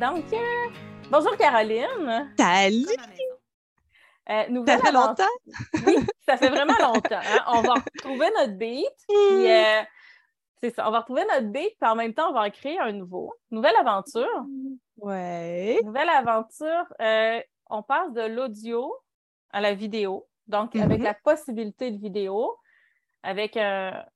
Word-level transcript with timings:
Donc, 0.00 0.32
euh, 0.32 0.70
bonjour 1.10 1.36
Caroline. 1.36 2.32
Salut! 2.38 2.86
Euh, 4.30 4.64
ça 4.66 4.78
fait 4.78 4.92
longtemps? 4.92 5.24
oui, 5.86 5.96
ça 6.26 6.38
fait 6.38 6.48
vraiment 6.48 6.72
longtemps. 6.80 7.20
Hein. 7.22 7.44
On 7.48 7.60
va 7.60 7.74
retrouver 7.74 8.30
notre 8.38 8.54
beat. 8.54 8.88
Puis, 9.06 9.44
mm. 9.44 9.46
euh, 9.46 9.82
c'est 10.62 10.74
ça, 10.74 10.88
on 10.88 10.90
va 10.90 11.00
retrouver 11.00 11.26
notre 11.26 11.48
beat, 11.48 11.76
puis 11.78 11.90
en 11.90 11.96
même 11.96 12.14
temps, 12.14 12.30
on 12.30 12.32
va 12.32 12.44
en 12.44 12.50
créer 12.50 12.78
un 12.78 12.92
nouveau. 12.92 13.34
Nouvelle 13.50 13.76
aventure. 13.76 14.46
Ouais. 14.96 15.78
Nouvelle 15.84 16.08
aventure. 16.08 16.86
on 17.68 17.82
passe 17.82 18.14
de 18.14 18.22
l'audio 18.22 18.94
à 19.50 19.60
la 19.60 19.74
vidéo. 19.74 20.26
Donc, 20.46 20.76
avec 20.76 21.00
mm-hmm. 21.00 21.04
la 21.04 21.14
possibilité 21.14 21.90
de 21.90 22.00
vidéo, 22.00 22.56
avec 23.22 23.58
un, 23.58 24.06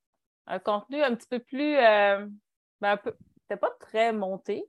contenu 0.65 1.03
un 1.03 1.15
petit 1.15 1.29
peu 1.29 1.41
plus. 1.41 1.75
Ben, 1.75 2.31
un 2.81 2.97
peu, 2.97 3.15
c'était 3.43 3.61
pas 3.61 3.71
très 3.81 4.15
monté, 4.15 4.67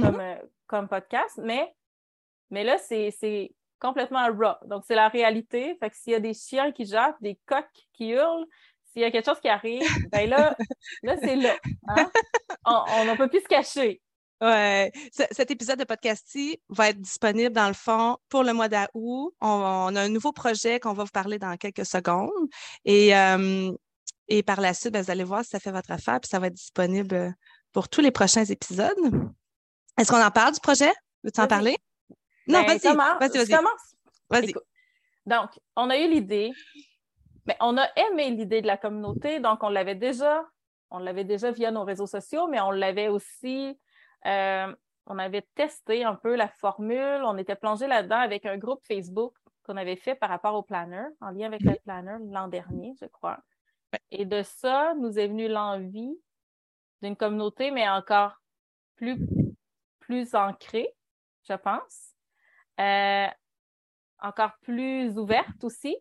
comme, 0.00 0.20
euh, 0.20 0.36
comme 0.66 0.88
podcast, 0.88 1.38
mais, 1.42 1.74
mais 2.50 2.64
là, 2.64 2.78
c'est 2.78 3.54
complètement 3.78 4.26
raw. 4.28 4.56
Donc, 4.66 4.84
c'est 4.86 4.94
la 4.94 5.08
réalité. 5.08 5.76
Fait 5.80 5.90
que 5.90 5.96
s'il 5.96 6.12
y 6.12 6.16
a 6.16 6.20
des 6.20 6.34
chiens 6.34 6.70
qui 6.72 6.84
jappent, 6.84 7.20
des 7.20 7.38
coqs 7.46 7.64
qui 7.92 8.10
hurlent, 8.10 8.46
s'il 8.92 9.02
y 9.02 9.04
a 9.04 9.10
quelque 9.10 9.26
chose 9.26 9.40
qui 9.40 9.48
arrive, 9.48 9.82
ben 10.12 10.28
là, 10.28 10.56
là 11.02 11.16
c'est 11.22 11.36
là. 11.36 11.56
Hein? 11.88 12.10
On 12.64 13.04
ne 13.04 13.16
peut 13.16 13.28
plus 13.28 13.40
se 13.40 13.48
cacher. 13.48 14.00
Ouais. 14.42 14.90
cet 15.12 15.50
épisode 15.50 15.78
de 15.78 15.84
podcast 15.84 16.26
va 16.70 16.88
être 16.88 17.00
disponible 17.00 17.52
dans 17.52 17.68
le 17.68 17.74
fond 17.74 18.16
pour 18.30 18.42
le 18.42 18.54
mois 18.54 18.68
d'août. 18.68 19.34
On, 19.40 19.94
a 19.94 20.00
un 20.00 20.08
nouveau 20.08 20.32
projet 20.32 20.80
qu'on 20.80 20.94
va 20.94 21.04
vous 21.04 21.10
parler 21.10 21.38
dans 21.38 21.56
quelques 21.58 21.84
secondes. 21.84 22.30
Et, 22.86 23.14
euh, 23.14 23.70
et 24.28 24.42
par 24.42 24.62
la 24.62 24.72
suite, 24.72 24.94
ben, 24.94 25.02
vous 25.02 25.10
allez 25.10 25.24
voir 25.24 25.44
si 25.44 25.50
ça 25.50 25.60
fait 25.60 25.72
votre 25.72 25.90
affaire, 25.90 26.20
puis 26.20 26.28
ça 26.30 26.38
va 26.38 26.46
être 26.46 26.54
disponible 26.54 27.34
pour 27.72 27.88
tous 27.90 28.00
les 28.00 28.10
prochains 28.10 28.44
épisodes. 28.44 28.96
Est-ce 29.98 30.10
qu'on 30.10 30.22
en 30.22 30.30
parle 30.30 30.54
du 30.54 30.60
projet? 30.60 30.92
Veux-tu 31.22 31.40
en 31.40 31.46
parler? 31.46 31.76
Non, 32.46 32.62
ben, 32.62 32.78
vas-y. 32.78 32.96
Vas-y, 32.96 33.46
vas-y. 33.46 33.64
Vas-y. 34.30 34.54
Donc, 35.26 35.50
on 35.76 35.90
a 35.90 35.98
eu 35.98 36.08
l'idée, 36.08 36.52
mais 37.46 37.56
on 37.60 37.76
a 37.76 37.86
aimé 37.96 38.30
l'idée 38.30 38.62
de 38.62 38.66
la 38.66 38.76
communauté, 38.76 39.40
donc 39.40 39.62
on 39.62 39.68
l'avait 39.68 39.94
déjà, 39.94 40.44
on 40.90 40.98
l'avait 40.98 41.24
déjà 41.24 41.50
via 41.50 41.70
nos 41.70 41.84
réseaux 41.84 42.06
sociaux, 42.06 42.46
mais 42.48 42.60
on 42.60 42.70
l'avait 42.70 43.08
aussi, 43.08 43.78
euh, 44.26 44.74
on 45.06 45.18
avait 45.18 45.46
testé 45.54 46.04
un 46.04 46.14
peu 46.14 46.36
la 46.36 46.48
formule, 46.48 47.22
on 47.24 47.36
était 47.36 47.54
plongé 47.54 47.86
là-dedans 47.86 48.20
avec 48.20 48.46
un 48.46 48.56
groupe 48.56 48.80
Facebook 48.86 49.34
qu'on 49.64 49.76
avait 49.76 49.96
fait 49.96 50.14
par 50.14 50.30
rapport 50.30 50.54
au 50.54 50.62
planner, 50.62 51.04
en 51.20 51.30
lien 51.30 51.46
avec 51.46 51.62
le 51.62 51.74
planner 51.84 52.16
l'an 52.30 52.48
dernier, 52.48 52.94
je 53.00 53.06
crois. 53.06 53.38
Et 54.10 54.24
de 54.24 54.42
ça, 54.42 54.94
nous 54.94 55.18
est 55.18 55.28
venue 55.28 55.48
l'envie 55.48 56.16
d'une 57.02 57.16
communauté, 57.16 57.70
mais 57.70 57.88
encore 57.88 58.40
plus 58.96 59.18
plus 60.10 60.34
ancrée, 60.34 60.92
je 61.48 61.54
pense. 61.54 62.14
Euh, 62.80 63.28
encore 64.18 64.50
plus 64.62 65.16
ouverte 65.16 65.62
aussi. 65.62 65.96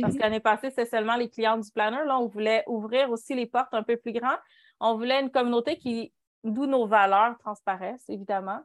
Parce 0.00 0.14
mhm. 0.14 0.20
qu'année 0.20 0.40
passée, 0.40 0.70
c'était 0.70 0.86
seulement 0.86 1.14
les 1.14 1.30
clients 1.30 1.58
du 1.58 1.70
planner. 1.70 2.04
Là, 2.04 2.18
on 2.18 2.26
voulait 2.26 2.64
ouvrir 2.66 3.08
aussi 3.10 3.34
les 3.36 3.46
portes 3.46 3.72
un 3.72 3.84
peu 3.84 3.96
plus 3.96 4.12
grandes. 4.12 4.40
On 4.80 4.96
voulait 4.96 5.20
une 5.20 5.30
communauté 5.30 5.76
qui, 5.76 6.12
d'où 6.42 6.66
nos 6.66 6.86
valeurs 6.86 7.38
transparaissent, 7.38 8.08
évidemment. 8.08 8.62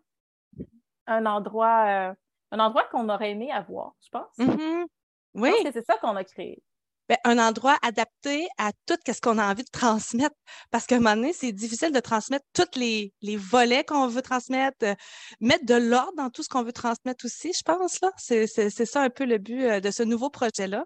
Un 1.06 1.28
endroit, 1.28 2.10
euh, 2.10 2.14
un 2.52 2.60
endroit 2.60 2.86
qu'on 2.86 3.08
aurait 3.10 3.32
aimé 3.32 3.52
avoir, 3.52 3.94
je 4.04 4.10
pense. 4.10 4.38
Mhm. 4.40 4.88
Oui. 5.36 5.52
C'est 5.74 5.86
ça 5.86 5.98
qu'on 5.98 6.16
a 6.16 6.24
créé. 6.24 6.64
Ben, 7.10 7.18
un 7.24 7.38
endroit 7.38 7.78
adapté 7.84 8.48
à 8.58 8.72
tout 8.86 8.98
ce 9.08 9.22
qu'on 9.22 9.38
a 9.38 9.50
envie 9.50 9.64
de 9.64 9.70
transmettre. 9.70 10.36
Parce 10.72 10.86
qu'à 10.86 10.96
un 10.96 11.00
moment 11.00 11.16
donné, 11.16 11.34
c'est 11.34 11.54
difficile 11.54 11.92
de 11.92 12.00
transmettre 12.00 12.46
tous 12.54 12.78
les, 12.78 13.14
les 13.22 13.38
volets 13.38 13.86
qu'on 13.86 14.08
veut 14.08 14.22
transmettre, 14.22 14.78
euh, 14.84 14.96
mettre 15.40 15.66
de 15.66 15.76
l'ordre 15.76 16.14
dans 16.18 16.30
tout 16.30 16.44
ce 16.44 16.50
qu'on 16.50 16.64
veut 16.64 16.74
transmettre 16.74 17.26
aussi, 17.26 17.54
je 17.54 17.64
pense. 17.64 18.02
là. 18.02 18.12
C'est 18.18 18.86
ça 18.86 19.02
un 19.02 19.10
peu 19.10 19.26
le 19.26 19.38
but 19.38 19.64
euh, 19.64 19.80
de 19.80 19.92
ce 19.92 20.04
nouveau 20.04 20.30
projet-là. 20.30 20.86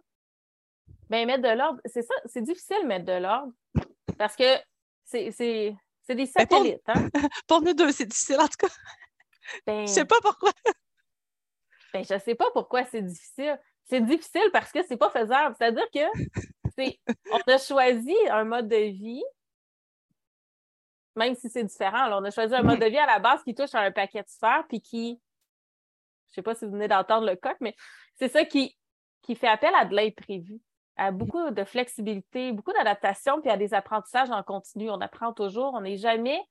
Bien, 1.09 1.25
mettre 1.25 1.43
de 1.43 1.57
l'ordre, 1.57 1.81
c'est 1.85 2.03
ça, 2.03 2.13
c'est 2.25 2.41
difficile 2.41 2.87
mettre 2.87 3.05
de 3.05 3.13
l'ordre 3.13 3.51
parce 4.17 4.35
que 4.35 4.57
c'est 5.03 5.29
des 5.29 5.75
ben, 6.07 6.25
satellites. 6.25 6.81
pour, 6.85 6.95
hein? 6.95 7.09
pour 7.47 7.61
nous 7.61 7.73
deux, 7.73 7.91
c'est 7.91 8.05
difficile 8.05 8.39
en 8.39 8.47
tout 8.47 8.67
cas. 8.67 8.73
Ben, 9.65 9.87
je 9.87 9.91
sais 9.91 10.05
pas 10.05 10.19
pourquoi. 10.21 10.51
Ben, 11.93 12.03
je 12.03 12.17
sais 12.19 12.35
pas 12.35 12.49
pourquoi 12.53 12.85
c'est 12.85 13.01
difficile 13.01 13.59
c'est 13.85 14.01
difficile 14.01 14.49
parce 14.53 14.71
que 14.71 14.83
c'est 14.83 14.97
pas 14.97 15.09
faisable. 15.09 15.55
C'est-à-dire 15.57 15.87
que 15.93 15.99
on 17.31 17.51
a 17.51 17.57
choisi 17.57 18.15
un 18.29 18.43
mode 18.43 18.67
de 18.67 18.75
vie, 18.75 19.23
même 21.15 21.35
si 21.35 21.49
c'est 21.49 21.63
différent. 21.63 22.11
on 22.11 22.23
a 22.23 22.31
choisi 22.31 22.53
un 22.55 22.63
mode 22.63 22.79
de 22.79 22.85
vie 22.85 22.97
à 22.97 23.05
la 23.05 23.19
base 23.19 23.43
qui 23.43 23.53
touche 23.53 23.75
à 23.75 23.81
un 23.81 23.91
paquet 23.91 24.23
de 24.23 24.29
sphères, 24.29 24.63
puis 24.67 24.81
qui, 24.81 25.19
je 26.29 26.35
sais 26.35 26.41
pas 26.41 26.55
si 26.55 26.65
vous 26.65 26.71
venez 26.71 26.87
d'entendre 26.87 27.27
le 27.27 27.35
coq, 27.35 27.57
mais 27.59 27.75
c'est 28.15 28.29
ça 28.29 28.45
qui, 28.45 28.77
qui 29.21 29.35
fait 29.35 29.47
appel 29.47 29.73
à 29.75 29.85
de 29.85 29.95
l'imprévu, 29.95 30.61
à 30.95 31.11
beaucoup 31.11 31.51
de 31.51 31.63
flexibilité, 31.63 32.51
beaucoup 32.53 32.73
d'adaptation, 32.73 33.41
puis 33.41 33.49
à 33.49 33.57
des 33.57 33.73
apprentissages 33.73 34.31
en 34.31 34.43
continu. 34.43 34.89
On 34.89 35.01
apprend 35.01 35.33
toujours, 35.33 35.73
on 35.73 35.81
n'est 35.81 35.97
jamais 35.97 36.41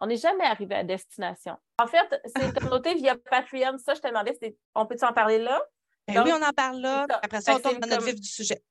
on 0.00 0.06
n'est 0.06 0.16
jamais 0.16 0.44
arrivé 0.44 0.74
à 0.74 0.82
destination. 0.82 1.56
En 1.78 1.86
fait, 1.86 2.20
c'est 2.34 2.54
communauté 2.58 2.94
via 2.94 3.16
Patreon. 3.16 3.76
Ça, 3.78 3.94
je 3.94 4.00
te 4.00 4.08
demandais, 4.08 4.34
on 4.74 4.86
peut 4.86 4.96
en 5.02 5.12
parler 5.12 5.38
là? 5.38 5.62
Ben 6.14 6.24
oui, 6.24 6.32
on 6.32 6.42
en 6.42 6.52
parle 6.52 6.80
là. 6.80 7.06
Après 7.22 7.40
ça, 7.40 7.56
on 7.56 7.60
tombe 7.60 7.78
dans 7.78 7.88
notre 7.88 8.04
vif 8.04 8.20
du 8.20 8.28
sujet. 8.28 8.62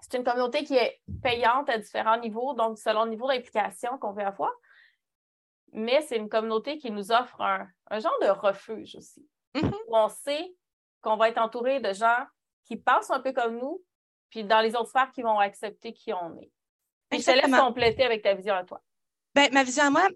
C'est 0.00 0.18
une 0.18 0.24
communauté 0.24 0.64
qui 0.64 0.76
est 0.76 1.00
payante 1.22 1.70
à 1.70 1.78
différents 1.78 2.18
niveaux, 2.18 2.52
donc 2.54 2.78
selon 2.78 3.04
le 3.04 3.10
niveau 3.10 3.26
d'implication 3.26 3.96
qu'on 3.98 4.12
veut 4.12 4.24
avoir. 4.24 4.52
Mais 5.72 6.02
c'est 6.02 6.16
une 6.16 6.28
communauté 6.28 6.78
qui 6.78 6.90
nous 6.90 7.10
offre 7.10 7.40
un, 7.40 7.68
genre 7.98 8.18
de 8.20 8.28
refuge 8.28 8.96
aussi. 8.96 9.26
Mm-hmm. 9.54 9.74
Où 9.88 9.96
on 9.96 10.08
sait 10.08 10.54
qu'on 11.00 11.16
va 11.16 11.30
être 11.30 11.38
entouré 11.38 11.80
de 11.80 11.92
gens 11.92 12.26
qui 12.64 12.76
pensent 12.76 13.10
un 13.10 13.20
peu 13.20 13.32
comme 13.32 13.58
nous, 13.58 13.82
puis 14.30 14.44
dans 14.44 14.60
les 14.60 14.74
autres 14.76 14.90
sphères 14.90 15.10
qui 15.12 15.22
vont 15.22 15.38
accepter 15.38 15.92
qui 15.92 16.12
on 16.12 16.36
est. 16.38 16.50
Puis 17.10 17.20
je 17.20 17.26
te 17.26 17.30
laisse 17.30 17.60
compléter 17.60 18.04
avec 18.04 18.22
ta 18.22 18.34
vision 18.34 18.54
à 18.54 18.64
toi. 18.64 18.82
Ben, 19.34 19.52
ma 19.52 19.64
vision 19.64 19.82
à 19.82 19.90
moi, 19.90 20.08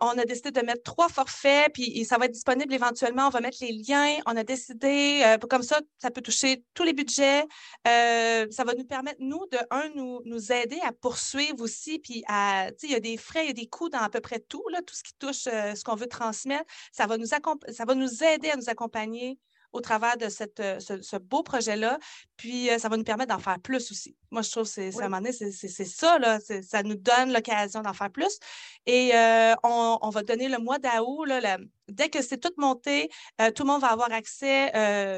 on 0.00 0.16
a 0.16 0.24
décidé 0.24 0.52
de 0.52 0.60
mettre 0.64 0.84
trois 0.84 1.08
forfaits, 1.08 1.72
puis 1.74 2.04
ça 2.04 2.18
va 2.18 2.26
être 2.26 2.32
disponible 2.32 2.72
éventuellement. 2.72 3.26
On 3.26 3.30
va 3.30 3.40
mettre 3.40 3.58
les 3.62 3.72
liens. 3.72 4.18
On 4.26 4.36
a 4.36 4.44
décidé, 4.44 5.22
euh, 5.24 5.38
comme 5.38 5.64
ça, 5.64 5.80
ça 5.98 6.12
peut 6.12 6.20
toucher 6.20 6.62
tous 6.72 6.84
les 6.84 6.92
budgets. 6.92 7.42
Euh, 7.88 8.46
ça 8.48 8.62
va 8.62 8.74
nous 8.74 8.84
permettre, 8.84 9.18
nous, 9.18 9.44
de, 9.50 9.58
un, 9.72 9.88
nous, 9.96 10.20
nous 10.24 10.52
aider 10.52 10.78
à 10.84 10.92
poursuivre 10.92 11.60
aussi, 11.60 11.98
puis 11.98 12.22
à, 12.28 12.68
tu 12.70 12.86
sais, 12.86 12.86
il 12.86 12.92
y 12.92 12.94
a 12.94 13.00
des 13.00 13.16
frais, 13.16 13.44
il 13.44 13.48
y 13.48 13.50
a 13.50 13.54
des 13.54 13.66
coûts 13.66 13.88
dans 13.88 14.02
à 14.02 14.08
peu 14.08 14.20
près 14.20 14.38
tout, 14.38 14.62
là, 14.70 14.80
tout 14.82 14.94
ce 14.94 15.02
qui 15.02 15.14
touche 15.18 15.48
euh, 15.48 15.74
ce 15.74 15.82
qu'on 15.82 15.96
veut 15.96 16.06
transmettre. 16.06 16.66
Ça 16.92 17.08
va, 17.08 17.18
nous 17.18 17.26
ça 17.26 17.84
va 17.84 17.94
nous 17.96 18.22
aider 18.22 18.50
à 18.50 18.56
nous 18.56 18.68
accompagner 18.68 19.36
au 19.72 19.80
travers 19.80 20.16
de 20.16 20.28
cette, 20.28 20.60
euh, 20.60 20.78
ce, 20.80 21.16
beau 21.16 21.42
projet-là. 21.42 21.98
Puis, 22.36 22.70
euh, 22.70 22.78
ça 22.78 22.88
va 22.88 22.96
nous 22.96 23.04
permettre 23.04 23.34
d'en 23.34 23.40
faire 23.40 23.60
plus 23.60 23.90
aussi. 23.90 24.16
Moi, 24.30 24.42
je 24.42 24.50
trouve 24.50 24.64
que 24.64 24.70
c'est, 24.70 24.90
c'est, 25.52 25.84
ça, 25.84 26.18
là, 26.18 26.38
ça 26.62 26.82
nous 26.82 26.94
donne 26.96 27.32
l'occasion 27.32 27.82
d'en 27.82 27.92
faire 27.92 28.10
plus. 28.10 28.38
Et 28.86 29.14
euh, 29.14 29.54
on, 29.62 29.98
on, 30.02 30.10
va 30.10 30.22
donner 30.22 30.48
le 30.48 30.58
mois 30.58 30.78
d'août, 30.78 31.24
là, 31.26 31.58
dès 31.90 32.08
que 32.08 32.22
c'est 32.22 32.38
tout 32.38 32.52
monté, 32.56 33.10
tout 33.54 33.62
le 33.62 33.68
monde 33.68 33.80
va 33.80 33.88
avoir 33.88 34.12
accès 34.12 34.70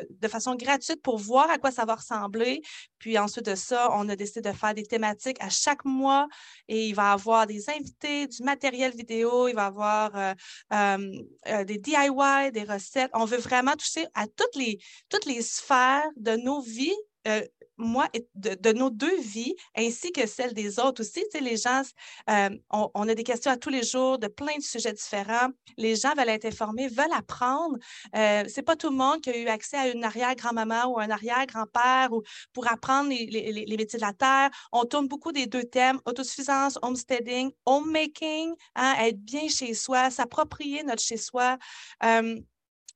de 0.08 0.28
façon 0.28 0.54
gratuite 0.54 1.02
pour 1.02 1.18
voir 1.18 1.50
à 1.50 1.58
quoi 1.58 1.70
ça 1.70 1.84
va 1.84 1.94
ressembler. 1.94 2.60
Puis 2.98 3.18
ensuite 3.18 3.46
de 3.46 3.54
ça, 3.54 3.88
on 3.92 4.08
a 4.08 4.16
décidé 4.16 4.40
de 4.40 4.54
faire 4.54 4.74
des 4.74 4.84
thématiques 4.84 5.38
à 5.40 5.48
chaque 5.48 5.84
mois 5.84 6.28
et 6.68 6.88
il 6.88 6.94
va 6.94 7.12
avoir 7.12 7.46
des 7.46 7.68
invités, 7.70 8.26
du 8.26 8.42
matériel 8.42 8.92
vidéo, 8.92 9.48
il 9.48 9.54
va 9.54 9.66
avoir 9.66 10.34
des 10.70 11.78
DIY, 11.78 12.52
des 12.52 12.64
recettes. 12.64 13.10
On 13.14 13.24
veut 13.24 13.38
vraiment 13.38 13.72
toucher 13.72 14.06
à 14.14 14.26
toutes 14.26 14.56
les, 14.56 15.42
sphères 15.42 16.08
de 16.16 16.36
nos 16.36 16.60
vies 16.60 16.94
euh, 17.28 17.42
moi, 17.76 18.08
de, 18.34 18.72
nos 18.72 18.90
deux 18.90 19.20
vies, 19.20 19.54
ainsi 19.76 20.12
que 20.12 20.26
celle 20.26 20.54
des 20.54 20.78
autres 20.78 21.02
aussi. 21.02 21.24
Tu 21.32 21.40
les 21.40 21.56
gens, 21.56 21.82
euh, 22.30 22.50
on, 22.70 23.08
a 23.08 23.14
des 23.14 23.24
questions 23.24 23.50
à 23.50 23.56
tous 23.56 23.70
les 23.70 23.82
jours 23.82 24.18
de 24.18 24.28
plein 24.28 24.56
de 24.56 24.62
sujets 24.62 24.92
différents. 24.92 25.48
Les 25.76 25.96
gens 25.96 26.14
veulent 26.14 26.28
être 26.28 26.44
informés, 26.44 26.88
veulent 26.88 27.12
apprendre. 27.12 27.76
Euh, 28.16 28.44
c'est 28.48 28.62
pas 28.62 28.76
tout 28.76 28.90
le 28.90 28.96
monde 28.96 29.20
qui 29.20 29.30
a 29.30 29.36
eu 29.36 29.46
accès 29.46 29.76
à 29.76 29.88
une 29.88 30.04
arrière-grand-maman 30.04 30.86
ou 30.86 30.98
un 30.98 31.10
arrière-grand-père 31.10 32.12
ou 32.12 32.22
pour 32.52 32.70
apprendre 32.70 33.08
les, 33.10 33.64
métiers 33.68 33.98
de 33.98 34.04
la 34.04 34.12
terre. 34.12 34.50
On 34.72 34.84
tourne 34.84 35.08
beaucoup 35.08 35.32
des 35.32 35.46
deux 35.46 35.64
thèmes, 35.64 36.00
autosuffisance, 36.04 36.78
homesteading, 36.82 37.50
homemaking, 37.66 38.54
hein, 38.76 38.94
être 39.00 39.18
bien 39.18 39.48
chez 39.48 39.74
soi, 39.74 40.10
s'approprier 40.10 40.82
notre 40.82 41.02
chez-soi. 41.02 41.58
Euh, 42.04 42.40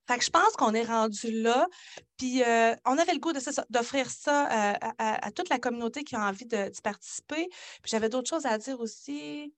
fait 0.07 0.19
que 0.19 0.25
je 0.25 0.31
pense 0.31 0.53
qu'on 0.57 0.73
est 0.75 0.85
rendu 0.85 1.31
là. 1.43 1.67
Puis 2.17 2.43
euh, 2.43 2.75
on 2.85 2.97
avait 2.99 3.13
le 3.13 3.19
goût 3.19 3.33
d'offrir 3.71 4.11
ça, 4.11 4.73
euh, 4.73 4.75
à, 4.99 5.31
toute 5.33 5.49
la 5.49 5.59
communauté 5.59 6.05
qui 6.05 6.17
a 6.17 6.21
envie 6.21 6.47
d'y 6.47 6.81
participer. 6.83 7.49
Puis 7.83 7.91
j'avais 7.91 8.09
d'autres 8.09 8.29
choses 8.29 8.47
à 8.47 8.57
dire 8.59 8.81
aussi. 8.81 9.53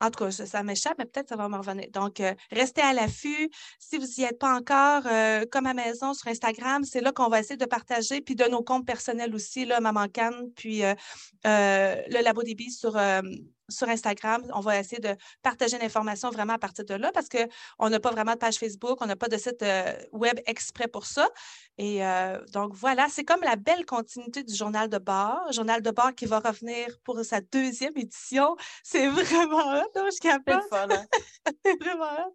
En 0.00 0.10
tout 0.10 0.24
cas, 0.24 0.32
ça, 0.32 0.64
m'échappe, 0.64 0.98
mais 0.98 1.04
peut-être 1.04 1.28
ça 1.28 1.36
va 1.36 1.48
me 1.48 1.56
revenir. 1.56 1.86
Donc, 1.92 2.18
euh, 2.18 2.34
restez 2.50 2.80
à 2.80 2.92
l'affût. 2.92 3.48
Si 3.78 3.98
vous 3.98 4.06
n'y 4.18 4.24
êtes 4.24 4.38
pas 4.38 4.52
encore, 4.52 5.04
comme 5.52 5.66
à 5.66 5.74
maison 5.74 6.12
sur 6.12 6.26
Instagram, 6.26 6.82
c'est 6.82 7.00
là 7.00 7.12
qu'on 7.12 7.28
va 7.28 7.38
essayer 7.38 7.56
de 7.56 7.66
partager, 7.66 8.20
puis 8.20 8.34
de 8.34 8.44
nos 8.46 8.64
comptes 8.64 8.84
personnels 8.84 9.32
aussi, 9.32 9.64
là, 9.64 9.78
Maman 9.78 10.08
Cannes, 10.08 10.50
puis 10.56 10.82
le 11.44 12.22
Labo 12.22 12.42
des 12.42 12.56
sur, 12.68 12.98
sur 13.68 13.88
Instagram. 13.88 14.42
On 14.54 14.60
va 14.60 14.78
essayer 14.78 15.00
de 15.00 15.16
partager 15.42 15.78
l'information 15.78 16.30
vraiment 16.30 16.54
à 16.54 16.58
partir 16.58 16.84
de 16.84 16.94
là 16.94 17.10
parce 17.12 17.28
qu'on 17.28 17.88
n'a 17.88 18.00
pas 18.00 18.10
vraiment 18.10 18.32
de 18.32 18.38
page 18.38 18.56
Facebook, 18.56 18.98
on 19.00 19.06
n'a 19.06 19.16
pas 19.16 19.28
de 19.28 19.36
site 19.36 19.62
euh, 19.62 19.92
web 20.12 20.38
exprès 20.46 20.88
pour 20.88 21.06
ça. 21.06 21.28
Et 21.78 22.04
euh, 22.04 22.38
donc 22.52 22.74
voilà, 22.74 23.08
c'est 23.08 23.24
comme 23.24 23.40
la 23.42 23.56
belle 23.56 23.86
continuité 23.86 24.42
du 24.42 24.54
journal 24.54 24.88
de 24.88 24.98
bord. 24.98 25.40
Journal 25.52 25.80
de 25.82 25.90
bord 25.90 26.14
qui 26.14 26.26
va 26.26 26.40
revenir 26.40 26.86
pour 27.04 27.24
sa 27.24 27.40
deuxième 27.40 27.96
édition. 27.96 28.56
C'est 28.82 29.06
vraiment 29.08 29.74
hot, 29.74 29.90
hein, 29.96 30.02
je 30.06 30.10
suis 30.10 30.20
capable. 30.20 30.62
C'est 30.70 30.78
hein? 30.78 31.06
Vraiment 31.80 32.04
hot. 32.04 32.34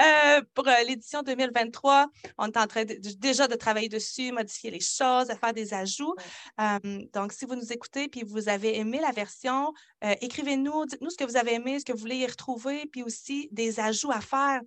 Euh, 0.00 0.42
pour 0.54 0.64
l'édition 0.86 1.22
2023, 1.22 2.06
on 2.38 2.46
est 2.46 2.56
en 2.56 2.66
train 2.66 2.84
déjà 2.84 3.48
de 3.48 3.54
travailler 3.54 3.88
dessus, 3.88 4.32
modifier 4.32 4.70
les 4.70 4.80
choses, 4.80 5.28
faire 5.40 5.52
des 5.52 5.74
ajouts. 5.74 6.14
donc, 7.12 7.32
si 7.32 7.44
vous 7.44 7.56
nous 7.56 7.72
écoutez 7.72 8.08
puis 8.08 8.22
vous 8.22 8.48
avez 8.48 8.78
aimé 8.78 9.00
la 9.00 9.10
version, 9.10 9.72
écrivez-nous, 10.20 10.65
dites-nous 10.86 11.10
ce 11.10 11.16
que 11.16 11.24
vous 11.24 11.36
avez 11.36 11.54
aimé, 11.54 11.78
ce 11.78 11.84
que 11.84 11.92
vous 11.92 11.98
voulez 11.98 12.16
y 12.16 12.26
retrouver, 12.26 12.86
puis 12.86 13.02
aussi 13.02 13.48
des 13.52 13.80
ajouts 13.80 14.12
à 14.12 14.20
faire. 14.20 14.60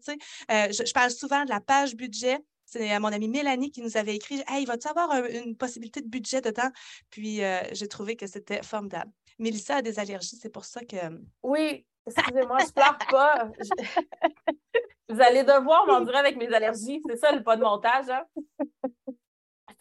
Je, 0.50 0.84
je, 0.86 0.94
parle 0.94 1.12
souvent 1.12 1.44
de 1.44 1.50
la 1.50 1.60
page 1.60 1.96
budget. 1.96 2.38
C'est 2.66 3.00
mon 3.00 3.08
amie 3.08 3.28
Mélanie 3.28 3.72
qui 3.72 3.82
nous 3.82 3.98
avait 3.98 4.16
écrit 4.16 4.44
Hey, 4.48 4.66
va-tu 4.66 4.88
avoir 4.88 5.16
une 5.26 5.56
possibilité 5.56 6.02
de 6.02 6.08
budget 6.08 6.42
dedans? 6.42 6.70
Puis 7.10 7.42
j'ai 7.72 7.88
trouvé 7.88 8.16
que 8.16 8.28
c'était 8.28 8.62
formidable. 8.62 9.12
Mélissa 9.40 9.78
a 9.78 9.82
des 9.82 10.00
allergies, 10.00 10.36
c'est 10.36 10.50
pour 10.50 10.66
ça 10.66 10.82
que. 10.82 10.98
Oui, 11.44 11.86
excusez-moi, 12.06 12.58
je 12.68 12.72
pleure 12.72 12.98
pas. 13.10 13.50
Vous 15.10 15.20
allez 15.22 15.44
devoir 15.44 15.86
m'endurer 15.88 16.18
avec 16.18 16.38
mes 16.38 16.54
allergies. 16.54 17.02
C'est 17.08 17.18
ça 17.18 17.32
le 17.32 17.44
pas 17.44 17.56
de 17.56 17.64
montage. 17.64 18.10
Hein? 18.10 18.24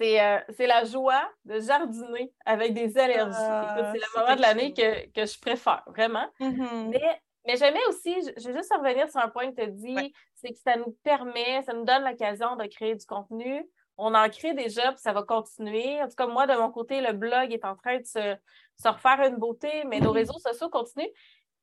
Euh, 0.01 0.39
c'est 0.51 0.67
la 0.67 0.85
joie 0.85 1.29
de 1.45 1.59
jardiner 1.59 2.33
avec 2.47 2.73
des 2.73 2.97
allergies. 2.97 3.37
Ah, 3.37 3.91
c'est 3.93 3.99
le 3.99 4.21
moment 4.21 4.37
de 4.37 4.41
l'année 4.41 4.73
que, 4.73 5.11
que, 5.11 5.27
je 5.27 5.41
préfère, 5.41 5.83
vraiment. 5.89 6.27
Mm-hmm. 6.41 6.89
Mais, 6.89 7.21
mais 7.47 7.57
j'aimais 7.57 7.85
aussi, 7.89 8.15
je, 8.37 8.49
vais 8.49 8.59
juste 8.59 8.73
revenir 8.73 9.09
sur 9.09 9.21
un 9.21 9.29
point 9.29 9.51
que 9.51 9.57
tu 9.57 9.63
as 9.63 9.67
dit, 9.67 10.15
c'est 10.35 10.51
que 10.51 10.59
ça 10.59 10.77
nous 10.77 10.97
permet, 11.03 11.63
ça 11.63 11.73
nous 11.73 11.85
donne 11.85 12.05
l'occasion 12.05 12.55
de 12.55 12.67
créer 12.67 12.95
du 12.95 13.07
contenu. 13.07 13.69
On 13.97 14.15
en 14.15 14.29
crée 14.29 14.55
déjà, 14.55 14.93
puis 14.93 15.01
ça 15.01 15.13
va 15.13 15.25
continuer. 15.25 16.01
En 16.01 16.07
tout 16.07 16.15
cas, 16.15 16.29
moi, 16.29 16.47
de 16.47 16.55
mon 16.55 16.71
côté, 16.71 17.01
le 17.01 17.13
blog 17.13 17.53
est 17.53 17.65
en 17.65 17.75
train 17.75 17.99
de 17.99 18.05
se, 18.05 18.37
se 18.81 18.89
refaire 18.89 19.21
une 19.27 19.37
beauté, 19.37 19.83
mais 19.87 19.99
nos 19.99 20.11
mm-hmm. 20.11 20.15
réseaux 20.15 20.39
sociaux 20.39 20.69
continuent. 20.69 21.11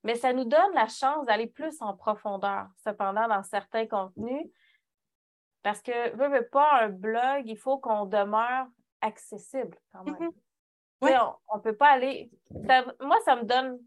Mais 0.04 0.16
ça 0.16 0.34
nous 0.34 0.44
donne 0.44 0.74
la 0.74 0.88
chance 0.88 1.26
d'aller 1.26 1.48
plus 1.48 1.82
en 1.82 1.96
profondeur, 1.96 2.68
cependant, 2.84 3.28
dans 3.30 3.44
certains 3.44 3.88
contenus. 3.88 4.46
Parce 5.66 5.82
que, 5.82 6.16
veux, 6.16 6.30
veux 6.30 6.46
pas, 6.46 6.84
un 6.84 6.90
blog, 6.90 7.42
il 7.48 7.58
faut 7.58 7.80
qu'on 7.80 8.06
demeure 8.06 8.68
accessible 9.02 9.76
quand 9.92 10.04
même. 10.04 10.14
Mm-hmm. 11.02 11.34
On 11.48 11.58
ne 11.58 11.62
peut 11.64 11.76
pas 11.76 11.88
aller. 11.88 12.30
moi, 13.02 13.18
ça 13.26 13.36
me 13.36 13.46
donne. 13.46 13.80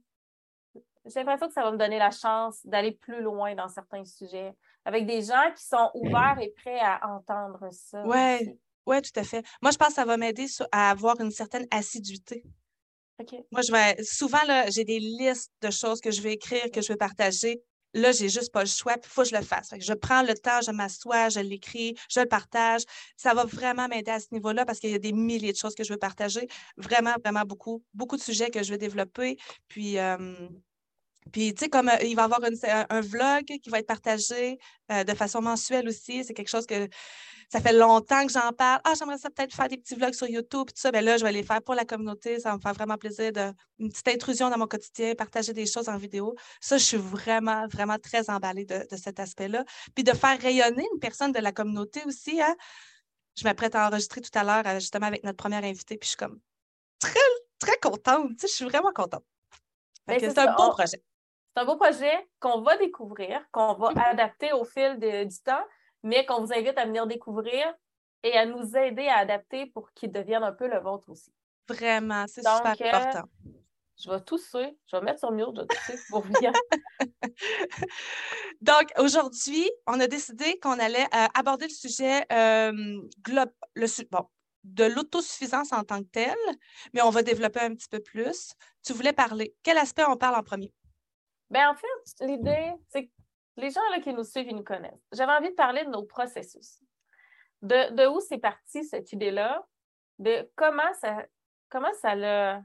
J'ai 1.05 1.21
l'impression 1.21 1.47
que 1.47 1.53
ça 1.53 1.63
va 1.63 1.71
me 1.71 1.77
donner 1.77 2.01
la 2.01 2.11
chance 2.11 2.67
d'aller 2.67 2.91
plus 2.91 3.23
loin 3.23 3.55
dans 3.55 3.69
certains 3.69 4.05
sujets, 4.05 4.57
avec 4.85 5.07
des 5.07 5.23
gens 5.23 5.53
qui 5.57 5.65
sont 5.65 5.89
ouverts 5.95 6.41
et 6.41 6.53
prêts 6.57 6.81
à 6.81 7.01
entendre 7.11 7.69
ça. 7.71 8.03
Oui, 8.05 8.59
ouais, 8.85 9.01
tout 9.01 9.15
à 9.15 9.23
fait. 9.23 9.47
Moi, 9.63 9.71
je 9.71 9.77
pense 9.77 9.91
que 9.91 9.95
ça 9.95 10.05
va 10.05 10.17
m'aider 10.17 10.47
à 10.73 10.91
avoir 10.91 11.21
une 11.21 11.31
certaine 11.31 11.69
assiduité. 11.71 12.43
Moi, 13.53 13.63
je 13.63 13.71
vais 13.71 14.03
souvent, 14.03 14.43
j'ai 14.69 14.85
des 14.85 14.99
listes 14.99 15.53
de 15.63 15.71
choses 15.71 16.01
que 16.01 16.11
je 16.11 16.23
vais 16.23 16.33
écrire, 16.33 16.73
que 16.73 16.83
je 16.83 16.89
vais 16.89 16.97
partager. 16.97 17.63
Là, 17.99 18.13
j'ai 18.13 18.29
juste 18.29 18.53
pas 18.53 18.63
le 18.63 18.69
choix, 18.69 18.95
il 18.97 19.09
faut 19.09 19.23
que 19.23 19.29
je 19.29 19.37
le 19.37 19.43
fasse. 19.43 19.75
je 19.79 19.93
prends 19.93 20.23
le 20.23 20.35
temps, 20.35 20.61
je 20.65 20.71
m'assois, 20.71 21.29
je 21.29 21.41
l'écris, 21.41 21.95
je 22.09 22.21
le 22.21 22.27
partage. 22.27 22.83
Ça 23.17 23.35
va 23.35 23.45
vraiment 23.45 23.89
m'aider 23.89 24.11
à 24.11 24.21
ce 24.21 24.29
niveau-là 24.33 24.65
parce 24.65 24.79
qu'il 24.79 24.91
y 24.91 24.95
a 24.95 24.99
des 24.99 25.13
milliers 25.13 25.53
de 25.53 25.57
choses 25.57 25.75
que 25.75 25.85
je 25.85 25.93
veux 25.93 25.99
partager. 25.99 26.49
Vraiment, 26.77 27.15
vraiment 27.23 27.43
beaucoup, 27.45 27.83
beaucoup 27.95 28.17
de 28.17 28.23
sujets 28.23 28.51
que 28.51 28.63
je 28.63 28.73
veux 28.73 28.79
développer. 28.79 29.37
Puis, 29.69 29.97
puis, 31.33 31.55
tu 31.55 31.65
sais, 31.65 31.69
comme 31.69 31.91
il 32.03 32.15
va 32.15 32.23
y 32.23 32.25
avoir 32.25 32.41
un, 32.91 33.01
vlog 33.01 33.45
qui 33.45 33.71
va 33.71 33.79
être 33.79 33.87
partagé 33.87 34.59
de 34.91 35.15
façon 35.15 35.41
mensuelle 35.41 35.89
aussi, 35.89 36.25
c'est 36.25 36.35
quelque 36.35 36.49
chose 36.49 36.67
que 36.67 36.89
ça 37.51 37.61
fait 37.61 37.73
longtemps 37.73 38.27
que 38.27 38.33
j'en 38.33 38.53
parle. 38.53 38.81
Ah, 38.85 38.93
j'aimerais 38.99 39.17
ça 39.17 39.31
peut-être 39.31 39.55
faire 39.55 39.69
des 39.69 39.79
petits 39.79 39.95
vlogs 39.95 40.13
sur 40.13 40.27
YouTube, 40.27 40.67
tout 40.67 40.75
ça. 40.75 40.93
Bien 40.93 41.01
là, 41.01 41.17
je 41.17 41.25
vais 41.25 41.33
les 41.33 41.43
faire 41.43 41.63
pour 41.63 41.75
la 41.75 41.87
communauté. 41.87 42.39
Ça 42.41 42.51
va 42.51 42.57
me 42.57 42.61
faire 42.61 42.75
vraiment 42.75 42.99
plaisir 42.99 43.33
de 43.33 43.53
une 43.79 43.89
petite 43.89 44.09
intrusion 44.09 44.51
dans 44.51 44.59
mon 44.59 44.67
quotidien, 44.67 45.15
partager 45.15 45.55
des 45.55 45.65
choses 45.65 45.89
en 45.89 45.97
vidéo. 45.97 46.35
Ça, 46.61 46.77
je 46.77 46.85
suis 46.85 46.99
vraiment, 46.99 47.67
vraiment 47.67 47.99
très 47.99 48.29
emballée 48.29 48.67
de, 48.67 48.85
cet 48.97 49.19
aspect-là. 49.19 49.65
Puis 49.95 50.05
de 50.05 50.13
faire 50.13 50.39
rayonner 50.39 50.87
une 50.93 51.01
personne 51.01 51.33
de 51.33 51.39
la 51.39 51.53
communauté 51.53 52.03
aussi. 52.05 52.41
Hein? 52.41 52.55
Je 53.35 53.45
m'apprête 53.45 53.75
à 53.75 53.89
enregistrer 53.89 54.21
tout 54.21 54.37
à 54.37 54.45
l'heure, 54.45 54.67
euh, 54.67 54.79
justement, 54.79 55.07
avec 55.07 55.25
notre 55.25 55.39
première 55.39 55.65
invitée. 55.65 55.97
Puis 55.97 56.07
je 56.07 56.11
suis 56.11 56.17
comme 56.19 56.39
très, 56.99 57.19
très 57.59 57.79
contente. 57.79 58.31
Tu 58.33 58.41
sais, 58.41 58.49
je 58.49 58.53
suis 58.53 58.65
vraiment 58.67 58.93
contente. 58.93 59.25
Ben, 60.07 60.19
c'est 60.21 60.39
un 60.39 60.55
beau 60.55 60.71
projet. 60.71 61.03
C'est 61.59 61.63
un 61.63 61.67
beau 61.67 61.77
projet 61.77 62.29
qu'on 62.39 62.61
va 62.61 62.77
découvrir, 62.77 63.45
qu'on 63.51 63.75
va 63.75 63.89
mm-hmm. 63.89 64.11
adapter 64.11 64.53
au 64.53 64.65
fil 64.65 64.97
du 65.01 65.43
temps 65.43 65.65
mais 66.05 66.25
qu'on 66.25 66.45
vous 66.45 66.53
invite 66.53 66.79
à 66.79 66.87
venir 66.87 67.09
découvrir 67.09 67.75
et 68.23 68.35
à 68.35 68.47
nous 68.47 68.77
aider 68.77 69.09
à 69.09 69.17
adapter 69.17 69.67
pour 69.67 69.93
qu'il 69.93 70.13
devienne 70.13 70.45
un 70.45 70.53
peu 70.53 70.69
le 70.69 70.79
vôtre 70.79 71.09
aussi. 71.09 71.33
Vraiment, 71.69 72.27
c'est 72.29 72.43
super 72.43 72.77
euh, 72.81 72.87
important. 72.87 73.29
je 73.99 74.09
vais 74.09 74.21
tousser, 74.21 74.79
je 74.87 74.97
vais 74.97 75.03
mettre 75.03 75.19
sur 75.19 75.33
mute, 75.33 75.49
je 75.57 75.63
vais 75.63 75.67
tousser 75.67 75.99
pour 76.09 76.25
bien. 76.41 76.53
Donc, 78.61 78.93
aujourd'hui, 78.97 79.69
on 79.89 79.99
a 79.99 80.07
décidé 80.07 80.61
qu'on 80.61 80.79
allait 80.79 81.09
euh, 81.13 81.27
aborder 81.35 81.67
le 81.67 81.75
sujet 81.75 82.25
euh, 82.33 82.71
le, 83.27 84.05
bon, 84.13 84.29
de 84.63 84.85
l'autosuffisance 84.85 85.73
en 85.73 85.83
tant 85.83 85.99
que 85.99 86.09
telle, 86.09 86.37
mais 86.95 87.03
on 87.03 87.11
va 87.11 87.25
développer 87.25 87.61
un 87.61 87.75
petit 87.75 87.89
peu 87.89 87.99
plus. 87.99 88.53
Tu 88.85 88.93
voulais 88.93 89.13
parler. 89.13 89.57
Quel 89.65 89.77
aspect 89.77 90.05
on 90.07 90.17
parle 90.17 90.37
en 90.37 90.45
premier? 90.45 90.73
Bien, 91.51 91.71
en 91.71 91.75
fait, 91.75 92.27
l'idée, 92.27 92.75
c'est 92.89 93.07
que 93.07 93.13
les 93.57 93.71
gens 93.71 93.81
là, 93.91 94.01
qui 94.01 94.13
nous 94.13 94.25
suivent, 94.25 94.49
ils 94.49 94.57
nous 94.57 94.65
connaissent. 94.65 95.07
J'avais 95.13 95.33
envie 95.33 95.51
de 95.51 95.55
parler 95.55 95.85
de 95.85 95.91
nos 95.91 96.05
processus. 96.05 96.81
De, 97.63 98.07
où 98.07 98.21
c'est 98.21 98.39
parti 98.39 98.85
cette 98.85 99.13
idée-là, 99.13 99.67
de 100.21 100.49
comment 100.55 100.95
ça, 100.95 101.25
comment 101.69 101.93
ça 101.95 102.63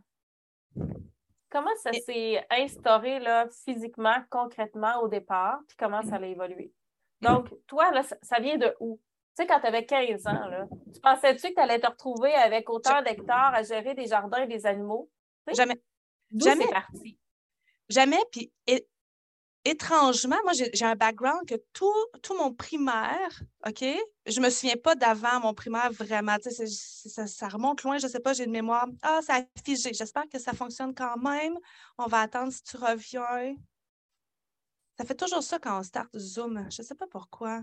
comment 1.49 1.75
ça 1.77 1.91
s'est 1.93 2.45
instauré 2.49 3.19
là, 3.19 3.47
physiquement, 3.63 4.15
concrètement 4.29 5.01
au 5.01 5.07
départ, 5.07 5.59
puis 5.67 5.77
comment 5.77 6.01
ça 6.01 6.15
a 6.15 6.25
évolué? 6.25 6.73
Donc, 7.21 7.53
toi, 7.67 7.91
là, 7.91 8.01
ça, 8.03 8.39
vient 8.39 8.57
de 8.57 8.75
où? 8.79 8.99
Tu 9.37 9.43
sais, 9.43 9.47
quand 9.47 9.59
tu 9.61 9.67
avais 9.67 9.85
15 9.85 10.27
ans, 10.27 10.47
là, 10.47 10.67
tu 10.93 10.99
pensais-tu 10.99 11.49
que 11.49 11.53
tu 11.53 11.59
allais 11.59 11.79
te 11.79 11.87
retrouver 11.87 12.33
avec 12.33 12.69
autant 12.69 13.01
d'hectares 13.01 13.53
à 13.53 13.63
gérer 13.63 13.93
des 13.93 14.07
jardins 14.07 14.43
et 14.43 14.47
des 14.47 14.65
animaux? 14.65 15.09
Jamais. 15.53 15.81
Jamais. 16.35 16.67
parti? 16.67 17.17
Jamais. 17.89 18.19
Puis 18.31 18.51
étrangement, 19.65 20.37
moi, 20.43 20.53
j'ai 20.53 20.85
un 20.85 20.95
background 20.95 21.47
que 21.47 21.55
tout, 21.71 21.93
tout 22.21 22.35
mon 22.35 22.53
primaire, 22.53 23.41
OK? 23.65 23.83
Je 24.25 24.39
me 24.41 24.49
souviens 24.49 24.75
pas 24.75 24.95
d'avant 24.95 25.39
mon 25.39 25.53
primaire 25.53 25.91
vraiment. 25.91 26.35
Ça, 26.41 27.47
remonte 27.47 27.83
loin, 27.83 27.97
je 27.97 28.07
sais 28.07 28.19
pas, 28.19 28.33
j'ai 28.33 28.43
une 28.45 28.51
mémoire. 28.51 28.87
Ah, 29.01 29.21
ça 29.21 29.37
a 29.37 29.43
figé. 29.63 29.93
J'espère 29.93 30.27
que 30.29 30.39
ça 30.39 30.53
fonctionne 30.53 30.93
quand 30.93 31.17
même. 31.17 31.57
On 31.97 32.07
va 32.07 32.21
attendre 32.21 32.51
si 32.51 32.63
tu 32.63 32.77
reviens. 32.77 33.55
Ça 34.97 35.05
fait 35.05 35.15
toujours 35.15 35.43
ça 35.43 35.59
quand 35.59 35.79
on 35.79 35.83
start 35.83 36.09
Zoom. 36.17 36.67
Je 36.69 36.81
sais 36.81 36.95
pas 36.95 37.07
pourquoi. 37.07 37.61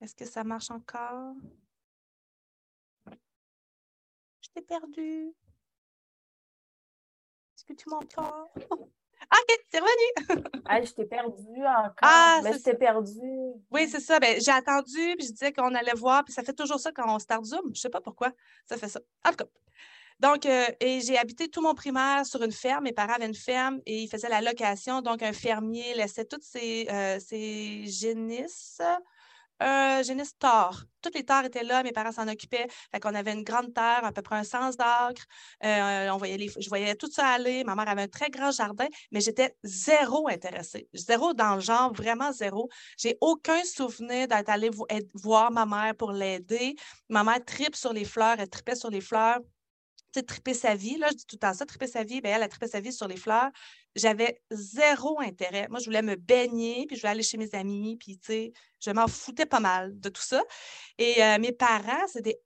Est-ce 0.00 0.14
que 0.14 0.24
ça 0.24 0.44
marche 0.44 0.70
encore? 0.70 1.34
Je 4.40 4.48
t'ai 4.54 4.62
perdu. 4.62 5.32
Est-ce 7.54 7.64
que 7.64 7.74
tu 7.74 7.88
m'entends? 7.88 8.50
OK, 9.30 9.58
c'est 9.70 9.78
revenu. 9.78 10.84
je 10.86 10.92
t'ai 10.92 11.04
perdu 11.04 11.58
encore. 11.58 11.94
Ah, 12.02 12.40
mais 12.42 12.52
je 12.54 12.58
t'ai 12.58 12.74
perdu. 12.74 13.20
Oui, 13.70 13.88
c'est 13.88 14.00
ça. 14.00 14.18
Ben, 14.18 14.40
j'ai 14.40 14.50
attendu, 14.50 15.16
puis 15.16 15.26
je 15.26 15.32
disais 15.32 15.52
qu'on 15.52 15.74
allait 15.74 15.94
voir, 15.94 16.24
puis 16.24 16.32
ça 16.32 16.42
fait 16.42 16.52
toujours 16.52 16.80
ça 16.80 16.92
quand 16.92 17.14
on 17.14 17.18
start 17.18 17.44
Zoom. 17.44 17.62
Je 17.66 17.70
ne 17.70 17.74
sais 17.74 17.90
pas 17.90 18.00
pourquoi 18.00 18.32
ça 18.66 18.76
fait 18.76 18.88
ça. 18.88 19.00
En 19.24 19.30
tout 19.30 19.36
cas. 19.36 19.50
Donc, 20.20 20.46
euh, 20.46 20.66
et 20.78 21.00
j'ai 21.00 21.18
habité 21.18 21.48
tout 21.48 21.60
mon 21.60 21.74
primaire 21.74 22.24
sur 22.24 22.42
une 22.42 22.52
ferme. 22.52 22.84
Mes 22.84 22.92
parents 22.92 23.14
avaient 23.14 23.26
une 23.26 23.34
ferme 23.34 23.80
et 23.86 24.02
ils 24.02 24.08
faisaient 24.08 24.28
la 24.28 24.40
location. 24.40 25.02
Donc, 25.02 25.22
un 25.22 25.32
fermier 25.32 25.94
laissait 25.94 26.24
toutes 26.24 26.44
ses, 26.44 26.86
euh, 26.90 27.18
ses 27.18 27.86
génisses 27.86 28.80
un 29.60 30.02
génisse 30.02 30.36
tard. 30.38 30.84
Toutes 31.00 31.14
les 31.14 31.24
terres 31.24 31.44
étaient 31.44 31.64
là, 31.64 31.82
mes 31.82 31.92
parents 31.92 32.12
s'en 32.12 32.28
occupaient. 32.28 32.66
Fait 32.92 33.00
qu'on 33.00 33.14
avait 33.14 33.32
une 33.32 33.42
grande 33.42 33.74
terre, 33.74 34.04
à 34.04 34.12
peu 34.12 34.22
près 34.22 34.36
un 34.36 34.44
sens 34.44 34.76
d'acre. 34.76 35.24
Euh, 35.64 36.10
on 36.10 36.16
voyait 36.16 36.48
je 36.58 36.68
voyais 36.68 36.94
tout 36.94 37.10
ça 37.10 37.26
aller. 37.26 37.64
Ma 37.64 37.74
mère 37.74 37.88
avait 37.88 38.02
un 38.02 38.08
très 38.08 38.30
grand 38.30 38.50
jardin, 38.50 38.86
mais 39.10 39.20
j'étais 39.20 39.56
zéro 39.64 40.28
intéressée. 40.28 40.88
Zéro 40.94 41.34
dans 41.34 41.56
le 41.56 41.60
genre, 41.60 41.92
vraiment 41.92 42.32
zéro. 42.32 42.68
J'ai 42.96 43.16
aucun 43.20 43.62
souvenir 43.64 44.28
d'être 44.28 44.48
allée 44.48 44.70
voir 45.14 45.50
ma 45.50 45.66
mère 45.66 45.94
pour 45.96 46.12
l'aider. 46.12 46.74
Ma 47.08 47.24
mère 47.24 47.44
tripe 47.44 47.76
sur 47.76 47.92
les 47.92 48.04
fleurs, 48.04 48.36
elle 48.38 48.48
tripait 48.48 48.76
sur 48.76 48.90
les 48.90 49.00
fleurs 49.00 49.40
triper 50.20 50.54
sa 50.54 50.74
vie, 50.74 50.98
là, 50.98 51.08
je 51.10 51.16
dis 51.16 51.26
tout 51.26 51.36
le 51.36 51.40
temps 51.40 51.54
ça, 51.54 51.66
triper 51.66 51.86
sa 51.86 52.04
vie, 52.04 52.20
bien, 52.20 52.36
elle 52.36 52.42
a 52.42 52.48
trippé 52.48 52.66
sa 52.68 52.80
vie 52.80 52.92
sur 52.92 53.08
les 53.08 53.16
fleurs. 53.16 53.50
J'avais 53.94 54.40
zéro 54.50 55.20
intérêt. 55.20 55.66
Moi, 55.68 55.78
je 55.80 55.84
voulais 55.86 56.02
me 56.02 56.16
baigner, 56.16 56.86
puis 56.86 56.96
je 56.96 57.02
voulais 57.02 57.12
aller 57.12 57.22
chez 57.22 57.36
mes 57.38 57.54
amis, 57.54 57.96
puis, 57.98 58.18
tu 58.18 58.26
sais, 58.26 58.52
je 58.80 58.90
m'en 58.90 59.06
foutais 59.06 59.46
pas 59.46 59.60
mal 59.60 59.98
de 60.00 60.08
tout 60.08 60.22
ça. 60.22 60.42
Et 60.98 61.22
euh, 61.22 61.38
mes 61.38 61.52
parents, 61.52 62.06
c'est 62.06 62.22
des, 62.22 62.38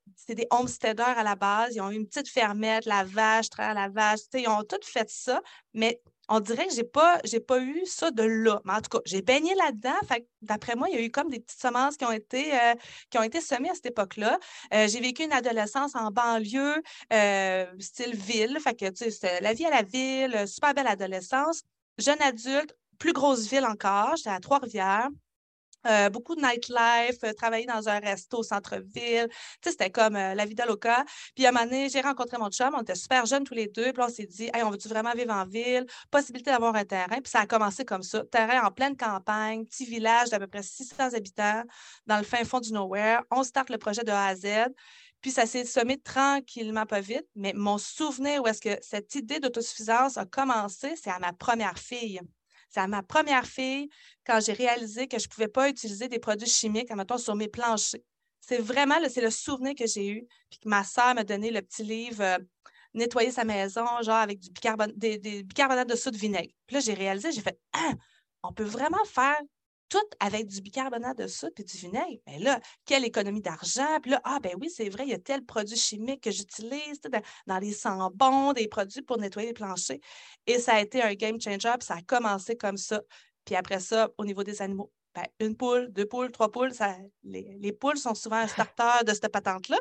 homesteaders 0.50 1.18
à 1.18 1.22
la 1.22 1.36
base. 1.36 1.74
Ils 1.74 1.80
ont 1.80 1.90
eu 1.90 1.96
une 1.96 2.06
petite 2.06 2.28
fermette, 2.28 2.84
la 2.86 3.04
vache, 3.04 3.46
la 3.58 3.88
vache, 3.88 4.20
tu 4.20 4.38
sais, 4.38 4.42
ils 4.42 4.48
ont 4.48 4.62
tout 4.64 4.80
fait 4.82 5.08
ça, 5.08 5.40
mais 5.74 6.00
on 6.28 6.40
dirait 6.40 6.66
que 6.66 6.74
j'ai 6.74 6.84
pas, 6.84 7.20
pas 7.46 7.60
eu 7.60 7.84
ça 7.86 8.10
de 8.10 8.22
là. 8.22 8.60
Mais 8.64 8.72
en 8.72 8.80
tout 8.80 8.90
cas, 8.90 8.98
j'ai 9.04 9.22
baigné 9.22 9.54
là-dedans. 9.54 9.94
d'après 10.42 10.74
moi, 10.74 10.88
il 10.88 10.96
y 10.96 10.98
a 10.98 11.02
eu 11.02 11.10
comme 11.10 11.28
des 11.28 11.40
petites 11.40 11.60
semences 11.60 11.96
qui 11.96 12.04
ont 12.04 12.12
été, 12.12 12.52
euh, 12.54 12.74
qui 13.10 13.18
ont 13.18 13.22
été 13.22 13.40
semées 13.40 13.70
à 13.70 13.74
cette 13.74 13.86
époque-là. 13.86 14.38
Euh, 14.74 14.88
j'ai 14.88 15.00
vécu 15.00 15.24
une 15.24 15.32
adolescence 15.32 15.94
en 15.94 16.10
banlieue, 16.10 16.82
euh, 17.12 17.66
style 17.78 18.14
ville. 18.16 18.58
Fait 18.60 18.74
que, 18.74 18.86
c'était 18.94 19.40
la 19.40 19.52
vie 19.52 19.66
à 19.66 19.70
la 19.70 19.82
ville, 19.82 20.48
super 20.48 20.74
belle 20.74 20.88
adolescence. 20.88 21.62
Jeune 21.98 22.20
adulte, 22.22 22.74
plus 22.98 23.12
grosse 23.12 23.46
ville 23.48 23.64
encore. 23.64 24.16
J'étais 24.16 24.30
à 24.30 24.40
Trois-Rivières. 24.40 25.08
Euh, 25.86 26.10
beaucoup 26.10 26.34
de 26.34 26.40
nightlife, 26.40 27.22
euh, 27.24 27.32
travailler 27.32 27.66
dans 27.66 27.88
un 27.88 27.98
resto 27.98 28.38
au 28.38 28.42
centre-ville. 28.42 29.28
Tu 29.28 29.36
sais, 29.62 29.70
c'était 29.70 29.90
comme 29.90 30.16
euh, 30.16 30.34
la 30.34 30.44
vida 30.44 30.66
loca. 30.66 31.04
Puis 31.34 31.46
à 31.46 31.50
un 31.50 31.52
moment 31.52 31.64
donné, 31.64 31.88
j'ai 31.88 32.00
rencontré 32.00 32.38
mon 32.38 32.50
chum, 32.50 32.74
on 32.76 32.82
était 32.82 32.94
super 32.94 33.24
jeunes 33.26 33.44
tous 33.44 33.54
les 33.54 33.68
deux. 33.68 33.92
Puis 33.92 34.02
on 34.02 34.08
s'est 34.08 34.26
dit, 34.26 34.50
hey, 34.52 34.62
on 34.64 34.70
veut-tu 34.70 34.88
vraiment 34.88 35.12
vivre 35.12 35.32
en 35.32 35.44
ville? 35.44 35.86
Possibilité 36.10 36.50
d'avoir 36.50 36.74
un 36.74 36.84
terrain. 36.84 37.20
Puis 37.20 37.30
ça 37.30 37.40
a 37.40 37.46
commencé 37.46 37.84
comme 37.84 38.02
ça. 38.02 38.24
Terrain 38.24 38.66
en 38.66 38.70
pleine 38.70 38.96
campagne, 38.96 39.64
petit 39.64 39.84
village 39.84 40.30
d'à 40.30 40.38
peu 40.38 40.46
près 40.46 40.62
600 40.62 41.14
habitants 41.14 41.62
dans 42.06 42.18
le 42.18 42.24
fin 42.24 42.44
fond 42.44 42.60
du 42.60 42.72
nowhere. 42.72 43.20
On 43.30 43.44
start 43.44 43.70
le 43.70 43.78
projet 43.78 44.02
de 44.02 44.10
A 44.10 44.26
à 44.26 44.34
Z. 44.34 44.46
Puis 45.20 45.30
ça 45.30 45.46
s'est 45.46 45.64
semé 45.64 45.98
tranquillement, 45.98 46.86
pas 46.86 47.00
vite. 47.00 47.26
Mais 47.34 47.52
mon 47.54 47.78
souvenir 47.78 48.42
où 48.42 48.46
est-ce 48.46 48.60
que 48.60 48.78
cette 48.82 49.14
idée 49.14 49.40
d'autosuffisance 49.40 50.18
a 50.18 50.26
commencé, 50.26 50.94
c'est 50.96 51.10
à 51.10 51.18
ma 51.18 51.32
première 51.32 51.78
fille. 51.78 52.20
C'est 52.68 52.80
à 52.80 52.86
ma 52.86 53.02
première 53.02 53.46
fille 53.46 53.88
quand 54.26 54.40
j'ai 54.40 54.52
réalisé 54.52 55.08
que 55.08 55.18
je 55.18 55.26
ne 55.26 55.28
pouvais 55.28 55.48
pas 55.48 55.68
utiliser 55.68 56.08
des 56.08 56.18
produits 56.18 56.48
chimiques, 56.48 56.90
admettons, 56.90 57.18
sur 57.18 57.34
mes 57.34 57.48
planchers. 57.48 58.00
C'est 58.40 58.58
vraiment 58.58 58.96
c'est 59.08 59.20
le 59.20 59.30
souvenir 59.30 59.74
que 59.74 59.86
j'ai 59.86 60.08
eu. 60.08 60.26
Puis 60.50 60.60
ma 60.64 60.84
soeur 60.84 61.14
m'a 61.14 61.24
donné 61.24 61.50
le 61.50 61.62
petit 61.62 61.82
livre 61.82 62.22
euh, 62.22 62.38
Nettoyer 62.94 63.30
sa 63.30 63.44
maison, 63.44 63.84
genre 64.02 64.16
avec 64.16 64.40
du 64.40 64.50
des, 64.96 65.42
bicarbonate 65.42 65.88
de 65.88 65.96
soude 65.96 66.16
vinaigre. 66.16 66.52
Puis 66.66 66.74
là, 66.74 66.80
j'ai 66.80 66.94
réalisé, 66.94 67.30
j'ai 67.30 67.42
fait 67.42 67.58
Ah, 67.74 67.92
on 68.42 68.52
peut 68.52 68.64
vraiment 68.64 69.04
faire 69.04 69.38
tout 69.88 69.98
avec 70.20 70.46
du 70.46 70.60
bicarbonate 70.60 71.18
de 71.18 71.26
soude 71.26 71.52
et 71.58 71.64
du 71.64 71.76
vinaigre. 71.76 72.20
Mais 72.26 72.38
là, 72.38 72.60
quelle 72.84 73.04
économie 73.04 73.40
d'argent. 73.40 74.00
Puis 74.00 74.10
là, 74.10 74.20
ah 74.24 74.38
ben 74.42 74.54
oui, 74.60 74.70
c'est 74.70 74.88
vrai, 74.88 75.04
il 75.04 75.10
y 75.10 75.14
a 75.14 75.18
tel 75.18 75.44
produit 75.44 75.76
chimique 75.76 76.22
que 76.22 76.30
j'utilise 76.30 77.00
dans, 77.46 77.58
les 77.58 77.72
sambons, 77.72 78.52
des 78.52 78.68
produits 78.68 79.02
pour 79.02 79.18
nettoyer 79.18 79.48
les 79.48 79.54
planchers. 79.54 79.98
Et 80.46 80.58
ça 80.58 80.74
a 80.74 80.80
été 80.80 81.02
un 81.02 81.14
game 81.14 81.40
changer, 81.40 81.72
puis 81.78 81.86
ça 81.86 81.94
a 81.94 82.02
commencé 82.02 82.56
comme 82.56 82.76
ça. 82.76 83.00
Puis 83.44 83.54
après 83.54 83.80
ça, 83.80 84.10
au 84.18 84.24
niveau 84.24 84.42
des 84.42 84.60
animaux, 84.60 84.92
ben, 85.14 85.24
une 85.40 85.56
poule, 85.56 85.92
deux 85.92 86.06
poules, 86.06 86.30
trois 86.30 86.50
poules, 86.50 86.74
ça, 86.74 86.96
les, 87.22 87.72
poules 87.72 87.98
sont 87.98 88.14
souvent 88.14 88.36
un 88.36 88.46
starter 88.48 89.04
de 89.04 89.12
cette 89.12 89.28
patente-là. 89.28 89.78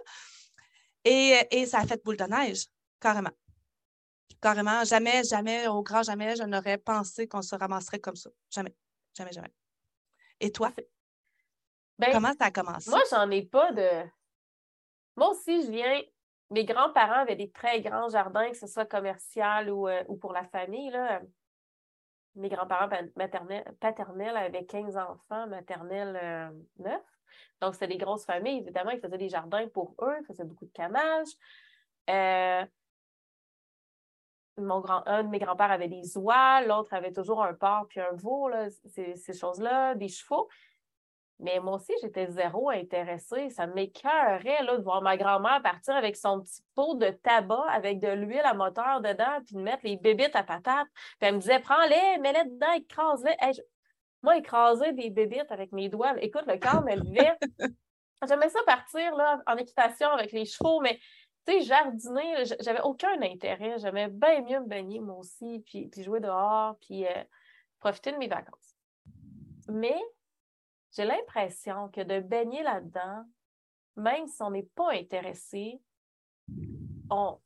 Et, 1.03 1.39
et 1.51 1.65
ça 1.65 1.79
a 1.79 1.85
fait 1.85 2.03
boule 2.03 2.17
de 2.17 2.23
neige, 2.23 2.65
carrément. 2.99 3.31
Carrément, 4.41 4.83
jamais, 4.83 5.23
jamais, 5.23 5.67
au 5.67 5.81
grand 5.81 6.03
jamais, 6.03 6.35
je 6.35 6.43
n'aurais 6.43 6.77
pensé 6.77 7.27
qu'on 7.27 7.41
se 7.41 7.55
ramasserait 7.55 7.99
comme 7.99 8.15
ça. 8.15 8.29
Jamais, 8.51 8.75
jamais, 9.17 9.31
jamais. 9.31 9.64
Et 10.39 10.51
toi? 10.51 10.71
Ben, 11.97 12.11
Comment 12.11 12.33
ça 12.37 12.45
a 12.45 12.51
commencé? 12.51 12.89
Moi, 12.89 13.01
j'en 13.09 13.29
ai 13.31 13.43
pas 13.43 13.71
de. 13.71 13.87
Moi 15.15 15.29
aussi, 15.29 15.65
je 15.65 15.71
viens. 15.71 16.01
Mes 16.51 16.65
grands-parents 16.65 17.21
avaient 17.21 17.35
des 17.35 17.49
très 17.49 17.81
grands 17.81 18.09
jardins, 18.09 18.49
que 18.49 18.57
ce 18.57 18.67
soit 18.67 18.85
commercial 18.85 19.69
ou, 19.71 19.87
euh, 19.87 20.03
ou 20.07 20.15
pour 20.17 20.31
la 20.31 20.43
famille. 20.43 20.91
Là. 20.91 21.21
Mes 22.35 22.49
grands-parents 22.49 22.89
paternels, 23.79 24.37
avaient 24.37 24.65
15 24.65 24.97
enfants, 24.97 25.47
maternels 25.47 26.53
9. 26.77 26.93
Euh, 26.93 26.97
Donc, 27.61 27.73
c'était 27.73 27.87
des 27.87 27.97
grosses 27.97 28.25
familles. 28.25 28.59
Évidemment, 28.59 28.91
ils 28.91 28.99
faisaient 28.99 29.17
des 29.17 29.29
jardins 29.29 29.67
pour 29.69 29.95
eux, 30.01 30.15
ils 30.19 30.25
faisaient 30.25 30.43
beaucoup 30.43 30.65
de 30.65 30.71
camage. 30.71 31.29
Euh, 32.09 32.65
mon 34.57 34.79
grand, 34.79 35.03
un 35.05 35.23
de 35.23 35.29
mes 35.29 35.39
grands-pères 35.39 35.71
avait 35.71 35.87
des 35.87 36.17
oies, 36.17 36.61
l'autre 36.61 36.93
avait 36.93 37.11
toujours 37.11 37.43
un 37.43 37.53
porc 37.53 37.87
puis 37.89 37.99
un 37.99 38.13
veau, 38.13 38.49
ces, 38.85 39.33
choses-là, 39.33 39.95
des 39.95 40.07
chevaux. 40.07 40.47
Mais 41.39 41.59
moi 41.59 41.75
aussi, 41.75 41.91
j'étais 42.01 42.27
zéro 42.31 42.69
intéressée. 42.69 43.49
Ça 43.49 43.67
m'écœurait 43.67 44.65
de 44.65 44.81
voir 44.81 45.01
ma 45.01 45.17
grand-mère 45.17 45.61
partir 45.61 45.93
avec 45.95 46.15
son 46.15 46.39
petit 46.39 46.61
pot 46.75 46.95
de 46.95 47.09
tabac 47.09 47.65
avec 47.69 47.99
de 47.99 48.07
l'huile 48.07 48.45
à 48.45 48.53
moteur 48.53 49.01
dedans, 49.01 49.41
puis 49.45 49.55
de 49.55 49.61
mettre 49.61 49.85
les 49.85 49.97
bébites 49.97 50.35
à 50.35 50.43
patates. 50.43 50.87
Puis 50.93 51.27
elle 51.27 51.35
me 51.35 51.39
disait, 51.39 51.59
prends-les, 51.59 52.19
mets-les 52.19 52.45
dedans, 52.45 52.71
écrase-les. 52.73 53.35
Moi, 54.23 54.37
écraser 54.37 54.93
des 54.93 55.09
bébites 55.09 55.51
avec 55.51 55.73
mes 55.73 55.89
doigts, 55.89 56.13
écoute, 56.21 56.45
le 56.47 56.57
corps 56.57 56.83
me 56.83 56.95
levait. 56.95 57.37
J'aimais 58.27 58.49
ça 58.49 58.59
partir 58.65 59.15
là, 59.15 59.41
en 59.45 59.57
équitation 59.57 60.09
avec 60.09 60.31
les 60.31 60.45
chevaux, 60.45 60.79
mais 60.79 60.97
tu 61.45 61.53
sais, 61.53 61.61
jardiner, 61.61 62.43
j'avais 62.59 62.81
aucun 62.81 63.21
intérêt. 63.21 63.77
J'aimais 63.79 64.07
bien 64.07 64.41
mieux 64.41 64.59
me 64.59 64.67
baigner, 64.67 64.99
moi 64.99 65.17
aussi, 65.17 65.63
puis, 65.65 65.87
puis 65.87 66.03
jouer 66.03 66.19
dehors, 66.19 66.77
puis 66.79 67.05
euh, 67.05 67.23
profiter 67.79 68.11
de 68.11 68.17
mes 68.17 68.27
vacances. 68.27 68.75
Mais 69.67 69.97
j'ai 70.95 71.05
l'impression 71.05 71.89
que 71.89 72.01
de 72.01 72.19
baigner 72.19 72.63
là-dedans, 72.63 73.25
même 73.95 74.27
si 74.27 74.41
on 74.41 74.51
n'est 74.51 74.69
pas 74.75 74.91
intéressé, 74.93 75.79
on, 77.09 77.39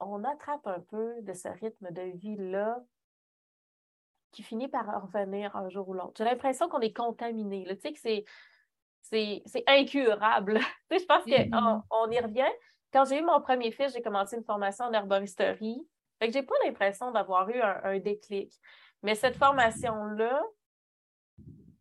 on 0.00 0.24
attrape 0.24 0.66
un 0.66 0.80
peu 0.80 1.14
de 1.22 1.32
ce 1.32 1.48
rythme 1.48 1.90
de 1.90 2.02
vie-là 2.18 2.82
qui 4.32 4.42
finit 4.42 4.68
par 4.68 4.86
revenir 5.02 5.56
un 5.56 5.68
jour 5.68 5.88
ou 5.88 5.94
l'autre. 5.94 6.14
J'ai 6.18 6.24
l'impression 6.24 6.68
qu'on 6.68 6.80
est 6.80 6.92
contaminé. 6.92 7.66
Tu 7.68 7.80
sais 7.80 7.92
que 7.92 7.98
c'est 8.00 8.24
c'est 9.02 9.64
incurable. 9.66 10.60
je 10.90 11.04
pense 11.04 11.24
qu'on 11.24 11.30
mm-hmm. 11.30 11.82
on 11.90 12.10
y 12.10 12.20
revient, 12.20 12.50
quand 12.92 13.04
j'ai 13.04 13.18
eu 13.18 13.22
mon 13.22 13.40
premier 13.40 13.70
fils, 13.70 13.92
j'ai 13.92 14.02
commencé 14.02 14.36
une 14.36 14.44
formation 14.44 14.84
en 14.86 14.92
herboristerie. 14.92 15.86
Fait 16.18 16.28
que 16.28 16.32
j'ai 16.32 16.42
pas 16.42 16.54
l'impression 16.64 17.10
d'avoir 17.10 17.48
eu 17.48 17.60
un, 17.60 17.98
déclic. 17.98 18.52
Mais 19.02 19.14
cette 19.14 19.36
formation-là, 19.36 20.42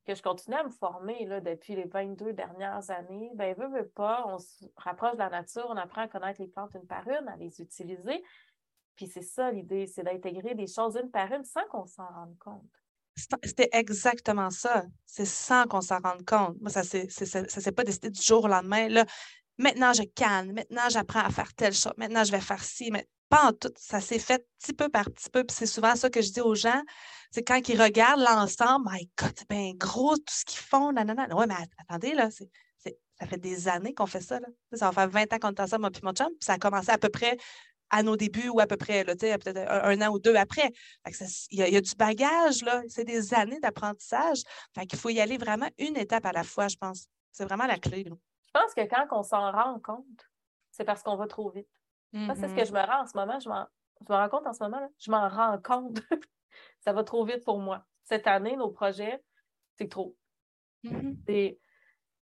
que 0.05 0.15
je 0.15 0.23
continue 0.23 0.55
à 0.55 0.63
me 0.63 0.69
former 0.69 1.25
là, 1.25 1.41
depuis 1.41 1.75
les 1.75 1.85
22 1.85 2.33
dernières 2.33 2.89
années, 2.89 3.31
ben 3.35 3.53
veut, 3.55 3.67
veut 3.67 3.89
pas, 3.89 4.23
on 4.27 4.39
se 4.39 4.65
rapproche 4.77 5.13
de 5.13 5.19
la 5.19 5.29
nature, 5.29 5.67
on 5.69 5.77
apprend 5.77 6.01
à 6.01 6.07
connaître 6.07 6.41
les 6.41 6.47
plantes 6.47 6.73
une 6.73 6.87
par 6.87 7.07
une, 7.07 7.27
à 7.27 7.35
les 7.35 7.61
utiliser. 7.61 8.23
Puis 8.95 9.07
c'est 9.07 9.21
ça 9.21 9.51
l'idée, 9.51 9.87
c'est 9.87 10.03
d'intégrer 10.03 10.55
des 10.55 10.67
choses 10.67 10.95
une 10.95 11.11
par 11.11 11.31
une 11.31 11.43
sans 11.43 11.65
qu'on 11.69 11.85
s'en 11.85 12.07
rende 12.07 12.37
compte. 12.39 12.65
C'était 13.43 13.69
exactement 13.71 14.49
ça. 14.49 14.85
C'est 15.05 15.25
sans 15.25 15.65
qu'on 15.65 15.81
s'en 15.81 15.99
rende 15.99 16.25
compte. 16.25 16.59
Moi, 16.61 16.69
ça 16.69 16.81
ne 16.81 17.07
s'est 17.09 17.71
pas 17.71 17.83
décidé 17.83 18.09
du 18.09 18.21
jour 18.21 18.45
au 18.45 18.47
lendemain. 18.47 18.87
Là, 18.87 19.05
maintenant 19.59 19.93
je 19.93 20.03
canne, 20.03 20.53
maintenant 20.53 20.89
j'apprends 20.89 21.21
à 21.21 21.29
faire 21.29 21.53
telle 21.53 21.73
chose, 21.73 21.93
maintenant 21.97 22.23
je 22.23 22.31
vais 22.31 22.41
faire 22.41 22.63
ci, 22.63 22.89
mais 22.91 23.07
pas 23.29 23.49
en 23.49 23.53
tout. 23.53 23.71
Ça 23.77 24.01
s'est 24.01 24.19
fait 24.19 24.45
petit 24.59 24.73
peu 24.73 24.89
par 24.89 25.05
petit 25.05 25.29
peu. 25.29 25.43
Puis 25.43 25.55
c'est 25.57 25.67
souvent 25.67 25.95
ça 25.95 26.09
que 26.09 26.21
je 26.21 26.31
dis 26.31 26.41
aux 26.41 26.55
gens. 26.55 26.81
C'est 27.31 27.43
quand 27.43 27.61
ils 27.69 27.79
regardent 27.79 28.21
l'ensemble, 28.21 28.89
my 28.91 29.09
God, 29.17 29.31
c'est 29.37 29.49
bien 29.49 29.71
gros 29.75 30.17
tout 30.17 30.33
ce 30.33 30.45
qu'ils 30.45 30.59
font. 30.59 30.91
Nanana. 30.91 31.33
Ouais, 31.35 31.45
mais 31.47 31.55
attendez, 31.77 32.13
là, 32.13 32.29
c'est, 32.31 32.49
ça 33.19 33.27
fait 33.27 33.37
des 33.37 33.67
années 33.67 33.93
qu'on 33.93 34.07
fait 34.07 34.21
ça. 34.21 34.39
Là. 34.39 34.47
Ça 34.73 34.89
va 34.89 34.91
faire 34.91 35.09
20 35.09 35.33
ans 35.33 35.39
qu'on 35.39 35.49
est 35.51 35.59
ensemble, 35.59 35.81
moi 35.81 35.91
puis 35.91 36.01
mon 36.03 36.13
chum. 36.13 36.27
Puis 36.27 36.45
ça 36.45 36.53
a 36.53 36.57
commencé 36.57 36.89
à 36.89 36.97
peu 36.97 37.09
près 37.09 37.37
à 37.91 38.03
nos 38.03 38.15
débuts 38.15 38.49
ou 38.49 38.59
à 38.59 38.67
peu 38.67 38.77
près, 38.77 39.03
peut-être 39.03 39.57
un, 39.57 40.01
an 40.01 40.11
ou 40.11 40.19
deux 40.19 40.35
après. 40.35 40.71
Il 41.49 41.59
y, 41.59 41.75
a 41.75 41.81
du 41.81 41.95
bagage, 41.95 42.63
là. 42.63 42.83
C'est 42.87 43.03
des 43.03 43.33
années 43.33 43.59
d'apprentissage. 43.59 44.43
Fait 44.75 44.85
qu'il 44.85 44.99
faut 44.99 45.09
y 45.09 45.19
aller 45.19 45.37
vraiment 45.37 45.69
une 45.77 45.97
étape 45.97 46.25
à 46.25 46.31
la 46.31 46.43
fois, 46.43 46.67
je 46.67 46.75
pense. 46.75 47.07
C'est 47.31 47.45
vraiment 47.45 47.65
la 47.65 47.77
clé. 47.77 48.05
Je 48.49 48.59
pense 48.59 48.73
que 48.73 48.81
quand 48.81 49.05
on 49.11 49.21
s'en 49.21 49.51
rend 49.51 49.79
compte, 49.79 50.29
c'est 50.71 50.83
parce 50.83 51.03
qu'on 51.03 51.15
va 51.15 51.27
trop 51.27 51.51
vite. 51.51 51.69
c'est 52.13 52.19
ce 52.19 52.41
que 52.41 52.61
mm-hmm. 52.61 52.67
je 52.67 52.73
me 52.73 52.79
rends 52.79 53.01
en 53.01 53.05
ce 53.05 53.15
moment. 53.15 53.39
Je, 53.39 53.47
me 53.47 54.15
rends 54.15 54.29
compte 54.29 54.47
en 54.47 54.53
ce 54.53 54.63
moment. 54.63 54.91
Je 54.97 55.11
m'en 55.11 55.29
rends 55.29 55.59
compte. 55.61 55.99
ça 56.79 56.91
va 56.91 57.03
trop 57.03 57.23
vite 57.25 57.43
pour 57.45 57.59
moi. 57.59 57.85
Cette 58.05 58.25
année, 58.25 58.55
nos 58.55 58.71
projets, 58.71 59.23
c'est 59.75 59.87
trop. 59.87 60.15
Mm-hmm. 60.83 61.57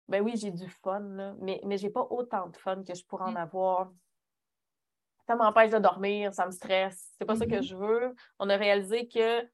Ben 0.08 0.22
oui, 0.22 0.34
j'ai 0.36 0.50
du 0.50 0.68
fun, 0.68 1.34
mais, 1.40 1.60
mais 1.64 1.76
j'ai 1.76 1.90
pas 1.90 2.06
autant 2.10 2.48
de 2.48 2.56
fun 2.56 2.82
que 2.82 2.94
je 2.94 3.04
pourrais 3.04 3.24
en 3.24 3.32
mm. 3.32 3.36
avoir. 3.36 3.92
Ça 5.26 5.36
m'empêche 5.36 5.70
de 5.70 5.78
dormir, 5.78 6.32
ça 6.32 6.46
me 6.46 6.52
stresse. 6.52 7.12
C'est 7.18 7.26
pas 7.26 7.36
ça 7.36 7.44
que 7.44 7.52
mm-hmm. 7.52 7.62
je 7.62 7.76
veux. 7.76 8.14
On 8.38 8.48
a 8.48 8.56
réalisé 8.56 9.08
que 9.08 9.46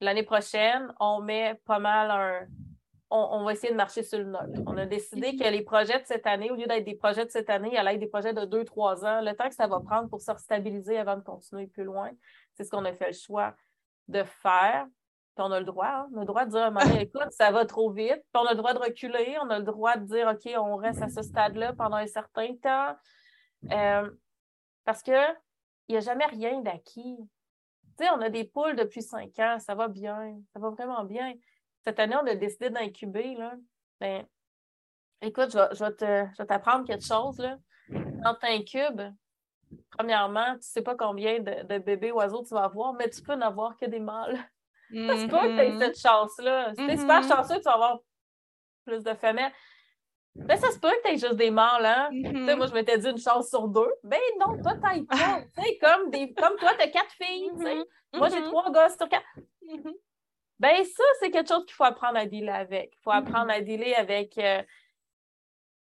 l'année 0.00 0.22
prochaine, 0.22 0.94
on 1.00 1.20
met 1.20 1.60
pas 1.66 1.78
mal 1.78 2.10
un, 2.10 2.46
on, 3.10 3.44
va 3.44 3.52
essayer 3.52 3.72
de 3.72 3.76
marcher 3.76 4.02
sur 4.02 4.18
le 4.18 4.24
nôtre. 4.24 4.60
On 4.66 4.76
a 4.76 4.86
décidé 4.86 5.36
que 5.36 5.44
les 5.44 5.62
projets 5.62 6.00
de 6.00 6.06
cette 6.06 6.26
année, 6.26 6.50
au 6.50 6.56
lieu 6.56 6.66
d'être 6.66 6.84
des 6.84 6.96
projets 6.96 7.24
de 7.24 7.30
cette 7.30 7.48
année, 7.50 7.70
il 7.72 7.76
allait 7.76 7.94
être 7.94 8.00
des 8.00 8.08
projets 8.08 8.32
de 8.32 8.44
deux, 8.44 8.64
trois 8.64 9.04
ans. 9.04 9.20
Le 9.20 9.34
temps 9.34 9.48
que 9.48 9.54
ça 9.54 9.66
va 9.66 9.80
prendre 9.80 10.08
pour 10.08 10.20
se 10.20 10.32
stabiliser 10.38 10.98
avant 10.98 11.16
de 11.16 11.22
continuer 11.22 11.66
plus 11.66 11.84
loin, 11.84 12.10
c'est 12.54 12.64
ce 12.64 12.70
qu'on 12.70 12.84
a 12.84 12.92
fait 12.92 13.08
le 13.08 13.12
choix 13.12 13.54
de 14.08 14.22
faire. 14.24 14.86
Puis 15.36 15.44
on 15.44 15.50
a 15.52 15.58
le 15.58 15.66
droit, 15.66 15.86
hein. 15.86 16.08
on 16.12 16.18
a 16.18 16.20
le 16.20 16.26
droit 16.26 16.44
de 16.44 16.50
dire, 16.50 17.00
écoute, 17.00 17.30
ça 17.30 17.50
va 17.50 17.64
trop 17.66 17.90
vite. 17.90 18.22
Puis 18.32 18.42
on 18.42 18.46
a 18.46 18.52
le 18.52 18.56
droit 18.56 18.72
de 18.72 18.78
reculer, 18.78 19.36
on 19.42 19.50
a 19.50 19.58
le 19.58 19.64
droit 19.64 19.96
de 19.96 20.04
dire, 20.06 20.28
OK, 20.28 20.52
on 20.56 20.76
reste 20.76 21.02
à 21.02 21.08
ce 21.08 21.22
stade-là 21.22 21.72
pendant 21.72 21.96
un 21.96 22.06
certain 22.06 22.54
temps. 22.56 22.96
Euh, 23.70 24.10
parce 24.84 25.02
qu'il 25.02 25.14
n'y 25.88 25.96
a 25.96 26.00
jamais 26.00 26.26
rien 26.26 26.60
d'acquis. 26.60 27.16
Tu 27.98 28.04
sais, 28.04 28.10
on 28.10 28.20
a 28.20 28.28
des 28.28 28.44
poules 28.44 28.76
depuis 28.76 29.02
cinq 29.02 29.38
ans, 29.38 29.58
ça 29.58 29.74
va 29.74 29.88
bien, 29.88 30.36
ça 30.52 30.58
va 30.58 30.70
vraiment 30.70 31.04
bien 31.04 31.32
cette 31.84 31.98
année, 32.00 32.16
on 32.16 32.26
a 32.26 32.34
décidé 32.34 32.70
d'incuber. 32.70 33.36
Ben, 34.00 34.26
écoute, 35.20 35.50
je 35.52 35.58
vais, 35.58 35.68
je 35.74 36.38
vais 36.38 36.46
t'apprendre 36.46 36.86
quelque 36.86 37.04
chose. 37.04 37.38
Là. 37.38 37.58
Quand 38.22 38.34
tu 38.40 38.46
incubes, 38.46 39.02
premièrement, 39.90 40.52
tu 40.52 40.58
ne 40.58 40.62
sais 40.62 40.82
pas 40.82 40.96
combien 40.96 41.40
de, 41.40 41.78
bébés 41.78 42.12
oiseaux 42.12 42.42
tu 42.42 42.54
vas 42.54 42.64
avoir, 42.64 42.94
mais 42.94 43.08
tu 43.10 43.22
peux 43.22 43.34
n'avoir 43.34 43.76
que 43.76 43.86
des 43.86 44.00
mâles. 44.00 44.38
Ça 44.90 45.16
se 45.16 45.26
peut 45.26 45.38
que 45.38 45.56
tu 45.56 45.60
aies 45.60 45.78
cette 45.78 45.98
chance-là. 45.98 46.70
Si 46.74 46.86
tu 46.86 46.90
es 46.90 46.96
super 46.96 47.22
chanceux, 47.22 47.56
tu 47.56 47.64
vas 47.64 47.74
avoir 47.74 47.98
plus 48.84 49.02
de 49.02 49.14
femelles. 49.14 49.52
Mais 50.36 50.56
ça 50.56 50.70
se 50.70 50.78
peut 50.78 50.90
que 50.90 51.02
tu 51.02 51.14
aies 51.14 51.18
juste 51.18 51.36
des 51.36 51.50
mâles, 51.50 51.86
hein? 51.86 52.10
Moi, 52.56 52.66
je 52.66 52.74
m'étais 52.74 52.98
dit 52.98 53.08
une 53.08 53.18
chance 53.18 53.48
sur 53.48 53.68
deux. 53.68 53.92
Ben 54.02 54.20
non, 54.40 54.56
peut-être 54.56 54.80
pas. 54.80 55.42
comme, 55.80 56.10
des, 56.10 56.32
comme 56.34 56.56
toi, 56.56 56.72
tu 56.76 56.82
as 56.82 56.88
quatre 56.88 57.12
filles. 57.12 57.50
Moi, 58.12 58.28
j'ai 58.28 58.42
trois 58.42 58.70
gosses 58.70 58.96
sur 58.96 59.08
quatre. 59.08 59.26
Ben 60.60 60.84
ça, 60.84 61.04
c'est 61.20 61.30
quelque 61.30 61.48
chose 61.48 61.64
qu'il 61.66 61.74
faut 61.74 61.84
apprendre 61.84 62.16
à 62.16 62.26
dealer 62.26 62.54
avec. 62.54 62.92
Il 62.94 63.02
faut 63.02 63.10
apprendre 63.10 63.50
à 63.50 63.60
dealer 63.60 63.94
avec, 63.94 64.38
euh, 64.38 64.62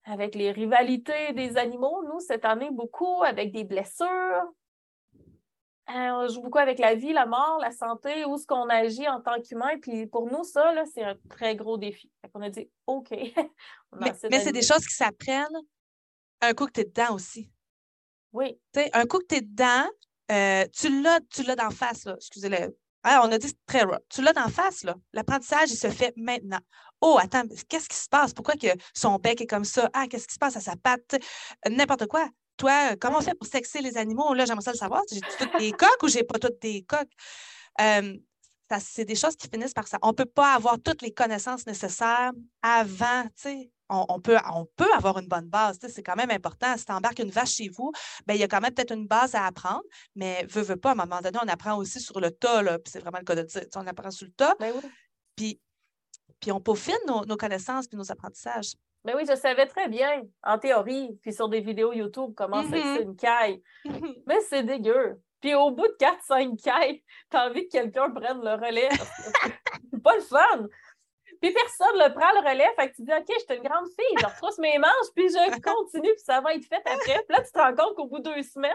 avec 0.06 0.36
les 0.36 0.52
rivalités 0.52 1.34
des 1.34 1.58
animaux. 1.58 2.04
Nous, 2.08 2.20
cette 2.20 2.46
année, 2.46 2.70
beaucoup 2.72 3.24
avec 3.24 3.52
des 3.52 3.64
blessures. 3.64 4.44
Euh, 5.90 6.12
on 6.12 6.28
joue 6.30 6.42
beaucoup 6.42 6.60
avec 6.60 6.80
la 6.80 6.96
vie, 6.96 7.12
la 7.12 7.26
mort, 7.26 7.60
la 7.60 7.72
santé, 7.72 8.24
où 8.26 8.36
est-ce 8.36 8.48
qu'on 8.48 8.70
agit 8.70 9.08
en 9.08 9.22
tant 9.22 9.42
qu'humain. 9.42 9.78
Puis 9.82 10.08
pour 10.08 10.32
nous, 10.32 10.44
ça, 10.44 10.74
c'est 10.94 11.04
un 11.04 11.18
très 11.30 11.56
gros 11.56 11.78
défi. 11.78 12.10
On 12.34 12.42
a 12.42 12.50
dit 12.50 12.70
OK. 12.88 13.10
mais, 14.00 14.14
c'est 14.14 14.52
des 14.52 14.62
choses 14.62 14.86
qui 14.88 14.96
s'apprennent 14.96 15.60
un 16.42 16.54
coup 16.54 16.66
que 16.68 16.72
tu 16.72 16.82
es 16.82 16.86
dedans 16.86 17.14
aussi. 17.14 17.52
Oui. 18.32 18.60
un 18.94 19.06
coup 19.06 19.20
que 19.20 19.28
tu 19.28 19.36
es 19.36 19.42
dedans, 19.42 19.88
euh, 20.32 20.66
tu 20.74 20.90
l'as 21.02 21.56
d'en 21.56 21.70
face, 21.70 22.08
Excusez-le. 22.08 22.76
On 23.06 23.32
a 23.32 23.38
dit 23.38 23.54
très 23.66 23.82
rare. 23.82 24.00
Tu 24.10 24.22
l'as 24.22 24.34
d'en 24.34 24.50
face, 24.50 24.84
là. 24.84 24.96
L'apprentissage, 25.14 25.72
il 25.72 25.78
se 25.78 25.90
fait 25.90 26.14
maintenant. 26.16 26.60
Oh, 27.02 27.18
attends, 27.22 27.44
qu'est-ce 27.68 27.90
qui 27.90 27.98
se 27.98 28.08
passe? 28.08 28.34
Pourquoi 28.34 28.56
que 28.56 28.68
son 28.94 29.18
bec 29.18 29.42
est 29.42 29.48
comme 29.48 29.66
ça? 29.66 29.90
Ah, 29.94 30.08
qu'est-ce 30.08 30.28
qui 30.28 30.36
se 30.36 30.40
passe 30.40 30.56
à 30.56 30.62
sa 30.62 30.76
patte? 30.76 31.16
N'importe 31.70 32.08
quoi. 32.08 32.28
Toi, 32.56 32.96
comment 32.96 33.18
on 33.18 33.22
fait 33.22 33.36
pour 33.36 33.48
sexer 33.48 33.82
les 33.82 33.98
animaux? 33.98 34.34
Là, 34.34 34.46
j'aimerais 34.46 34.64
ça 34.64 34.72
le 34.72 34.78
savoir. 34.78 35.02
J'ai 35.12 35.20
toutes 35.20 35.60
des 35.60 35.72
coques 35.78 36.04
ou 36.04 36.08
j'ai 36.08 36.24
pas 36.24 36.40
toutes 36.40 36.62
des 36.62 36.84
coques? 36.84 37.12
c'est 38.80 39.06
des 39.06 39.16
choses 39.16 39.36
qui 39.36 39.48
finissent 39.48 39.74
par 39.74 39.88
ça. 39.88 40.00
On 40.02 40.10
ne 40.10 40.14
peut 40.14 40.26
pas 40.26 40.54
avoir 40.54 40.80
toutes 40.80 41.02
les 41.02 41.12
connaissances 41.12 41.68
nécessaires 41.68 42.32
avant, 42.62 43.24
tu 43.24 43.32
sais. 43.36 43.72
On, 43.94 44.20
peut, 44.20 44.38
on 44.52 44.66
peut 44.76 44.92
avoir 44.96 45.20
une 45.20 45.28
bonne 45.28 45.48
base, 45.48 45.78
c'est 45.88 46.04
quand 46.04 46.16
même 46.16 46.32
important. 46.32 46.76
Si 46.78 46.86
tu 46.86 46.92
embarques 46.92 47.20
une 47.20 47.30
vache 47.30 47.54
chez 47.54 47.70
vous, 47.70 47.92
ben, 48.26 48.34
il 48.34 48.40
y 48.40 48.44
a 48.44 48.48
quand 48.48 48.62
même 48.62 48.74
peut-être 48.74 48.94
une 48.94 49.08
base 49.08 49.36
à 49.36 49.46
apprendre, 49.46 49.84
mais 50.16 50.46
veut, 50.50 50.64
veut 50.64 50.78
pas, 50.78 50.90
à 50.90 50.92
un 50.94 50.96
moment 50.96 51.22
donné, 51.22 51.38
on 51.44 51.48
apprend 51.48 51.78
aussi 51.78 52.00
sur 52.00 52.20
le 52.20 52.32
tas, 52.32 52.64
puis 52.80 52.92
c'est 52.92 53.00
vraiment 53.00 53.20
le 53.20 53.26
cas 53.26 53.36
de 53.36 53.44
dire, 53.44 53.62
on 53.76 53.86
apprend 53.86 54.12
sur 54.12 54.26
le 54.26 54.34
tas. 54.34 54.56
Ben 54.60 54.74
puis, 55.36 55.60
puis 56.40 56.52
on 56.52 56.60
peaufine 56.60 56.96
nos, 57.08 57.26
nos 57.26 57.38
connaissances 57.38 57.88
puis 57.88 57.98
nos 57.98 58.12
apprentissages. 58.12 58.74
Mais 59.06 59.14
oui, 59.16 59.24
je 59.30 59.36
savais 59.36 59.66
très 59.66 59.90
bien, 59.90 60.24
en 60.44 60.58
théorie, 60.58 61.18
puis 61.22 61.34
sur 61.34 61.50
des 61.50 61.60
vidéos 61.60 61.92
YouTube, 61.92 62.34
comment 62.36 62.64
c'est 62.64 62.80
mm-hmm. 62.80 63.02
une 63.02 63.16
caille. 63.16 63.62
Mais 64.28 64.40
c'est 64.50 64.64
dégueu. 64.64 65.20
Puis 65.42 65.54
au 65.56 65.72
bout 65.72 65.88
de 65.88 65.98
4-5 66.00 66.62
cailles, 66.64 67.04
t'as 67.30 67.50
envie 67.50 67.68
que 67.68 67.72
quelqu'un 67.72 68.10
prenne 68.12 68.42
le 68.42 68.54
relais. 68.54 68.90
c'est 69.92 70.02
pas 70.02 70.16
le 70.16 70.22
fun. 70.22 70.68
Puis 71.44 71.52
personne 71.52 71.98
ne 71.98 72.08
prend 72.08 72.32
le 72.32 72.50
relais. 72.50 72.70
Fait 72.78 72.90
que 72.90 72.96
tu 72.96 73.02
dis, 73.02 73.12
OK, 73.12 73.26
je 73.28 73.44
suis 73.44 73.62
une 73.62 73.68
grande 73.68 73.88
fille, 73.88 74.18
je 74.18 74.26
retrousse 74.26 74.58
mes 74.60 74.78
manches, 74.78 75.12
puis 75.14 75.28
je 75.28 75.60
continue, 75.60 76.14
puis 76.14 76.24
ça 76.24 76.40
va 76.40 76.54
être 76.54 76.64
fait 76.64 76.78
après. 76.78 77.22
Puis 77.28 77.36
là, 77.36 77.44
tu 77.44 77.52
te 77.52 77.60
rends 77.60 77.76
compte 77.76 77.96
qu'au 77.98 78.08
bout 78.08 78.20
de 78.20 78.34
deux 78.34 78.44
semaines, 78.44 78.72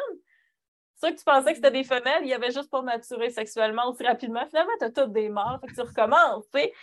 ceux 1.01 1.13
que 1.13 1.17
tu 1.17 1.25
pensais 1.25 1.53
que 1.53 1.57
c'était 1.57 1.71
des 1.71 1.85
femelles, 1.85 2.25
il 2.25 2.29
y 2.29 2.35
avait 2.35 2.51
juste 2.51 2.69
pour 2.69 2.83
maturé 2.83 3.31
sexuellement 3.31 3.89
aussi 3.89 4.05
rapidement. 4.05 4.45
Finalement, 4.49 4.73
tu 4.79 4.85
as 4.85 4.91
toutes 4.91 5.13
des 5.13 5.31
mâles. 5.31 5.59
Fait 5.63 5.69
que 5.69 5.75
tu 5.77 5.81
recommences, 5.81 6.45
tu 6.53 6.61
sais. 6.61 6.75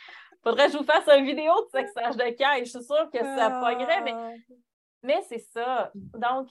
Faudrait 0.43 0.65
que 0.65 0.73
je 0.73 0.77
vous 0.79 0.83
fasse 0.85 1.07
une 1.07 1.25
vidéo 1.25 1.53
de 1.65 1.69
sexage 1.69 2.17
de 2.17 2.35
caille. 2.35 2.65
Je 2.65 2.71
suis 2.71 2.83
sûre 2.83 3.07
que 3.13 3.19
ça 3.19 3.51
pognerait, 3.63 4.01
mais, 4.01 4.13
ah. 4.15 4.31
mais 5.03 5.21
c'est 5.29 5.45
ça. 5.53 5.91
Donc, 5.93 6.47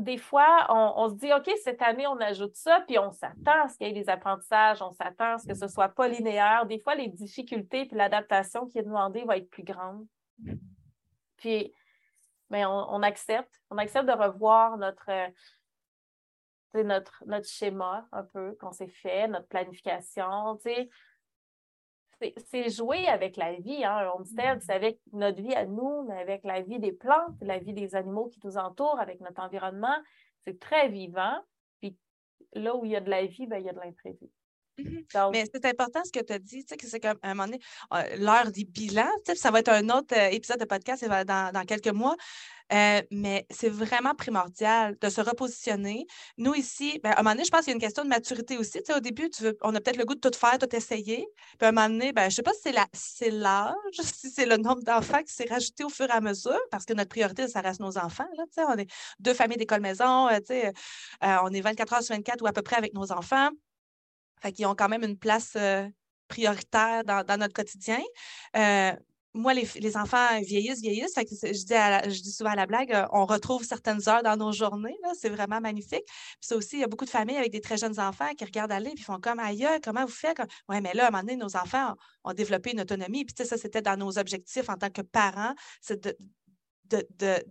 des 0.00 0.18
fois, 0.18 0.66
on, 0.68 1.08
se 1.08 1.14
dit, 1.14 1.32
OK, 1.32 1.50
cette 1.62 1.82
année, 1.82 2.06
on 2.06 2.18
ajoute 2.20 2.54
ça, 2.54 2.82
puis 2.86 2.98
on 2.98 3.10
s'attend 3.10 3.64
à 3.64 3.68
ce 3.68 3.76
qu'il 3.76 3.86
y 3.86 3.90
ait 3.90 4.02
des 4.02 4.08
apprentissages, 4.08 4.82
on 4.82 4.92
s'attend 4.92 5.34
à 5.34 5.38
ce 5.38 5.46
que 5.46 5.54
ce 5.54 5.68
soit 5.68 5.88
pas 5.88 6.08
linéaire. 6.08 6.66
Des 6.66 6.78
fois, 6.78 6.94
les 6.94 7.08
difficultés 7.08 7.86
puis 7.86 7.96
l'adaptation 7.96 8.66
qui 8.66 8.78
est 8.78 8.82
demandée 8.82 9.24
va 9.24 9.36
être 9.36 9.50
plus 9.50 9.62
grande. 9.62 10.06
Puis, 11.36 11.72
mais 12.50 12.64
on, 12.64 13.02
accepte. 13.02 13.60
On 13.70 13.78
accepte 13.78 14.06
de 14.06 14.12
revoir 14.12 14.76
notre, 14.76 15.10
notre, 16.74 17.48
schéma 17.48 18.06
un 18.12 18.24
peu 18.24 18.56
qu'on 18.60 18.72
s'est 18.72 18.88
fait, 18.88 19.28
notre 19.28 19.46
planification. 19.46 20.58
C'est 22.50 22.70
jouer 22.70 23.06
avec 23.08 23.36
la 23.36 23.54
vie. 23.54 23.84
Hein. 23.84 24.10
On 24.16 24.20
dit 24.20 24.34
c'est 24.60 24.72
avec 24.72 24.98
notre 25.12 25.40
vie 25.42 25.54
à 25.54 25.66
nous, 25.66 26.06
mais 26.08 26.18
avec 26.20 26.44
la 26.44 26.60
vie 26.60 26.78
des 26.78 26.92
plantes, 26.92 27.36
la 27.40 27.58
vie 27.58 27.72
des 27.72 27.94
animaux 27.94 28.28
qui 28.28 28.40
nous 28.44 28.56
entourent, 28.56 29.00
avec 29.00 29.20
notre 29.20 29.42
environnement. 29.42 29.96
C'est 30.44 30.58
très 30.58 30.88
vivant. 30.88 31.38
Puis 31.80 31.96
là 32.52 32.76
où 32.76 32.84
il 32.84 32.92
y 32.92 32.96
a 32.96 33.00
de 33.00 33.10
la 33.10 33.26
vie, 33.26 33.46
ben, 33.46 33.58
il 33.58 33.66
y 33.66 33.68
a 33.68 33.72
de 33.72 33.80
l'imprévu. 33.80 34.30
Mm-hmm. 34.82 35.30
Mais 35.32 35.44
c'est 35.52 35.64
important 35.64 36.00
ce 36.04 36.12
que 36.12 36.24
tu 36.24 36.32
as 36.32 36.38
dit, 36.38 36.64
tu 36.64 36.68
sais, 36.68 36.76
que 36.76 36.86
c'est 36.86 37.00
comme 37.00 37.18
un 37.22 37.34
moment 37.34 37.46
donné, 37.46 37.60
euh, 37.94 38.16
l'heure 38.18 38.50
des 38.50 38.64
bilans, 38.64 39.10
ça 39.34 39.50
va 39.50 39.60
être 39.60 39.68
un 39.68 39.88
autre 39.90 40.14
euh, 40.16 40.28
épisode 40.28 40.58
de 40.58 40.64
podcast 40.64 41.04
dans, 41.04 41.52
dans 41.52 41.64
quelques 41.64 41.88
mois. 41.88 42.16
Euh, 42.72 43.02
mais 43.10 43.46
c'est 43.50 43.68
vraiment 43.68 44.14
primordial 44.14 44.96
de 45.00 45.08
se 45.08 45.20
repositionner. 45.20 46.06
Nous, 46.38 46.54
ici, 46.54 47.00
ben, 47.02 47.10
à 47.10 47.20
un 47.20 47.22
moment 47.22 47.34
donné, 47.34 47.44
je 47.44 47.50
pense 47.50 47.62
qu'il 47.62 47.70
y 47.70 47.72
a 47.72 47.74
une 47.74 47.80
question 47.80 48.04
de 48.04 48.08
maturité 48.08 48.58
aussi. 48.58 48.78
Tu 48.78 48.84
sais, 48.86 48.94
au 48.94 49.00
début, 49.00 49.28
tu 49.28 49.42
veux, 49.42 49.58
on 49.62 49.74
a 49.74 49.80
peut-être 49.80 49.96
le 49.96 50.04
goût 50.04 50.14
de 50.14 50.20
tout 50.20 50.36
faire, 50.36 50.56
tout 50.58 50.74
essayer. 50.74 51.26
Puis 51.58 51.66
à 51.66 51.68
un 51.68 51.72
moment 51.72 51.88
donné, 51.88 52.12
ben, 52.12 52.22
je 52.22 52.26
ne 52.26 52.30
sais 52.30 52.42
pas 52.42 52.52
si 52.52 52.70
c'est 52.92 53.30
l'âge, 53.30 53.74
si 54.00 54.30
c'est 54.30 54.46
le 54.46 54.56
nombre 54.56 54.82
d'enfants 54.82 55.22
qui 55.22 55.32
s'est 55.32 55.48
rajouté 55.50 55.82
au 55.84 55.88
fur 55.88 56.06
et 56.06 56.12
à 56.12 56.20
mesure, 56.20 56.60
parce 56.70 56.84
que 56.84 56.92
notre 56.92 57.08
priorité, 57.10 57.48
ça 57.48 57.60
reste 57.60 57.80
nos 57.80 57.98
enfants. 57.98 58.28
Là, 58.36 58.44
tu 58.46 58.62
sais, 58.62 58.64
on 58.68 58.76
est 58.76 58.88
deux 59.18 59.34
familles 59.34 59.58
d'école-maison, 59.58 60.28
tu 60.38 60.46
sais, 60.46 60.72
on 61.22 61.48
est 61.52 61.60
24 61.60 61.92
heures 61.94 62.02
sur 62.02 62.14
24 62.14 62.42
ou 62.42 62.46
à 62.46 62.52
peu 62.52 62.62
près 62.62 62.76
avec 62.76 62.94
nos 62.94 63.10
enfants. 63.10 63.50
Fait 64.42 64.52
qu'ils 64.52 64.66
ont 64.66 64.74
quand 64.74 64.88
même 64.88 65.04
une 65.04 65.18
place 65.18 65.52
euh, 65.56 65.86
prioritaire 66.28 67.04
dans, 67.04 67.38
notre 67.38 67.52
quotidien. 67.52 68.00
Euh, 68.56 68.92
moi, 69.32 69.54
les, 69.54 69.96
enfants 69.96 70.40
vieillissent, 70.40 70.80
vieillissent. 70.80 71.14
Fait 71.14 71.24
que 71.24 71.30
je, 71.30 72.22
dis 72.22 72.32
souvent 72.32 72.50
à 72.50 72.56
la 72.56 72.66
blague, 72.66 72.92
euh, 72.92 73.06
on 73.12 73.26
retrouve 73.26 73.64
certaines 73.64 74.08
heures 74.08 74.22
dans 74.22 74.36
nos 74.36 74.52
journées. 74.52 74.96
C'est 75.14 75.28
vraiment 75.28 75.60
magnifique. 75.60 76.04
Puis 76.04 76.38
ça 76.40 76.56
aussi, 76.56 76.76
il 76.76 76.80
y 76.80 76.84
a 76.84 76.88
beaucoup 76.88 77.04
de 77.04 77.10
familles 77.10 77.36
avec 77.36 77.52
des 77.52 77.60
très 77.60 77.76
jeunes 77.76 78.00
enfants 78.00 78.28
qui 78.36 78.44
regardent 78.44 78.72
aller 78.72 78.92
et 78.96 79.00
font 79.00 79.20
comme 79.20 79.38
aïe, 79.38 79.66
comment 79.84 80.04
vous 80.04 80.12
faites? 80.12 80.40
Oui, 80.68 80.80
mais 80.80 80.92
là, 80.94 81.04
à 81.04 81.08
un 81.08 81.10
moment 81.10 81.22
donné, 81.22 81.36
nos 81.36 81.56
enfants 81.56 81.94
ont, 82.24 82.32
développé 82.32 82.72
une 82.72 82.80
autonomie. 82.80 83.24
Puis 83.24 83.46
ça, 83.46 83.56
c'était 83.56 83.82
dans 83.82 83.96
nos 83.96 84.18
objectifs 84.18 84.68
en 84.68 84.76
tant 84.76 84.90
que 84.90 85.02
parents, 85.02 85.54
c'est 85.80 86.00
de, 86.02 87.44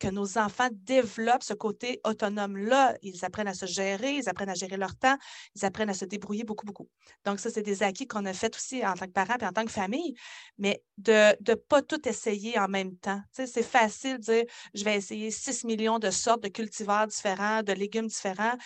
que 0.00 0.08
nos 0.08 0.38
enfants 0.38 0.68
développent 0.72 1.44
ce 1.44 1.54
côté 1.54 2.00
autonome-là. 2.04 2.96
Ils 3.02 3.24
apprennent 3.24 3.46
à 3.48 3.54
se 3.54 3.66
gérer, 3.66 4.16
ils 4.16 4.28
apprennent 4.28 4.48
à 4.48 4.54
gérer 4.54 4.76
leur 4.76 4.96
temps, 4.96 5.16
ils 5.54 5.64
apprennent 5.64 5.90
à 5.90 5.94
se 5.94 6.04
débrouiller 6.04 6.42
beaucoup, 6.42 6.66
beaucoup. 6.66 6.88
Donc, 7.24 7.38
ça, 7.38 7.50
c'est 7.50 7.62
des 7.62 7.82
acquis 7.82 8.06
qu'on 8.06 8.24
a 8.24 8.32
fait 8.32 8.54
aussi 8.56 8.84
en 8.84 8.94
tant 8.94 9.06
que 9.06 9.12
parents 9.12 9.36
et 9.40 9.46
en 9.46 9.52
tant 9.52 9.64
que 9.64 9.70
famille, 9.70 10.14
mais 10.58 10.82
de 10.98 11.36
ne 11.48 11.54
pas 11.54 11.82
tout 11.82 12.08
essayer 12.08 12.58
en 12.58 12.68
même 12.68 12.96
temps. 12.96 13.20
C'est 13.32 13.62
facile 13.62 14.16
de 14.18 14.22
dire, 14.22 14.44
je 14.74 14.84
vais 14.84 14.96
essayer 14.96 15.30
6 15.30 15.64
millions 15.64 15.98
de 15.98 16.10
sortes 16.10 16.42
de 16.42 16.48
cultivars 16.48 17.06
différents, 17.06 17.62
de 17.62 17.72
légumes 17.72 18.06
différents, 18.08 18.56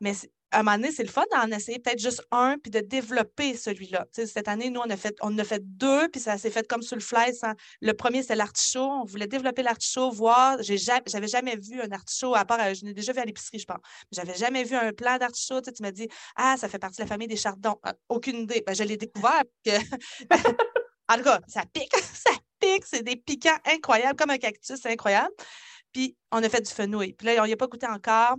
mais 0.00 0.14
à 0.50 0.60
un 0.60 0.62
moment 0.62 0.76
donné, 0.76 0.92
c'est 0.92 1.02
le 1.02 1.10
fun 1.10 1.24
d'en 1.30 1.50
essayer 1.50 1.78
peut-être 1.78 2.00
juste 2.00 2.22
un, 2.30 2.56
puis 2.58 2.70
de 2.70 2.80
développer 2.80 3.54
celui-là. 3.54 4.06
cette 4.12 4.48
année, 4.48 4.70
nous, 4.70 4.80
on 4.80 4.88
a 4.88 4.96
fait, 4.96 5.14
on 5.20 5.36
a 5.38 5.44
fait 5.44 5.62
deux, 5.62 6.08
puis 6.08 6.20
ça 6.20 6.38
s'est 6.38 6.50
fait 6.50 6.66
comme 6.66 6.82
sur 6.82 6.96
le 6.96 7.02
fly. 7.02 7.32
Le 7.80 7.92
premier, 7.92 8.22
c'est 8.22 8.34
l'artichaut. 8.34 8.80
On 8.80 9.04
voulait 9.04 9.26
développer 9.26 9.62
l'artichaut, 9.62 10.10
voir. 10.10 10.58
J'avais 10.62 11.28
jamais 11.28 11.56
vu 11.56 11.80
un 11.82 11.90
artichaut, 11.92 12.34
à 12.34 12.44
part, 12.44 12.60
euh, 12.60 12.74
je 12.74 12.84
l'ai 12.86 12.94
déjà 12.94 13.12
vu 13.12 13.20
à 13.20 13.24
l'épicerie, 13.24 13.58
je 13.58 13.66
pense. 13.66 13.78
J'avais 14.10 14.34
jamais 14.34 14.64
vu 14.64 14.74
un 14.74 14.92
plant 14.92 15.18
d'artichaut. 15.18 15.60
Tu, 15.60 15.82
m'as 15.82 15.90
dit, 15.90 16.08
ah, 16.36 16.56
ça 16.58 16.68
fait 16.68 16.78
partie 16.78 16.96
de 16.96 17.02
la 17.02 17.08
famille 17.08 17.28
des 17.28 17.36
chardons. 17.36 17.78
Ah, 17.82 17.92
aucune 18.08 18.38
idée. 18.38 18.62
Ben, 18.66 18.74
je 18.74 18.84
l'ai 18.84 18.96
découvert. 18.96 19.42
en 21.08 21.16
tout 21.16 21.24
cas, 21.24 21.40
ça 21.46 21.64
pique, 21.72 21.94
ça 22.14 22.30
pique. 22.58 22.84
C'est 22.86 23.02
des 23.02 23.16
piquants 23.16 23.58
incroyables, 23.66 24.16
comme 24.16 24.30
un 24.30 24.38
cactus, 24.38 24.80
c'est 24.80 24.90
incroyable. 24.90 25.34
Puis, 25.92 26.16
on 26.32 26.42
a 26.42 26.48
fait 26.48 26.62
du 26.62 26.72
fenouil. 26.72 27.12
Puis 27.12 27.26
là, 27.26 27.42
on 27.42 27.46
n'y 27.46 27.52
a 27.52 27.56
pas 27.56 27.66
goûté 27.66 27.86
encore. 27.86 28.36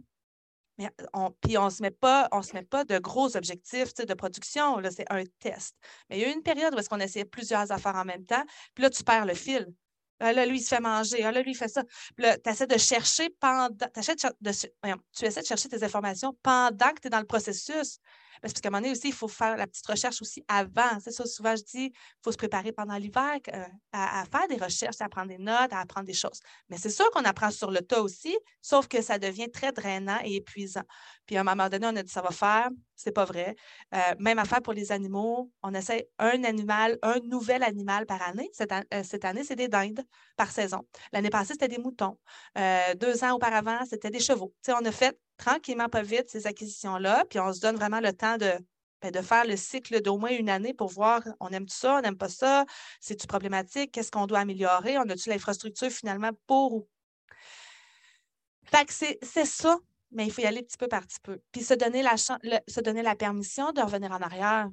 Mais 0.79 0.89
on, 1.13 1.31
puis 1.41 1.57
on 1.57 1.65
ne 1.65 1.69
se 1.69 1.83
met 1.83 1.91
pas, 1.91 2.29
de 2.29 2.97
gros 2.99 3.35
objectifs 3.35 3.93
de 3.93 4.13
production. 4.13 4.81
c'est 4.89 5.11
un 5.11 5.23
test. 5.39 5.75
Mais 6.09 6.17
il 6.17 6.21
y 6.21 6.25
a 6.25 6.29
eu 6.29 6.33
une 6.33 6.41
période 6.41 6.73
où 6.73 6.79
est-ce 6.79 6.87
qu'on 6.89 7.01
essayait 7.01 7.25
plusieurs 7.25 7.69
affaires 7.71 7.97
en 7.97 8.05
même 8.05 8.25
temps. 8.25 8.43
Puis 8.73 8.83
là, 8.83 8.89
tu 8.89 9.03
perds 9.03 9.25
le 9.25 9.33
fil. 9.33 9.67
Ah, 10.21 10.31
là, 10.33 10.45
lui, 10.45 10.57
il 10.57 10.61
se 10.61 10.69
fait 10.69 10.79
manger. 10.79 11.23
Ah, 11.23 11.33
là, 11.33 11.41
lui, 11.41 11.51
il 11.51 11.55
fait 11.55 11.67
ça. 11.67 11.83
De 12.17 12.77
chercher 12.77 13.29
pendant. 13.41 13.69
De, 13.69 13.85
tu 13.93 15.25
essaies 15.25 15.41
de 15.41 15.45
chercher 15.45 15.69
tes 15.69 15.83
informations 15.83 16.33
pendant 16.41 16.89
que 16.93 17.01
tu 17.01 17.07
es 17.07 17.09
dans 17.09 17.19
le 17.19 17.25
processus. 17.25 17.99
Parce 18.41 18.53
qu'à 18.53 18.67
un 18.67 18.71
moment 18.71 18.81
donné 18.81 18.91
aussi, 18.91 19.07
il 19.07 19.13
faut 19.13 19.27
faire 19.27 19.57
la 19.57 19.67
petite 19.67 19.85
recherche 19.85 20.21
aussi 20.21 20.43
avant. 20.47 20.99
C'est 21.03 21.11
ça, 21.11 21.25
souvent, 21.25 21.55
je 21.55 21.63
dis, 21.63 21.85
il 21.85 22.19
faut 22.23 22.31
se 22.31 22.37
préparer 22.37 22.71
pendant 22.71 22.95
l'hiver 22.95 23.37
euh, 23.53 23.65
à, 23.91 24.25
faire 24.25 24.47
des 24.47 24.57
recherches, 24.57 24.99
à 24.99 25.09
prendre 25.09 25.29
des 25.29 25.37
notes, 25.37 25.71
à 25.71 25.79
apprendre 25.79 26.05
des 26.05 26.13
choses. 26.13 26.39
Mais 26.69 26.77
c'est 26.77 26.89
sûr 26.89 27.09
qu'on 27.11 27.25
apprend 27.25 27.51
sur 27.51 27.71
le 27.71 27.81
tas 27.81 28.01
aussi, 28.01 28.37
sauf 28.61 28.87
que 28.87 29.01
ça 29.01 29.19
devient 29.19 29.49
très 29.51 29.71
drainant 29.71 30.19
et 30.23 30.35
épuisant. 30.35 30.83
Puis 31.25 31.37
à 31.37 31.41
un 31.41 31.43
moment 31.43 31.69
donné, 31.69 31.87
on 31.87 31.95
a 31.95 32.03
dit, 32.03 32.11
ça 32.11 32.21
va 32.21 32.31
faire, 32.31 32.69
c'est 32.99 33.13
pas 33.13 33.23
vrai. 33.23 33.55
Euh, 33.95 33.99
même 34.19 34.39
affaire 34.39 34.61
pour 34.61 34.73
les 34.73 34.91
animaux. 34.91 35.49
On 35.63 35.73
essaie 35.73 36.09
un 36.19 36.43
animal, 36.43 36.99
un 37.01 37.19
nouvel 37.21 37.63
animal 37.63 38.05
par 38.05 38.21
année. 38.21 38.49
Cette, 38.51 38.73
euh, 38.73 39.03
année, 39.23 39.43
c'est 39.45 39.55
des 39.55 39.69
dindes 39.69 40.03
par 40.35 40.51
saison. 40.51 40.85
L'année 41.13 41.29
passée, 41.29 41.53
c'était 41.53 41.69
des 41.69 41.77
moutons. 41.77 42.17
Euh, 42.57 42.93
deux 42.95 43.23
ans 43.23 43.31
auparavant, 43.31 43.79
c'était 43.89 44.09
des 44.09 44.19
chevaux. 44.19 44.53
on 44.67 44.85
a 44.85 44.91
fait 44.91 45.17
tranquillement, 45.37 45.87
pas 45.87 46.01
vite, 46.01 46.29
ces 46.29 46.45
acquisitions-là, 46.45 47.23
puis 47.29 47.39
on 47.39 47.53
se 47.53 47.61
donne 47.61 47.77
vraiment 47.77 48.01
le 48.01 48.11
temps 48.11 48.37
de, 48.37 48.51
ben, 49.01 49.11
de 49.11 49.21
faire 49.21 49.45
le 49.45 49.55
cycle 49.55 50.01
d'au 50.01 50.17
moins 50.17 50.31
une 50.31 50.49
année 50.49 50.73
pour 50.73 50.89
voir 50.89 51.21
on 51.39 51.47
aime 51.49 51.65
tout 51.65 51.77
ça, 51.77 51.95
on 51.95 52.01
n'aime 52.01 52.17
pas 52.17 52.27
ça, 52.27 52.65
c'est-tu 52.99 53.27
problématique, 53.27 53.93
qu'est-ce 53.93 54.11
qu'on 54.11 54.27
doit 54.27 54.39
améliorer, 54.39 54.97
on 54.97 55.09
a-tu 55.09 55.29
l'infrastructure 55.29 55.89
finalement 55.89 56.31
pour. 56.47 56.85
Que 58.71 58.93
c'est 58.93 59.45
ça, 59.45 59.77
mais 60.11 60.25
il 60.25 60.31
faut 60.31 60.41
y 60.41 60.45
aller 60.45 60.63
petit 60.63 60.77
peu 60.77 60.87
par 60.87 61.05
petit 61.05 61.19
peu. 61.21 61.39
Puis 61.51 61.63
se 61.63 61.73
donner 61.73 62.01
la, 62.01 62.17
se 62.17 62.79
donner 62.81 63.01
la 63.01 63.15
permission 63.15 63.71
de 63.71 63.81
revenir 63.81 64.11
en 64.11 64.21
arrière, 64.21 64.69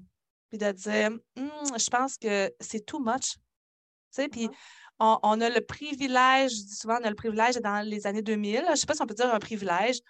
puis 0.49 0.59
de 0.59 0.73
dire 0.73 1.11
«Hum, 1.37 1.51
je 1.79 1.91
pense 1.91 2.17
que 2.17 2.53
c'est 2.61 2.85
too 2.85 3.01
much. 3.01 3.35
Tu 3.35 4.23
sais, 4.23 4.29
puis 4.29 4.47
mm-hmm. 4.47 5.19
on, 5.23 5.41
a 5.41 5.51
le 5.51 5.61
privilège, 5.61 6.53
je 6.53 6.63
dis 6.63 6.77
souvent, 6.77 6.99
on 7.01 7.05
a 7.05 7.11
le 7.11 7.17
privilège 7.17 7.57
dans 7.57 7.87
les 7.87 8.07
années 8.07 8.23
2000, 8.23 8.63
je 8.67 8.71
ne 8.71 8.77
sais 8.77 8.87
pas 8.87 8.95
si 8.95 9.03
on 9.03 9.07
peut 9.07 9.15
dire 9.15 9.33
un 9.33 9.39
privilège, 9.39 10.01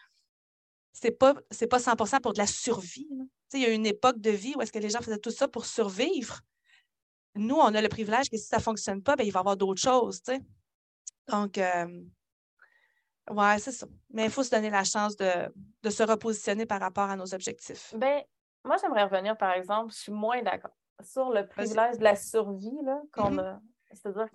c'est 0.92 1.10
pas, 1.10 1.34
pas 1.34 1.78
100% 1.78 2.20
pour 2.20 2.32
de 2.32 2.38
la 2.38 2.46
survie. 2.46 3.08
Il 3.52 3.60
y 3.60 3.66
a 3.66 3.70
une 3.70 3.86
époque 3.86 4.20
de 4.20 4.30
vie 4.30 4.54
où 4.56 4.62
est-ce 4.62 4.72
que 4.72 4.78
les 4.78 4.90
gens 4.90 5.00
faisaient 5.00 5.18
tout 5.18 5.30
ça 5.30 5.46
pour 5.46 5.66
survivre. 5.66 6.40
Nous, 7.34 7.54
on 7.54 7.74
a 7.74 7.82
le 7.82 7.88
privilège 7.88 8.30
que 8.30 8.36
si 8.36 8.46
ça 8.46 8.56
ne 8.56 8.62
fonctionne 8.62 9.02
pas, 9.02 9.14
ben, 9.14 9.26
il 9.26 9.30
va 9.30 9.38
y 9.38 9.40
avoir 9.40 9.56
d'autres 9.56 9.80
choses. 9.80 10.22
Donc, 11.28 11.58
euh, 11.58 12.02
ouais, 13.30 13.58
c'est 13.58 13.72
ça. 13.72 13.86
Mais 14.10 14.24
il 14.24 14.30
faut 14.30 14.42
se 14.42 14.50
donner 14.50 14.70
la 14.70 14.84
chance 14.84 15.16
de, 15.16 15.52
se 15.88 16.02
repositionner 16.02 16.66
par 16.66 16.80
rapport 16.80 17.10
à 17.10 17.16
nos 17.16 17.34
objectifs. 17.34 17.94
Ben, 17.96 18.22
moi, 18.64 18.76
j'aimerais 18.80 19.04
revenir, 19.04 19.36
par 19.36 19.52
exemple, 19.52 19.92
je 19.92 19.98
suis 19.98 20.12
moins 20.12 20.42
d'accord 20.42 20.76
sur 21.04 21.30
le 21.30 21.46
privilège 21.46 21.98
de 21.98 22.04
la 22.04 22.16
survie 22.16 22.78
qu'on 23.12 23.32
mm-hmm. 23.32 23.40
a. 23.40 23.60
C'est-à-dire 23.92 24.28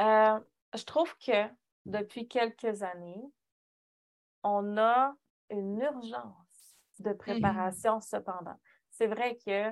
euh, 0.00 0.40
je 0.74 0.84
trouve 0.84 1.16
que 1.18 1.48
depuis 1.84 2.28
quelques 2.28 2.82
années, 2.82 3.22
on 4.42 4.76
a 4.76 5.14
une 5.50 5.80
urgence 5.80 6.76
de 6.98 7.10
mmh 7.10 7.16
préparation 7.16 8.00
cependant. 8.00 8.58
C'est 8.90 9.06
vrai 9.06 9.38
que 9.44 9.70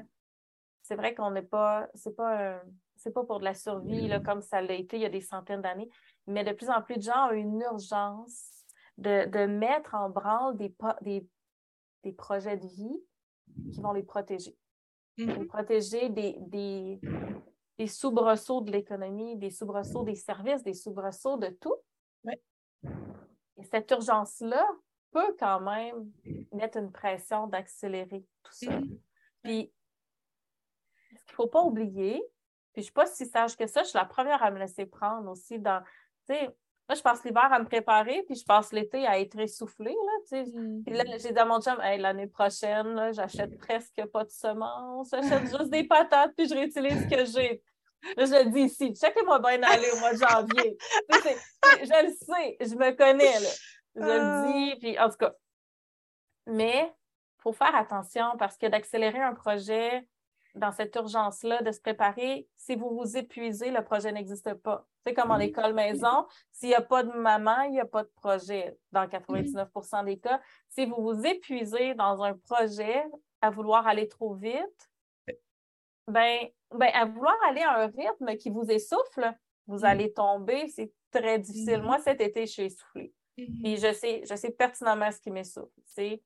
c'est 0.83 0.97
vrai 0.97 1.15
qu'on 1.15 1.31
n'est 1.31 1.43
pas, 1.43 1.89
c'est 1.95 2.15
pas 2.15 2.61
c'est 2.97 3.13
pas 3.13 3.25
pour 3.25 3.39
de 3.39 3.45
la 3.45 3.55
survie 3.55 4.09
là, 4.09 4.21
comme 4.21 4.43
ça 4.43 4.61
l'a 4.61 4.75
été 4.75 4.97
il 4.97 5.03
y 5.03 5.07
a 5.07 5.11
des 5.11 5.21
centaines 5.21 5.63
d'années, 5.63 5.89
mais 6.27 6.45
de 6.45 6.53
plus 6.53 6.71
en 6.71 6.83
plus 6.83 6.97
de 6.97 7.03
gens 7.03 7.29
ont 7.29 7.33
une 7.33 7.61
urgence 7.61 8.65
de, 8.99 9.47
mettre 9.47 9.95
en 9.95 10.09
branle 10.09 10.57
des, 10.57 10.75
des, 11.03 11.27
des, 12.03 12.13
projets 12.13 12.57
de 12.57 12.67
vie 12.67 13.03
qui 13.73 13.81
vont 13.81 13.93
les 13.93 14.03
protéger. 14.03 14.57
Les 15.17 15.27
mmh 15.27 15.47
protéger 15.47 16.09
des, 16.09 16.37
des, 16.41 17.01
des 17.79 17.87
soubresauts 17.87 18.63
de 18.63 18.73
l'économie, 18.73 19.37
des 19.37 19.51
soubresauts 19.51 20.05
des 20.05 20.17
services, 20.17 20.63
des 20.63 20.75
soubresauts 20.75 21.37
de 21.37 21.49
tout. 21.49 21.77
Et 23.57 23.63
cette 23.63 23.91
urgence-là, 23.91 24.67
peut 25.15 25.35
quand 25.39 25.61
même 25.61 26.11
mettre 26.53 26.77
une 26.77 26.93
pression 26.93 27.47
d'accélérer 27.47 28.27
tout 28.43 28.53
ça. 28.53 28.67
Mm-hmm. 28.67 28.99
Puis, 29.43 29.73
ce 31.17 31.25
qu'il 31.25 31.33
ne 31.33 31.37
faut 31.37 31.47
pas 31.47 31.63
oublier, 31.63 32.21
puis 32.73 32.77
je 32.77 32.81
ne 32.81 32.85
suis 32.85 32.93
pas 32.93 33.07
si 33.07 33.25
sage 33.27 33.57
que 33.57 33.67
ça, 33.67 33.85
je 33.85 33.91
suis 33.91 33.99
la 33.99 34.05
première 34.05 34.43
à 34.43 34.51
me 34.51 34.59
laisser 34.59 34.85
prendre 34.85 35.31
aussi 35.31 35.61
dans, 35.61 35.83
sais, 36.27 36.47
Moi, 36.89 36.97
je 36.97 37.03
passe 37.03 37.25
l'hiver 37.25 37.53
à 37.53 37.59
me 37.59 37.65
préparer, 37.65 38.23
puis 38.27 38.37
je 38.37 38.45
passe 38.45 38.73
l'été 38.73 39.07
à 39.07 39.19
être 39.19 39.39
essoufflée. 39.39 39.95
Là, 39.95 40.39
mm-hmm. 40.39 40.85
Puis 40.85 40.95
là, 40.95 41.05
j'ai 41.19 41.33
dit 41.33 41.39
à 41.39 41.45
mon 41.45 41.61
chum, 41.61 41.79
l'année 41.79 42.27
prochaine, 42.27 43.13
j'achète 43.13 43.59
presque 43.59 44.05
pas 44.13 44.25
de 44.25 44.31
semences, 44.31 45.11
j'achète 45.11 45.49
juste 45.49 45.71
des 45.71 45.85
patates, 45.85 46.33
puis 46.37 46.49
je 46.49 46.55
réutilise 46.55 47.03
ce 47.05 47.09
que 47.09 47.25
j'ai. 47.25 47.63
Là, 48.17 48.27
je 48.27 48.45
le 48.45 48.51
dis 48.51 48.61
ici, 48.61 48.93
checkez-moi 48.95 49.39
bien 49.39 49.63
aller 49.63 49.91
au 49.93 49.99
mois 49.99 50.13
de 50.13 50.19
janvier. 50.19 50.77
je 51.11 52.07
le 52.07 52.13
sais, 52.13 52.57
je 52.61 52.75
me 52.75 52.91
connais. 52.93 53.41
Là. 53.41 53.49
Je 53.97 54.01
le 54.01 54.21
ah. 54.21 54.47
dis, 54.47 54.77
puis 54.79 54.99
en 54.99 55.09
tout 55.09 55.17
cas. 55.17 55.33
Mais 56.47 56.93
il 57.39 57.43
faut 57.43 57.53
faire 57.53 57.75
attention 57.75 58.37
parce 58.39 58.59
que 58.59 58.67
d'accélérer 58.67 59.21
un 59.21 59.35
projet 59.35 60.07
dans 60.55 60.73
cette 60.73 60.95
urgence-là, 60.95 61.63
de 61.63 61.73
se 61.73 61.81
préparer, 61.81 62.49
si 62.57 62.77
vous 62.77 62.91
vous 62.91 63.17
épuisez, 63.17 63.71
le 63.71 63.83
projet 63.83 64.13
n'existe 64.13 64.55
pas. 64.55 64.87
C'est 65.05 65.15
comme 65.15 65.31
en 65.31 65.39
école 65.39 65.75
maison, 65.75 66.27
s'il 66.51 66.71
n'y 66.71 66.75
a 66.75 66.81
pas 66.81 67.03
de 67.03 67.11
maman, 67.11 67.63
il 67.63 67.73
n'y 67.73 67.81
a 67.81 67.87
pas 67.87 68.05
de 68.05 68.11
projet 68.17 68.77
dans 68.93 69.07
99% 69.07 70.05
des 70.05 70.19
cas. 70.19 70.41
Si 70.69 70.87
vous 70.87 70.97
vous 71.03 71.27
épuisez 71.27 71.95
dans 71.95 72.23
un 72.23 72.35
projet 72.35 73.05
à 73.41 73.51
vouloir 73.51 73.87
aller 73.87 74.09
trop 74.09 74.35
vite, 74.35 74.91
ben, 76.07 76.49
ben 76.71 76.91
à 76.95 77.05
vouloir 77.05 77.35
aller 77.49 77.63
à 77.63 77.81
un 77.81 77.87
rythme 77.87 78.37
qui 78.37 78.51
vous 78.51 78.71
essouffle, 78.71 79.35
vous 79.67 79.81
mm. 79.81 79.85
allez 79.85 80.13
tomber, 80.13 80.69
c'est 80.69 80.93
très 81.11 81.39
difficile. 81.39 81.79
Mm-hmm. 81.79 81.83
Moi, 81.83 81.99
cet 81.99 82.21
été, 82.21 82.47
je 82.47 82.53
suis 82.53 82.63
essoufflée. 82.65 83.13
Puis 83.35 83.47
mm-hmm. 83.47 83.89
je 83.89 83.93
sais, 83.95 84.23
je 84.29 84.35
sais 84.35 84.51
pertinemment 84.51 85.11
ce 85.11 85.21
qui 85.21 85.31
m'essouffle. 85.31 85.73
C'est, 85.85 86.23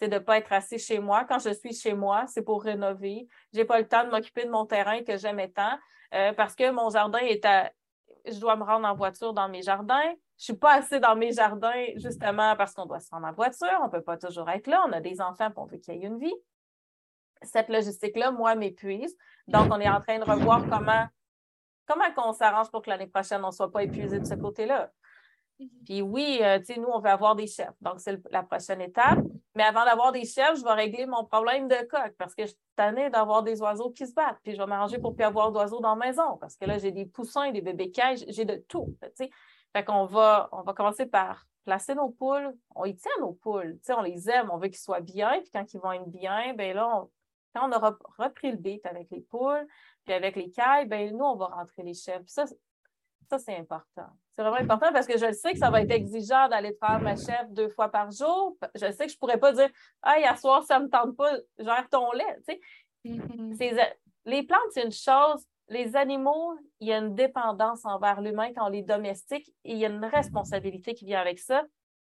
c'est 0.00 0.08
de 0.08 0.14
ne 0.14 0.18
pas 0.18 0.38
être 0.38 0.50
assis 0.50 0.78
chez 0.78 0.98
moi. 0.98 1.26
Quand 1.28 1.38
je 1.38 1.50
suis 1.52 1.74
chez 1.74 1.92
moi, 1.92 2.24
c'est 2.26 2.40
pour 2.40 2.62
rénover. 2.62 3.28
Je 3.52 3.58
n'ai 3.58 3.66
pas 3.66 3.78
le 3.78 3.86
temps 3.86 4.02
de 4.02 4.08
m'occuper 4.08 4.46
de 4.46 4.50
mon 4.50 4.64
terrain 4.64 5.04
que 5.04 5.18
j'aimais 5.18 5.50
tant 5.50 5.78
euh, 6.14 6.32
parce 6.32 6.54
que 6.54 6.70
mon 6.70 6.88
jardin 6.88 7.18
est 7.18 7.44
à. 7.44 7.70
Je 8.26 8.40
dois 8.40 8.56
me 8.56 8.64
rendre 8.64 8.88
en 8.88 8.94
voiture 8.94 9.34
dans 9.34 9.50
mes 9.50 9.60
jardins. 9.60 10.00
Je 10.02 10.08
ne 10.08 10.16
suis 10.38 10.56
pas 10.56 10.76
assez 10.76 11.00
dans 11.00 11.16
mes 11.16 11.32
jardins 11.32 11.84
justement 11.96 12.56
parce 12.56 12.72
qu'on 12.72 12.86
doit 12.86 13.00
se 13.00 13.10
rendre 13.10 13.26
en 13.26 13.32
voiture. 13.32 13.78
On 13.82 13.86
ne 13.86 13.90
peut 13.90 14.02
pas 14.02 14.16
toujours 14.16 14.48
être 14.48 14.68
là. 14.68 14.82
On 14.88 14.92
a 14.92 15.00
des 15.00 15.20
enfants 15.20 15.48
et 15.48 15.52
on 15.56 15.66
veut 15.66 15.76
qu'il 15.76 15.94
y 15.94 15.98
ait 15.98 16.06
une 16.06 16.18
vie. 16.18 16.34
Cette 17.42 17.68
logistique-là, 17.68 18.30
moi, 18.30 18.54
m'épuise. 18.54 19.14
Donc, 19.48 19.68
on 19.70 19.80
est 19.80 19.88
en 19.88 20.00
train 20.00 20.18
de 20.18 20.24
revoir 20.24 20.66
comment 20.68 21.06
comment 21.86 22.04
on 22.28 22.32
s'arrange 22.32 22.70
pour 22.70 22.82
que 22.82 22.90
l'année 22.90 23.06
prochaine, 23.06 23.42
on 23.44 23.48
ne 23.48 23.52
soit 23.52 23.70
pas 23.70 23.82
épuisé 23.82 24.18
de 24.18 24.24
ce 24.24 24.34
côté-là. 24.34 24.90
Mhm. 25.60 25.68
Puis 25.84 26.02
oui, 26.02 26.38
euh, 26.42 26.58
tu 26.58 26.66
sais, 26.66 26.80
nous, 26.80 26.88
on 26.88 27.00
veut 27.00 27.10
avoir 27.10 27.36
des 27.36 27.46
chefs. 27.46 27.74
Donc, 27.80 28.00
c'est 28.00 28.18
la 28.30 28.42
prochaine 28.42 28.80
étape. 28.80 29.18
Mais 29.54 29.64
avant 29.64 29.84
d'avoir 29.84 30.12
des 30.12 30.24
chefs, 30.24 30.58
je 30.58 30.64
vais 30.64 30.72
régler 30.72 31.06
mon 31.06 31.24
problème 31.24 31.68
de 31.68 31.76
coq 31.86 32.14
parce 32.18 32.34
que 32.34 32.42
je 32.42 32.52
suis 32.52 32.60
tannée 32.76 33.10
d'avoir 33.10 33.42
des 33.42 33.60
oiseaux 33.60 33.90
qui 33.90 34.06
se 34.06 34.14
battent. 34.14 34.38
Puis 34.42 34.54
je 34.54 34.58
vais 34.58 34.66
m'arranger 34.66 34.98
pour 34.98 35.14
plus 35.14 35.24
avoir 35.24 35.52
d'oiseaux 35.52 35.80
dans 35.80 35.96
la 35.96 36.06
maison 36.06 36.36
parce 36.40 36.56
que 36.56 36.64
là, 36.64 36.78
j'ai 36.78 36.92
des 36.92 37.04
poussins, 37.04 37.50
des 37.50 37.60
bébés 37.60 37.90
cages, 37.90 38.24
j'ai 38.28 38.44
de 38.44 38.56
tout. 38.68 38.96
Tu. 39.16 39.28
Fait 39.72 39.84
qu'on 39.84 40.04
va, 40.04 40.48
on 40.52 40.62
va 40.62 40.72
commencer 40.72 41.06
par 41.06 41.46
placer 41.64 41.94
nos 41.94 42.10
poules. 42.10 42.54
On 42.74 42.84
y 42.84 42.94
tient 42.94 43.10
nos 43.20 43.32
poules. 43.32 43.78
On 43.88 44.02
les 44.02 44.30
aime, 44.30 44.50
on 44.50 44.56
veut 44.56 44.68
qu'ils 44.68 44.78
soient 44.78 45.00
bien. 45.00 45.40
Puis 45.40 45.50
quand 45.52 45.74
ils 45.74 45.80
vont 45.80 45.92
être 45.92 46.08
bien, 46.08 46.54
ben 46.54 46.74
là, 46.74 47.04
quand 47.54 47.68
on 47.68 47.72
aura 47.72 47.98
repris 48.18 48.52
le 48.52 48.56
beat 48.56 48.86
avec 48.86 49.10
les 49.10 49.20
poules, 49.20 49.66
puis 50.04 50.14
avec 50.14 50.36
les 50.36 50.50
cailles, 50.50 50.86
ben 50.86 51.14
nous, 51.14 51.24
on 51.24 51.36
va 51.36 51.46
rentrer 51.46 51.82
les 51.82 51.94
chefs. 51.94 52.22
ça, 52.26 52.44
ça, 53.30 53.38
c'est 53.38 53.56
important. 53.56 54.08
C'est 54.32 54.42
vraiment 54.42 54.56
important 54.56 54.92
parce 54.92 55.06
que 55.06 55.16
je 55.16 55.32
sais 55.32 55.52
que 55.52 55.58
ça 55.58 55.70
va 55.70 55.82
être 55.82 55.90
exigeant 55.92 56.48
d'aller 56.48 56.76
faire 56.80 57.00
ma 57.00 57.14
chef 57.14 57.48
deux 57.50 57.68
fois 57.68 57.88
par 57.88 58.10
jour. 58.10 58.56
Je 58.74 58.90
sais 58.90 59.06
que 59.06 59.10
je 59.10 59.16
ne 59.16 59.18
pourrais 59.18 59.38
pas 59.38 59.52
dire 59.52 59.70
Ah, 60.02 60.18
hier 60.18 60.36
soir, 60.36 60.64
ça 60.64 60.80
ne 60.80 60.84
me 60.84 60.90
tente 60.90 61.16
pas, 61.16 61.36
gère 61.58 61.88
ton 61.88 62.10
lait. 62.12 62.38
Mm-hmm. 63.04 63.92
Les 64.26 64.42
plantes, 64.42 64.60
c'est 64.72 64.84
une 64.84 64.92
chose. 64.92 65.44
Les 65.68 65.94
animaux, 65.94 66.54
il 66.80 66.88
y 66.88 66.92
a 66.92 66.98
une 66.98 67.14
dépendance 67.14 67.84
envers 67.84 68.20
l'humain 68.20 68.52
quand 68.52 68.66
on 68.66 68.70
les 68.70 68.82
domestique 68.82 69.48
et 69.64 69.72
il 69.72 69.78
y 69.78 69.86
a 69.86 69.88
une 69.88 70.04
responsabilité 70.04 70.94
qui 70.94 71.04
vient 71.04 71.20
avec 71.20 71.38
ça. 71.38 71.62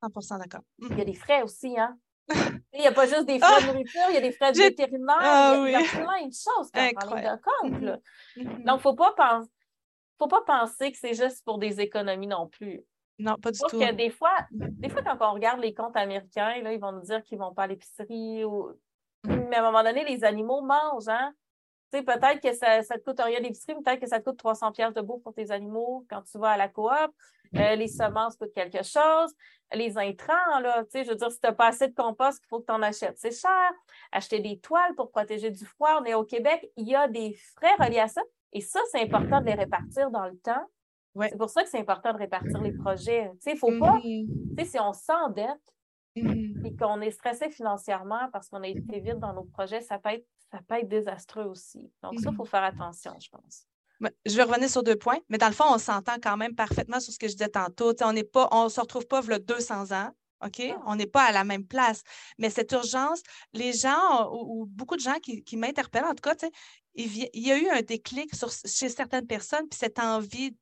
100% 0.01 0.39
d'accord. 0.39 0.61
Il 0.79 0.97
y 0.97 1.01
a 1.01 1.05
des 1.05 1.13
frais 1.13 1.41
aussi, 1.41 1.77
hein? 1.77 1.97
il 2.73 2.79
n'y 2.79 2.87
a 2.87 2.93
pas 2.93 3.07
juste 3.07 3.25
des 3.25 3.39
frais 3.39 3.61
de 3.61 3.65
ah! 3.65 3.73
nourriture, 3.73 4.01
il 4.09 4.13
y 4.13 4.17
a 4.17 4.21
des 4.21 4.31
frais 4.31 4.53
de 4.53 4.57
vétérinaire, 4.57 5.17
ah 5.19 5.55
il, 5.65 5.71
y 5.71 5.75
a, 5.75 5.79
plein 5.79 6.27
de 6.27 6.31
choses 6.31 6.69
quand 6.73 6.89
on 7.07 7.15
de 7.15 7.41
compte. 7.41 7.81
Mm-hmm. 7.81 7.99
Mm-hmm. 8.37 8.63
Donc, 8.63 8.65
il 8.65 8.73
ne 8.73 8.77
faut 8.77 8.93
pas 8.93 9.13
penser 9.17 9.49
faut 10.19 10.27
pas 10.27 10.41
penser 10.41 10.91
que 10.91 10.97
c'est 10.97 11.13
juste 11.13 11.43
pour 11.45 11.57
des 11.57 11.79
économies 11.79 12.27
non 12.27 12.47
plus. 12.47 12.83
Non, 13.17 13.35
pas 13.35 13.51
du 13.51 13.59
tout. 13.59 13.79
que 13.79 13.93
des 13.93 14.09
fois, 14.09 14.35
des 14.51 14.89
fois, 14.89 15.01
quand 15.01 15.17
on 15.29 15.33
regarde 15.33 15.59
les 15.59 15.73
comptes 15.73 15.97
américains, 15.97 16.61
là, 16.61 16.73
ils 16.73 16.79
vont 16.79 16.93
nous 16.93 17.01
dire 17.01 17.21
qu'ils 17.23 17.37
ne 17.37 17.43
vont 17.43 17.53
pas 17.53 17.63
à 17.63 17.67
l'épicerie. 17.67 18.45
Ou... 18.45 18.71
Mais 19.25 19.57
à 19.57 19.59
un 19.59 19.71
moment 19.71 19.83
donné, 19.83 20.05
les 20.05 20.23
animaux 20.23 20.61
mangent, 20.61 21.09
hein? 21.09 21.33
Tu 21.91 21.97
sais, 21.97 22.03
peut-être 22.03 22.39
que 22.39 22.53
ça 22.53 22.77
ne 22.77 22.83
te 22.83 23.03
coûte 23.03 23.19
rien 23.19 23.41
d'épicerie, 23.41 23.73
peut-être 23.83 23.99
que 23.99 24.07
ça 24.07 24.19
te 24.19 24.25
coûte 24.25 24.37
300 24.37 24.71
pièces 24.71 24.93
de 24.93 25.01
bouffe 25.01 25.23
pour 25.23 25.33
tes 25.33 25.49
animaux 25.49 26.05
quand 26.09 26.21
tu 26.21 26.37
vas 26.37 26.51
à 26.51 26.57
la 26.57 26.67
coop. 26.67 26.91
Euh, 27.55 27.75
les 27.75 27.87
semences 27.87 28.35
coûtent 28.35 28.53
quelque 28.53 28.83
chose. 28.83 29.33
Les 29.73 29.97
intrants, 29.97 30.59
là, 30.61 30.83
tu 30.83 30.91
sais, 30.91 31.03
je 31.03 31.09
veux 31.09 31.15
dire, 31.15 31.31
si 31.31 31.39
tu 31.39 31.47
n'as 31.47 31.53
pas 31.53 31.67
assez 31.67 31.87
de 31.87 31.95
compost, 31.95 32.39
il 32.43 32.47
faut 32.47 32.59
que 32.59 32.67
tu 32.67 32.71
en 32.71 32.81
achètes. 32.83 33.17
C'est 33.17 33.31
cher. 33.31 33.71
Acheter 34.11 34.39
des 34.39 34.59
toiles 34.59 34.93
pour 34.95 35.09
protéger 35.09 35.49
du 35.49 35.65
froid. 35.65 35.99
On 35.99 36.05
est 36.05 36.13
au 36.13 36.23
Québec, 36.23 36.71
il 36.77 36.87
y 36.87 36.95
a 36.95 37.07
des 37.07 37.33
frais 37.55 37.73
reliés 37.79 37.99
à 37.99 38.07
ça. 38.07 38.21
Et 38.53 38.61
ça, 38.61 38.79
c'est 38.91 39.01
important 39.01 39.41
de 39.41 39.45
les 39.45 39.53
répartir 39.53 40.09
dans 40.11 40.25
le 40.25 40.37
temps. 40.37 40.65
C'est 41.21 41.37
pour 41.37 41.49
ça 41.49 41.63
que 41.63 41.69
c'est 41.69 41.79
important 41.79 42.13
de 42.13 42.17
répartir 42.17 42.61
les 42.61 42.71
projets. 42.71 43.31
Il 43.45 43.53
ne 43.53 43.57
faut 43.57 43.77
pas, 43.79 43.97
mm-hmm. 43.97 44.65
si 44.65 44.79
on 44.79 44.93
s'endette 44.93 45.59
mm-hmm. 46.15 46.65
et 46.65 46.75
qu'on 46.75 47.01
est 47.01 47.11
stressé 47.11 47.49
financièrement 47.49 48.29
parce 48.31 48.47
qu'on 48.49 48.63
a 48.63 48.67
été 48.67 48.99
vite 48.99 49.19
dans 49.19 49.33
nos 49.33 49.43
projets, 49.43 49.81
ça 49.81 49.99
peut 49.99 50.09
être, 50.09 50.25
ça 50.51 50.59
peut 50.65 50.75
être 50.75 50.87
désastreux 50.87 51.45
aussi. 51.45 51.91
Donc, 52.01 52.19
ça, 52.19 52.29
il 52.29 52.35
faut 52.35 52.43
mm-hmm. 52.43 52.47
faire 52.47 52.63
attention, 52.63 53.15
je 53.19 53.29
pense. 53.29 53.65
Je 54.25 54.35
vais 54.35 54.43
revenir 54.43 54.69
sur 54.69 54.81
deux 54.81 54.95
points, 54.95 55.19
mais 55.27 55.37
dans 55.37 55.47
le 55.47 55.53
fond, 55.53 55.65
on 55.67 55.77
s'entend 55.77 56.15
quand 56.21 56.37
même 56.37 56.55
parfaitement 56.55 57.01
sur 57.01 57.11
ce 57.11 57.19
que 57.19 57.27
je 57.27 57.33
disais 57.33 57.49
tantôt. 57.49 57.93
on 58.01 58.13
ne 58.13 58.69
se 58.69 58.79
retrouve 58.79 59.05
pas 59.07 59.21
le 59.21 59.39
200 59.39 59.91
ans. 59.91 60.11
OK? 60.43 60.61
Ah. 60.61 60.81
On 60.85 60.95
n'est 60.95 61.07
pas 61.07 61.23
à 61.23 61.31
la 61.31 61.43
même 61.43 61.65
place. 61.65 62.03
Mais 62.37 62.49
cette 62.49 62.71
urgence, 62.71 63.21
les 63.53 63.73
gens, 63.73 64.29
ou, 64.31 64.65
beaucoup 64.65 64.95
de 64.95 65.01
gens 65.01 65.19
qui, 65.19 65.57
m'interpellent, 65.57 66.05
en 66.05 66.15
tout 66.15 66.21
cas, 66.21 66.35
il, 66.95 67.29
y 67.33 67.51
a 67.51 67.57
eu 67.57 67.69
un 67.69 67.81
déclic 67.81 68.31
chez 68.65 68.89
certaines 68.89 69.27
personnes, 69.27 69.67
puis 69.69 69.77
cette 69.79 69.99
envie 69.99 70.55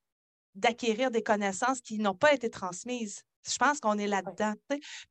d'acquérir 0.55 1.11
des 1.11 1.21
connaissances 1.21 1.81
qui 1.81 1.99
n'ont 1.99 2.15
pas 2.15 2.33
été 2.33 2.49
transmises. 2.49 3.23
Je 3.47 3.57
pense 3.57 3.79
qu'on 3.79 3.97
est 3.97 4.07
là-dedans. 4.07 4.53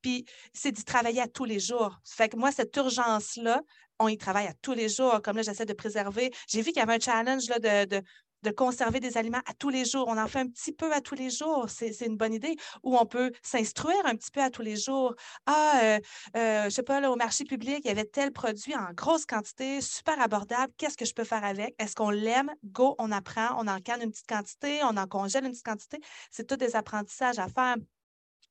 Puis 0.03 0.27
c'est 0.53 0.73
d'y 0.73 0.85
travailler 0.85 1.23
à 1.23 1.29
tous 1.29 1.45
les 1.45 1.59
jours. 1.59 1.99
Fait 2.05 2.29
que 2.29 2.37
moi, 2.37 2.53
cette 2.53 2.75
urgence-là, 2.77 3.63
on 3.99 4.09
y 4.09 4.19
travaille 4.19 4.47
à 4.47 4.55
tous 4.61 4.75
les 4.75 4.89
jours. 4.89 5.23
Comme 5.23 5.37
là, 5.37 5.43
j'essaie 5.43 5.65
de 5.65 5.73
préserver. 5.73 6.31
J'ai 6.49 6.61
vu 6.61 6.73
qu'il 6.73 6.81
y 6.81 6.83
avait 6.83 6.97
un 6.97 7.01
challenge 7.01 7.49
là, 7.49 7.59
de, 7.59 7.97
de 7.97 8.03
conserver 8.51 9.01
des 9.01 9.17
aliments 9.17 9.43
à 9.47 9.55
tous 9.55 9.69
les 9.69 9.85
jours. 9.85 10.07
On 10.09 10.19
en 10.19 10.29
fait 10.29 10.41
un 10.41 10.49
petit 10.49 10.73
peu 10.73 10.93
à 10.93 11.01
tous 11.01 11.15
les 11.15 11.31
jours. 11.31 11.67
C'est 11.69 12.07
une 12.07 12.17
bonne 12.17 12.35
idée. 12.35 12.57
Ou 12.83 12.97
on 12.97 13.07
peut 13.07 13.33
s'instruire 13.43 14.05
un 14.05 14.17
petit 14.17 14.31
peu 14.31 14.43
à 14.43 14.51
tous 14.51 14.63
les 14.63 14.77
jours. 14.77 15.15
Ah, 15.47 15.81
euh, 15.83 16.01
euh, 16.37 16.61
je 16.63 16.65
ne 16.67 16.71
sais 16.71 16.83
pas, 16.83 17.01
là, 17.01 17.11
au 17.11 17.17
marché 17.17 17.45
public, 17.45 17.81
il 17.85 17.89
y 17.89 17.91
avait 17.91 18.05
tel 18.05 18.33
produit 18.33 18.75
en 18.75 18.93
grosse 18.93 19.27
quantité, 19.27 19.81
super 19.81 20.21
abordable. 20.21 20.73
Qu'est-ce 20.77 20.97
que 20.97 21.05
je 21.05 21.15
peux 21.15 21.25
faire 21.25 21.45
avec? 21.45 21.75
Est-ce 21.79 21.95
qu'on 21.95 22.11
l'aime? 22.11 22.53
Go, 22.65 22.95
on 22.99 23.13
apprend. 23.13 23.57
On 23.59 23.69
en 23.69 23.81
canne 23.81 24.03
une 24.03 24.11
petite 24.11 24.29
quantité, 24.29 24.81
on 24.83 24.97
en 24.97 25.07
congèle 25.07 25.45
une 25.45 25.53
petite 25.53 25.67
quantité. 25.67 25.99
C'est 26.31 26.47
tous 26.47 26.57
des 26.57 26.77
apprentissages 26.77 27.39
à 27.39 27.49
faire. 27.49 27.77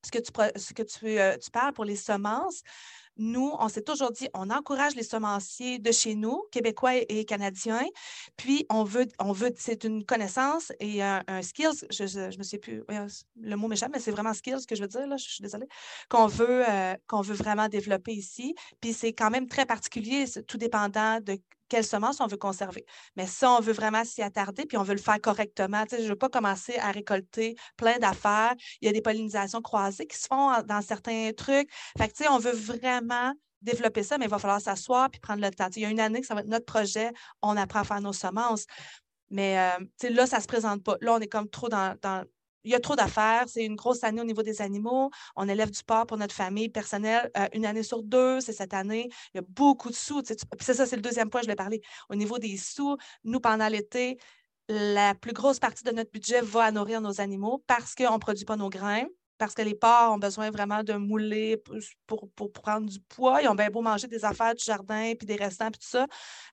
Ce 0.06 0.12
que 0.12 0.20
tu, 0.20 0.32
ce 0.60 0.74
que 0.74 0.84
tu, 0.84 1.20
euh, 1.20 1.36
tu 1.38 1.50
parles 1.50 1.74
pour 1.74 1.84
les 1.84 1.96
semences, 1.96 2.62
nous, 3.18 3.54
on 3.60 3.70
s'est 3.70 3.82
toujours 3.82 4.12
dit, 4.12 4.28
on 4.34 4.50
encourage 4.50 4.96
les 4.96 5.04
semenciers 5.04 5.80
de 5.80 5.92
chez 5.92 6.16
nous, 6.16 6.44
québécois 6.52 6.96
et, 6.96 7.26
canadiens, 7.26 7.86
puis 8.38 8.66
on 8.70 8.84
veut, 8.84 9.08
on 9.20 9.32
veut, 9.32 9.52
c'est 9.58 9.84
une 9.84 10.06
connaissance 10.06 10.72
et 10.80 11.02
un, 11.02 11.24
skills, 11.42 11.86
je 11.92 12.04
ne 12.04 12.38
me 12.38 12.44
sais 12.44 12.58
plus, 12.58 12.84
le 13.40 13.56
mot 13.56 13.68
m'échappe, 13.68 13.92
mais 13.94 14.00
c'est 14.00 14.12
vraiment 14.12 14.34
skills 14.34 14.66
que 14.68 14.76
je 14.76 14.82
veux 14.82 14.88
dire, 14.88 15.08
là, 15.08 15.18
je, 15.18 15.26
suis 15.26 15.42
désolée, 15.42 15.68
qu'on 16.10 16.28
veut, 16.28 16.68
euh, 16.68 16.96
qu'on 17.08 17.22
veut 17.22 17.36
vraiment 17.36 17.68
développer 17.68 18.14
ici. 18.14 18.56
Puis 18.82 18.94
c'est 18.94 19.14
quand 19.14 19.30
même 19.30 19.48
très 19.48 19.66
particulier, 19.66 20.26
tout 20.48 20.58
dépendant 20.58 21.20
de 21.22 21.38
quelle 21.70 21.84
semence 21.84 22.22
on 22.22 22.28
veut 22.28 22.38
conserver. 22.38 22.86
Mais 23.16 23.28
ça, 23.28 23.52
on 23.52 23.60
veut 23.60 23.74
vraiment 23.74 24.04
s'y 24.04 24.22
attarder, 24.22 24.66
puis 24.66 24.78
on 24.78 24.84
veut 24.84 24.96
le 24.96 25.02
faire 25.02 25.20
correctement. 25.22 25.84
je 25.90 25.98
ne 25.98 26.08
veux 26.10 26.16
pas 26.16 26.30
commencer 26.30 26.76
à 26.78 26.92
récolter 26.92 27.56
plein 27.78 27.98
d'affaires. 27.98 28.54
Il 28.82 28.86
y 28.86 28.90
a 28.90 28.92
des 28.92 29.02
pollinisations 29.02 29.62
croisées 29.62 30.08
qui 30.08 30.18
se 30.18 30.28
font 30.28 30.52
dans 30.64 30.82
certains 30.82 31.32
trucs. 31.36 31.70
Fait 31.98 32.10
que, 32.10 32.30
on 32.30 32.40
veut 32.40 32.54
vraiment 32.54 33.34
développer 33.62 34.04
ça, 34.04 34.18
mais 34.18 34.26
il 34.26 34.32
va 34.32 34.40
falloir 34.40 34.62
s'asseoir 34.62 35.10
puis 35.10 35.20
prendre 35.20 35.42
le 35.42 35.52
temps. 35.52 35.68
il 35.76 35.82
y 35.82 35.86
a 35.86 35.90
une 35.90 36.00
année 36.00 36.22
que 36.22 36.28
ça 36.28 36.36
va 36.36 36.42
être 36.42 36.48
notre 36.48 36.66
projet, 36.66 37.12
on 37.42 37.58
apprend 37.58 37.80
à 37.80 37.84
faire 37.84 38.02
nos 38.02 38.14
semences. 38.14 38.66
Mais 39.32 39.58
euh, 39.60 40.10
là, 40.12 40.28
ça 40.28 40.38
ne 40.38 40.42
se 40.42 40.48
présente 40.48 40.84
pas. 40.84 40.98
Là, 41.02 41.16
on 41.16 41.20
est 41.20 41.28
comme 41.28 41.50
trop 41.50 41.68
dans, 41.68 41.98
il 42.66 42.72
y 42.72 42.76
a 42.76 42.80
trop 42.80 42.96
d'affaires. 42.96 43.46
C'est 43.48 43.64
une 43.64 43.76
grosse 43.76 44.04
année 44.04 44.22
au 44.22 44.26
niveau 44.26 44.44
des 44.44 44.62
animaux. 44.62 45.10
On 45.36 45.48
élève 45.48 45.72
du 45.72 45.84
porc 45.84 46.08
pour 46.08 46.18
notre 46.18 46.36
famille 46.36 46.70
personnelle 46.70 47.32
euh, 47.38 47.48
une 47.54 47.66
année 47.66 47.84
sur 47.84 48.04
deux. 48.04 48.42
C'est 48.42 48.54
cette 48.54 48.74
année. 48.74 49.10
Il 49.34 49.38
y 49.38 49.40
a 49.40 49.44
beaucoup 49.48 49.90
de 49.90 49.96
sous. 49.96 50.22
c'est 50.26 50.74
ça, 50.74 50.86
c'est 50.86 50.96
le 50.96 51.02
deuxième 51.02 51.30
point, 51.30 51.42
je 51.42 51.48
vais 51.48 51.56
parler. 51.56 51.82
Au 52.10 52.16
niveau 52.16 52.40
des 52.40 52.58
sous, 52.58 52.98
nous, 53.24 53.40
pendant 53.40 53.68
l'été, 53.68 54.18
la 54.68 55.14
plus 55.14 55.34
grosse 55.34 55.60
partie 55.60 55.84
de 55.84 55.92
notre 55.92 56.12
budget 56.12 56.42
va 56.42 56.64
à 56.64 56.72
nourrir 56.72 57.02
nos 57.02 57.22
animaux 57.22 57.64
parce 57.68 57.94
qu'on 57.94 58.14
ne 58.14 58.18
produit 58.18 58.46
pas 58.46 58.56
nos 58.56 58.70
grains 58.70 59.06
parce 59.38 59.54
que 59.54 59.62
les 59.62 59.76
porcs 59.76 60.14
ont 60.14 60.18
besoin 60.18 60.50
vraiment 60.50 60.84
de 60.84 60.94
mouler 60.94 61.62
pour, 62.08 62.30
prendre 62.54 62.88
du 62.88 63.00
poids. 63.02 63.42
Ils 63.42 63.48
ont 63.48 63.56
bien 63.56 63.70
beau 63.70 63.82
manger 63.82 64.08
des 64.08 64.24
affaires 64.24 64.56
du 64.56 64.64
jardin, 64.64 65.14
puis 65.18 65.26
des 65.26 65.36
restants, 65.36 65.70
puis 65.72 65.80
tout 65.80 65.88
ça. 65.88 66.08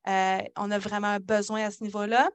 Euh, 0.09 0.41
on 0.57 0.71
a 0.71 0.79
vraiment 0.79 1.19
besoin 1.21 1.65
à 1.65 1.71
ce 1.71 1.83
niveau-là. 1.83 2.29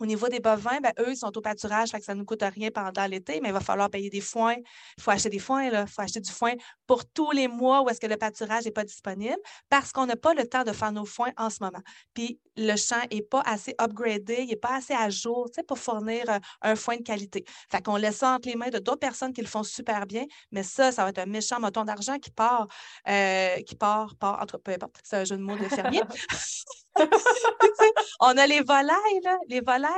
Au 0.00 0.06
niveau 0.06 0.28
des 0.28 0.40
bovins, 0.40 0.80
ben, 0.80 0.92
eux, 0.98 1.10
ils 1.10 1.16
sont 1.16 1.36
au 1.36 1.40
pâturage, 1.42 1.90
fait 1.90 1.98
que 1.98 2.06
ça 2.06 2.14
ne 2.14 2.20
nous 2.20 2.24
coûte 2.24 2.42
rien 2.42 2.70
pendant 2.70 3.06
l'été, 3.06 3.38
mais 3.42 3.50
il 3.50 3.52
va 3.52 3.60
falloir 3.60 3.90
payer 3.90 4.08
des 4.08 4.22
foins. 4.22 4.56
Il 4.96 5.02
faut 5.02 5.10
acheter 5.10 5.28
des 5.28 5.38
foins, 5.38 5.64
il 5.64 5.86
faut 5.86 6.00
acheter 6.00 6.20
du 6.20 6.30
foin 6.30 6.54
pour 6.86 7.04
tous 7.04 7.30
les 7.32 7.48
mois 7.48 7.82
où 7.82 7.88
est-ce 7.90 8.00
que 8.00 8.06
le 8.06 8.16
pâturage 8.16 8.64
n'est 8.64 8.70
pas 8.70 8.84
disponible 8.84 9.36
parce 9.68 9.92
qu'on 9.92 10.06
n'a 10.06 10.16
pas 10.16 10.32
le 10.32 10.48
temps 10.48 10.64
de 10.64 10.72
faire 10.72 10.90
nos 10.90 11.04
foins 11.04 11.32
en 11.36 11.50
ce 11.50 11.58
moment. 11.60 11.82
Puis 12.14 12.40
le 12.56 12.76
champ 12.76 13.00
n'est 13.12 13.20
pas 13.20 13.42
assez 13.42 13.74
upgradé, 13.78 14.38
il 14.40 14.48
n'est 14.48 14.56
pas 14.56 14.76
assez 14.76 14.94
à 14.94 15.10
jour 15.10 15.48
pour 15.68 15.78
fournir 15.78 16.24
euh, 16.30 16.38
un 16.62 16.76
foin 16.76 16.96
de 16.96 17.02
qualité. 17.02 17.44
Fait 17.70 17.82
qu'on 17.82 17.96
laisse 17.96 18.16
ça 18.16 18.34
entre 18.34 18.48
les 18.48 18.56
mains 18.56 18.70
de 18.70 18.78
d'autres 18.78 19.00
personnes 19.00 19.34
qui 19.34 19.42
le 19.42 19.48
font 19.48 19.62
super 19.62 20.06
bien, 20.06 20.24
mais 20.50 20.62
ça, 20.62 20.92
ça 20.92 21.04
va 21.04 21.10
être 21.10 21.18
un 21.18 21.26
méchant 21.26 21.60
moton 21.60 21.84
d'argent 21.84 22.18
qui 22.18 22.30
part, 22.30 22.66
euh, 23.06 23.60
qui 23.62 23.74
part, 23.74 24.14
part, 24.16 24.40
entre, 24.40 24.56
peu 24.56 24.72
importe, 24.72 24.96
c'est 25.04 25.16
un 25.16 25.24
jeu 25.24 25.36
de 25.36 25.42
mots 25.42 25.56
de 25.56 25.68
fermier. 25.68 26.02
on 28.20 28.36
a 28.36 28.46
les 28.46 28.60
volailles, 28.60 29.20
là. 29.22 29.38
Les 29.48 29.60
volailles, 29.60 29.89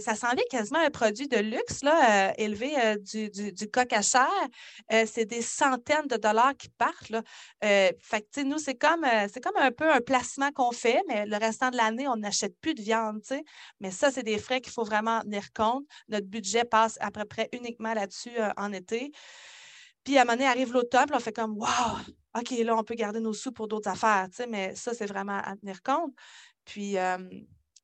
ça 0.00 0.14
s'en 0.14 0.30
vient 0.34 0.44
quasiment 0.50 0.78
un 0.80 0.90
produit 0.90 1.28
de 1.28 1.38
luxe, 1.38 1.82
là, 1.82 2.28
euh, 2.28 2.32
élevé 2.38 2.78
euh, 2.78 2.96
du, 2.96 3.30
du, 3.30 3.70
coq 3.70 3.92
à 3.92 4.02
chair. 4.02 4.28
Euh, 4.92 5.04
c'est 5.06 5.24
des 5.24 5.42
centaines 5.42 6.06
de 6.06 6.16
dollars 6.16 6.56
qui 6.56 6.68
partent, 6.68 7.10
là. 7.10 7.22
que, 7.60 8.42
nous, 8.42 8.58
c'est 8.58 8.74
comme, 8.74 9.06
comme 9.42 9.56
un 9.56 9.70
peu 9.70 9.90
un 9.90 10.00
placement 10.00 10.50
qu'on 10.52 10.72
fait, 10.72 11.02
mais 11.08 11.26
le 11.26 11.36
restant 11.36 11.70
de 11.70 11.76
l'année, 11.76 12.08
on 12.08 12.16
n'achète 12.16 12.58
plus 12.60 12.74
de 12.74 12.82
viande. 12.82 13.22
Mais 13.80 13.90
ça, 13.90 14.10
c'est 14.10 14.22
des 14.22 14.38
frais 14.38 14.60
qu'il 14.60 14.72
faut 14.72 14.84
vraiment 14.84 15.20
tenir 15.20 15.52
compte. 15.52 15.84
Notre 16.08 16.26
budget 16.26 16.64
passe 16.64 16.96
à 17.00 17.10
peu 17.10 17.24
près 17.24 17.48
uniquement 17.52 17.94
là-dessus 17.94 18.36
en 18.56 18.72
été. 18.72 19.12
Puis 20.04 20.16
à 20.16 20.22
un 20.22 20.24
moment 20.24 20.36
donné, 20.36 20.46
arrive 20.48 20.72
l'automne, 20.72 21.06
on 21.12 21.18
fait 21.18 21.32
comme 21.32 21.58
Wow, 21.58 21.68
OK, 22.38 22.50
là, 22.50 22.76
on 22.76 22.84
peut 22.84 22.94
garder 22.94 23.20
nos 23.20 23.32
sous 23.32 23.52
pour 23.52 23.68
d'autres 23.68 23.90
affaires, 23.90 24.28
mais 24.48 24.74
ça, 24.74 24.94
c'est 24.94 25.06
vraiment 25.06 25.38
à 25.38 25.56
tenir 25.56 25.82
compte. 25.82 26.12
Puis. 26.64 26.96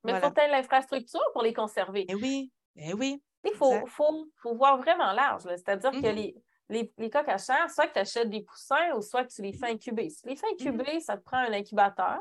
Mais 0.05 0.13
il 0.13 0.21
faut 0.21 0.31
peut 0.31 0.51
l'infrastructure 0.51 1.25
pour 1.33 1.43
les 1.43 1.53
conserver. 1.53 2.05
Eh 2.09 2.15
oui, 2.15 2.53
eh 2.77 2.95
oui. 2.95 3.23
Il 3.45 3.53
faut, 3.53 3.87
faut, 3.87 4.27
faut, 4.37 4.55
voir 4.55 4.79
vraiment 4.79 5.13
large. 5.13 5.43
C'est-à-dire 5.43 5.91
que 5.91 5.99
mmh 5.99 6.15
les, 6.15 6.35
les, 6.71 6.93
les, 6.97 7.11
coques 7.11 7.29
à 7.29 7.37
chair, 7.37 7.71
soit 7.71 7.89
que 7.89 7.93
tu 7.93 7.99
achètes 7.99 8.31
des 8.31 8.43
poussins 8.43 8.95
ou 8.97 9.03
soit 9.03 9.25
que 9.25 9.33
tu 9.33 9.43
les 9.43 9.53
fais 9.53 9.71
incuber. 9.71 10.09
Si 10.09 10.23
tu 10.23 10.29
les 10.29 10.37
fais 10.37 10.47
mmh 10.47 10.55
incuber, 10.55 11.01
ça 11.01 11.17
te 11.19 11.23
prend 11.23 11.37
un 11.39 11.53
incubateur. 11.53 12.21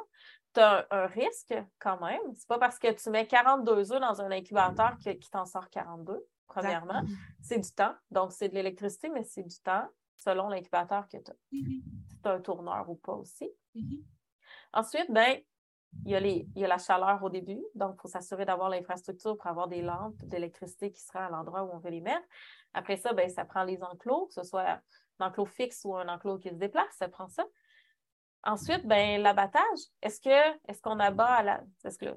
Tu 0.54 0.60
as 0.60 0.86
un, 0.92 1.06
risque 1.08 1.56
quand 1.80 2.00
même. 2.02 2.22
C'est 2.36 2.48
pas 2.48 2.60
parce 2.60 2.78
que 2.78 2.92
tu 2.92 3.10
mets 3.10 3.26
42 3.26 3.94
œufs 3.94 4.02
dans 4.02 4.22
un 4.22 4.32
incubateur 4.32 4.98
qu'il 4.98 5.30
t'en 5.30 5.46
sort 5.46 5.70
42 5.70 6.26
premièrement. 6.48 7.04
C'est 7.42 7.60
du 7.60 7.72
temps. 7.72 7.96
Donc, 8.12 8.32
c'est 8.32 8.50
de 8.50 8.56
l'électricité, 8.56 9.10
mais 9.10 9.24
c'est 9.24 9.44
du 9.44 9.60
temps 9.60 9.88
selon 10.18 10.50
l'incubateur 10.50 11.08
que 11.08 11.18
tu 11.18 11.32
as. 11.32 11.36
Mm-hmm. 11.52 11.82
Si 12.10 12.22
tu 12.22 12.30
as 12.30 12.32
un 12.32 12.42
tourneur 12.42 12.90
ou 12.90 12.96
pas 12.96 13.14
aussi. 13.14 13.50
Ensuite, 14.74 15.10
ben, 15.10 15.40
il 16.06 16.12
y, 16.12 16.16
a 16.16 16.20
les, 16.20 16.48
il 16.56 16.62
y 16.62 16.66
a 16.66 16.68
la 16.68 16.78
chaleur 16.78 17.24
au 17.24 17.30
début, 17.30 17.64
donc 17.76 17.96
il 17.98 18.02
faut 18.02 18.08
s'assurer 18.08 18.46
d'avoir 18.46 18.70
l'infrastructure 18.70 19.38
pour 19.38 19.48
avoir 19.48 19.68
des 19.68 19.82
lampes 19.82 20.18
d'électricité 20.24 20.92
qui 20.92 21.02
sera 21.02 21.26
à 21.26 21.30
l'endroit 21.30 21.64
où 21.64 21.72
on 21.72 21.80
veut 21.80 21.92
les 21.92 22.02
mettre. 22.02 22.26
Après 22.74 22.98
ça, 22.98 23.14
ben, 23.14 23.30
ça 23.30 23.46
prend 23.46 23.64
les 23.64 23.82
enclos, 23.84 24.28
que 24.28 24.34
ce 24.34 24.44
soit 24.44 24.82
un 25.20 25.28
enclos 25.28 25.46
fixe 25.46 25.86
ou 25.86 25.96
un 25.96 26.08
enclos 26.08 26.40
qui 26.40 26.50
se 26.50 26.56
déplace, 26.56 26.94
ça 26.98 27.08
prend 27.08 27.28
ça. 27.28 27.46
Ensuite, 28.44 28.86
ben, 28.86 29.22
l'abattage. 29.22 29.80
Est-ce 30.02 30.20
que 30.20 30.58
est-ce 30.68 30.82
qu'on 30.82 31.00
abat 31.00 31.26
à 31.26 31.44
la. 31.44 31.64
Est-ce 31.86 31.98
que 31.98 32.08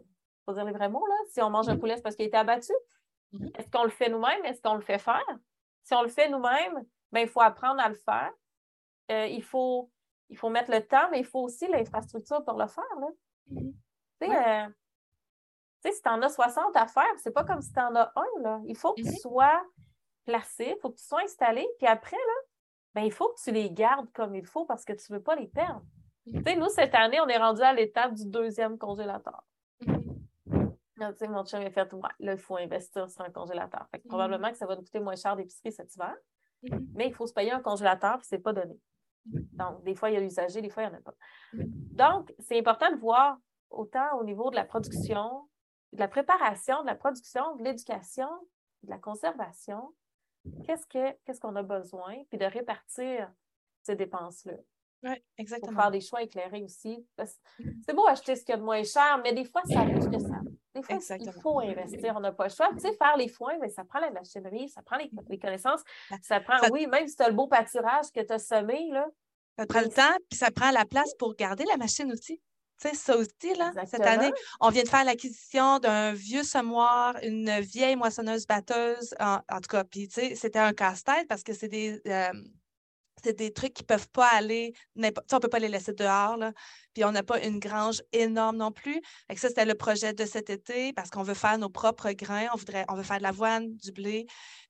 faut 0.44 0.54
dire 0.54 0.64
les 0.64 0.72
vrais 0.72 0.88
mots, 0.88 1.06
là? 1.06 1.14
Si 1.28 1.40
on 1.42 1.50
mange 1.50 1.68
un 1.68 1.74
mm-hmm. 1.74 1.78
poulet, 1.78 1.96
c'est 1.96 2.02
parce 2.02 2.16
qu'il 2.16 2.24
a 2.24 2.28
été 2.28 2.36
abattu? 2.36 2.72
Mhm. 3.32 3.50
Est-ce 3.54 3.70
qu'on 3.70 3.84
le 3.84 3.90
fait 3.90 4.08
nous-mêmes? 4.08 4.44
Est-ce 4.44 4.62
qu'on 4.62 4.74
le 4.74 4.80
fait 4.80 4.98
faire? 4.98 5.24
Si 5.82 5.94
on 5.94 6.02
le 6.02 6.08
fait 6.08 6.28
nous-mêmes, 6.28 6.84
ben, 7.12 7.20
il 7.20 7.28
faut 7.28 7.40
apprendre 7.40 7.80
à 7.80 7.88
le 7.88 7.94
faire. 7.94 8.32
Euh, 9.10 9.26
il, 9.26 9.42
faut, 9.42 9.90
il 10.28 10.36
faut 10.36 10.50
mettre 10.50 10.70
le 10.70 10.84
temps, 10.84 11.08
mais 11.10 11.20
il 11.20 11.24
faut 11.24 11.40
aussi 11.40 11.66
l'infrastructure 11.68 12.44
pour 12.44 12.58
le 12.58 12.66
faire. 12.66 12.84
Là. 13.00 13.08
Mhm. 13.48 13.72
Euh, 14.22 14.68
si 15.84 16.02
tu 16.02 16.08
en 16.08 16.20
as 16.22 16.30
60 16.30 16.76
à 16.76 16.86
faire, 16.86 17.04
c'est 17.18 17.30
pas 17.30 17.44
comme 17.44 17.60
si 17.60 17.72
tu 17.72 17.80
en 17.80 17.94
as 17.94 18.12
un. 18.16 18.42
Là. 18.42 18.60
Il 18.66 18.76
faut 18.76 18.92
que 18.94 19.02
tu 19.02 19.08
mhm. 19.08 19.16
sois 19.16 19.62
placé, 20.24 20.74
il 20.76 20.80
faut 20.80 20.90
que 20.90 20.96
tu 20.96 21.04
sois 21.04 21.22
installé, 21.22 21.66
puis 21.78 21.86
après, 21.86 22.16
là, 22.16 22.42
ben, 22.94 23.02
il 23.02 23.12
faut 23.12 23.28
que 23.28 23.40
tu 23.42 23.52
les 23.52 23.70
gardes 23.70 24.10
comme 24.12 24.34
il 24.34 24.44
faut 24.44 24.64
parce 24.64 24.84
que 24.84 24.92
tu 24.92 25.12
ne 25.12 25.18
veux 25.18 25.22
pas 25.22 25.36
les 25.36 25.46
perdre. 25.46 25.82
nous, 26.26 26.68
cette 26.70 26.94
année, 26.94 27.20
on 27.20 27.28
est 27.28 27.36
rendu 27.36 27.62
à 27.62 27.72
l'étape 27.72 28.14
du 28.14 28.26
deuxième 28.26 28.78
congélateur 28.78 29.44
mon 30.96 31.44
chum 31.44 31.60
a 31.60 31.70
fait, 31.70 31.92
ouais, 31.92 32.10
là, 32.20 32.32
il 32.32 32.38
faut 32.38 32.56
investir 32.56 33.08
sur 33.10 33.22
un 33.22 33.30
congélateur. 33.30 33.86
Fait 33.90 33.98
mm-hmm. 33.98 34.08
Probablement 34.08 34.50
que 34.50 34.56
ça 34.56 34.66
va 34.66 34.76
nous 34.76 34.82
coûter 34.82 35.00
moins 35.00 35.16
cher 35.16 35.36
d'épicerie 35.36 35.72
cet 35.72 35.94
hiver, 35.94 36.14
mais 36.94 37.08
il 37.08 37.14
faut 37.14 37.26
se 37.26 37.32
payer 37.32 37.52
un 37.52 37.60
congélateur, 37.60 38.18
puis 38.18 38.26
ce 38.26 38.34
n'est 38.34 38.40
pas 38.40 38.52
donné. 38.52 38.78
Mm-hmm. 39.30 39.56
Donc, 39.56 39.84
des 39.84 39.94
fois, 39.94 40.10
il 40.10 40.14
y 40.14 40.16
a 40.16 40.20
l'usager, 40.20 40.60
des 40.60 40.70
fois, 40.70 40.84
il 40.84 40.90
n'y 40.90 40.94
en 40.94 40.98
a 40.98 41.02
pas. 41.02 41.14
Donc, 41.52 42.34
c'est 42.38 42.58
important 42.58 42.90
de 42.90 42.96
voir 42.96 43.38
autant 43.70 44.18
au 44.18 44.24
niveau 44.24 44.50
de 44.50 44.56
la 44.56 44.64
production, 44.64 45.48
de 45.92 45.98
la 45.98 46.08
préparation, 46.08 46.82
de 46.82 46.86
la 46.86 46.94
production, 46.94 47.56
de 47.56 47.64
l'éducation, 47.64 48.28
de 48.82 48.90
la 48.90 48.98
conservation, 48.98 49.94
qu'est-ce 50.64 51.40
qu'on 51.40 51.56
a 51.56 51.62
besoin, 51.62 52.14
puis 52.28 52.38
de 52.38 52.44
répartir 52.44 53.32
ces 53.82 53.96
dépenses-là. 53.96 54.54
Oui, 55.02 55.22
exactement. 55.38 55.72
Pour 55.72 55.82
faire 55.82 55.90
des 55.90 56.00
choix 56.00 56.22
éclairés 56.22 56.62
aussi. 56.62 57.06
C'est 57.84 57.94
beau 57.94 58.06
acheter 58.06 58.34
ce 58.34 58.44
qu'il 58.44 58.54
y 58.54 58.54
a 58.54 58.58
de 58.58 58.64
moins 58.64 58.82
cher, 58.82 59.20
mais 59.22 59.32
des 59.32 59.44
fois, 59.44 59.62
ça 59.64 59.84
ce 60.00 60.08
que 60.08 60.18
ça 60.18 60.40
des 60.76 60.82
fois, 60.82 60.92
il 61.18 61.32
faut 61.40 61.60
investir, 61.60 62.14
on 62.16 62.20
n'a 62.20 62.32
pas 62.32 62.44
le 62.44 62.50
choix. 62.50 62.68
Tu 62.72 62.80
sais, 62.80 62.92
faire 62.92 63.16
les 63.16 63.28
foins, 63.28 63.56
mais 63.60 63.68
ça 63.68 63.84
prend 63.84 64.00
la 64.00 64.10
machinerie, 64.10 64.68
ça 64.68 64.82
prend 64.82 64.96
les, 64.96 65.38
connaissances, 65.38 65.82
ça 66.22 66.40
prend, 66.40 66.56
oui, 66.70 66.86
même 66.86 67.06
si 67.08 67.16
tu 67.16 67.22
as 67.22 67.28
le 67.28 67.34
beau 67.34 67.46
pâturage 67.46 68.10
que 68.14 68.20
tu 68.20 68.32
as 68.32 68.38
semé, 68.38 68.90
là. 68.92 69.06
Ça 69.58 69.66
prend 69.66 69.80
le 69.80 69.88
temps, 69.88 70.16
puis 70.28 70.38
ça 70.38 70.50
prend 70.50 70.70
la 70.70 70.84
place 70.84 71.14
pour 71.18 71.34
garder 71.34 71.64
la 71.64 71.78
machine 71.78 72.12
aussi. 72.12 72.42
Tu 72.78 72.90
sais, 72.90 72.94
ça 72.94 73.16
aussi, 73.16 73.54
là, 73.56 73.72
cette 73.86 74.02
année, 74.02 74.30
on 74.60 74.68
vient 74.68 74.82
de 74.82 74.88
faire 74.88 75.04
l'acquisition 75.04 75.78
d'un 75.78 76.12
vieux 76.12 76.42
semoir, 76.42 77.16
une 77.22 77.60
vieille 77.60 77.96
moissonneuse 77.96 78.46
batteuse, 78.46 79.14
en, 79.18 79.38
tout 79.60 79.68
cas, 79.70 79.84
puis 79.84 80.08
tu 80.08 80.20
sais, 80.20 80.34
c'était 80.34 80.58
un 80.58 80.74
casse-tête 80.74 81.26
parce 81.26 81.42
que 81.42 81.54
c'est 81.54 81.68
des, 81.68 82.02
euh, 82.06 82.32
c'est 83.26 83.38
des 83.38 83.52
trucs 83.52 83.74
qui 83.74 83.82
ne 83.82 83.86
peuvent 83.86 84.08
pas 84.08 84.28
aller, 84.28 84.72
on 84.96 85.40
peut 85.40 85.48
pas 85.48 85.58
les 85.58 85.68
laisser 85.68 85.92
dehors, 85.92 86.36
là. 86.36 86.52
puis 86.94 87.04
on 87.04 87.10
n'a 87.10 87.24
pas 87.24 87.42
une 87.44 87.58
grange 87.58 88.02
énorme 88.12 88.56
non 88.56 88.70
plus. 88.70 89.00
Ça, 89.36 89.48
c'était 89.48 89.64
le 89.64 89.74
projet 89.74 90.12
de 90.12 90.24
cet 90.24 90.48
été 90.48 90.92
parce 90.92 91.10
qu'on 91.10 91.24
veut 91.24 91.34
faire 91.34 91.58
nos 91.58 91.68
propres 91.68 92.12
grains, 92.12 92.46
on, 92.54 92.56
voudrait, 92.56 92.84
on 92.88 92.94
veut 92.94 93.02
faire 93.02 93.18
de 93.18 93.24
l'avoine, 93.24 93.74
du 93.76 93.90
blé, 93.90 94.26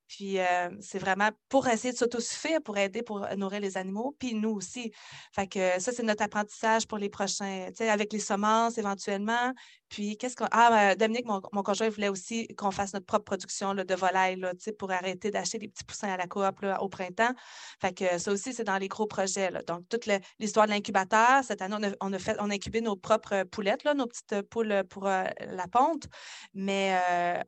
puis 0.09 0.39
euh, 0.39 0.71
c'est 0.81 0.99
vraiment 0.99 1.31
pour 1.49 1.69
essayer 1.69 1.93
de 1.93 1.99
s'autosuffire, 1.99 2.63
pour 2.63 2.79
aider, 2.79 3.03
pour 3.03 3.27
nourrir 3.37 3.61
les 3.61 3.77
animaux, 3.77 4.17
puis 4.19 4.35
nous 4.35 4.51
aussi. 4.51 4.93
Fait 5.33 5.47
que 5.47 5.81
ça, 5.81 5.93
c'est 5.93 6.03
notre 6.03 6.23
apprentissage 6.23 6.87
pour 6.87 6.99
les 6.99 7.09
prochains, 7.09 7.69
avec 7.81 8.13
les 8.13 8.21
semences 8.21 8.79
éventuellement. 8.79 9.53
Puis 9.89 10.17
qu'est-ce 10.17 10.37
qu'on. 10.37 10.47
Ah, 10.51 10.93
euh, 10.93 10.95
Dominique, 10.97 11.27
mon, 11.27 11.41
mon, 11.53 11.63
conjoint, 11.63 11.89
voulait 11.89 12.09
aussi 12.09 12.49
qu'on 12.57 12.71
fasse 12.71 12.93
notre 12.93 13.07
propre 13.07 13.25
production 13.25 13.75
de 13.75 13.95
volailles, 13.95 14.37
là, 14.37 14.53
pour 14.79 14.91
arrêter 14.91 15.31
d'acheter 15.31 15.59
des 15.59 15.69
petits 15.69 15.85
poussins 15.85 16.09
à 16.09 16.17
la 16.17 16.27
coop 16.27 16.45
au 16.81 16.89
printemps. 16.89 17.33
Fait 17.81 17.93
que 17.93 18.19
ça 18.19 18.33
aussi, 18.33 18.53
c'est 18.53 18.65
dans 18.65 18.79
les 18.79 18.89
gros 18.89 19.07
projets. 19.07 19.51
Là. 19.51 19.63
Donc, 19.63 19.89
toute 19.89 20.07
l'histoire 20.39 20.67
de 20.67 20.73
l'incubateur, 20.73 21.45
cette 21.45 21.63
année, 21.63 21.77
on 22.01 22.13
a, 22.13 22.19
fait, 22.19 22.37
on 22.41 22.51
a 22.51 22.55
incubé 22.55 22.81
nos 22.81 22.97
propres 22.97 23.45
poulettes, 23.45 23.85
là, 23.85 23.95
nos 23.95 24.07
petites 24.07 24.43
poules 24.49 24.83
pour 24.89 25.07
euh, 25.07 25.25
la 25.51 25.69
ponte, 25.69 26.07
mais 26.55 27.01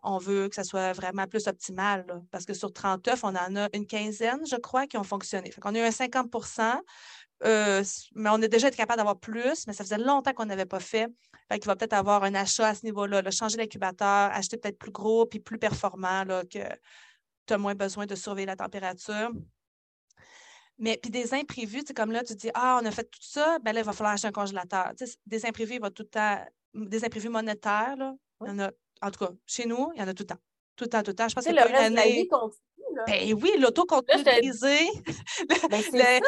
on 0.02 0.18
veut 0.18 0.48
que 0.48 0.54
ça 0.54 0.64
soit 0.64 0.92
vraiment 0.92 1.26
plus 1.26 1.46
optimal, 1.48 2.06
parce 2.30 2.44
que 2.44 2.54
sur 2.54 2.72
30 2.72 3.06
œufs, 3.08 3.24
on 3.24 3.28
en 3.28 3.56
a 3.56 3.68
une 3.74 3.86
quinzaine, 3.86 4.44
je 4.46 4.56
crois, 4.56 4.86
qui 4.86 4.96
ont 4.96 5.04
fonctionné. 5.04 5.50
On 5.64 5.74
a 5.74 5.78
eu 5.78 5.82
un 5.82 5.90
50 5.90 6.28
euh, 7.44 7.84
mais 8.14 8.30
on 8.30 8.42
a 8.42 8.48
déjà 8.48 8.68
été 8.68 8.76
capable 8.76 8.98
d'avoir 8.98 9.18
plus, 9.18 9.66
mais 9.66 9.72
ça 9.72 9.84
faisait 9.84 9.98
longtemps 9.98 10.32
qu'on 10.32 10.46
n'avait 10.46 10.66
pas 10.66 10.80
fait. 10.80 11.08
Fait 11.50 11.58
qu'il 11.58 11.66
va 11.66 11.76
peut-être 11.76 11.92
avoir 11.92 12.24
un 12.24 12.34
achat 12.34 12.68
à 12.68 12.74
ce 12.74 12.84
niveau-là, 12.84 13.22
changer 13.30 13.56
l'incubateur, 13.56 14.30
acheter 14.32 14.56
peut-être 14.56 14.78
plus 14.78 14.90
gros 14.90 15.26
puis 15.26 15.38
plus 15.38 15.58
performant, 15.58 16.24
là, 16.24 16.44
que 16.44 16.58
tu 17.46 17.54
as 17.54 17.58
moins 17.58 17.74
besoin 17.74 18.06
de 18.06 18.14
surveiller 18.14 18.46
la 18.46 18.56
température. 18.56 19.30
Mais 20.78 20.98
puis 21.00 21.10
des 21.10 21.34
imprévus, 21.34 21.84
comme 21.94 22.12
là, 22.12 22.22
tu 22.22 22.34
dis 22.34 22.50
Ah, 22.54 22.78
on 22.82 22.86
a 22.86 22.90
fait 22.90 23.04
tout 23.04 23.18
ça, 23.20 23.58
ben 23.60 23.72
là, 23.72 23.80
il 23.80 23.86
va 23.86 23.92
falloir 23.92 24.14
acheter 24.14 24.28
un 24.28 24.32
congélateur. 24.32 24.92
des 25.26 25.46
imprévus, 25.46 25.74
il 25.74 25.80
va 25.80 25.90
tout 25.90 26.04
le 26.04 26.08
temps. 26.08 26.44
Des 26.74 27.04
imprévus 27.04 27.30
monétaires, 27.30 27.96
là, 27.96 28.14
il 28.42 28.48
y 28.48 28.50
en 28.50 28.58
a, 28.60 28.70
en 29.02 29.10
tout 29.10 29.24
cas, 29.24 29.32
chez 29.46 29.66
nous, 29.66 29.90
il 29.94 30.00
y 30.00 30.02
en 30.04 30.08
a 30.08 30.14
tout 30.14 30.22
le 30.22 30.28
temps. 30.28 30.40
Tout 30.76 30.84
le 30.84 30.90
temps, 30.90 31.02
tout 31.02 31.10
le 31.10 31.16
temps. 31.16 31.28
Je 31.28 31.34
pense 31.34 31.44
que 31.44 31.50
le 31.50 31.60
reste 31.60 31.90
de 31.90 31.96
la 31.96 32.06
vie. 32.06 32.28
Là. 32.98 33.04
Ben 33.06 33.32
oui, 33.40 33.52
l'auto 33.60 33.84
continue 33.84 34.24
de 34.24 34.40
briser. 34.40 34.88
Ben, 35.68 36.20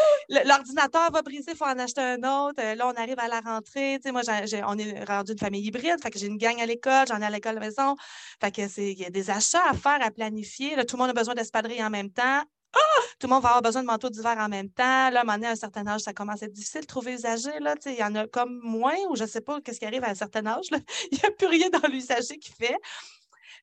l'ordinateur 0.44 1.11
va 1.11 1.22
briser, 1.22 1.52
il 1.52 1.56
faut 1.56 1.64
en 1.64 1.78
acheter 1.78 2.00
un 2.00 2.18
autre. 2.18 2.62
Là, 2.62 2.87
on 2.87 2.94
arrive 3.00 3.18
à 3.18 3.28
la 3.28 3.40
rentrée. 3.40 3.98
Tu 4.00 4.09
sais, 4.09 4.12
moi, 4.12 4.22
on 4.66 4.78
est 4.78 5.04
rendu 5.04 5.33
une 5.33 5.38
famille 5.38 5.64
hybride. 5.66 6.00
Fait 6.02 6.11
que 6.11 6.18
j'ai 6.18 6.26
une 6.26 6.37
gang 6.37 6.61
à 6.61 6.66
l'école, 6.66 7.06
j'en 7.09 7.20
ai 7.20 7.24
à 7.24 7.30
l'école 7.30 7.52
à 7.52 7.61
la 7.61 7.61
maison. 7.61 7.96
Fait 8.40 8.54
que 8.54 8.68
c'est, 8.68 8.92
il 8.92 8.98
y 8.98 9.04
a 9.04 9.11
des 9.11 9.30
achats 9.30 9.68
à 9.68 9.74
faire, 9.74 9.98
à 10.00 10.11
planifier. 10.11 10.76
Là, 10.76 10.85
tout 10.85 10.96
le 10.96 11.00
monde 11.02 11.11
a 11.11 11.12
besoin 11.14 11.35
d'espadrilles 11.35 11.83
en 11.83 11.90
même 11.90 12.11
temps. 12.11 12.42
Ah! 12.72 12.78
Tout 13.18 13.26
le 13.26 13.35
monde 13.35 13.42
va 13.42 13.48
avoir 13.48 13.62
besoin 13.62 13.83
de 13.83 13.87
manteaux 13.87 14.11
d'hiver 14.11 14.37
en 14.38 14.48
même 14.48 14.70
temps. 14.70 15.11
Là, 15.11 15.18
à 15.18 15.20
un 15.20 15.24
moment 15.24 15.35
donné, 15.35 15.48
à 15.48 15.50
un 15.50 15.56
certain 15.56 15.87
âge, 15.87 16.02
ça 16.02 16.12
commence 16.12 16.42
à 16.42 16.46
être 16.46 16.52
difficile 16.52 16.83
de 16.83 16.87
trouver 16.87 17.14
usager. 17.14 17.59
Là. 17.61 17.74
Il 17.87 17.94
y 17.94 18.04
en 18.04 18.14
a 18.14 18.26
comme 18.28 18.61
moins, 18.62 18.96
ou 19.09 19.16
je 19.16 19.24
ne 19.24 19.28
sais 19.28 19.40
pas 19.40 19.61
qu'est-ce 19.61 19.80
qui 19.80 19.87
arrive 19.87 20.04
à 20.04 20.11
un 20.11 20.14
certain 20.14 20.46
âge. 20.46 20.66
Il 21.12 21.18
n'y 21.18 21.24
a 21.24 21.30
plus 21.33 21.46
rien 21.48 21.70
dans 21.70 21.88
l'usager 21.88 22.38
qui 22.38 22.52
fait. 22.52 22.76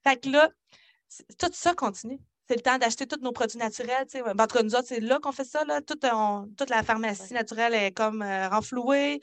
Fait 0.04 0.18
que 0.18 0.30
là, 0.30 0.50
tout 1.38 1.50
ça 1.54 1.74
continue. 1.74 2.20
C'est 2.48 2.56
le 2.56 2.62
temps 2.62 2.78
d'acheter 2.78 3.06
tous 3.06 3.20
nos 3.22 3.34
produits 3.34 3.58
naturels. 3.58 4.08
En 4.16 4.48
cas, 4.48 4.64
nous 4.64 4.74
autres, 4.74 4.88
c'est 4.88 5.02
là 5.02 5.20
qu'on 5.20 5.34
fait 5.34 5.44
ça. 5.44 5.66
Là. 5.66 5.82
Toute, 5.82 6.06
toute 6.58 6.70
la 6.70 6.82
pharmacie 6.82 7.34
naturelle 7.34 7.74
est 7.74 7.92
comme 7.92 8.22
euh, 8.22 8.48
renflouée. 8.48 9.20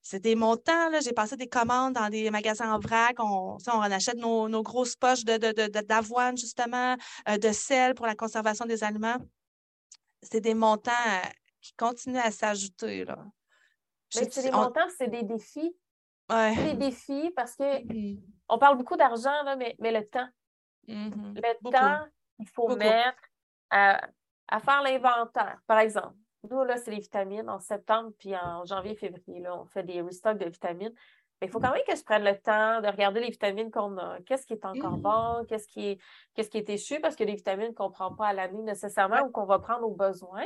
C'est 0.00 0.20
des 0.20 0.36
montants. 0.36 0.88
J'ai 1.02 1.12
passé 1.12 1.36
des 1.36 1.48
commandes 1.48 1.94
dans 1.94 2.08
des 2.08 2.30
magasins 2.30 2.72
en 2.72 2.78
vrac. 2.78 3.16
On, 3.18 3.56
on 3.66 3.80
achète 3.80 4.16
nos, 4.16 4.48
nos, 4.48 4.62
grosses 4.62 4.94
poches 4.94 5.24
d'avoine, 5.24 6.36
de, 6.36 6.40
justement, 6.40 6.96
euh, 7.28 7.36
de 7.36 7.50
sel 7.50 7.94
pour 7.94 8.06
la 8.06 8.14
conservation 8.14 8.64
des 8.64 8.84
aliments. 8.84 9.18
C'est 10.22 10.40
des 10.40 10.54
montants 10.54 10.92
euh, 10.92 11.28
qui 11.60 11.72
continuent 11.74 12.18
à 12.18 12.30
s'ajouter. 12.30 13.04
Mais 14.14 14.30
c'est 14.30 14.42
des 14.42 14.52
montants, 14.52 14.86
c'est 14.96 15.10
des 15.10 15.24
défis. 15.24 15.76
Ouais. 16.30 16.54
C'est 16.54 16.74
des 16.74 16.90
défis 16.90 17.32
parce 17.34 17.56
que 17.56 17.82
mm-hmm. 17.82 18.20
on 18.50 18.58
parle 18.58 18.76
beaucoup 18.78 18.96
d'argent, 18.96 19.56
mais, 19.58 19.74
mais 19.80 19.90
le 19.90 20.06
temps. 20.06 20.28
Mm-hmm. 20.86 21.34
Le 21.34 21.70
temps 21.72 22.06
qu'il 22.38 22.48
faut 22.48 22.74
mettre 22.76 23.18
à, 23.70 24.00
faire 24.60 24.82
l'inventaire. 24.82 25.60
Par 25.66 25.78
exemple, 25.80 26.14
nous, 26.50 26.62
là, 26.64 26.76
c'est 26.76 26.90
les 26.90 27.00
vitamines 27.00 27.48
en 27.50 27.58
septembre, 27.58 28.12
puis 28.18 28.34
en 28.36 28.64
janvier, 28.64 28.94
février, 28.94 29.40
là, 29.40 29.56
on 29.60 29.66
fait 29.66 29.82
des 29.82 30.00
restocks 30.00 30.38
de 30.38 30.46
vitamines. 30.46 30.94
Mais 31.40 31.46
il 31.46 31.50
faut 31.50 31.60
quand 31.60 31.72
même 31.72 31.82
que 31.86 31.94
je 31.94 32.02
prenne 32.02 32.24
le 32.24 32.36
temps 32.36 32.80
de 32.80 32.88
regarder 32.88 33.20
les 33.20 33.30
vitamines 33.30 33.70
qu'on 33.70 33.96
a. 33.96 34.18
Qu'est-ce 34.26 34.44
qui 34.44 34.54
est 34.54 34.64
encore 34.64 34.98
mm-hmm. 34.98 35.38
bon? 35.38 35.44
Qu'est-ce 35.48 35.68
qui 35.68 35.90
est, 35.90 35.98
qu'est-ce 36.34 36.50
qui 36.50 36.58
est 36.58 36.68
échu? 36.68 37.00
Parce 37.00 37.14
que 37.14 37.22
les 37.22 37.34
vitamines 37.34 37.74
qu'on 37.74 37.88
ne 37.88 37.92
prend 37.92 38.12
pas 38.12 38.28
à 38.28 38.32
l'année 38.32 38.62
nécessairement 38.62 39.20
ou 39.20 39.30
qu'on 39.30 39.44
va 39.44 39.60
prendre 39.60 39.86
au 39.86 39.94
besoin. 39.94 40.44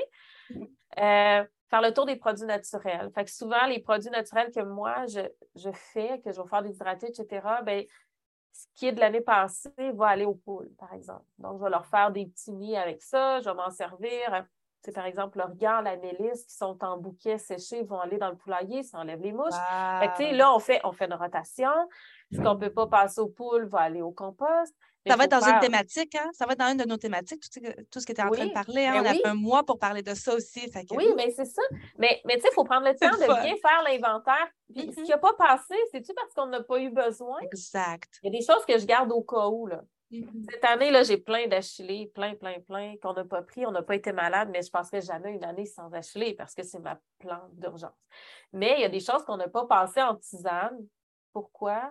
Mm-hmm. 0.51 0.69
Euh, 0.99 1.45
faire 1.71 1.81
le 1.81 1.95
tour 1.95 2.05
des 2.05 2.17
produits 2.17 2.45
naturels. 2.45 3.11
Fait 3.15 3.25
que 3.25 3.31
souvent, 3.31 3.65
les 3.67 3.79
produits 3.79 4.11
naturels 4.11 4.51
que 4.51 4.61
moi, 4.61 5.07
je, 5.07 5.21
je 5.55 5.71
fais, 5.73 6.21
que 6.21 6.31
je 6.31 6.43
vais 6.43 6.49
faire 6.49 6.63
des 6.63 6.75
hydratés, 6.75 7.09
etc., 7.09 7.47
ben, 7.65 7.85
ce 8.53 8.67
qui 8.75 8.87
est 8.87 8.93
de 8.93 9.01
l'année 9.01 9.21
passée 9.21 9.71
va 9.95 10.09
aller 10.09 10.25
aux 10.25 10.35
poules, 10.35 10.71
par 10.79 10.93
exemple. 10.93 11.25
Donc, 11.39 11.59
je 11.59 11.65
vais 11.65 11.71
leur 11.71 11.87
faire 11.87 12.11
des 12.11 12.27
petits 12.27 12.53
nids 12.53 12.77
avec 12.77 13.03
ça, 13.03 13.41
je 13.41 13.49
vais 13.49 13.55
m'en 13.55 13.71
servir. 13.71 14.45
C'est 14.85 14.93
par 14.93 15.07
exemple 15.07 15.39
l'organ, 15.39 15.81
la 15.81 15.97
mélisse 15.97 16.45
qui 16.45 16.57
sont 16.57 16.83
en 16.83 16.99
bouquet 16.99 17.39
séché 17.39 17.85
vont 17.85 18.01
aller 18.01 18.19
dans 18.19 18.31
le 18.31 18.37
poulailler, 18.37 18.83
ça 18.83 18.99
enlève 18.99 19.21
les 19.21 19.33
mouches. 19.33 19.55
là, 20.33 20.53
on 20.53 20.59
fait, 20.59 20.81
on 20.83 20.91
fait 20.91 21.05
une 21.05 21.15
rotation. 21.15 21.71
Ce 22.33 22.39
qu'on 22.39 22.55
ne 22.55 22.59
peut 22.59 22.73
pas 22.73 22.89
passer 22.89 23.21
aux 23.21 23.29
poules 23.29 23.67
va 23.67 23.81
aller 23.81 24.03
au 24.03 24.11
compost. 24.11 24.75
Ça 25.07 25.17
va 25.17 25.25
être 25.25 25.31
dans 25.31 25.45
une 25.45 25.61
thématique, 25.61 26.15
hein? 26.15 26.31
Ça 26.33 26.47
va 26.47 26.53
être 26.53 26.59
dans 26.61 26.71
une 26.71 26.79
de 26.79 26.85
nos 26.85 26.97
thématiques, 26.97 27.43
tout, 27.91 28.01
ce 28.01 28.07
que 28.07 28.13
tu 28.13 28.21
es 28.21 28.25
en 28.25 28.31
train 28.31 28.47
de 28.47 28.53
parler. 28.53 28.87
Hein? 28.87 29.03
Ben 29.03 29.17
on 29.23 29.29
a 29.29 29.31
un 29.31 29.35
mois 29.35 29.65
pour 29.65 29.79
parler 29.79 30.03
de 30.03 30.15
ça 30.15 30.35
aussi. 30.35 30.71
Oui, 30.93 31.09
mais 31.17 31.31
c'est 31.31 31.45
ça. 31.45 31.63
Mais, 31.99 32.21
mais 32.25 32.37
tu 32.37 32.43
sais, 32.43 32.49
il 32.53 32.55
faut 32.55 32.65
prendre 32.65 32.87
le 32.87 32.95
temps 32.95 33.11
de 33.11 33.43
bien 33.43 33.57
faire 33.57 33.83
l'inventaire. 33.85 34.49
Puis 34.73 34.83
ce 34.83 35.01
mm-hmm. 35.01 35.05
qui 35.05 35.11
n'a 35.11 35.19
pas 35.19 35.35
passé, 35.35 35.75
c'est-tu 35.91 36.13
parce 36.15 36.33
qu'on 36.35 36.47
n'a 36.47 36.63
pas 36.63 36.79
eu 36.79 36.91
besoin? 36.91 37.41
Exact. 37.41 38.09
Il 38.23 38.33
y 38.33 38.37
a 38.37 38.39
des 38.39 38.45
choses 38.45 38.65
que 38.67 38.79
je 38.79 38.87
garde 38.87 39.11
au 39.11 39.23
cas 39.23 39.49
où. 39.49 39.67
Là. 39.67 39.83
Mm-hmm. 40.13 40.51
Cette 40.51 40.65
année, 40.65 40.91
là, 40.91 41.03
j'ai 41.03 41.19
plein 41.19 41.49
d'achillés, 41.49 42.11
plein, 42.15 42.35
plein, 42.35 42.61
plein, 42.61 42.95
qu'on 43.03 43.13
n'a 43.13 43.25
pas 43.25 43.43
pris. 43.43 43.67
On 43.67 43.73
n'a 43.73 43.83
pas 43.83 43.97
été 43.97 44.13
malade, 44.13 44.51
mais 44.53 44.63
je 44.63 44.69
ne 44.69 44.73
passerai 44.73 45.01
jamais 45.01 45.33
une 45.33 45.45
année 45.45 45.67
sans 45.67 45.93
achillés 45.93 46.35
parce 46.35 46.55
que 46.55 46.63
c'est 46.63 46.79
ma 46.79 46.99
plante 47.19 47.55
d'urgence. 47.55 47.91
Mais 48.53 48.75
il 48.79 48.83
y 48.83 48.85
a 48.85 48.89
des 48.89 49.01
choses 49.01 49.25
qu'on 49.25 49.37
n'a 49.37 49.49
pas 49.49 49.67
passées 49.67 50.03
en 50.03 50.15
tisane. 50.15 50.79
Pourquoi? 51.33 51.91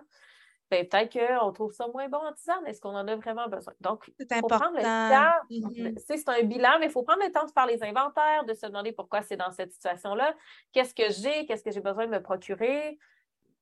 Ben, 0.72 0.88
peut-être 0.88 1.12
qu'on 1.12 1.52
trouve 1.52 1.70
ça 1.70 1.86
moins 1.88 2.08
bon 2.08 2.16
en 2.16 2.32
tisane. 2.32 2.66
Est-ce 2.66 2.80
qu'on 2.80 2.96
en 2.96 3.06
a 3.06 3.14
vraiment 3.14 3.46
besoin? 3.46 3.74
Donc, 3.82 4.10
il 4.18 4.26
faut 4.40 4.46
prendre 4.46 4.74
le 4.74 4.82
temps. 4.82 5.46
Mm-hmm. 5.50 5.98
C'est 5.98 6.28
un 6.30 6.42
bilan, 6.44 6.78
mais 6.80 6.86
il 6.86 6.90
faut 6.90 7.02
prendre 7.02 7.22
le 7.22 7.30
temps 7.30 7.44
de 7.44 7.50
faire 7.50 7.66
les 7.66 7.82
inventaires, 7.82 8.46
de 8.46 8.54
se 8.54 8.64
demander 8.64 8.92
pourquoi 8.92 9.20
c'est 9.20 9.36
dans 9.36 9.50
cette 9.50 9.70
situation-là. 9.70 10.34
Qu'est-ce 10.72 10.94
que 10.94 11.10
j'ai? 11.12 11.44
Qu'est-ce 11.44 11.62
que 11.62 11.70
j'ai 11.70 11.82
besoin 11.82 12.06
de 12.06 12.12
me 12.12 12.22
procurer? 12.22 12.98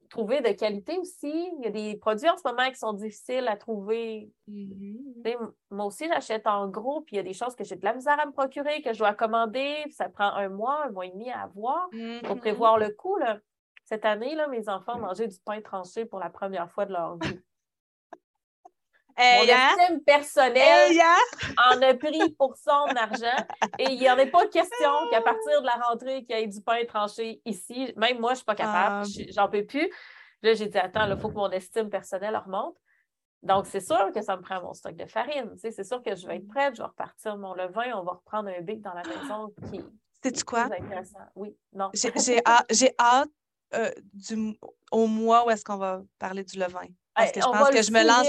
Trouver 0.09 0.41
de 0.41 0.51
qualité 0.53 0.99
aussi. 0.99 1.51
Il 1.59 1.65
y 1.65 1.67
a 1.67 1.71
des 1.71 1.97
produits 1.97 2.31
en 2.31 2.37
ce 2.37 2.47
moment 2.47 2.69
qui 2.69 2.77
sont 2.77 2.93
difficiles 2.93 3.49
à 3.49 3.57
trouver. 3.57 4.31
Mm-hmm. 4.49 5.51
Moi 5.73 5.87
aussi, 5.87 6.07
j'achète 6.07 6.47
en 6.47 6.69
gros, 6.69 7.01
puis 7.01 7.17
il 7.17 7.19
y 7.19 7.21
a 7.21 7.25
des 7.25 7.33
choses 7.33 7.57
que 7.57 7.65
j'ai 7.65 7.75
de 7.75 7.85
la 7.85 7.93
misère 7.93 8.21
à 8.21 8.27
me 8.27 8.31
procurer, 8.31 8.83
que 8.83 8.93
je 8.93 9.01
dois 9.01 9.15
commander. 9.15 9.83
Ça 9.91 10.09
prend 10.09 10.33
un 10.33 10.49
mois, 10.49 10.85
un 10.85 10.91
mois 10.91 11.07
et 11.07 11.11
demi 11.11 11.29
à 11.29 11.41
avoir 11.41 11.91
pour 11.91 11.99
mm-hmm. 11.99 12.39
prévoir 12.39 12.79
le 12.79 12.91
coût. 12.91 13.17
Là. 13.17 13.41
Cette 13.91 14.05
année, 14.05 14.37
là, 14.37 14.47
mes 14.47 14.69
enfants 14.69 14.97
ont 14.97 15.01
mangé 15.01 15.27
du 15.27 15.37
pain 15.45 15.61
tranché 15.61 16.05
pour 16.05 16.21
la 16.21 16.31
première 16.31 16.71
fois 16.71 16.87
de 16.87 16.93
leur 16.93 17.19
vie. 17.19 17.41
Mon 19.19 19.43
estime 19.43 20.01
personnelle 20.03 20.97
en 21.59 21.83
a 21.83 21.95
pris 21.95 22.31
pour 22.39 22.57
son 22.57 22.87
argent 22.97 23.45
et 23.79 23.91
il 23.91 23.99
n'y 23.99 24.09
en 24.09 24.17
a 24.17 24.25
pas 24.25 24.47
question 24.47 24.91
qu'à 25.11 25.21
partir 25.21 25.61
de 25.61 25.67
la 25.67 25.75
rentrée, 25.75 26.25
qu'il 26.25 26.39
y 26.39 26.43
ait 26.43 26.47
du 26.47 26.63
pain 26.63 26.83
tranché 26.87 27.43
ici. 27.45 27.93
Même 27.97 28.19
moi, 28.19 28.31
je 28.31 28.35
ne 28.35 28.37
suis 28.37 28.45
pas 28.47 28.55
capable, 28.55 29.07
ah. 29.07 29.23
j'en 29.35 29.49
peux 29.49 29.67
plus. 29.67 29.91
Là, 30.43 30.55
j'ai 30.55 30.69
dit, 30.69 30.79
attends, 30.79 31.07
il 31.07 31.19
faut 31.19 31.29
que 31.29 31.35
mon 31.35 31.51
estime 31.51 31.91
personnelle 31.91 32.37
remonte. 32.37 32.79
Donc, 33.43 33.67
c'est 33.67 33.81
sûr 33.81 34.11
que 34.15 34.23
ça 34.23 34.37
me 34.37 34.43
prend 34.43 34.63
mon 34.63 34.73
stock 34.73 34.95
de 34.95 35.07
farine. 35.07 35.55
c'est 35.59 35.85
sûr 35.85 36.03
que 36.03 36.15
je 36.15 36.27
vais 36.27 36.37
être 36.37 36.49
prête, 36.49 36.77
je 36.77 36.81
vais 36.81 36.89
repartir 36.89 37.37
mon 37.37 37.53
levain, 37.53 37.93
on 37.97 38.05
va 38.05 38.13
reprendre 38.13 38.49
un 38.49 38.63
bic 38.63 38.81
dans 38.81 38.95
la 38.95 39.03
maison 39.09 39.53
qui. 39.71 39.83
C'est 40.23 40.45
quoi? 40.45 40.69
Oui, 41.35 41.55
non. 41.73 41.91
J'ai 41.95 42.41
hâte 42.99 43.29
euh, 43.75 43.91
du, 44.13 44.57
au 44.91 45.07
mois 45.07 45.47
où 45.47 45.51
est-ce 45.51 45.65
qu'on 45.65 45.77
va 45.77 46.03
parler 46.19 46.45
du 46.45 46.59
levain? 46.59 46.87
Parce 47.15 47.33
que 47.33 47.41
je 47.41 47.47
pense 47.47 47.71
que 47.71 47.83
je 47.83 47.93
me, 47.93 48.07
lance 48.07 48.29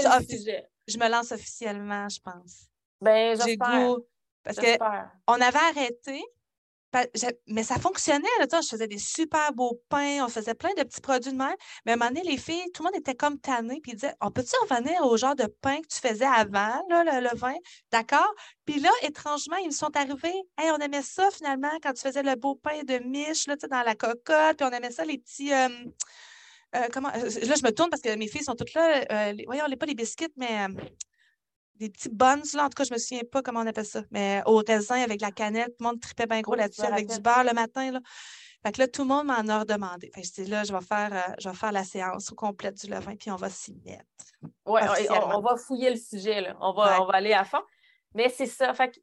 je 0.86 0.98
me 0.98 1.08
lance 1.08 1.32
officiellement, 1.32 2.08
je 2.08 2.20
pense. 2.20 2.66
Ben, 3.00 3.36
j'espère. 3.36 3.96
Parce 4.44 4.56
qu'on 4.56 5.40
avait 5.40 5.58
arrêté, 5.58 6.22
mais 7.46 7.62
ça 7.62 7.78
fonctionnait. 7.78 8.28
Là, 8.38 8.46
je 8.60 8.68
faisais 8.68 8.86
des 8.86 8.98
super 8.98 9.52
beaux 9.52 9.80
pains, 9.88 10.24
on 10.24 10.28
faisait 10.28 10.54
plein 10.54 10.72
de 10.74 10.82
petits 10.82 11.00
produits 11.00 11.32
de 11.32 11.36
mer. 11.36 11.54
Mais 11.84 11.92
à 11.92 11.94
un 11.94 11.98
moment 11.98 12.10
donné, 12.10 12.22
les 12.22 12.36
filles, 12.36 12.70
tout 12.72 12.82
le 12.82 12.90
monde 12.90 12.98
était 12.98 13.14
comme 13.14 13.38
tanné, 13.38 13.80
puis 13.82 13.92
ils 13.92 13.96
disaient 13.96 14.14
On 14.20 14.30
peut-tu 14.30 14.54
revenir 14.68 15.04
au 15.06 15.16
genre 15.16 15.34
de 15.34 15.46
pain 15.46 15.80
que 15.80 15.86
tu 15.88 15.98
faisais 15.98 16.26
avant, 16.26 16.82
là, 16.88 17.20
le, 17.20 17.36
vin? 17.36 17.54
D'accord? 17.90 18.32
Puis 18.64 18.80
là, 18.80 18.90
étrangement, 19.02 19.56
ils 19.56 19.72
sont 19.72 19.94
arrivés 19.96 20.34
Hey, 20.58 20.70
on 20.70 20.78
aimait 20.78 21.02
ça 21.02 21.30
finalement 21.30 21.70
quand 21.82 21.92
tu 21.92 22.02
faisais 22.02 22.22
le 22.22 22.36
beau 22.36 22.54
pain 22.54 22.82
de 22.84 22.98
miche 22.98 23.46
dans 23.46 23.82
la 23.82 23.94
cocotte, 23.94 24.58
puis 24.58 24.66
on 24.66 24.70
aimait 24.70 24.90
ça, 24.90 25.04
les 25.04 25.18
petits. 25.18 25.52
Euh, 25.52 25.68
euh, 26.74 26.88
comment... 26.92 27.08
Là, 27.10 27.28
je 27.28 27.64
me 27.64 27.70
tourne 27.70 27.90
parce 27.90 28.02
que 28.02 28.14
mes 28.16 28.28
filles 28.28 28.44
sont 28.44 28.54
toutes 28.54 28.74
là. 28.74 29.04
Euh, 29.10 29.34
voyons, 29.46 29.66
les, 29.66 29.76
pas 29.76 29.86
les 29.86 29.94
biscuits, 29.94 30.32
mais 30.36 30.66
des 31.82 31.90
petits 31.90 32.08
buns, 32.08 32.40
là. 32.54 32.64
En 32.64 32.68
tout 32.68 32.76
cas, 32.76 32.84
je 32.84 32.92
me 32.92 32.98
souviens 32.98 33.22
pas 33.30 33.42
comment 33.42 33.60
on 33.60 33.66
appelle 33.66 33.84
ça. 33.84 34.02
Mais 34.10 34.42
au 34.46 34.62
raisin 34.66 35.02
avec 35.02 35.20
la 35.20 35.32
cannelle, 35.32 35.66
tout 35.66 35.76
le 35.80 35.86
monde 35.86 36.00
tripait 36.00 36.26
bien 36.26 36.40
gros 36.40 36.54
là-dessus 36.54 36.82
avec 36.82 37.08
du 37.08 37.20
beurre 37.20 37.44
le 37.44 37.52
matin, 37.52 37.90
là. 37.90 38.00
Fait 38.64 38.70
que 38.70 38.78
là, 38.78 38.86
tout 38.86 39.02
le 39.02 39.08
monde 39.08 39.26
m'en 39.26 39.48
a 39.48 39.60
redemandé. 39.60 40.08
Fait 40.14 40.22
que 40.22 40.26
je 40.28 40.32
dis 40.32 40.44
là, 40.44 40.62
je 40.62 40.72
vais 40.72 40.80
faire, 40.80 41.10
euh, 41.12 41.34
je 41.40 41.48
vais 41.48 41.54
faire 41.56 41.72
la 41.72 41.82
séance 41.82 42.30
au 42.30 42.36
complet 42.36 42.70
du 42.70 42.86
levain, 42.86 43.16
puis 43.16 43.32
on 43.32 43.36
va 43.36 43.50
s'y 43.50 43.74
mettre. 43.84 44.04
Oui, 44.64 44.80
on, 45.10 45.40
va 45.40 45.56
fouiller 45.56 45.90
le 45.90 45.96
sujet, 45.96 46.40
là. 46.40 46.56
On 46.60 46.72
va, 46.72 47.02
on 47.02 47.06
va 47.06 47.14
aller 47.14 47.32
à 47.32 47.44
fond. 47.44 47.62
Mais 48.14 48.28
c'est 48.28 48.46
ça. 48.46 48.72
Fait 48.72 48.92
que... 48.92 49.00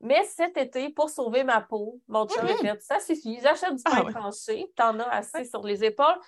Mais 0.00 0.24
cet 0.24 0.56
été, 0.56 0.90
pour 0.90 1.08
sauver 1.08 1.44
ma 1.44 1.60
peau, 1.60 2.00
mon 2.08 2.26
chum 2.26 2.44
mm 2.44 2.58
fait 2.58 2.82
ça 2.82 2.98
suffit. 2.98 3.38
J'achète 3.40 3.76
du 3.76 3.82
ah 3.84 4.02
pain 4.02 4.12
tranché, 4.12 4.72
t'en 4.74 4.98
as 4.98 5.08
assez 5.08 5.44
sur 5.44 5.62
les 5.62 5.84
épaules. 5.84 6.18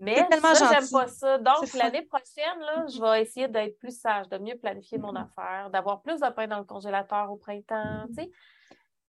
Mais 0.00 0.26
ça, 0.40 0.54
j'aime 0.54 0.88
pas 0.90 1.06
ça. 1.08 1.38
Donc, 1.38 1.72
l'année 1.74 2.02
prochaine, 2.02 2.58
là, 2.58 2.86
je 2.88 3.00
vais 3.00 3.22
essayer 3.22 3.48
d'être 3.48 3.78
plus 3.78 3.98
sage, 3.98 4.28
de 4.28 4.38
mieux 4.38 4.56
planifier 4.56 4.98
mon 4.98 5.14
affaire, 5.14 5.68
d'avoir 5.70 6.00
plus 6.00 6.18
de 6.20 6.28
pain 6.30 6.46
dans 6.46 6.58
le 6.58 6.64
congélateur 6.64 7.30
au 7.30 7.36
printemps. 7.36 8.06
Tu 8.08 8.14
sais. 8.14 8.30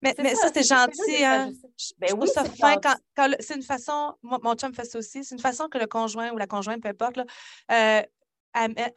Mais, 0.02 0.14
mais 0.18 0.34
ça, 0.34 0.48
c'est 0.52 0.62
gentil. 0.62 1.24
Hein? 1.24 1.52
Ben 1.98 2.14
oui, 2.18 2.26
ça 2.28 2.44
fin 2.44 2.76
quand, 2.76 2.96
c'est 3.38 3.54
une 3.54 3.62
façon, 3.62 4.14
mon 4.22 4.54
chum 4.54 4.74
fait 4.74 4.84
ça 4.84 4.98
aussi, 4.98 5.22
c'est 5.22 5.34
une 5.34 5.40
façon 5.40 5.68
que 5.68 5.78
le 5.78 5.86
conjoint 5.86 6.30
ou 6.32 6.38
la 6.38 6.46
conjointe, 6.46 6.82
peu 6.82 6.88
importe, 6.88 7.18
là, 7.18 7.24
euh, 7.70 8.02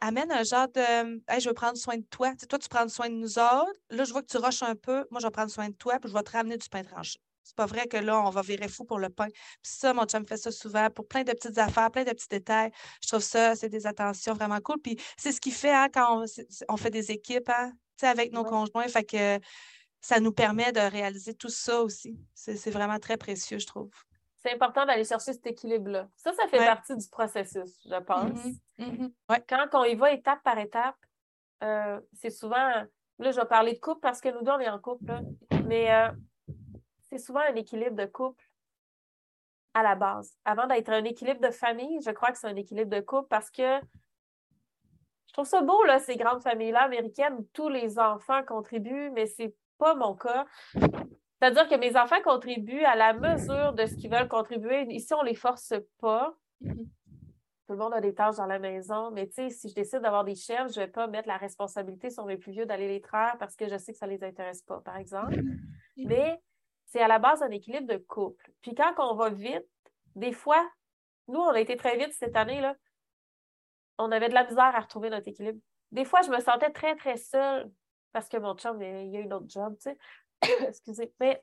amène 0.00 0.32
un 0.32 0.42
genre 0.42 0.68
de 0.68 1.20
hey, 1.28 1.40
je 1.40 1.48
veux 1.48 1.54
prendre 1.54 1.76
soin 1.76 1.96
de 1.96 2.04
toi. 2.10 2.32
toi, 2.48 2.58
tu 2.58 2.68
prends 2.68 2.88
soin 2.88 3.08
de 3.08 3.14
nous 3.14 3.38
autres. 3.38 3.78
Là, 3.90 4.04
je 4.04 4.12
vois 4.12 4.22
que 4.22 4.28
tu 4.28 4.38
rushes 4.38 4.62
un 4.62 4.74
peu. 4.74 5.06
Moi, 5.10 5.20
je 5.20 5.26
vais 5.26 5.30
prendre 5.30 5.50
soin 5.50 5.68
de 5.68 5.74
toi, 5.74 5.98
puis 6.00 6.10
je 6.10 6.14
vais 6.14 6.22
te 6.22 6.32
ramener 6.32 6.56
du 6.56 6.68
pain 6.68 6.82
tranché. 6.82 7.20
C'est 7.44 7.56
pas 7.56 7.66
vrai 7.66 7.86
que 7.86 7.98
là, 7.98 8.20
on 8.20 8.30
va 8.30 8.42
virer 8.42 8.68
fou 8.68 8.84
pour 8.84 8.98
le 8.98 9.10
pain. 9.10 9.28
Puis 9.28 9.72
ça, 9.72 9.92
mon 9.92 10.04
chum 10.04 10.26
fait 10.26 10.38
ça 10.38 10.50
souvent 10.50 10.88
pour 10.90 11.06
plein 11.06 11.22
de 11.22 11.32
petites 11.32 11.58
affaires, 11.58 11.90
plein 11.90 12.04
de 12.04 12.10
petits 12.10 12.28
détails. 12.28 12.70
Je 13.02 13.08
trouve 13.08 13.20
ça, 13.20 13.54
c'est 13.54 13.68
des 13.68 13.86
attentions 13.86 14.32
vraiment 14.32 14.60
cool. 14.60 14.80
Puis 14.82 14.98
c'est 15.18 15.30
ce 15.30 15.40
qui 15.40 15.50
fait 15.50 15.72
hein, 15.72 15.88
quand 15.92 16.24
on, 16.68 16.76
fait 16.76 16.90
des 16.90 17.10
équipes 17.10 17.50
hein, 17.50 17.72
avec 18.02 18.32
nos 18.32 18.44
conjoints. 18.44 18.88
Fait 18.88 19.04
que 19.04 19.38
ça 20.00 20.20
nous 20.20 20.32
permet 20.32 20.72
de 20.72 20.80
réaliser 20.80 21.34
tout 21.34 21.48
ça 21.48 21.82
aussi. 21.82 22.18
C'est 22.34 22.70
vraiment 22.70 22.98
très 22.98 23.16
précieux, 23.16 23.58
je 23.58 23.66
trouve. 23.66 23.90
C'est 24.36 24.52
important 24.52 24.84
d'aller 24.84 25.04
chercher 25.04 25.32
cet 25.32 25.46
équilibre-là. 25.46 26.08
Ça, 26.16 26.32
ça 26.34 26.46
fait 26.48 26.58
partie 26.58 26.94
du 26.96 27.08
processus, 27.08 27.80
je 27.86 28.02
pense. 28.02 28.38
Mm-hmm. 28.78 29.12
Mm-hmm. 29.28 29.42
Quand 29.48 29.80
on 29.80 29.84
y 29.84 29.94
va 29.94 30.12
étape 30.12 30.42
par 30.42 30.58
étape, 30.58 30.96
euh, 31.62 32.00
c'est 32.12 32.30
souvent. 32.30 32.84
Là, 33.18 33.30
je 33.30 33.40
vais 33.40 33.46
parler 33.46 33.72
de 33.72 33.78
couple 33.78 34.00
parce 34.00 34.20
que 34.20 34.28
nous 34.28 34.42
deux, 34.42 34.50
on 34.50 34.60
est 34.60 34.68
en 34.68 34.78
couple. 34.78 35.14
Mais 35.66 35.90
euh, 35.94 36.08
c'est 37.14 37.26
souvent 37.26 37.40
un 37.40 37.54
équilibre 37.54 37.94
de 37.94 38.06
couple 38.06 38.44
à 39.72 39.84
la 39.84 39.94
base. 39.94 40.36
Avant 40.44 40.66
d'être 40.66 40.88
un 40.90 41.04
équilibre 41.04 41.40
de 41.40 41.50
famille, 41.50 42.00
je 42.04 42.10
crois 42.10 42.32
que 42.32 42.38
c'est 42.38 42.48
un 42.48 42.56
équilibre 42.56 42.90
de 42.90 43.00
couple 43.00 43.28
parce 43.28 43.50
que 43.50 43.78
je 45.28 45.32
trouve 45.32 45.46
ça 45.46 45.62
beau, 45.62 45.84
là, 45.84 46.00
ces 46.00 46.16
grandes 46.16 46.42
familles-là 46.42 46.82
américaines 46.82 47.34
où 47.34 47.48
tous 47.52 47.68
les 47.68 47.98
enfants 47.98 48.42
contribuent, 48.44 49.10
mais 49.10 49.26
c'est 49.26 49.54
pas 49.78 49.94
mon 49.94 50.14
cas. 50.14 50.46
C'est-à-dire 50.72 51.68
que 51.68 51.76
mes 51.76 51.96
enfants 51.96 52.22
contribuent 52.22 52.84
à 52.84 52.96
la 52.96 53.12
mesure 53.12 53.72
de 53.74 53.86
ce 53.86 53.94
qu'ils 53.94 54.10
veulent 54.10 54.28
contribuer. 54.28 54.82
Ici, 54.90 55.14
on 55.14 55.22
ne 55.22 55.28
les 55.28 55.34
force 55.34 55.74
pas. 56.00 56.34
Tout 56.60 57.72
le 57.72 57.76
monde 57.76 57.94
a 57.94 58.00
des 58.00 58.14
tâches 58.14 58.36
dans 58.36 58.46
la 58.46 58.58
maison, 58.58 59.10
mais 59.10 59.26
tu 59.26 59.34
sais, 59.34 59.50
si 59.50 59.68
je 59.68 59.74
décide 59.74 60.00
d'avoir 60.00 60.24
des 60.24 60.34
chefs, 60.34 60.72
je 60.72 60.80
ne 60.80 60.86
vais 60.86 60.90
pas 60.90 61.06
mettre 61.06 61.28
la 61.28 61.36
responsabilité 61.36 62.10
sur 62.10 62.26
mes 62.26 62.36
plus 62.36 62.52
vieux 62.52 62.66
d'aller 62.66 62.88
les 62.88 63.00
traire 63.00 63.36
parce 63.38 63.56
que 63.56 63.68
je 63.68 63.76
sais 63.76 63.92
que 63.92 63.98
ça 63.98 64.06
ne 64.06 64.12
les 64.12 64.24
intéresse 64.24 64.62
pas, 64.62 64.80
par 64.80 64.96
exemple. 64.96 65.40
Mais 65.96 66.40
c'est 66.94 67.02
à 67.02 67.08
la 67.08 67.18
base 67.18 67.42
un 67.42 67.50
équilibre 67.50 67.88
de 67.88 67.96
couple. 67.96 68.52
Puis 68.62 68.72
quand 68.76 68.94
on 68.98 69.16
va 69.16 69.28
vite, 69.28 69.66
des 70.14 70.32
fois, 70.32 70.64
nous, 71.26 71.40
on 71.40 71.48
a 71.48 71.58
été 71.58 71.76
très 71.76 71.96
vite 71.96 72.12
cette 72.12 72.36
année-là, 72.36 72.76
on 73.98 74.12
avait 74.12 74.28
de 74.28 74.34
la 74.34 74.44
misère 74.44 74.76
à 74.76 74.78
retrouver 74.78 75.10
notre 75.10 75.26
équilibre. 75.26 75.58
Des 75.90 76.04
fois, 76.04 76.22
je 76.22 76.30
me 76.30 76.38
sentais 76.38 76.70
très, 76.70 76.94
très 76.94 77.16
seule 77.16 77.68
parce 78.12 78.28
que 78.28 78.36
mon 78.36 78.54
chum, 78.54 78.80
il 78.80 79.10
y 79.10 79.16
a 79.16 79.20
une 79.20 79.32
autre 79.32 79.48
job, 79.48 79.76
tu 79.82 79.90
sais. 79.90 79.98
Excusez. 80.68 81.12
Mais 81.18 81.42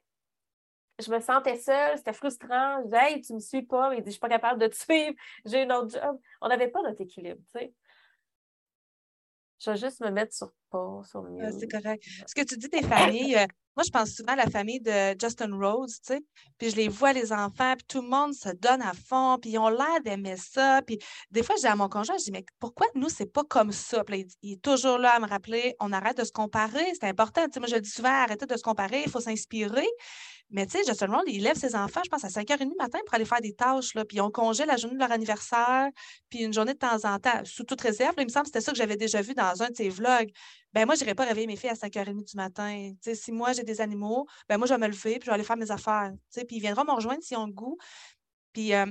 je 0.99 1.11
me 1.11 1.19
sentais 1.19 1.57
seule, 1.57 1.97
c'était 1.97 2.13
frustrant. 2.13 2.79
Je 2.79 2.85
disais, 2.85 3.11
hey, 3.11 3.21
tu 3.21 3.33
me 3.33 3.39
suis 3.39 3.63
pas. 3.63 3.93
Il 3.93 4.03
dit, 4.03 4.05
je 4.05 4.11
suis 4.11 4.19
pas 4.21 4.29
capable 4.29 4.61
de 4.61 4.67
te 4.67 4.75
suivre, 4.77 5.15
j'ai 5.43 5.63
une 5.63 5.73
autre 5.73 5.89
job. 5.89 6.17
On 6.39 6.47
n'avait 6.47 6.69
pas 6.69 6.81
notre 6.81 7.01
équilibre, 7.01 7.41
tu 7.53 7.59
sais. 7.59 7.73
Je 9.59 9.71
vais 9.71 9.77
juste 9.77 9.99
me 9.99 10.11
mettre 10.11 10.33
sur 10.33 10.53
pause, 10.69 11.09
sur 11.09 11.27
ah, 11.41 11.51
C'est 11.51 11.67
correct. 11.67 12.03
Ce 12.25 12.33
que 12.33 12.41
tu 12.41 12.57
dis 12.57 12.69
des 12.69 12.83
familles, 12.83 13.45
moi, 13.75 13.83
je 13.85 13.89
pense 13.89 14.11
souvent 14.11 14.33
à 14.33 14.35
la 14.35 14.47
famille 14.47 14.81
de 14.81 15.15
Justin 15.19 15.55
Rose, 15.55 15.99
tu 16.05 16.13
sais, 16.13 16.21
puis 16.57 16.69
je 16.69 16.75
les 16.75 16.89
vois, 16.89 17.13
les 17.13 17.31
enfants, 17.31 17.73
puis 17.77 17.85
tout 17.87 18.01
le 18.01 18.09
monde 18.09 18.33
se 18.33 18.49
donne 18.49 18.81
à 18.81 18.93
fond, 18.93 19.37
puis 19.41 19.51
ils 19.51 19.57
ont 19.57 19.69
l'air 19.69 20.01
d'aimer 20.03 20.35
ça. 20.35 20.81
Puis 20.85 20.99
des 21.31 21.41
fois, 21.41 21.55
je 21.55 21.61
dis 21.61 21.67
à 21.67 21.75
mon 21.75 21.87
conjoint, 21.87 22.17
je 22.17 22.25
dis, 22.25 22.31
mais 22.31 22.45
pourquoi 22.59 22.87
nous, 22.95 23.09
c'est 23.09 23.31
pas 23.31 23.43
comme 23.43 23.71
ça? 23.71 24.03
Puis 24.03 24.27
il, 24.41 24.53
est 24.53 24.61
toujours 24.61 24.97
là 24.97 25.15
à 25.15 25.19
me 25.19 25.27
rappeler, 25.27 25.75
on 25.79 25.93
arrête 25.93 26.17
de 26.17 26.23
se 26.23 26.31
comparer, 26.31 26.85
c'est 26.99 27.07
important. 27.07 27.45
Tu 27.45 27.53
sais, 27.53 27.59
moi, 27.59 27.69
je 27.69 27.77
dis 27.77 27.89
souvent, 27.89 28.09
arrêtez 28.09 28.45
de 28.45 28.57
se 28.57 28.63
comparer, 28.63 29.03
il 29.05 29.09
faut 29.09 29.21
s'inspirer. 29.21 29.87
Mais 30.51 30.65
tu 30.65 30.77
sais, 30.77 30.83
Justin 30.85 31.07
Roll, 31.07 31.23
il 31.27 31.43
lève 31.43 31.55
ses 31.55 31.75
enfants, 31.75 32.01
je 32.03 32.09
pense, 32.09 32.23
à 32.23 32.27
5h30 32.27 32.69
du 32.69 32.75
matin 32.77 32.99
pour 33.05 33.15
aller 33.15 33.25
faire 33.25 33.41
des 33.41 33.53
tâches. 33.53 33.93
Là, 33.95 34.05
puis 34.05 34.19
ont 34.21 34.29
congé 34.29 34.65
la 34.65 34.77
journée 34.77 34.95
de 34.95 34.99
leur 34.99 35.11
anniversaire, 35.11 35.89
puis 36.29 36.39
une 36.43 36.53
journée 36.53 36.73
de 36.73 36.79
temps 36.79 37.05
en 37.05 37.19
temps, 37.19 37.43
sous 37.45 37.63
toute 37.63 37.81
réserve. 37.81 38.13
il 38.17 38.25
me 38.25 38.29
semble 38.29 38.43
que 38.43 38.49
c'était 38.49 38.61
ça 38.61 38.71
que 38.71 38.77
j'avais 38.77 38.97
déjà 38.97 39.21
vu 39.21 39.33
dans 39.33 39.63
un 39.63 39.69
de 39.69 39.75
ses 39.75 39.89
vlogs. 39.89 40.29
Ben 40.73 40.85
moi, 40.85 40.95
je 40.95 41.01
n'irais 41.01 41.15
pas 41.15 41.25
réveiller 41.25 41.47
mes 41.47 41.55
filles 41.55 41.69
à 41.69 41.75
5h30 41.75 42.23
du 42.29 42.35
matin. 42.35 42.91
sais, 43.01 43.15
si 43.15 43.31
moi, 43.31 43.53
j'ai 43.53 43.63
des 43.63 43.81
animaux, 43.81 44.27
ben 44.49 44.57
moi, 44.57 44.67
je 44.67 44.73
vais 44.73 44.79
me 44.79 44.87
lever, 44.87 45.19
puis 45.19 45.25
je 45.25 45.31
vais 45.31 45.35
aller 45.35 45.43
faire 45.43 45.57
mes 45.57 45.71
affaires. 45.71 46.11
Puis 46.33 46.57
ils 46.57 46.61
viendront 46.61 46.83
me 46.85 46.91
rejoindre 46.91 47.23
s'ils 47.23 47.37
ont 47.37 47.47
le 47.47 47.53
goût. 47.53 47.77
Puis 48.53 48.73
euh, 48.73 48.85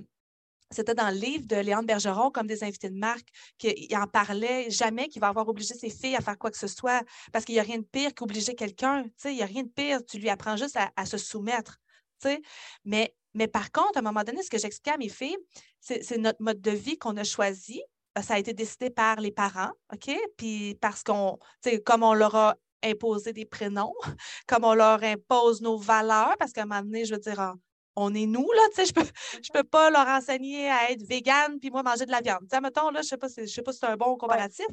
c'était 0.71 0.95
dans 0.95 1.11
le 1.11 1.17
livre 1.17 1.47
de 1.47 1.57
Léon 1.57 1.83
Bergeron, 1.83 2.31
comme 2.31 2.47
des 2.47 2.63
invités 2.63 2.91
de 2.91 2.99
marque, 2.99 3.29
qu'il 3.59 3.97
en 3.97 4.07
parlait 4.07 4.71
jamais 4.71 5.09
qu'il 5.09 5.21
va 5.21 5.29
avoir 5.29 5.49
obligé 5.49 5.75
ses 5.75 5.91
filles 5.91 6.17
à 6.17 6.21
faire 6.21 6.39
quoi 6.39 6.51
que 6.51 6.59
ce 6.59 6.69
soit, 6.69 7.03
parce 7.33 7.45
qu'il 7.45 7.55
n'y 7.55 7.61
a 7.61 7.65
rien 7.65 7.79
de 7.79 7.85
pire 7.85 8.15
qu'obliger 8.15 8.55
quelqu'un. 8.55 9.05
Il 9.25 9.35
n'y 9.35 9.43
a 9.43 9.47
rien 9.47 9.65
de 9.65 9.69
pire. 9.69 10.01
Tu 10.07 10.19
lui 10.19 10.29
apprends 10.29 10.57
juste 10.57 10.79
à, 10.97 11.07
se 11.07 11.19
soumettre. 11.19 11.79
Mais, 12.85 13.15
mais 13.35 13.49
par 13.49 13.73
contre, 13.73 13.97
à 13.97 13.99
un 14.01 14.03
moment 14.03 14.23
donné, 14.23 14.43
ce 14.43 14.51
que 14.51 14.59
j'explique 14.59 14.95
à 14.95 14.99
mes 14.99 15.09
filles, 15.09 15.39
c'est 15.81 16.19
notre 16.19 16.43
mode 16.43 16.61
de 16.61 16.71
vie 16.71 16.99
qu'on 16.99 17.17
a 17.17 17.25
choisi. 17.25 17.83
Ça 18.23 18.35
a 18.35 18.39
été 18.39 18.53
décidé 18.53 18.91
par 18.91 19.21
les 19.21 19.31
parents, 19.31 19.71
OK? 19.93 20.15
Puis 20.37 20.77
parce 20.81 21.03
qu'on, 21.03 21.39
comme 21.85 22.03
on 22.03 22.15
leur 22.15 22.35
a 22.35 22.57
imposé 22.83 23.33
des 23.33 23.45
prénoms, 23.45 23.95
comme 24.47 24.65
on 24.65 24.75
leur 24.75 25.03
impose 25.03 25.63
nos 25.63 25.79
valeurs, 25.79 26.37
parce 26.39 26.53
qu'à 26.53 26.63
un 26.63 26.67
moment 26.67 26.83
donné, 26.83 27.05
je 27.05 27.15
veux 27.15 27.21
dire, 27.21 27.55
on 27.97 28.15
est 28.15 28.27
nous, 28.27 28.51
là, 28.53 28.63
tu 28.71 28.77
sais, 28.77 28.87
je 28.87 28.93
peux, 28.93 29.05
je 29.43 29.51
peux 29.53 29.65
pas 29.65 29.91
leur 29.91 30.07
enseigner 30.07 30.71
à 30.71 30.91
être 30.91 31.03
végane 31.03 31.59
puis 31.59 31.71
moi 31.71 31.83
manger 31.83 32.07
de 32.07 32.11
la 32.11 32.21
viande. 32.21 32.43
Tu 32.43 32.49
sais, 32.51 32.61
mettons, 32.61 32.91
là, 32.91 33.03
je 33.03 33.09
sais 33.09 33.17
pas, 33.17 33.29
je 33.29 33.47
sais 33.47 33.63
pas 33.63 33.73
si 33.73 33.79
c'est 33.79 33.87
un 33.87 33.97
bon 33.97 34.17
comparatif. 34.17 34.67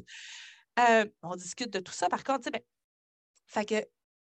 Euh, 0.78 1.04
on 1.22 1.34
discute 1.34 1.70
de 1.70 1.80
tout 1.80 1.92
ça, 1.92 2.08
par 2.08 2.22
contre, 2.24 2.40
tu 2.40 2.44
sais, 2.44 2.50
ben, 2.50 2.62
fait 3.46 3.64
que 3.64 3.88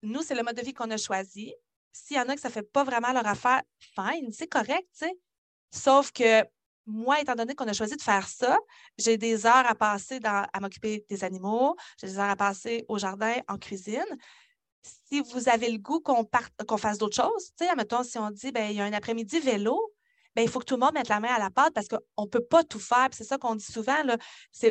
nous, 0.02 0.22
c'est 0.22 0.34
le 0.34 0.42
mode 0.42 0.56
de 0.56 0.62
vie 0.62 0.72
qu'on 0.72 0.90
a 0.90 0.96
choisi. 0.96 1.54
S'il 1.92 2.16
y 2.16 2.20
en 2.20 2.28
a 2.28 2.34
que 2.34 2.40
ça 2.40 2.50
fait 2.50 2.62
pas 2.62 2.84
vraiment 2.84 3.12
leur 3.12 3.26
affaire, 3.26 3.62
fine, 3.78 4.32
c'est 4.32 4.48
correct, 4.48 4.88
tu 4.98 5.06
sais. 5.06 5.12
Sauf 5.70 6.10
que 6.10 6.42
moi, 6.86 7.20
étant 7.20 7.34
donné 7.34 7.54
qu'on 7.54 7.68
a 7.68 7.72
choisi 7.72 7.96
de 7.96 8.02
faire 8.02 8.26
ça, 8.26 8.58
j'ai 8.98 9.16
des 9.16 9.46
heures 9.46 9.66
à 9.66 9.74
passer 9.74 10.18
dans, 10.18 10.46
à 10.52 10.60
m'occuper 10.60 11.04
des 11.08 11.22
animaux, 11.22 11.76
j'ai 12.00 12.08
des 12.08 12.18
heures 12.18 12.30
à 12.30 12.36
passer 12.36 12.84
au 12.88 12.98
jardin, 12.98 13.34
en 13.48 13.56
cuisine 13.56 14.04
si 14.82 15.20
vous 15.20 15.48
avez 15.48 15.70
le 15.70 15.78
goût 15.78 16.00
qu'on 16.00 16.28
qu'on 16.66 16.76
fasse 16.76 16.98
d'autres 16.98 17.16
choses, 17.16 17.52
tu 17.58 17.64
sais, 17.66 18.04
si 18.04 18.18
on 18.18 18.30
dit, 18.30 18.52
ben, 18.52 18.70
il 18.70 18.76
y 18.76 18.80
a 18.80 18.84
un 18.84 18.92
après-midi 18.92 19.40
vélo, 19.40 19.92
ben, 20.34 20.42
il 20.42 20.48
faut 20.48 20.60
que 20.60 20.64
tout 20.64 20.76
le 20.76 20.80
monde 20.80 20.94
mette 20.94 21.08
la 21.08 21.20
main 21.20 21.28
à 21.28 21.38
la 21.38 21.50
pâte 21.50 21.74
parce 21.74 21.88
qu'on 21.88 22.22
ne 22.22 22.26
peut 22.26 22.42
pas 22.42 22.64
tout 22.64 22.78
faire. 22.78 23.08
C'est 23.12 23.24
ça 23.24 23.36
qu'on 23.36 23.54
dit 23.54 23.70
souvent. 23.70 24.02
Là, 24.04 24.16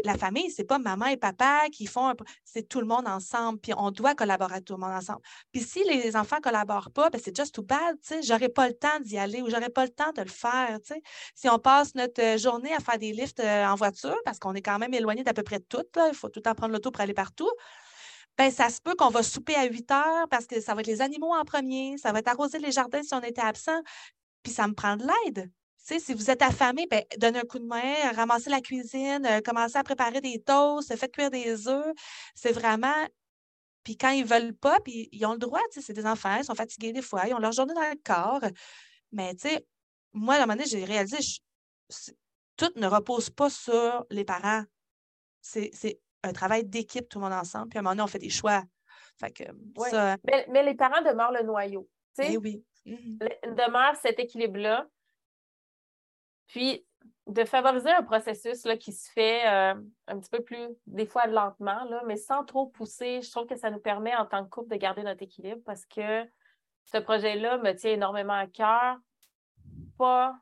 la 0.03 0.18
famille, 0.18 0.49
ce 0.49 0.62
n'est 0.62 0.66
pas 0.66 0.80
maman 0.80 1.05
et 1.05 1.18
papa 1.18 1.68
qui 1.72 1.86
font, 1.86 2.14
c'est 2.43 2.68
tout 2.68 2.80
le 2.80 2.88
monde 2.88 3.07
ensemble. 3.07 3.59
Puis 3.59 3.74
on 3.78 3.91
doit 3.91 4.16
collaborer 4.16 4.62
tout 4.62 4.74
le 4.74 4.80
monde 4.80 4.93
ensemble. 4.93 5.22
Puis 5.51 5.62
si 5.62 5.84
les 5.84 6.16
enfants 6.16 6.38
ne 6.38 6.41
collaborent 6.41 6.91
pas, 6.91 7.09
ben, 7.09 7.22
c'est 7.24 7.36
just 7.36 7.53
too 7.53 7.62
bad. 7.62 7.95
Je 8.09 8.32
n'aurai 8.32 8.49
pas 8.49 8.68
le 8.68 8.74
temps 8.74 8.99
d'y 9.01 9.18
aller 9.18 9.41
ou 9.41 9.49
j'aurai 9.49 9.70
pas 9.70 9.86
le 9.86 9.91
temps 9.91 10.12
de 10.16 10.22
le 10.22 10.30
faire. 10.30 10.80
Si 11.36 11.47
on 11.47 11.59
passe 11.59 11.93
notre 11.95 12.22
euh, 12.22 12.38
journée 12.38 12.74
à 12.74 12.80
faire 12.80 12.97
des 12.97 13.12
lifts 13.14 13.39
euh, 13.39 13.66
en 13.66 13.76
voiture, 13.76 14.18
parce 14.26 14.39
qu'on 14.39 14.53
est 14.55 14.62
quand 14.62 14.80
même 14.80 14.93
éloigné 14.93 15.24
d'à 15.24 15.34
peu 15.34 15.43
près 15.43 15.59
tout, 15.59 15.86
il 15.95 16.16
faut 16.16 16.30
tout 16.30 16.39
le 16.39 16.43
temps 16.43 16.55
prendre 16.55 16.74
l'auto 16.74 16.89
pour 16.91 17.01
aller 17.01 17.14
partout 17.14 17.49
ben, 18.42 18.50
ça 18.50 18.72
se 18.72 18.82
peut 18.82 18.96
qu'on 18.96 19.12
va 19.12 19.22
souper 19.22 19.54
à 19.54 19.66
8 19.66 19.92
heures 19.92 20.28
parce 20.28 20.48
que 20.48 20.60
ça 20.62 20.74
va 20.74 20.82
être 20.82 20.88
les 20.88 21.02
animaux 21.04 21.32
en 21.32 21.46
premier, 21.46 22.00
ça 22.00 22.12
va 22.12 22.20
être 22.20 22.28
arroser 22.28 22.58
les 22.58 22.72
jardins 22.72 23.04
si 23.04 23.14
on 23.14 23.22
était 23.22 23.39
absent, 23.42 23.80
puis 24.42 24.52
ça 24.52 24.68
me 24.68 24.74
prend 24.74 24.98
de 24.98 25.04
l'aide. 25.06 25.52
si 25.78 26.16
vous 26.16 26.32
êtes 26.32 26.42
affamé, 26.42 26.88
ben, 26.89 27.04
donnez 27.20 27.38
un 27.38 27.44
coup 27.44 27.60
de 27.60 27.68
main, 27.68 28.12
ramassez 28.16 28.50
la 28.50 28.60
cuisine, 28.60 29.28
euh, 29.28 29.42
commencez 29.42 29.78
à 29.78 29.84
préparer 29.84 30.22
des 30.22 30.42
toasts, 30.42 30.96
faites 30.98 31.12
cuire 31.12 31.30
des 31.30 31.68
œufs. 31.68 31.94
C'est 32.34 32.52
vraiment. 32.52 33.08
Puis 33.84 33.96
quand 33.96 34.10
ils 34.10 34.24
ne 34.24 34.28
veulent 34.28 34.56
pas, 34.56 34.80
puis 34.80 35.08
ils 35.12 35.24
ont 35.28 35.34
le 35.34 35.38
droit, 35.38 35.62
c'est 35.70 35.94
des 35.94 36.08
enfants, 36.08 36.38
ils 36.38 36.46
sont 36.46 36.56
fatigués 36.56 36.94
des 36.94 37.04
fois, 37.04 37.28
ils 37.28 37.36
ont 37.36 37.39
leur 37.39 37.52
journée 37.52 37.76
dans 37.76 37.82
le 37.82 38.00
corps. 38.04 38.42
Mais 39.12 39.36
moi, 40.14 40.34
à 40.34 40.38
un 40.38 40.42
moment 40.42 40.54
donné, 40.54 40.66
j'ai 40.68 40.84
réalisé, 40.84 41.20
tout 42.58 42.72
ne 42.76 42.88
repose 42.88 43.30
pas 43.30 43.52
sur 43.52 44.04
les 44.10 44.24
parents. 44.24 44.64
C'est 45.42 46.00
un 46.24 46.34
travail 46.34 46.65
d'équipe, 46.65 47.07
tout 47.09 47.19
le 47.19 47.26
monde 47.26 47.34
ensemble. 47.34 47.69
Puis 47.69 47.78
à 47.78 47.82
un 47.82 47.84
moment 47.84 47.93
donné, 47.93 48.03
on 48.03 48.07
fait 48.07 48.19
des 48.19 48.30
choix. 48.30 48.63
Fait 49.19 49.32
que, 49.32 49.43
mais, 50.49 50.63
les 50.63 50.76
parents 50.76 51.01
demeurent 51.01 51.32
le 51.32 51.43
noyau. 51.43 51.88
Eh 52.19 52.38
oui. 52.38 52.63
Mmh 52.86 53.17
demeure 53.45 53.95
cet 53.97 54.19
équilibre-là. 54.19 54.88
Puis, 56.47 56.84
de 57.28 57.43
favoriser 57.45 57.91
un 57.91 58.03
processus 58.03 58.65
là, 58.65 58.76
qui 58.76 58.91
se 58.91 59.11
fait 59.11 59.47
euh, 59.47 59.76
un 60.07 60.19
petit 60.19 60.30
peu 60.30 60.43
plus, 60.43 60.67
des 60.88 61.05
fois 61.05 61.28
lentement, 61.28 61.84
là, 61.86 62.01
mais 62.07 62.17
sans 62.17 62.43
trop 62.43 62.67
pousser. 62.67 63.22
Je 63.22 63.30
trouve 63.30 63.45
que 63.45 63.55
ça 63.55 63.69
nous 63.69 63.80
permet 63.80 64.15
en 64.15 64.26
tant 64.26 64.43
que 64.43 64.49
couple 64.49 64.69
de 64.69 64.76
garder 64.78 65.03
notre 65.03 65.22
équilibre 65.22 65.61
parce 65.65 65.86
que 65.86 66.26
ce 66.86 66.97
projet-là 66.97 67.57
me 67.59 67.74
tient 67.74 67.91
énormément 67.91 68.34
à 68.34 68.47
cœur. 68.47 68.97
Pas. 69.97 70.36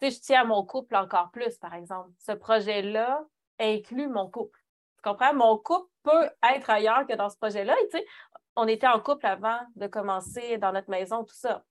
Tu 0.00 0.10
sais, 0.10 0.16
je 0.16 0.20
tiens 0.20 0.40
à 0.40 0.44
mon 0.44 0.64
couple 0.64 0.96
encore 0.96 1.30
plus, 1.30 1.58
par 1.58 1.74
exemple. 1.74 2.10
Ce 2.18 2.32
projet-là 2.32 3.24
inclut 3.60 4.08
mon 4.08 4.28
couple. 4.28 4.58
Tu 4.96 5.02
comprends? 5.02 5.34
Mon 5.34 5.56
couple 5.58 5.90
peut 6.02 6.30
être 6.54 6.70
ailleurs 6.70 7.06
que 7.06 7.14
dans 7.14 7.28
ce 7.28 7.36
projet-là. 7.36 7.74
tu 7.90 7.98
sais, 7.98 8.06
on 8.56 8.66
était 8.66 8.88
en 8.88 9.00
couple 9.00 9.26
avant 9.26 9.60
de 9.76 9.86
commencer 9.86 10.58
dans 10.58 10.72
notre 10.72 10.90
maison, 10.90 11.24
tout 11.24 11.34
ça 11.34 11.64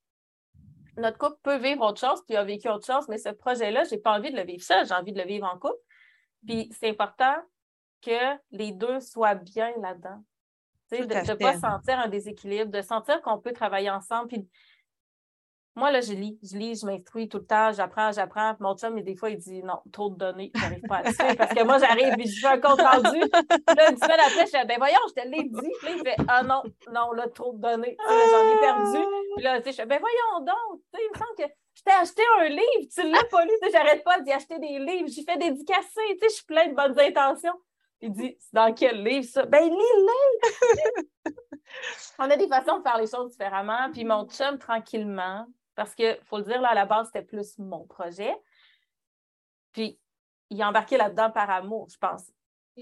notre 0.99 1.17
couple 1.17 1.37
peut 1.41 1.57
vivre 1.57 1.81
autre 1.81 1.99
chose, 1.99 2.23
puis 2.25 2.35
a 2.35 2.43
vécu 2.43 2.69
autre 2.69 2.85
chose, 2.85 3.07
mais 3.07 3.17
ce 3.17 3.29
projet-là, 3.29 3.83
je 3.85 3.95
n'ai 3.95 4.01
pas 4.01 4.17
envie 4.17 4.31
de 4.31 4.37
le 4.37 4.43
vivre 4.43 4.63
seul, 4.63 4.85
j'ai 4.85 4.93
envie 4.93 5.13
de 5.13 5.19
le 5.19 5.27
vivre 5.27 5.47
en 5.51 5.57
couple. 5.57 5.79
Puis 6.45 6.69
c'est 6.77 6.89
important 6.89 7.35
que 8.01 8.37
les 8.51 8.71
deux 8.71 8.99
soient 8.99 9.35
bien 9.35 9.71
là-dedans. 9.81 10.23
De 10.91 10.97
ne 10.97 11.33
pas 11.35 11.59
sentir 11.59 11.99
un 11.99 12.07
déséquilibre, 12.07 12.71
de 12.71 12.81
sentir 12.81 13.21
qu'on 13.21 13.37
peut 13.39 13.53
travailler 13.53 13.91
ensemble. 13.91 14.27
Puis 14.27 14.49
moi, 15.76 15.91
là, 15.91 16.01
je 16.01 16.13
lis, 16.13 16.38
je 16.43 16.57
lis, 16.57 16.80
je 16.82 16.86
m'instruis 16.86 17.30
tout 17.30 17.38
le 17.38 17.45
temps, 17.45 17.72
j'apprends, 17.72 18.11
j'apprends. 18.11 18.55
Mon 18.59 18.76
chum, 18.76 18.93
mais 18.93 19.03
des 19.03 19.15
fois, 19.15 19.30
il 19.30 19.38
dit 19.38 19.63
non, 19.63 19.80
trop 19.91 20.09
de 20.09 20.17
données, 20.17 20.51
j'arrive 20.55 20.82
pas 20.88 20.97
à 20.97 21.03
le. 21.03 21.36
Parce 21.36 21.53
que 21.53 21.63
moi, 21.63 21.78
j'arrive 21.78 22.15
et 22.17 22.26
je 22.26 22.39
fais 22.39 22.47
un 22.47 22.59
compte 22.59 22.82
rendu. 22.82 23.20
Là, 23.20 23.91
une 23.91 23.97
semaine 23.97 24.20
après, 24.20 24.45
je 24.45 24.59
dis 24.59 24.67
ben 24.67 24.78
voyons, 24.78 24.99
je 25.07 25.22
te 25.22 25.28
l'ai 25.28 25.43
dit. 25.43 25.72
Puis 25.80 25.88
là, 25.88 25.95
il 25.95 26.01
fait 26.03 26.15
ah 26.28 26.43
non, 26.43 26.63
non, 26.91 27.11
là, 27.13 27.28
trop 27.30 27.53
de 27.53 27.61
données. 27.61 27.95
J'en 27.99 28.55
ai 28.55 28.59
perdu. 28.59 29.05
Puis 29.36 29.43
là, 29.43 29.61
tu 29.61 29.65
sais, 29.65 29.72
je 29.72 29.78
fais 29.78 29.86
ben 29.86 29.99
voyons 29.99 30.45
donc. 30.45 30.82
Tu 30.93 30.99
sais, 30.99 31.05
il 31.05 31.13
me 31.13 31.17
semble 31.17 31.36
que 31.38 31.53
je 31.76 31.84
t'ai 31.84 31.91
acheté 31.91 32.24
un 32.39 32.49
livre, 32.49 32.89
tu 32.93 33.09
l'as 33.09 33.24
pas 33.26 33.45
lu. 33.45 33.51
Tu 33.61 33.67
sais, 33.70 33.78
j'arrête 33.78 34.03
pas 34.03 34.20
d'y 34.20 34.32
acheter 34.32 34.59
des 34.59 34.80
livres. 34.80 35.07
J'y 35.07 35.24
fais 35.24 35.38
dédicacer. 35.38 36.01
Tu 36.11 36.20
sais, 36.20 36.30
je 36.30 36.36
suis 36.36 36.45
plein 36.45 36.67
de 36.67 36.76
bonnes 36.76 36.99
intentions. 36.99 37.55
Il 38.01 38.11
dit 38.11 38.36
c'est 38.39 38.53
dans 38.53 38.74
quel 38.74 39.03
livre 39.03 39.26
ça? 39.26 39.45
Ben 39.45 39.63
lis-le! 39.63 41.34
On 42.20 42.30
a 42.30 42.36
des 42.36 42.47
façons 42.47 42.80
de 42.80 42.84
faire 42.84 42.97
les 42.97 43.07
choses 43.07 43.32
différemment. 43.32 43.89
Puis 43.93 44.03
mon 44.03 44.28
chum, 44.28 44.57
tranquillement, 44.57 45.45
parce 45.80 45.95
qu'il 45.95 46.19
faut 46.25 46.39
le 46.39 46.43
dire, 46.43 46.59
là, 46.59 46.71
à 46.71 46.73
la 46.73 46.86
base, 46.86 47.07
c'était 47.07 47.25
plus 47.25 47.57
mon 47.57 47.86
projet. 47.88 48.36
Puis, 49.71 49.97
il 50.49 50.61
a 50.61 50.67
embarqué 50.67 50.97
là-dedans 50.97 51.32
par 51.32 51.49
amour, 51.49 51.88
je 51.89 51.97
pense. 51.97 52.30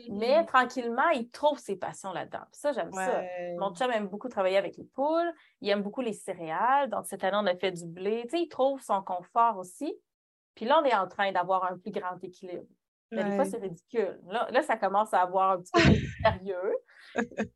Mais 0.09 0.41
mm-hmm. 0.41 0.45
tranquillement, 0.47 1.09
il 1.09 1.29
trouve 1.29 1.59
ses 1.59 1.75
passions 1.75 2.11
là-dedans. 2.11 2.41
ça, 2.51 2.71
j'aime 2.71 2.91
ça. 2.91 3.21
Mon 3.59 3.75
chum 3.75 3.91
aime 3.91 4.07
beaucoup 4.07 4.29
travailler 4.29 4.57
avec 4.57 4.77
les 4.77 4.83
poules. 4.83 5.31
Il 5.61 5.69
aime 5.69 5.83
beaucoup 5.83 6.01
les 6.01 6.13
céréales. 6.13 6.89
Donc, 6.89 7.05
cette 7.05 7.23
année, 7.23 7.37
on 7.39 7.45
a 7.45 7.55
fait 7.55 7.71
du 7.71 7.85
blé. 7.85 8.23
Tu 8.23 8.29
sais, 8.29 8.41
il 8.41 8.47
trouve 8.47 8.81
son 8.81 9.03
confort 9.03 9.57
aussi. 9.59 9.95
Puis 10.55 10.65
là, 10.65 10.81
on 10.81 10.85
est 10.85 10.95
en 10.95 11.07
train 11.07 11.31
d'avoir 11.31 11.71
un 11.71 11.77
plus 11.77 11.91
grand 11.91 12.17
équilibre. 12.23 12.65
Mais 13.11 13.23
des 13.23 13.35
fois, 13.35 13.45
c'est 13.45 13.57
ridicule. 13.57 14.19
Là, 14.25 14.47
là, 14.49 14.63
ça 14.63 14.75
commence 14.75 15.13
à 15.13 15.21
avoir 15.21 15.51
un 15.51 15.61
petit 15.61 15.71
peu 15.71 15.93
sérieux 16.23 16.73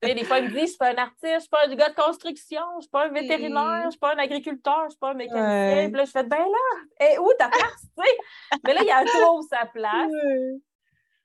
des 0.01 0.24
fois, 0.24 0.39
il 0.39 0.45
me 0.45 0.53
dit, 0.53 0.62
je 0.62 0.66
suis 0.68 0.78
pas 0.78 0.91
un 0.91 0.97
artiste, 0.97 1.34
je 1.34 1.39
suis 1.39 1.49
pas 1.49 1.66
un 1.68 1.76
gars 1.76 1.89
de 1.89 1.95
construction, 1.95 2.62
je 2.78 2.82
suis 2.82 2.89
pas 2.89 3.05
un 3.07 3.09
vétérinaire, 3.09 3.84
je 3.86 3.91
suis 3.91 3.99
pas 3.99 4.14
un 4.14 4.20
agriculteur, 4.20 4.84
je 4.86 4.89
suis 4.91 4.99
pas 4.99 5.12
un 5.12 5.14
mécanicien. 5.14 5.88
Puis 5.89 5.97
là, 5.97 6.05
je 6.05 6.12
fais, 6.12 6.24
ben 6.24 6.38
là, 6.38 7.07
et 7.07 7.18
où 7.20 7.30
ta 7.38 7.49
place, 7.49 7.82
tu 7.97 8.03
sais? 8.03 8.59
Mais 8.66 8.74
là, 8.74 8.82
il 8.82 8.88
y 8.88 8.91
a 8.91 9.03
trop 9.05 9.41
sa 9.43 9.66
place. 9.66 10.12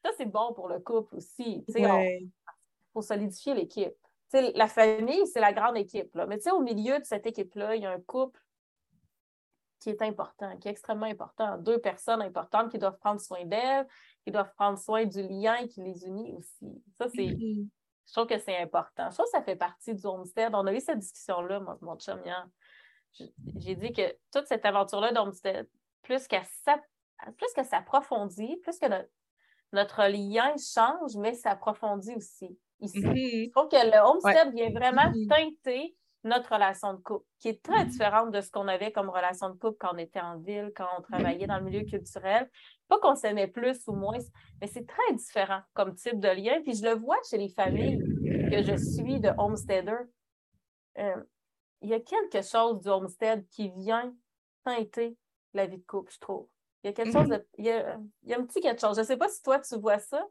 Ça, 0.05 0.13
c'est 0.17 0.27
bon 0.27 0.53
pour 0.55 0.69
le 0.69 0.79
couple 0.81 1.17
aussi. 1.17 1.65
Tu 1.67 1.75
sais, 1.75 2.29
faut 2.93 3.03
solidifier 3.03 3.55
l'équipe. 3.55 3.95
Tu 4.33 4.39
sais, 4.39 4.53
la 4.55 4.69
famille, 4.69 5.27
c'est 5.27 5.41
la 5.41 5.53
grande 5.53 5.77
équipe. 5.77 6.15
Là. 6.15 6.27
Mais 6.27 6.37
tu 6.39 6.45
sais, 6.45 6.51
au 6.51 6.61
milieu 6.61 6.99
de 6.99 7.05
cette 7.05 7.27
équipe-là, 7.27 7.77
il 7.77 7.83
y 7.83 7.87
a 7.87 7.91
un 7.91 8.01
couple 8.01 8.41
qui 9.81 9.91
est 9.91 10.03
important, 10.03 10.57
qui 10.59 10.69
est 10.69 10.71
extrêmement 10.71 11.07
important. 11.07 11.59
Deux 11.59 11.79
personnes 11.79 12.23
importantes 12.23 12.71
qui 12.71 12.79
doivent 12.79 12.99
prendre 12.99 13.21
soin 13.21 13.45
d'elles, 13.45 13.87
qui 14.25 14.33
doivent 14.33 14.53
prendre 14.57 14.79
soin 14.79 15.05
du 15.05 15.23
lien 15.23 15.67
qui 15.69 15.83
les 15.83 16.07
unit 16.07 16.33
aussi. 16.33 16.83
Ça, 16.99 17.07
c'est 17.09 17.23
mm-hmm. 17.23 17.69
Je 18.07 18.13
trouve 18.13 18.27
que 18.27 18.39
c'est 18.39 18.57
important. 18.59 19.11
Je 19.11 19.15
trouve 19.15 19.27
que 19.27 19.39
ça 19.39 19.43
fait 19.43 19.57
partie 19.57 19.95
du 19.95 20.07
homestead. 20.07 20.53
On 20.55 20.67
a 20.67 20.73
eu 20.73 20.81
cette 20.81 20.99
discussion-là, 20.99 21.61
moi, 21.61 21.77
mon 21.81 21.97
chum, 21.97 22.23
J'ai 23.59 23.75
dit 23.75 23.93
que 23.93 24.17
toute 24.33 24.47
cette 24.47 24.65
aventure-là 24.65 25.13
d'homestead, 25.13 25.69
plus 26.03 26.27
qu'elle 26.29 26.45
s'approfondit, 27.65 28.57
plus 28.63 28.79
que 28.79 28.87
notre, 29.73 30.07
lien 30.09 30.55
change, 30.57 31.17
mais 31.17 31.35
s'approfondit 31.35 32.15
aussi 32.15 32.57
ici. 32.81 33.01
Mm-hmm. 33.01 33.47
Je 33.47 33.51
trouve 33.51 33.69
que 33.69 33.77
le 33.77 33.99
homestead 33.99 34.55
vient 34.55 34.71
vraiment 34.71 35.11
mm-hmm. 35.11 35.29
teinter 35.29 35.97
notre 36.27 36.53
relation 36.53 36.93
de 36.95 36.99
couple, 36.99 37.25
qui 37.39 37.49
est 37.49 37.63
très 37.63 37.85
mm-hmm. 37.85 37.89
différente 37.89 38.31
de 38.33 38.41
ce 38.41 38.51
qu'on 38.51 38.69
avait 38.69 38.93
comme 38.93 39.09
relation 39.09 39.49
de 39.51 39.55
couple 39.59 39.77
quand 39.81 39.95
on 39.95 39.99
était 39.99 40.21
en 40.21 40.39
ville, 40.39 40.73
quand 40.77 40.89
on 40.99 41.03
travaillait 41.03 41.47
dans 41.47 41.59
le 41.59 41.65
milieu 41.65 41.85
culturel. 41.85 42.51
Pas 42.89 42.99
qu'on 42.99 43.15
s'aimait 43.15 43.47
plus 43.47 43.87
ou 43.89 43.93
moins, 43.93 44.19
mais 44.61 44.67
c'est 44.67 44.87
très 44.87 45.15
différent 45.15 45.61
comme 45.75 45.95
type 45.95 46.21
de 46.21 46.29
lien. 46.29 46.61
Puis 46.63 46.75
je 46.75 46.85
le 46.85 46.95
vois 46.95 47.17
chez 47.29 47.39
les 47.39 47.49
familles 47.49 47.99
que 48.51 48.63
je 48.63 48.77
suis 48.77 49.21
de 49.21 49.31
homesteader. 49.39 49.99
Euh, 50.99 51.23
il 51.83 51.91
y 51.91 51.95
a 51.95 52.01
quelque 52.01 52.43
chose 52.43 52.81
du 52.81 52.89
homestead 52.89 53.47
qui 53.49 53.71
vient 53.71 54.15
teinter 54.65 55.17
la 55.55 55.67
vie 55.67 55.79
de 55.79 55.85
couple, 55.85 56.13
je 56.13 56.19
trouve. 56.19 56.49
Il 56.83 56.89
y 56.89 56.91
a 56.91 56.93
quelque 56.93 57.13
chose 57.13 57.29
de, 57.29 57.47
il, 57.59 57.65
y 57.65 57.71
a, 57.71 57.99
un 58.39 58.45
petit 58.45 58.61
quelque 58.61 58.81
chose. 58.81 58.95
Je 58.97 59.01
ne 59.01 59.07
sais 59.07 59.17
pas 59.17 59.29
si 59.29 59.43
toi, 59.43 59.59
tu 59.59 59.77
vois 59.79 59.99
ça. 59.99 60.25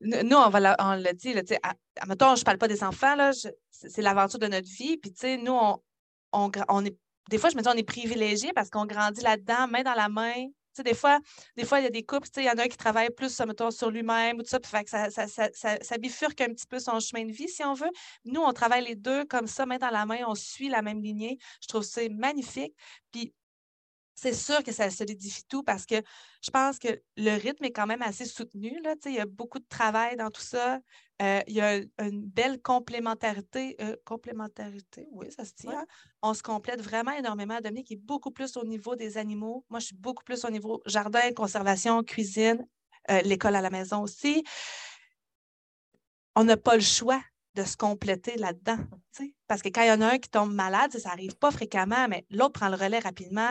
Nous, 0.00 0.36
on, 0.36 0.48
va 0.48 0.76
on 0.78 0.92
l'a 0.92 1.12
dit, 1.12 1.34
là, 1.34 1.42
à, 1.62 2.06
mettons, 2.06 2.36
je 2.36 2.42
ne 2.42 2.44
parle 2.44 2.58
pas 2.58 2.68
des 2.68 2.84
enfants, 2.84 3.30
c'est 3.70 4.02
l'aventure 4.02 4.38
de 4.38 4.46
notre 4.46 4.68
vie. 4.68 4.96
Puis, 4.96 5.12
tu 5.12 5.20
sais, 5.20 5.36
nous, 5.36 5.52
on, 5.52 5.82
on, 6.32 6.50
on, 6.68 6.84
est, 6.84 6.96
des 7.30 7.38
fois, 7.38 7.50
je 7.50 7.56
me 7.56 7.62
dis, 7.62 7.68
on 7.68 7.72
est 7.72 7.82
privilégiés 7.82 8.52
parce 8.52 8.70
qu'on 8.70 8.86
grandit 8.86 9.22
là-dedans, 9.22 9.66
main 9.68 9.82
dans 9.82 9.94
la 9.94 10.08
main, 10.08 10.46
des 10.82 10.94
fois, 10.94 11.20
des 11.56 11.64
fois, 11.64 11.80
il 11.80 11.84
y 11.84 11.86
a 11.86 11.90
des 11.90 12.02
couples, 12.02 12.28
il 12.36 12.44
y 12.44 12.50
en 12.50 12.54
a 12.54 12.62
un 12.62 12.68
qui 12.68 12.76
travaille 12.76 13.10
plus, 13.10 13.34
sur 13.70 13.90
lui-même 13.90 14.36
ou 14.38 14.42
tout 14.42 14.48
ça, 14.48 14.58
que 14.58 14.90
ça, 14.90 15.10
ça, 15.10 15.26
ça, 15.26 15.48
ça, 15.80 15.98
bifurque 15.98 16.40
un 16.40 16.48
petit 16.48 16.66
peu 16.66 16.78
son 16.78 17.00
chemin 17.00 17.24
de 17.24 17.32
vie, 17.32 17.48
si 17.48 17.64
on 17.64 17.74
veut. 17.74 17.90
Nous, 18.24 18.40
on 18.40 18.52
travaille 18.52 18.84
les 18.84 18.94
deux 18.94 19.24
comme 19.24 19.46
ça, 19.46 19.66
main 19.66 19.78
dans 19.78 19.90
la 19.90 20.06
main, 20.06 20.18
on 20.26 20.34
suit 20.34 20.68
la 20.68 20.82
même 20.82 21.02
lignée. 21.02 21.38
Je 21.62 21.68
trouve 21.68 21.82
ça 21.82 22.00
magnifique. 22.10 22.74
Puis 23.12 23.32
c'est 24.18 24.34
sûr 24.34 24.62
que 24.64 24.72
ça 24.72 24.90
solidifie 24.90 25.44
tout 25.48 25.62
parce 25.62 25.86
que 25.86 25.94
je 26.42 26.50
pense 26.50 26.78
que 26.78 26.88
le 27.16 27.38
rythme 27.40 27.64
est 27.64 27.70
quand 27.70 27.86
même 27.86 28.02
assez 28.02 28.24
soutenu. 28.24 28.80
Là, 28.82 28.94
il 29.06 29.14
y 29.14 29.20
a 29.20 29.26
beaucoup 29.26 29.60
de 29.60 29.66
travail 29.68 30.16
dans 30.16 30.30
tout 30.30 30.42
ça. 30.42 30.80
Euh, 31.22 31.40
il 31.46 31.54
y 31.54 31.60
a 31.60 31.76
une 32.00 32.24
belle 32.24 32.60
complémentarité. 32.60 33.76
Euh, 33.80 33.96
complémentarité, 34.04 35.08
oui, 35.12 35.30
ça 35.30 35.44
se 35.44 35.52
tient. 35.54 35.86
On 36.22 36.34
se 36.34 36.42
complète 36.42 36.82
vraiment 36.82 37.12
énormément. 37.12 37.60
Dominique 37.60 37.92
est 37.92 37.96
beaucoup 37.96 38.32
plus 38.32 38.56
au 38.56 38.64
niveau 38.64 38.96
des 38.96 39.18
animaux. 39.18 39.64
Moi, 39.70 39.78
je 39.78 39.86
suis 39.86 39.96
beaucoup 39.96 40.24
plus 40.24 40.44
au 40.44 40.50
niveau 40.50 40.82
jardin, 40.84 41.32
conservation, 41.32 42.02
cuisine, 42.02 42.66
euh, 43.10 43.20
l'école 43.22 43.54
à 43.54 43.60
la 43.60 43.70
maison 43.70 44.02
aussi. 44.02 44.44
On 46.34 46.44
n'a 46.44 46.56
pas 46.56 46.74
le 46.74 46.82
choix 46.82 47.22
de 47.58 47.64
se 47.64 47.76
compléter 47.76 48.36
là-dedans. 48.36 48.78
Parce 49.48 49.62
que 49.62 49.68
quand 49.68 49.82
il 49.82 49.88
y 49.88 49.90
en 49.90 50.00
a 50.00 50.12
un 50.12 50.18
qui 50.18 50.30
tombe 50.30 50.52
malade, 50.52 50.92
ça 50.92 51.08
n'arrive 51.08 51.34
pas 51.36 51.50
fréquemment, 51.50 52.06
mais 52.08 52.24
l'autre 52.30 52.52
prend 52.52 52.68
le 52.68 52.76
relais 52.76 53.00
rapidement. 53.00 53.50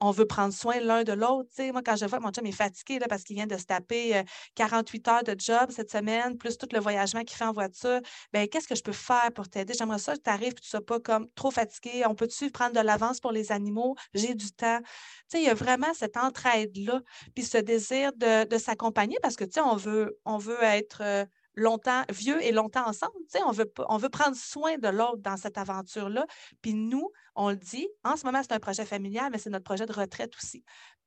on 0.00 0.10
veut 0.10 0.26
prendre 0.26 0.52
soin 0.52 0.78
l'un 0.80 1.02
de 1.04 1.12
l'autre. 1.12 1.48
Moi, 1.72 1.80
quand 1.82 1.96
je 1.96 2.04
vois 2.04 2.18
que 2.18 2.22
mon 2.22 2.30
chum 2.30 2.44
est 2.44 2.52
fatigué 2.52 2.98
là, 2.98 3.06
parce 3.08 3.24
qu'il 3.24 3.36
vient 3.36 3.46
de 3.46 3.56
se 3.56 3.64
taper 3.64 4.22
48 4.54 5.08
heures 5.08 5.22
de 5.22 5.34
job 5.38 5.70
cette 5.70 5.90
semaine, 5.90 6.36
plus 6.36 6.58
tout 6.58 6.68
le 6.72 6.80
voyagement 6.80 7.22
qu'il 7.22 7.38
fait 7.38 7.46
en 7.46 7.54
voiture, 7.54 8.00
ben 8.34 8.46
qu'est-ce 8.48 8.68
que 8.68 8.74
je 8.74 8.82
peux 8.82 8.92
faire 8.92 9.30
pour 9.34 9.48
t'aider? 9.48 9.72
J'aimerais 9.72 9.98
ça 9.98 10.14
que 10.14 10.22
tu 10.22 10.28
arrives 10.28 10.52
et 10.52 10.60
tu 10.60 10.66
ne 10.66 10.68
sois 10.68 10.84
pas 10.84 11.00
comme 11.00 11.26
trop 11.34 11.50
fatigué. 11.50 12.04
On 12.06 12.14
peut-tu 12.14 12.50
prendre 12.50 12.74
de 12.74 12.80
l'avance 12.80 13.18
pour 13.20 13.32
les 13.32 13.52
animaux? 13.52 13.94
J'ai 14.12 14.34
du 14.34 14.52
temps. 14.52 14.80
il 15.32 15.42
y 15.42 15.48
a 15.48 15.54
vraiment 15.54 15.94
cette 15.94 16.18
entraide-là, 16.18 17.00
puis 17.34 17.44
ce 17.44 17.56
désir 17.56 18.12
de, 18.14 18.58
s'accompagner 18.58 19.16
parce 19.22 19.36
que 19.36 19.44
on 19.60 19.76
veut, 19.76 20.18
on 20.26 20.36
veut 20.36 20.62
être 20.62 21.26
longtemps, 21.56 22.02
vieux 22.10 22.42
et 22.44 22.52
longtemps 22.52 22.86
ensemble. 22.86 23.14
on 23.44 23.50
veut, 23.50 23.72
on 23.88 23.96
veut 23.96 24.10
prendre 24.10 24.36
soin 24.36 24.78
de 24.78 24.88
l'autre 24.88 25.18
dans 25.18 25.36
cette 25.36 25.58
aventure-là. 25.58 26.26
Puis 26.62 26.74
nous, 26.74 27.10
on 27.34 27.50
le 27.50 27.56
dit, 27.56 27.88
en 28.04 28.16
ce 28.16 28.24
moment, 28.24 28.42
c'est 28.42 28.52
un 28.52 28.60
projet 28.60 28.84
familial, 28.84 29.30
mais 29.32 29.38
c'est 29.38 29.50
notre 29.50 29.64
projet 29.64 29.86
de 29.86 29.92
retraite 29.92 30.34
aussi. 30.36 30.62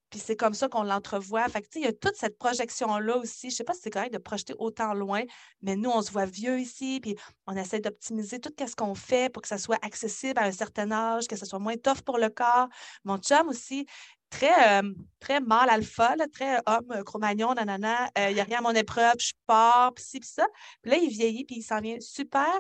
Puis 0.10 0.20
c'est 0.20 0.36
comme 0.36 0.56
ça 0.56 0.68
qu'on 0.68 0.84
l'entrevoit. 0.84 1.47
Fait 1.50 1.62
que, 1.62 1.68
il 1.76 1.84
y 1.84 1.88
a 1.88 1.93
toute 1.93 2.16
cette 2.16 2.38
projection-là 2.39 3.18
aussi. 3.18 3.50
Je 3.50 3.54
ne 3.54 3.58
sais 3.58 3.64
pas 3.64 3.74
si 3.74 3.82
c'est 3.82 3.91
correct 3.91 4.12
de 4.12 4.18
projeter 4.18 4.54
autant 4.58 4.93
loin, 4.93 5.22
mais 5.62 5.76
nous, 5.76 5.91
on 5.91 6.02
se 6.02 6.12
voit 6.12 6.26
vieux 6.26 6.60
ici, 6.60 7.00
puis 7.00 7.16
on 7.45 7.56
essaie 7.56 7.80
d'optimiser 7.80 8.39
tout 8.39 8.52
ce 8.60 8.76
qu'on 8.76 8.95
fait 8.95 9.32
pour 9.32 9.43
que 9.43 9.47
ça 9.47 9.60
soit 9.60 9.78
accessible 9.84 10.39
à 10.39 10.45
un 10.45 10.52
certain 10.52 10.91
âge, 10.91 11.28
que 11.28 11.36
ça 11.36 11.45
soit 11.45 11.60
moins 11.60 11.78
tough 11.78 12.02
pour 12.04 12.18
le 12.18 12.30
corps. 12.30 12.70
Mon 13.04 13.18
chum 13.20 13.50
aussi, 13.50 13.86
très, 14.30 14.82
euh, 14.82 14.93
très 15.19 15.39
mâle 15.39 15.69
alpha, 15.69 16.15
très 16.32 16.57
homme 16.65 16.91
euh, 16.91 17.03
cro-magnon, 17.03 17.53
nanana. 17.53 18.09
Il 18.15 18.21
euh, 18.21 18.34
n'y 18.34 18.39
a 18.39 18.43
rien 18.43 18.59
à 18.59 18.61
mon 18.61 18.71
épreuve, 18.71 19.15
je 19.19 19.34
pars, 19.45 19.93
puis 19.93 20.03
ci, 20.03 20.19
puis 20.19 20.30
ça. 20.30 20.45
Puis 20.82 20.91
là, 20.91 20.97
il 20.97 21.09
vieillit, 21.09 21.45
puis 21.45 21.57
il 21.57 21.63
s'en 21.63 21.80
vient 21.80 21.99
super. 21.99 22.57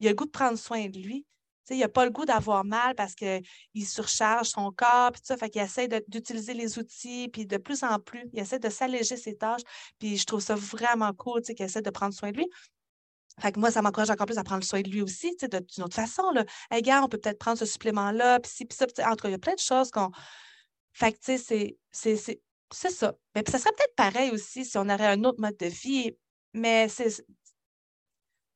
Il 0.00 0.06
a 0.06 0.10
le 0.10 0.16
goût 0.16 0.26
de 0.26 0.30
prendre 0.30 0.58
soin 0.58 0.88
de 0.88 0.98
lui. 0.98 1.26
il 1.70 1.78
n'a 1.78 1.88
pas 1.88 2.04
le 2.04 2.10
goût 2.10 2.24
d'avoir 2.24 2.64
mal 2.64 2.94
parce 2.94 3.14
qu'il 3.14 3.42
surcharge 3.86 4.48
son 4.48 4.70
corps, 4.70 5.12
puis 5.12 5.20
ça. 5.24 5.36
Fait 5.36 5.50
qu'il 5.50 5.62
essaie 5.62 5.88
d'utiliser 6.08 6.54
les 6.54 6.78
outils, 6.78 7.28
puis 7.28 7.46
de 7.46 7.56
plus 7.56 7.82
en 7.82 7.98
plus, 7.98 8.24
il 8.32 8.38
essaie 8.38 8.58
de 8.58 8.68
s'alléger 8.68 9.16
ses 9.16 9.36
tâches. 9.36 9.62
Puis 9.98 10.16
je 10.16 10.24
trouve 10.24 10.40
ça 10.40 10.54
vraiment 10.54 11.12
cool, 11.14 11.42
qu'il 11.42 11.62
essaie 11.62 11.82
de 11.82 11.90
prendre 11.90 12.14
soin 12.14 12.30
de 12.30 12.38
lui. 12.38 12.46
Fait 13.40 13.52
que 13.52 13.60
moi, 13.60 13.70
ça 13.70 13.82
m'encourage 13.82 14.10
encore 14.10 14.26
plus 14.26 14.38
à 14.38 14.42
prendre 14.42 14.64
soin 14.64 14.80
de 14.80 14.90
lui 14.90 15.00
aussi, 15.00 15.36
d'une 15.40 15.84
autre 15.84 15.94
façon. 15.94 16.30
Là. 16.32 16.44
Gars, 16.80 17.04
on 17.04 17.08
peut 17.08 17.18
peut-être 17.18 17.38
prendre 17.38 17.56
ce 17.58 17.66
supplément-là, 17.66 18.40
puis 18.40 18.50
ci, 18.50 18.64
puis 18.64 18.76
ça. 18.76 18.86
Entre 19.08 19.26
il 19.26 19.30
y 19.32 19.34
a 19.34 19.38
plein 19.38 19.54
de 19.54 19.60
choses 19.60 19.90
qu'on 19.92 20.10
Fait 20.98 21.12
que, 21.12 21.18
tu 21.18 21.38
sais, 21.38 21.78
c'est 21.92 22.42
c'est 22.70 22.90
ça. 22.90 23.14
Mais 23.34 23.44
ça 23.48 23.58
serait 23.58 23.70
peut-être 23.70 23.94
pareil 23.94 24.30
aussi 24.32 24.64
si 24.64 24.76
on 24.76 24.88
aurait 24.88 25.06
un 25.06 25.22
autre 25.22 25.40
mode 25.40 25.56
de 25.56 25.66
vie, 25.66 26.16
mais 26.52 26.88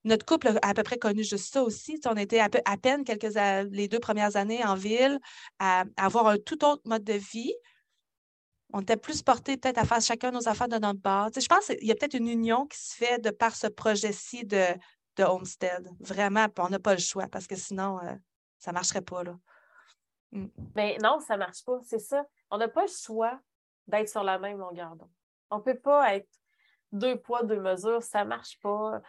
notre 0.03 0.27
couple 0.27 0.49
a 0.49 0.59
à 0.69 0.75
peu 0.75 0.83
près 0.83 0.99
connu 0.99 1.23
juste 1.23 1.53
ça 1.53 1.63
aussi. 1.63 2.01
On 2.05 2.17
était 2.17 2.41
à, 2.41 2.49
peine 2.77 3.05
quelques 3.05 3.33
les 3.71 3.87
deux 3.87 4.01
premières 4.01 4.35
années 4.35 4.65
en 4.65 4.75
ville 4.75 5.21
à, 5.61 5.85
avoir 5.97 6.27
un 6.27 6.37
tout 6.37 6.65
autre 6.65 6.83
mode 6.85 7.05
de 7.05 7.13
vie. 7.13 7.55
On 8.73 8.81
était 8.81 8.97
plus 8.97 9.23
portés 9.23 9.57
peut-être 9.57 9.79
à 9.79 9.85
faire 9.85 10.01
chacun 10.01 10.33
nos 10.33 10.49
affaires 10.49 10.69
de 10.69 10.79
notre 10.79 10.99
bar. 10.99 11.31
je 11.33 11.47
pense 11.47 11.67
qu'il 11.67 11.87
y 11.87 11.93
a 11.93 11.95
peut-être 11.95 12.15
une 12.15 12.29
union 12.29 12.67
qui 12.67 12.79
se 12.79 12.97
fait 12.97 13.19
de 13.21 13.31
par 13.31 13.55
ce 13.55 13.69
projet-ci 13.69 14.45
de, 14.47 14.65
de 15.17 15.23
Homestead. 15.23 15.89
Vraiment, 16.01 16.49
on 16.59 16.71
n'a 16.71 16.81
pas 16.81 16.95
le 16.95 17.01
choix 17.01 17.29
parce 17.29 17.47
que 17.47 17.55
sinon, 17.55 18.01
euh, 18.01 18.15
ça 18.59 18.73
ne 18.73 18.75
marcherait 18.75 19.03
pas. 19.03 19.23
Là. 19.23 19.39
Mm. 20.33 20.47
Ben, 20.57 20.99
non, 21.03 21.21
ça 21.21 21.35
ne 21.35 21.41
marche 21.41 21.65
pas. 21.65 21.79
C'est 21.83 21.99
ça. 21.99 22.25
On 22.51 22.59
n'a 22.59 22.69
pas 22.69 22.83
le 22.83 22.89
choix 22.89 23.39
d'être 23.87 24.09
sur 24.09 24.25
la 24.25 24.39
même 24.39 24.59
longueur 24.59 24.97
d'onde. 24.97 25.11
On 25.51 25.59
ne 25.59 25.63
peut 25.63 25.79
pas 25.79 26.15
être 26.15 26.29
deux 26.93 27.19
poids, 27.19 27.43
deux 27.43 27.61
mesures, 27.61 28.03
ça 28.03 28.25
ne 28.25 28.29
marche 28.29 28.59
pas. 28.61 29.01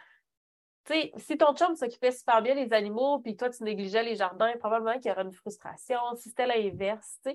sais, 0.86 1.12
si 1.16 1.36
ton 1.36 1.54
chum 1.54 1.74
s'occupait 1.76 2.12
super 2.12 2.42
bien 2.42 2.54
des 2.54 2.72
animaux, 2.72 3.18
puis 3.20 3.36
toi, 3.36 3.50
tu 3.50 3.62
négligeais 3.62 4.02
les 4.02 4.16
jardins, 4.16 4.52
probablement 4.58 4.98
qu'il 4.98 5.06
y 5.06 5.10
aurait 5.10 5.22
une 5.22 5.32
frustration. 5.32 5.98
Si 6.16 6.30
c'était 6.30 6.46
l'inverse, 6.46 7.18
tu 7.24 7.32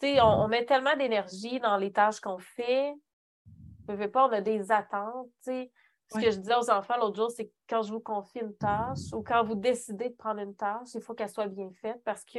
sais, 0.00 0.20
on, 0.20 0.48
met 0.48 0.64
tellement 0.64 0.96
d'énergie 0.96 1.60
dans 1.60 1.76
les 1.76 1.92
tâches 1.92 2.20
qu'on 2.20 2.38
fait. 2.38 2.94
On 3.88 3.94
ne 3.94 4.06
pas, 4.06 4.26
on 4.26 4.32
a 4.32 4.40
des 4.40 4.70
attentes. 4.70 5.28
Ce 6.10 6.18
que 6.18 6.30
je 6.30 6.38
disais 6.38 6.54
aux 6.54 6.70
enfants 6.70 6.96
l'autre 6.96 7.16
jour, 7.16 7.30
c'est 7.30 7.46
que 7.46 7.52
quand 7.68 7.82
je 7.82 7.92
vous 7.92 8.00
confie 8.00 8.38
une 8.38 8.54
tâche 8.54 9.12
ou 9.12 9.22
quand 9.22 9.44
vous 9.44 9.54
décidez 9.54 10.08
de 10.08 10.14
prendre 10.14 10.40
une 10.40 10.54
tâche, 10.54 10.88
il 10.94 11.02
faut 11.02 11.14
qu'elle 11.14 11.28
soit 11.28 11.48
bien 11.48 11.70
faite 11.82 12.02
parce 12.04 12.24
que 12.24 12.38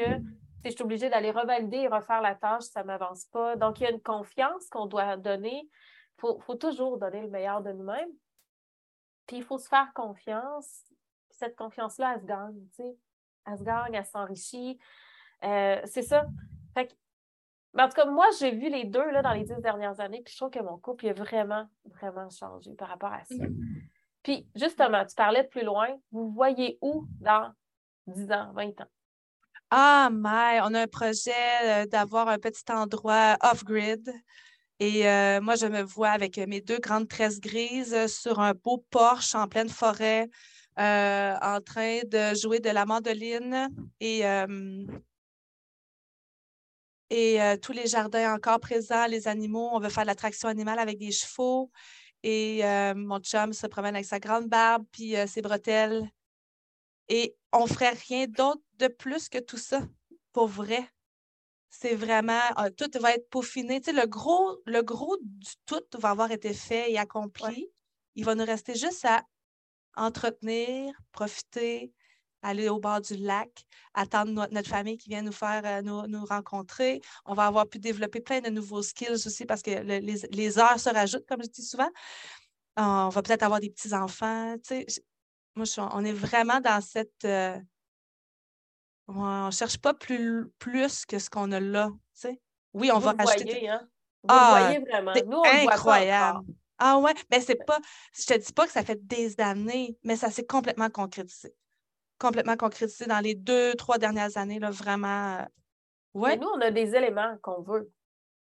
si 0.61 0.65
je 0.65 0.69
suis 0.71 0.83
obligée 0.83 1.09
d'aller 1.09 1.31
revalider 1.31 1.77
et 1.77 1.87
refaire 1.87 2.21
la 2.21 2.35
tâche, 2.35 2.63
ça 2.63 2.81
ne 2.81 2.87
m'avance 2.87 3.25
pas. 3.25 3.55
Donc, 3.55 3.79
il 3.79 3.83
y 3.83 3.87
a 3.87 3.91
une 3.91 4.01
confiance 4.01 4.67
qu'on 4.69 4.87
doit 4.87 5.15
donner. 5.17 5.69
Il 6.17 6.35
faut, 6.41 6.55
toujours 6.55 6.97
donner 6.97 7.21
le 7.21 7.29
meilleur 7.29 7.61
de 7.61 7.71
nous-mêmes. 7.71 8.09
Puis, 9.25 9.37
il 9.37 9.43
faut 9.43 9.57
se 9.57 9.69
faire 9.69 9.93
confiance. 9.93 10.83
cette 11.29 11.55
confiance-là, 11.55 12.15
elle 12.15 12.21
se 12.21 12.25
gagne. 12.25 12.59
Tu 12.71 12.83
sais. 12.83 12.97
Elle 13.45 13.57
se 13.57 13.63
gagne, 13.63 13.93
elle 13.93 14.05
s'enrichit. 14.05 14.79
Euh, 15.43 15.79
c'est 15.85 16.01
ça. 16.01 16.25
Fait 16.73 16.93
en 17.77 17.87
tout 17.87 17.95
cas, 17.95 18.05
moi, 18.05 18.27
j'ai 18.39 18.51
vu 18.51 18.69
les 18.69 18.85
deux 18.85 19.11
là, 19.11 19.21
dans 19.21 19.33
les 19.33 19.43
dix 19.43 19.61
dernières 19.61 19.99
années, 19.99 20.21
puis 20.23 20.33
je 20.33 20.37
trouve 20.37 20.49
que 20.49 20.59
mon 20.59 20.77
couple 20.77 21.07
a 21.07 21.13
vraiment, 21.13 21.67
vraiment 21.85 22.29
changé 22.29 22.73
par 22.73 22.89
rapport 22.89 23.13
à 23.13 23.23
ça. 23.25 23.45
Puis, 24.23 24.47
justement, 24.55 25.05
tu 25.05 25.15
parlais 25.15 25.43
de 25.43 25.47
plus 25.47 25.63
loin. 25.63 25.87
Vous 26.11 26.29
voyez 26.31 26.77
où 26.81 27.05
dans 27.19 27.51
10 28.07 28.31
ans, 28.31 28.51
20 28.53 28.81
ans? 28.81 28.87
Ah, 29.71 30.09
mais 30.11 30.59
on 30.61 30.73
a 30.73 30.81
un 30.81 30.87
projet 30.87 31.31
euh, 31.63 31.85
d'avoir 31.85 32.27
un 32.27 32.39
petit 32.39 32.63
endroit 32.71 33.37
off-grid. 33.41 34.11
Et 34.79 35.07
euh, 35.07 35.41
moi, 35.41 35.55
je 35.55 35.67
me 35.67 35.81
vois 35.81 36.09
avec 36.09 36.37
mes 36.37 36.61
deux 36.61 36.79
grandes 36.79 37.07
tresses 37.07 37.39
grises 37.39 38.07
sur 38.07 38.39
un 38.39 38.53
beau 38.53 38.83
porche 38.89 39.35
en 39.35 39.47
pleine 39.47 39.69
forêt, 39.69 40.27
euh, 40.79 41.35
en 41.41 41.59
train 41.61 41.99
de 42.07 42.33
jouer 42.35 42.59
de 42.59 42.69
la 42.69 42.85
mandoline 42.85 43.69
et, 43.99 44.23
et 47.09 47.39
tous 47.61 47.71
les 47.71 47.87
jardins 47.87 48.33
encore 48.33 48.59
présents, 48.59 49.07
les 49.07 49.27
animaux. 49.27 49.69
On 49.73 49.79
veut 49.79 49.89
faire 49.89 50.03
de 50.03 50.07
l'attraction 50.07 50.47
animale 50.47 50.79
avec 50.79 50.97
des 50.97 51.11
chevaux. 51.11 51.71
Et 52.23 52.61
mon 52.95 53.19
chum 53.19 53.53
se 53.53 53.67
promène 53.67 53.95
avec 53.95 54.05
sa 54.05 54.19
grande 54.19 54.47
barbe 54.47 54.85
puis 54.91 55.15
ses 55.27 55.41
bretelles 55.41 56.09
et 57.09 57.35
on 57.51 57.63
ne 57.63 57.67
ferait 57.67 57.97
rien 58.07 58.27
d'autre 58.27 58.61
de 58.77 58.87
plus 58.87 59.27
que 59.27 59.39
tout 59.39 59.57
ça, 59.57 59.81
pour 60.31 60.47
vrai. 60.47 60.87
C'est 61.69 61.95
vraiment, 61.95 62.39
euh, 62.59 62.69
tout 62.69 62.89
va 62.99 63.13
être 63.13 63.29
peaufiné. 63.29 63.81
Tu 63.81 63.91
sais, 63.91 63.99
le, 63.99 64.07
gros, 64.07 64.61
le 64.65 64.81
gros 64.81 65.17
du 65.21 65.51
tout 65.65 65.81
va 65.97 66.11
avoir 66.11 66.31
été 66.31 66.53
fait 66.53 66.91
et 66.91 66.97
accompli. 66.97 67.69
Il 68.15 68.25
va 68.25 68.35
nous 68.35 68.45
rester 68.45 68.75
juste 68.75 69.05
à 69.05 69.23
entretenir, 69.95 70.93
profiter, 71.11 71.91
aller 72.41 72.69
au 72.69 72.79
bord 72.79 73.01
du 73.01 73.15
lac, 73.15 73.49
attendre 73.93 74.47
notre, 74.51 74.69
famille 74.69 74.97
qui 74.97 75.09
vient 75.09 75.21
nous 75.21 75.31
faire 75.31 75.61
euh, 75.65 75.81
nous, 75.81 76.25
rencontrer. 76.25 77.01
On 77.25 77.33
va 77.33 77.47
avoir 77.47 77.67
pu 77.67 77.79
développer 77.79 78.21
plein 78.21 78.41
de 78.41 78.49
nouveaux 78.49 78.81
skills 78.81 79.25
aussi 79.25 79.45
parce 79.45 79.61
que 79.61 79.71
les, 79.71 79.99
les, 79.99 80.59
heures 80.59 80.79
se 80.79 80.89
rajoutent, 80.89 81.27
comme 81.27 81.43
je 81.43 81.49
dis 81.49 81.63
souvent. 81.63 81.89
On 82.77 83.09
va 83.09 83.21
peut-être 83.21 83.43
avoir 83.43 83.59
des 83.59 83.69
petits-enfants. 83.69 84.55
Sais, 84.63 84.85
on 85.55 86.05
est 86.05 86.13
vraiment 86.13 86.59
dans 86.59 86.81
cette. 86.81 87.25
Euh, 87.25 87.57
on 89.07 89.47
ne 89.47 89.51
cherche 89.51 89.77
pas 89.77 89.93
plus, 89.93 90.49
plus 90.59 91.05
que 91.05 91.19
ce 91.19 91.29
qu'on 91.29 91.51
a 91.51 91.59
là. 91.59 91.89
Oui, 92.73 92.91
on 92.93 92.99
va 92.99 93.13
rajouter. 93.13 93.67
Hein? 93.67 93.81
Vous 94.23 94.29
ah, 94.29 94.57
voyez 94.59 94.79
vraiment. 94.79 95.13
Nous, 95.25 95.43
incroyable. 95.43 96.45
ah 96.77 96.99
ouais, 96.99 97.13
mais 97.31 97.41
c'est 97.41 97.55
pas. 97.55 97.79
Je 98.13 98.25
te 98.25 98.37
dis 98.37 98.53
pas 98.53 98.67
que 98.67 98.71
ça 98.71 98.83
fait 98.83 99.05
des 99.07 99.39
années, 99.39 99.97
mais 100.03 100.15
ça 100.15 100.29
s'est 100.29 100.45
complètement 100.45 100.89
concrétisé. 100.89 101.53
Complètement 102.19 102.57
concrétisé 102.57 103.05
dans 103.05 103.19
les 103.19 103.35
deux, 103.35 103.73
trois 103.75 103.97
dernières 103.97 104.37
années, 104.37 104.59
là, 104.59 104.71
vraiment. 104.71 105.37
Euh, 105.37 105.45
ouais. 106.13 106.37
nous, 106.37 106.47
on 106.47 106.61
a 106.61 106.71
des 106.71 106.95
éléments 106.95 107.37
qu'on 107.41 107.61
veut. 107.61 107.91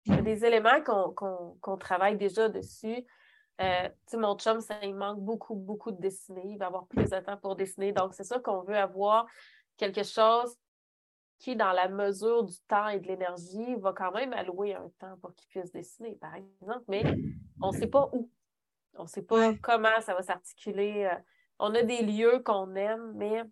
Il 0.06 0.14
y 0.14 0.18
a 0.18 0.22
des 0.22 0.44
éléments 0.44 0.80
qu'on 0.82 1.76
travaille 1.78 2.16
déjà 2.16 2.48
dessus. 2.48 3.04
Euh, 3.60 3.88
mon 4.14 4.36
chum, 4.36 4.60
ça 4.60 4.76
il 4.82 4.94
manque 4.94 5.20
beaucoup, 5.20 5.54
beaucoup 5.54 5.92
de 5.92 6.00
dessiner. 6.00 6.42
Il 6.44 6.58
va 6.58 6.66
avoir 6.66 6.86
plus 6.86 7.08
de 7.08 7.20
temps 7.20 7.36
pour 7.36 7.56
dessiner. 7.56 7.92
Donc, 7.92 8.14
c'est 8.14 8.24
sûr 8.24 8.42
qu'on 8.42 8.62
veut 8.62 8.76
avoir 8.76 9.26
quelque 9.76 10.02
chose 10.02 10.56
qui, 11.38 11.56
dans 11.56 11.72
la 11.72 11.88
mesure 11.88 12.44
du 12.44 12.54
temps 12.68 12.88
et 12.88 13.00
de 13.00 13.06
l'énergie, 13.06 13.74
va 13.76 13.92
quand 13.92 14.12
même 14.12 14.32
allouer 14.32 14.74
un 14.74 14.88
temps 14.98 15.16
pour 15.20 15.34
qu'il 15.34 15.48
puisse 15.48 15.72
dessiner, 15.72 16.16
par 16.16 16.34
exemple. 16.34 16.84
Mais 16.88 17.02
on 17.60 17.72
ne 17.72 17.76
sait 17.76 17.86
pas 17.86 18.08
où. 18.12 18.30
On 18.96 19.04
ne 19.04 19.08
sait 19.08 19.22
pas 19.22 19.54
comment 19.62 20.00
ça 20.00 20.14
va 20.14 20.22
s'articuler. 20.22 21.08
Euh, 21.10 21.18
on 21.58 21.74
a 21.74 21.82
des 21.82 22.02
lieux 22.02 22.40
qu'on 22.40 22.74
aime, 22.74 23.12
mais 23.16 23.42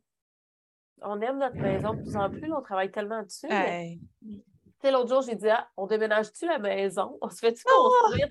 on 1.00 1.20
aime 1.20 1.38
notre 1.38 1.56
maison 1.56 1.94
de 1.94 2.02
plus 2.02 2.16
en 2.16 2.30
plus. 2.30 2.52
On 2.52 2.60
travaille 2.60 2.90
tellement 2.90 3.22
dessus 3.22 3.48
l'autre 4.90 5.08
jour, 5.08 5.22
j'ai 5.22 5.36
dit, 5.36 5.48
ah, 5.48 5.68
on 5.76 5.86
déménage-tu 5.86 6.46
la 6.46 6.58
maison? 6.58 7.18
On 7.22 7.30
se 7.30 7.38
fait-tu 7.38 7.62
oh! 7.68 7.92
construire? 8.02 8.28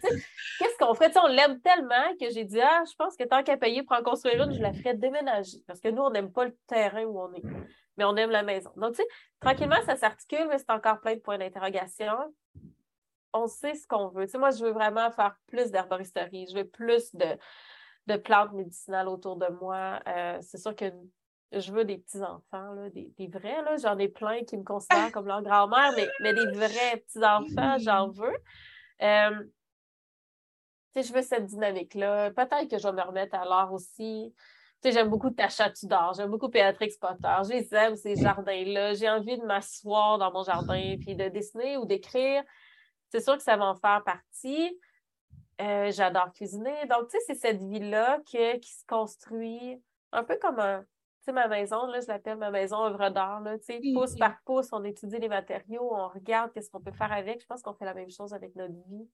Qu'est-ce 0.59 0.77
qu'on 0.77 0.93
ferait? 0.93 1.11
on 1.17 1.27
l'aime 1.27 1.61
tellement 1.61 2.15
que 2.19 2.29
j'ai 2.29 2.43
dit, 2.43 2.59
ah, 2.59 2.83
je 2.89 2.95
pense 2.95 3.15
que 3.15 3.23
tant 3.23 3.43
qu'à 3.43 3.57
payer 3.57 3.83
pour 3.83 3.95
en 3.95 4.03
construire 4.03 4.43
une, 4.43 4.53
je 4.53 4.61
la 4.61 4.73
ferais 4.73 4.95
déménager. 4.95 5.63
Parce 5.67 5.79
que 5.79 5.89
nous, 5.89 6.01
on 6.01 6.09
n'aime 6.09 6.31
pas 6.31 6.45
le 6.45 6.55
terrain 6.67 7.03
où 7.03 7.19
on 7.19 7.33
est, 7.33 7.43
mais 7.97 8.03
on 8.03 8.15
aime 8.15 8.31
la 8.31 8.43
maison. 8.43 8.71
Donc, 8.75 8.95
tu 8.95 9.01
sais, 9.01 9.07
tranquillement, 9.39 9.81
ça 9.85 9.95
s'articule, 9.95 10.47
mais 10.49 10.57
c'est 10.57 10.71
encore 10.71 10.99
plein 10.99 11.15
de 11.15 11.21
points 11.21 11.37
d'interrogation. 11.37 12.13
On 13.33 13.47
sait 13.47 13.75
ce 13.75 13.87
qu'on 13.87 14.09
veut. 14.09 14.25
Moi, 14.35 14.51
je 14.51 14.65
veux 14.65 14.71
vraiment 14.71 15.09
faire 15.11 15.35
plus 15.47 15.71
d'herboristerie. 15.71 16.47
Je 16.51 16.57
veux 16.57 16.67
plus 16.67 17.15
de, 17.15 17.37
de 18.07 18.17
plantes 18.17 18.51
médicinales 18.51 19.07
autour 19.07 19.37
de 19.37 19.47
moi. 19.61 20.01
Euh, 20.07 20.37
c'est 20.41 20.57
sûr 20.57 20.75
que 20.75 20.91
je 21.51 21.71
veux 21.71 21.83
des 21.83 21.97
petits-enfants, 21.97 22.87
des, 22.93 23.13
des, 23.17 23.27
vrais. 23.27 23.77
J'en 23.81 23.97
ai 23.97 24.07
plein 24.07 24.43
qui 24.43 24.57
me 24.57 24.63
considèrent 24.63 25.11
comme 25.11 25.27
leur 25.27 25.41
grand-mère, 25.41 25.91
mais, 25.95 26.07
mais 26.21 26.33
des 26.33 26.45
vrais 26.51 27.03
petits-enfants, 27.05 27.77
j'en 27.79 28.09
veux. 28.09 28.37
Euh, 29.01 29.43
je 30.95 31.13
veux 31.13 31.21
cette 31.21 31.45
dynamique-là. 31.45 32.31
Peut-être 32.31 32.69
que 32.69 32.77
je 32.77 32.87
vais 32.87 32.93
me 32.93 33.01
remettre 33.01 33.35
à 33.35 33.45
l'art 33.45 33.73
aussi. 33.73 34.33
J'aime 34.83 35.09
beaucoup 35.09 35.29
Tasha 35.29 35.69
Tudor, 35.69 36.13
j'aime 36.15 36.31
beaucoup 36.31 36.47
Béatrix 36.47 36.93
Potter. 36.99 37.35
Je 37.43 37.49
les 37.49 37.75
aime, 37.75 37.95
ces 37.95 38.15
jardins-là. 38.15 38.93
J'ai 38.95 39.09
envie 39.09 39.37
de 39.37 39.45
m'asseoir 39.45 40.17
dans 40.17 40.31
mon 40.31 40.43
jardin 40.43 40.95
puis 40.99 41.15
de 41.15 41.29
dessiner 41.29 41.77
ou 41.77 41.85
d'écrire. 41.85 42.43
C'est 43.09 43.21
sûr 43.21 43.37
que 43.37 43.43
ça 43.43 43.57
va 43.57 43.65
en 43.65 43.75
faire 43.75 44.03
partie. 44.03 44.79
Euh, 45.61 45.91
j'adore 45.91 46.33
cuisiner. 46.33 46.85
Donc, 46.89 47.09
tu 47.09 47.17
sais, 47.17 47.23
c'est 47.27 47.35
cette 47.35 47.61
vie-là 47.61 48.19
qui 48.25 48.71
se 48.71 48.85
construit 48.87 49.79
un 50.11 50.23
peu 50.23 50.37
comme 50.41 50.59
un, 50.59 50.83
sais, 51.23 51.31
ma 51.31 51.47
maison, 51.47 51.85
là, 51.87 51.99
je 52.01 52.07
l'appelle 52.07 52.37
ma 52.37 52.51
maison 52.51 52.83
œuvre 52.83 53.09
d'art. 53.09 53.43
Pouce 53.93 54.15
par 54.15 54.41
pouce, 54.43 54.69
on 54.71 54.83
étudie 54.83 55.19
les 55.19 55.29
matériaux, 55.29 55.93
on 55.93 56.07
regarde 56.09 56.51
qu'est-ce 56.51 56.69
qu'on 56.69 56.81
peut 56.81 56.91
faire 56.91 57.11
avec. 57.11 57.41
Je 57.41 57.45
pense 57.45 57.61
qu'on 57.61 57.73
fait 57.73 57.85
la 57.85 57.93
même 57.93 58.09
chose 58.09 58.33
avec 58.33 58.55
notre 58.55 58.73
vie. 58.87 59.09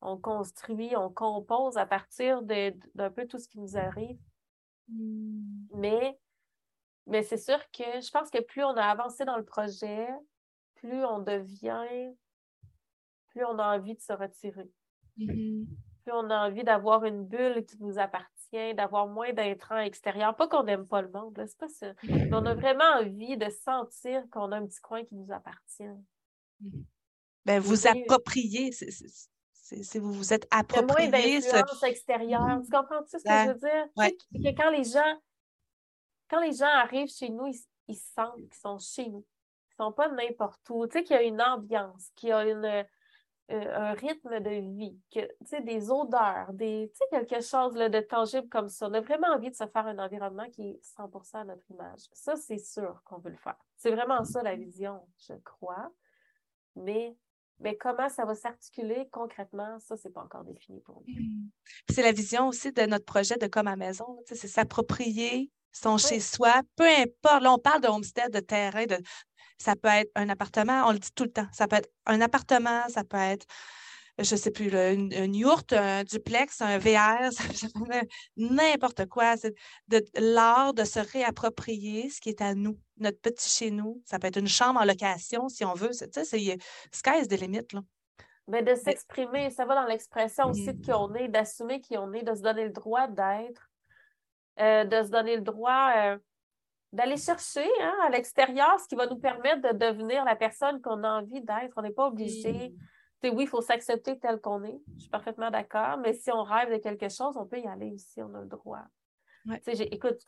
On 0.00 0.16
construit, 0.16 0.96
on 0.96 1.10
compose 1.10 1.76
à 1.76 1.86
partir 1.86 2.42
d'un 2.42 3.10
peu 3.10 3.26
tout 3.26 3.38
ce 3.38 3.48
qui 3.48 3.58
nous 3.58 3.76
arrive. 3.76 4.18
Hmm. 4.88 5.66
Mais, 5.74 6.18
mais 7.06 7.22
c'est 7.22 7.36
sûr 7.36 7.58
que 7.70 8.00
je 8.00 8.10
pense 8.10 8.30
que 8.30 8.40
plus 8.40 8.64
on 8.64 8.76
a 8.76 8.84
avancé 8.84 9.24
dans 9.24 9.36
le 9.36 9.44
projet, 9.44 10.08
plus 10.76 11.04
on 11.04 11.18
devient, 11.18 12.14
plus 13.28 13.44
on 13.44 13.58
a 13.58 13.76
envie 13.76 13.94
de 13.94 14.00
se 14.00 14.12
retirer. 14.12 14.70
Mm-hmm. 15.18 15.66
Plus 16.02 16.12
on 16.12 16.30
a 16.30 16.48
envie 16.48 16.64
d'avoir 16.64 17.04
une 17.04 17.24
bulle 17.26 17.64
qui 17.64 17.76
nous 17.80 17.98
appartient 17.98 18.37
d'avoir 18.52 19.06
moins 19.06 19.32
d'intrants 19.32 19.78
extérieurs. 19.78 20.34
Pas 20.36 20.48
qu'on 20.48 20.62
n'aime 20.62 20.86
pas 20.86 21.02
le 21.02 21.10
monde, 21.10 21.42
c'est 21.46 21.58
pas 21.58 21.68
ça. 21.68 21.92
Mais 22.04 22.30
on 22.32 22.44
a 22.46 22.54
vraiment 22.54 23.00
envie 23.00 23.36
de 23.36 23.48
sentir 23.50 24.22
qu'on 24.30 24.52
a 24.52 24.56
un 24.56 24.66
petit 24.66 24.80
coin 24.80 25.04
qui 25.04 25.14
nous 25.14 25.32
appartient. 25.32 25.84
Ben, 27.44 27.60
vous 27.60 27.86
appropriez, 27.86 28.72
c'est 28.72 29.98
vous 29.98 30.12
vous 30.12 30.32
êtes 30.32 30.46
approprié. 30.50 31.08
moins 31.10 31.20
d'influence 31.20 31.82
extérieure. 31.82 32.60
Tu 32.64 32.70
comprends 32.70 33.02
-tu 33.02 33.18
ce 33.18 33.24
que 33.24 33.30
je 33.30 33.48
veux 33.52 33.58
dire? 33.58 33.88
Que 34.32 34.56
quand 34.56 34.70
les 34.70 34.84
gens 34.84 35.18
quand 36.28 36.40
les 36.40 36.52
gens 36.52 36.66
arrivent 36.66 37.10
chez 37.10 37.30
nous, 37.30 37.46
ils, 37.88 37.96
sentent 37.96 38.36
qu'ils 38.36 38.54
sont 38.54 38.78
chez 38.78 39.08
nous. 39.08 39.24
sont 39.76 39.92
pas 39.92 40.08
n'importe 40.08 40.60
où, 40.70 40.86
tu 40.86 40.98
sais, 40.98 41.04
qu'il 41.04 41.16
y 41.16 41.18
a 41.18 41.22
une 41.22 41.40
ambiance, 41.40 42.10
qu'il 42.14 42.28
y 42.30 42.32
a 42.32 42.44
une, 42.46 42.86
un 43.50 43.94
rythme 43.94 44.40
de 44.40 44.76
vie, 44.76 44.98
que, 45.12 45.60
des 45.62 45.90
odeurs, 45.90 46.52
des, 46.52 46.92
quelque 47.10 47.40
chose 47.40 47.74
de 47.74 48.00
tangible 48.00 48.48
comme 48.48 48.68
ça. 48.68 48.88
On 48.88 48.92
a 48.92 49.00
vraiment 49.00 49.28
envie 49.28 49.50
de 49.50 49.56
se 49.56 49.66
faire 49.66 49.86
un 49.86 49.98
environnement 49.98 50.48
qui 50.50 50.70
est 50.70 50.80
100 50.82 51.10
à 51.34 51.44
notre 51.44 51.70
image. 51.70 52.00
Ça, 52.12 52.36
c'est 52.36 52.58
sûr 52.58 53.00
qu'on 53.04 53.18
veut 53.18 53.30
le 53.30 53.36
faire. 53.36 53.56
C'est 53.76 53.90
vraiment 53.90 54.24
ça 54.24 54.42
la 54.42 54.56
vision, 54.56 55.00
je 55.18 55.34
crois. 55.44 55.90
Mais 56.76 57.16
mais 57.60 57.76
comment 57.76 58.08
ça 58.08 58.24
va 58.24 58.36
s'articuler 58.36 59.08
concrètement, 59.10 59.80
ça, 59.80 59.96
c'est 59.96 60.10
pas 60.10 60.22
encore 60.22 60.44
défini 60.44 60.80
pour 60.80 61.02
nous. 61.06 61.12
Mmh. 61.12 61.50
C'est 61.90 62.02
la 62.02 62.12
vision 62.12 62.48
aussi 62.48 62.70
de 62.70 62.82
notre 62.82 63.04
projet 63.04 63.36
de 63.36 63.48
comme 63.48 63.66
à 63.66 63.74
maison. 63.74 64.22
C'est 64.26 64.46
s'approprier 64.46 65.50
son 65.72 65.98
chez-soi, 65.98 66.62
peu 66.76 66.86
importe. 66.86 67.42
Là, 67.42 67.52
on 67.52 67.58
parle 67.58 67.82
de 67.82 67.88
homestead, 67.88 68.32
de 68.32 68.40
terrain, 68.40 68.86
de, 68.86 68.96
ça 69.58 69.76
peut 69.76 69.88
être 69.88 70.10
un 70.14 70.28
appartement, 70.28 70.84
on 70.86 70.92
le 70.92 70.98
dit 70.98 71.12
tout 71.14 71.24
le 71.24 71.32
temps. 71.32 71.48
Ça 71.52 71.66
peut 71.66 71.76
être 71.76 71.90
un 72.06 72.20
appartement, 72.20 72.88
ça 72.88 73.04
peut 73.04 73.16
être, 73.16 73.46
je 74.18 74.34
ne 74.34 74.38
sais 74.38 74.50
plus, 74.50 74.72
une, 74.72 75.34
yourte, 75.34 75.72
un 75.72 76.04
duplex, 76.04 76.60
un 76.60 76.78
VR, 76.78 77.30
n'importe 78.36 79.06
quoi. 79.06 79.36
C'est 79.36 79.54
de 79.88 80.04
l'art 80.14 80.74
de 80.74 80.84
se 80.84 81.00
réapproprier 81.00 82.08
ce 82.10 82.20
qui 82.20 82.28
est 82.28 82.40
à 82.40 82.54
nous, 82.54 82.78
notre 82.98 83.20
petit 83.20 83.48
chez 83.48 83.70
nous. 83.70 84.00
Ça 84.04 84.18
peut 84.18 84.28
être 84.28 84.38
une 84.38 84.48
chambre 84.48 84.80
en 84.80 84.84
location, 84.84 85.48
si 85.48 85.64
on 85.64 85.74
veut. 85.74 85.90
Tu 85.90 86.08
sais, 86.12 86.24
c'est 86.24 86.58
sky 86.92 87.20
is 87.20 87.28
the 87.28 87.40
limit, 87.40 87.66
là. 87.72 87.80
Mais 88.48 88.62
de 88.62 88.74
s'exprimer, 88.74 89.50
ça 89.50 89.66
va 89.66 89.74
dans 89.74 89.84
l'expression 89.84 90.46
aussi 90.46 90.72
de 90.72 90.82
qui 90.82 90.90
on 90.90 91.14
est, 91.14 91.28
d'assumer 91.28 91.82
qui 91.82 91.98
on 91.98 92.10
est, 92.14 92.22
de 92.22 92.34
se 92.34 92.40
donner 92.40 92.64
le 92.64 92.70
droit 92.70 93.06
d'être, 93.06 93.70
euh, 94.58 94.84
de 94.84 95.02
se 95.02 95.10
donner 95.10 95.36
le 95.36 95.42
droit 95.42 95.92
euh, 95.98 96.18
d'aller 96.92 97.16
chercher 97.16 97.68
hein, 97.80 97.94
à 98.04 98.10
l'extérieur 98.10 98.78
ce 98.80 98.88
qui 98.88 98.94
va 98.94 99.06
nous 99.06 99.18
permettre 99.18 99.72
de 99.72 99.78
devenir 99.78 100.24
la 100.24 100.36
personne 100.36 100.80
qu'on 100.80 101.04
a 101.04 101.20
envie 101.20 101.42
d'être. 101.42 101.74
On 101.76 101.82
n'est 101.82 101.90
pas 101.90 102.06
obligé. 102.06 102.74
Oui, 103.22 103.44
il 103.44 103.48
faut 103.48 103.60
s'accepter 103.60 104.18
tel 104.18 104.40
qu'on 104.40 104.62
est. 104.64 104.80
Je 104.96 105.02
suis 105.02 105.10
parfaitement 105.10 105.50
d'accord. 105.50 105.98
Mais 105.98 106.12
si 106.12 106.30
on 106.30 106.42
rêve 106.42 106.72
de 106.72 106.78
quelque 106.78 107.08
chose, 107.08 107.36
on 107.36 107.46
peut 107.46 107.58
y 107.58 107.66
aller 107.66 107.92
aussi. 107.92 108.22
On 108.22 108.32
a 108.34 108.40
le 108.40 108.46
droit. 108.46 108.84
Écoute, 109.66 110.20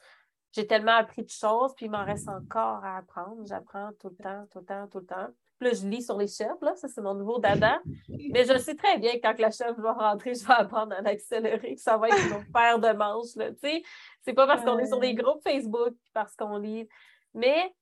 j'ai 0.53 0.67
tellement 0.67 0.97
appris 0.97 1.23
de 1.23 1.31
choses, 1.31 1.75
puis 1.75 1.87
il 1.87 1.91
m'en 1.93 2.05
reste 2.05 2.29
encore 2.29 2.85
à 2.85 2.99
apprendre. 2.99 3.47
J'apprends 3.47 3.91
tout 3.99 4.09
le 4.09 4.17
temps, 4.17 4.47
tout 4.51 4.59
le 4.59 4.65
temps, 4.65 4.87
tout 4.89 4.99
le 4.99 5.07
temps. 5.07 5.29
Puis 5.61 5.75
je 5.75 5.87
lis 5.87 6.03
sur 6.03 6.17
les 6.17 6.27
chefs, 6.27 6.61
là, 6.63 6.75
ça 6.75 6.89
c'est 6.89 7.03
mon 7.03 7.15
nouveau 7.15 7.39
dada. 7.39 7.81
Mais 8.09 8.45
je 8.45 8.57
sais 8.57 8.75
très 8.75 8.99
bien 8.99 9.13
que 9.17 9.21
quand 9.21 9.39
la 9.39 9.51
chef 9.51 9.77
va 9.77 9.93
rentrer, 9.93 10.35
je 10.35 10.47
vais 10.47 10.55
apprendre 10.55 10.95
à 10.95 11.03
l'accélérer, 11.03 11.75
que 11.75 11.81
ça 11.81 11.99
va 11.99 12.09
être 12.09 12.17
une 12.17 12.51
paire 12.51 12.79
de 12.79 12.93
manches. 12.97 13.37
Là, 13.37 13.51
c'est 13.61 14.33
pas 14.33 14.47
parce 14.47 14.65
qu'on 14.65 14.79
est 14.79 14.87
sur 14.87 14.99
des 14.99 15.15
groupes 15.15 15.43
Facebook, 15.43 15.95
parce 16.15 16.35
qu'on 16.35 16.57
lit. 16.57 16.89
Mais 17.35 17.75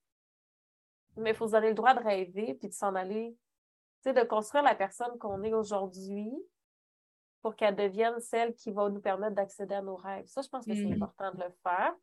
il 1.24 1.35
faut 1.35 1.47
se 1.47 1.53
donner 1.53 1.68
le 1.68 1.74
droit 1.74 1.95
de 1.95 2.03
rêver 2.03 2.55
puis 2.55 2.68
de 2.68 2.74
s'en 2.74 2.97
aller, 2.97 3.37
de 4.05 4.24
construire 4.24 4.64
la 4.64 4.74
personne 4.74 5.16
qu'on 5.18 5.43
est 5.45 5.55
aujourd'hui 5.55 6.33
pour 7.43 7.55
qu'elle 7.55 7.76
devienne 7.76 8.18
celle 8.18 8.55
qui 8.55 8.72
va 8.72 8.89
nous 8.89 9.01
permettre 9.01 9.37
d'accéder 9.37 9.76
à 9.76 9.83
nos 9.83 9.97
rêves. 9.97 10.26
Ça, 10.26 10.43
je 10.43 10.49
pense 10.49 10.66
que 10.66 10.74
c'est 10.74 10.81
mm-hmm. 10.81 10.95
important 10.95 11.33
de 11.33 11.45
le 11.45 11.55
faire, 11.62 11.95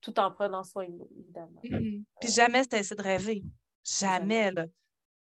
tout 0.00 0.18
en 0.18 0.32
prenant 0.32 0.64
soin 0.64 0.86
de 0.86 0.92
nous, 0.92 1.08
évidemment. 1.16 1.60
Mm-hmm. 1.62 2.04
Puis 2.20 2.30
jamais 2.30 2.64
c'est 2.64 2.74
assez 2.74 2.96
de 2.96 3.02
rêver. 3.02 3.44
Jamais, 3.84 4.50
là. 4.50 4.66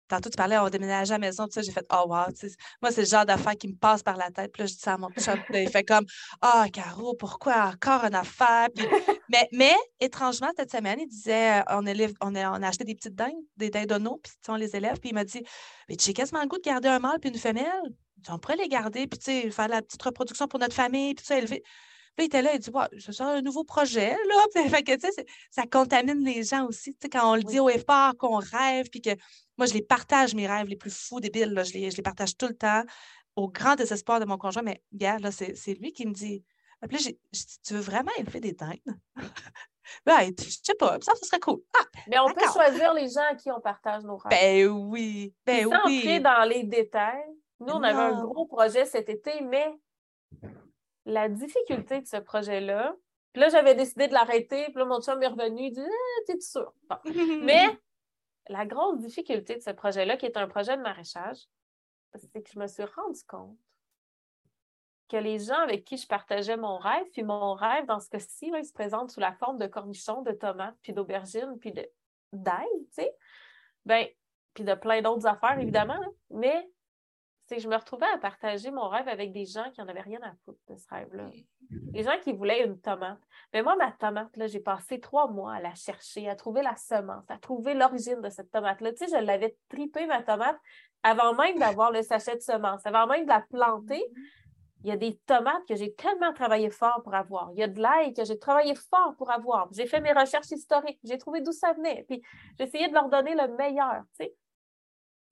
Tantôt, 0.08 0.30
tu 0.30 0.38
parlais, 0.38 0.58
on 0.58 0.70
déménage 0.70 1.10
à 1.10 1.16
la 1.16 1.20
maison, 1.20 1.46
tout 1.46 1.54
ça, 1.54 1.62
j'ai 1.62 1.72
fait, 1.72 1.86
oh 1.92 2.06
wow, 2.08 2.26
moi, 2.82 2.92
c'est 2.92 3.02
le 3.02 3.08
genre 3.08 3.26
d'affaire 3.26 3.56
qui 3.56 3.68
me 3.68 3.76
passe 3.76 4.04
par 4.04 4.18
la 4.18 4.30
tête. 4.30 4.52
Puis 4.52 4.62
là, 4.62 4.68
je 4.68 4.74
dis 4.74 4.80
ça 4.80 4.94
à 4.94 4.98
mon 4.98 5.10
chum, 5.10 5.40
il 5.54 5.70
fait 5.70 5.84
comme, 5.84 6.06
ah, 6.42 6.66
oh, 6.66 6.70
Caro, 6.72 7.16
pourquoi 7.16 7.72
encore 7.74 8.04
une 8.04 8.16
affaire? 8.16 8.68
mais, 9.30 9.48
mais, 9.52 9.76
étrangement, 10.00 10.50
cette 10.56 10.72
semaine, 10.72 11.00
il 11.00 11.08
disait, 11.08 11.60
euh, 11.60 11.64
on, 11.70 11.86
élève, 11.88 12.14
on, 12.22 12.36
a, 12.36 12.52
on 12.52 12.62
a 12.62 12.68
acheté 12.68 12.84
des 12.84 12.94
petites 12.94 13.16
dindes, 13.16 13.32
des 13.58 13.70
dindonneaux, 13.70 14.20
puis 14.24 14.34
on 14.48 14.56
les 14.56 14.76
élève, 14.76 15.00
puis 15.00 15.10
il 15.10 15.16
m'a 15.16 15.24
dit, 15.24 15.42
mais 15.90 15.96
j'ai 16.00 16.14
quasiment 16.14 16.42
le 16.42 16.48
goût 16.48 16.58
de 16.58 16.64
garder 16.64 16.88
un 16.88 17.00
mâle 17.00 17.20
puis 17.20 17.32
une 17.32 17.38
femelle. 17.40 17.66
On 18.30 18.38
pourrait 18.38 18.58
les 18.58 18.68
garder, 18.68 19.08
puis 19.08 19.20
tu 19.20 19.26
sais, 19.26 19.52
faire 19.52 19.68
la 19.68 19.82
petite 19.82 20.02
reproduction 20.02 20.48
pour 20.48 20.60
notre 20.60 20.76
famille, 20.76 21.16
puis 21.16 21.26
ça, 21.26 21.38
élever. 21.38 21.64
Puis 22.16 22.26
il 22.26 22.28
était 22.28 22.42
là, 22.42 22.54
il 22.54 22.60
dit 22.60 22.70
ouais, 22.70 22.86
c'est 23.00 23.22
un 23.22 23.42
nouveau 23.42 23.64
projet, 23.64 24.12
là. 24.12 24.62
fait 24.70 24.84
que, 24.84 24.94
ça 25.52 25.64
contamine 25.70 26.24
les 26.24 26.44
gens 26.44 26.66
aussi. 26.66 26.98
Quand 27.12 27.32
on 27.32 27.36
le 27.36 27.44
dit 27.44 27.60
au 27.60 27.70
effort, 27.70 28.16
qu'on 28.18 28.38
rêve, 28.38 28.90
puis 28.90 29.02
que 29.02 29.12
moi, 29.58 29.68
je 29.68 29.74
les 29.74 29.82
partage, 29.82 30.34
mes 30.34 30.48
rêves 30.48 30.68
les 30.68 30.76
plus 30.76 30.96
fous, 30.96 31.20
débiles, 31.20 31.54
là, 31.54 31.64
je, 31.64 31.74
les, 31.74 31.92
je 31.92 31.98
les 31.98 32.04
partage 32.04 32.38
tout 32.38 32.48
le 32.48 32.56
temps, 32.56 32.84
au 33.36 33.50
grand 33.50 33.76
désespoir 33.76 34.20
de 34.20 34.26
mon 34.26 34.38
conjoint. 34.38 34.64
Mais, 34.64 34.82
gars, 34.94 35.18
là, 35.20 35.32
c'est 35.32 35.74
lui 35.80 35.92
qui 35.92 36.06
me 36.06 36.14
dit. 36.14 36.44
Puis 36.88 36.98
là, 36.98 37.12
tu 37.66 37.74
veux 37.74 37.80
vraiment 37.80 38.12
élever 38.18 38.40
des 38.40 38.54
dindes? 38.54 38.80
ben, 40.06 40.32
je 40.38 40.58
sais 40.64 40.76
pas, 40.78 40.98
ça, 41.02 41.16
ça 41.16 41.26
serait 41.26 41.40
cool. 41.40 41.62
Ah, 41.78 41.86
mais 42.08 42.20
on 42.20 42.28
peut 42.28 42.46
choisir 42.52 42.94
les 42.94 43.10
gens 43.10 43.26
à 43.32 43.36
qui 43.36 43.52
on 43.52 43.60
partage 43.60 44.04
nos 44.04 44.18
rêves. 44.18 44.30
Ben 44.30 44.68
oui, 44.68 45.34
ben 45.46 45.64
sans 45.64 45.86
oui. 45.86 46.00
entrer 46.00 46.20
dans 46.20 46.48
les 46.48 46.64
détails, 46.64 47.26
nous, 47.60 47.74
on 47.74 47.84
avait 47.84 48.16
un 48.16 48.24
gros 48.24 48.46
projet 48.46 48.86
cet 48.86 49.10
été, 49.10 49.42
mais 49.42 49.74
la 51.06 51.30
difficulté 51.30 52.02
de 52.02 52.08
ce 52.08 52.18
projet-là, 52.18 52.96
puis 53.34 53.42
là, 53.42 53.50
j'avais 53.50 53.76
décidé 53.76 54.08
de 54.08 54.14
l'arrêter, 54.14 54.66
puis 54.66 54.76
là, 54.76 54.86
mon 54.86 55.02
chum 55.02 55.22
est 55.22 55.28
revenu, 55.28 55.66
il 55.66 55.72
dit 55.72 55.82
ah, 55.82 56.22
T'es 56.26 56.40
sûr? 56.40 56.74
Mais 57.44 57.68
la 58.48 58.66
grosse 58.66 59.00
difficulté 59.00 59.56
de 59.56 59.62
ce 59.62 59.72
projet-là, 59.72 60.18
qui 60.18 60.26
est 60.26 60.38
un 60.38 60.48
projet 60.48 60.78
de 60.78 60.82
maraîchage, 60.82 61.40
c'est 62.16 62.42
que 62.42 62.50
je 62.50 62.60
me 62.60 62.68
suis 62.68 62.84
rendu 62.84 63.20
compte 63.28 63.58
que 65.10 65.18
les 65.18 65.38
gens 65.38 65.60
avec 65.60 65.84
qui 65.84 65.98
je 65.98 66.08
partageais 66.08 66.58
mon 66.58 66.78
rêve, 66.78 67.06
puis 67.12 67.24
mon 67.24 67.54
rêve, 67.54 67.86
dans 67.86 68.00
ce 68.00 68.10
cas-ci, 68.10 68.52
il 68.54 68.66
se 68.66 68.74
présente 68.74 69.12
sous 69.12 69.20
la 69.20 69.34
forme 69.34 69.58
de 69.58 69.68
cornichons, 69.68 70.22
de 70.22 70.32
tomates, 70.32 70.78
puis 70.82 70.94
d'aubergines, 70.94 71.58
puis 71.60 71.74
d'ail, 72.32 72.66
tu 72.72 72.88
sais, 72.92 73.16
ben, 73.86 74.08
puis 74.54 74.64
de 74.64 74.74
plein 74.74 75.02
d'autres 75.02 75.28
affaires, 75.28 75.60
évidemment, 75.60 76.00
mais 76.30 76.70
c'est 77.46 77.58
que 77.58 77.62
je 77.62 77.68
me 77.68 77.76
retrouvais 77.76 78.08
à 78.14 78.18
partager 78.18 78.72
mon 78.72 78.88
rêve 78.88 79.08
avec 79.08 79.32
des 79.32 79.46
gens 79.46 79.70
qui 79.72 79.80
n'en 79.80 79.88
avaient 79.88 80.02
rien 80.02 80.20
à 80.24 80.34
foutre 80.44 80.60
de 80.68 80.76
ce 80.76 80.88
rêve-là. 80.90 81.30
Les 81.94 82.04
gens 82.04 82.18
qui 82.24 82.34
voulaient 82.34 82.66
une 82.66 82.80
tomate. 82.80 83.20
Mais 83.54 83.62
moi, 83.62 83.76
ma 83.76 83.92
tomate, 83.92 84.36
là, 84.36 84.48
j'ai 84.48 84.60
passé 84.60 85.00
trois 85.00 85.30
mois 85.30 85.54
à 85.54 85.62
la 85.62 85.76
chercher, 85.76 86.28
à 86.28 86.36
trouver 86.36 86.64
la 86.64 86.76
semence, 86.76 87.30
à 87.30 87.38
trouver 87.38 87.76
l'origine 87.76 88.20
de 88.22 88.30
cette 88.30 88.52
tomate-là. 88.52 88.94
Tu 88.94 89.06
sais, 89.06 89.20
je 89.20 89.24
l'avais 89.24 89.56
tripée, 89.70 90.08
ma 90.08 90.24
tomate, 90.24 90.58
avant 91.04 91.36
même 91.36 91.60
d'avoir 91.60 91.92
le 91.92 92.02
sachet 92.02 92.36
de 92.36 92.42
semence, 92.42 92.86
avant 92.86 93.06
même 93.06 93.26
de 93.26 93.30
la 93.30 93.42
planter. 93.42 94.04
Il 94.84 94.90
y 94.90 94.92
a 94.92 94.98
des 94.98 95.18
tomates 95.26 95.66
que 95.68 95.76
j'ai 95.76 95.94
tellement 95.94 96.34
travaillé 96.34 96.70
fort 96.70 97.02
pour 97.04 97.16
avoir. 97.16 97.50
Il 97.54 97.60
y 97.60 97.64
a 97.64 97.68
de 97.68 97.82
l'ail 97.82 98.14
que 98.14 98.24
j'ai 98.24 98.38
travaillé 98.38 98.76
fort 98.76 99.16
pour 99.18 99.32
avoir. 99.32 99.68
J'ai 99.72 99.88
fait 99.88 100.00
mes 100.00 100.14
recherches 100.14 100.52
historiques. 100.52 101.00
J'ai 101.04 101.18
trouvé 101.18 101.42
d'où 101.42 101.52
ça 101.52 101.74
venait. 101.74 102.06
Puis 102.08 102.22
j'ai 102.58 102.66
essayé 102.66 102.88
de 102.88 102.94
leur 102.94 103.10
donner 103.10 103.34
le 103.34 103.56
meilleur. 103.56 104.04
Tu 104.20 104.26
sais. 104.26 104.36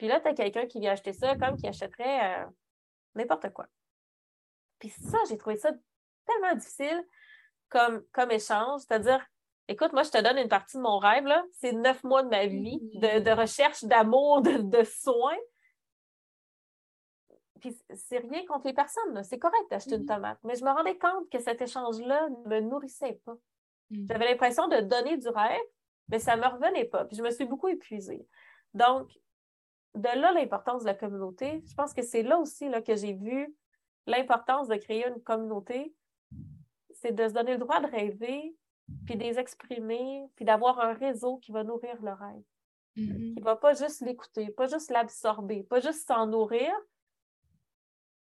Puis 0.04 0.10
là, 0.10 0.20
tu 0.20 0.28
as 0.28 0.34
quelqu'un 0.34 0.66
qui 0.66 0.82
vient 0.82 0.91
acheter 0.91 1.14
ça 1.14 1.34
comme 1.38 1.56
qui 1.56 1.66
achèterait 1.66 2.41
euh, 2.41 2.45
n'importe 3.16 3.54
quoi. 3.54 3.68
Puis 4.78 4.89
ça, 4.89 5.18
j'ai 5.30 5.38
trouvé 5.38 5.56
ça 5.56 5.72
tellement 6.26 6.56
difficile 6.56 7.08
comme, 7.70 8.04
comme 8.12 8.30
échange. 8.32 8.82
C'est-à-dire, 8.82 9.26
écoute, 9.70 9.93
moi, 9.93 10.04
je 10.04 10.10
te 10.10 10.22
donne 10.22 10.38
une 10.39 10.49
partie 10.49 10.76
de 10.76 10.82
mon 10.82 10.97
rêve, 10.97 11.24
là. 11.24 11.41
C'est 11.54 11.72
neuf 11.72 12.04
mois 12.04 12.22
de 12.22 12.28
ma 12.28 12.47
vie 12.47 12.82
de, 12.95 13.32
recherche, 13.32 13.86
d'amour, 13.86 14.41
de, 14.41 14.84
soins. 14.84 15.39
Puis 17.62 17.74
c'est 17.95 18.18
rien 18.18 18.45
contre 18.45 18.68
les 18.68 18.74
personnes, 18.74 19.24
c'est 19.24 19.39
correct 19.39 19.72
d'acheter 19.72 19.95
une 19.95 20.06
tomate. 20.06 20.38
Mais 20.43 20.56
je 20.56 20.66
me 20.66 20.72
rendais 20.72 20.97
compte 20.97 21.30
que 21.30 21.39
cet 21.39 21.62
échange-là 21.62 22.28
ne 22.28 22.49
me 22.49 22.60
nourrissait 22.60 23.22
pas. 23.24 23.38
Mm. 23.89 24.06
J'avais 24.10 24.26
l'impression 24.26 24.68
de 24.68 24.82
donner 24.82 25.16
du 25.16 25.30
rêve, 25.30 25.62
mais 26.10 26.20
ça 26.20 26.36
ne 26.36 26.41
me 26.41 26.47
revenait 26.47 26.89
pas. 26.89 27.06
Puis 27.06 27.16
je 27.16 27.24
me 27.24 27.32
suis 27.32 27.45
beaucoup 27.45 27.70
épuisée. 27.70 28.28
Donc, 28.74 29.10
de 29.96 30.20
là 30.20 30.32
l'importance 30.32 30.82
de 30.82 30.88
la 30.88 30.96
communauté. 30.96 31.64
Je 31.68 31.74
pense 31.76 31.94
que 31.94 32.02
c'est 32.02 32.24
là 32.24 32.39
aussi 32.39 32.68
là, 32.70 32.82
que 32.82 32.96
j'ai 32.96 33.14
vu 33.14 33.56
l'importance 34.08 34.68
de 34.68 34.76
créer 34.76 35.08
une 35.08 35.22
communauté. 35.22 35.96
C'est 36.91 37.12
de 37.12 37.28
se 37.28 37.34
donner 37.34 37.54
le 37.54 37.60
droit 37.60 37.80
de 37.80 37.88
rêver, 37.88 38.56
puis 39.06 39.16
de 39.16 39.24
les 39.24 39.39
exprimer, 39.39 40.26
puis 40.36 40.46
d'avoir 40.46 40.80
un 40.80 40.94
réseau 40.94 41.38
qui 41.38 41.52
va 41.52 41.64
nourrir 41.64 42.02
le 42.02 42.14
rêve. 42.14 42.44
Mm-hmm. 42.98 43.34
Qui 43.34 43.39
ne 43.39 43.44
va 43.44 43.56
pas 43.56 43.74
juste 43.74 44.02
l'écouter, 44.02 44.50
pas 44.52 44.68
juste 44.68 44.91
l'absorber, 44.91 45.64
pas 45.64 45.80
juste 45.80 46.08
s'en 46.08 46.28
nourrir, 46.28 46.72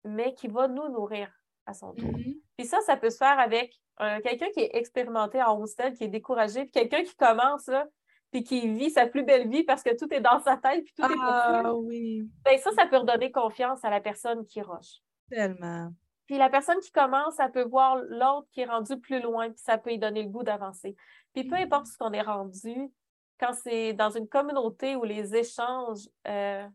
mais 0.04 0.34
qui 0.34 0.48
va 0.48 0.68
nous 0.68 0.88
nourrir 0.88 1.30
à 1.66 1.74
son 1.74 1.92
tour. 1.94 2.10
Mm-hmm. 2.10 2.40
Puis 2.56 2.66
ça, 2.66 2.80
ça 2.80 2.96
peut 2.96 3.10
se 3.10 3.18
faire 3.18 3.38
avec 3.38 3.74
quelqu'un 4.22 4.50
qui 4.50 4.60
est 4.60 4.76
expérimenté 4.76 5.42
en 5.42 5.60
hostel, 5.60 5.94
qui 5.94 6.04
est 6.04 6.08
découragé, 6.08 6.62
puis 6.62 6.70
quelqu'un 6.70 7.02
qui 7.02 7.16
commence, 7.16 7.66
là, 7.66 7.86
puis 8.30 8.44
qui 8.44 8.68
vit 8.68 8.90
sa 8.90 9.06
plus 9.06 9.24
belle 9.24 9.48
vie 9.48 9.64
parce 9.64 9.82
que 9.82 9.96
tout 9.96 10.12
est 10.12 10.20
dans 10.20 10.38
sa 10.40 10.56
tête, 10.56 10.84
puis 10.84 10.94
tout 10.94 11.04
est 11.04 11.08
possible. 11.08 11.22
Ah 11.24 11.74
oui. 11.74 12.28
Ben, 12.44 12.58
ça, 12.58 12.70
ça 12.72 12.86
peut 12.86 12.98
redonner 12.98 13.30
confiance 13.30 13.84
à 13.84 13.90
la 13.90 14.00
personne 14.00 14.44
qui 14.44 14.60
roche. 14.60 15.00
Tellement. 15.30 15.90
Puis 16.26 16.36
la 16.36 16.50
personne 16.50 16.78
qui 16.80 16.92
commence, 16.92 17.38
elle 17.38 17.50
peut 17.50 17.64
voir 17.64 17.96
l'autre 17.96 18.46
qui 18.52 18.60
est 18.60 18.66
rendu 18.66 18.98
plus 18.98 19.20
loin, 19.22 19.48
puis 19.48 19.62
ça 19.62 19.78
peut 19.78 19.90
lui 19.90 19.98
donner 19.98 20.22
le 20.22 20.28
goût 20.28 20.42
d'avancer. 20.42 20.94
Puis 21.32 21.44
peu 21.44 21.56
importe 21.56 21.86
ce 21.86 21.96
qu'on 21.96 22.12
est 22.12 22.22
rendu, 22.22 22.92
quand 23.40 23.54
c'est 23.54 23.94
dans 23.94 24.10
une 24.10 24.28
communauté 24.28 24.94
où 24.94 25.04
les 25.04 25.34
échanges 25.34 26.06
euh, 26.26 26.66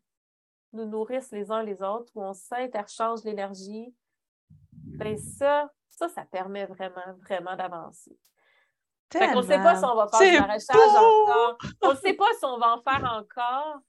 nous 0.72 0.86
nourrissent 0.86 1.32
les 1.32 1.52
uns 1.52 1.62
les 1.62 1.84
autres, 1.84 2.12
où 2.16 2.24
on 2.24 2.34
s'interchange 2.34 3.24
l'énergie, 3.24 3.94
ben 4.72 5.18
ça, 5.18 5.70
ça, 5.90 6.10
ça 6.10 6.26
permet 6.26 6.66
vraiment, 6.66 7.14
vraiment 7.22 7.56
d'avancer. 7.56 8.18
On 9.16 9.38
ne 9.38 9.42
sait 9.42 9.58
pas 9.58 9.76
si 9.76 9.86
on 9.86 9.96
va 9.96 10.08
faire 10.08 10.32
du 10.32 10.40
maraîchage 10.40 10.76
encore. 10.78 11.58
On 11.82 11.92
ne 11.92 11.96
sait 11.96 12.14
pas 12.14 12.34
si 12.38 12.46
on 12.46 12.58
va 12.58 12.76
en 12.76 12.82
faire 12.82 13.04
encore. 13.12 13.82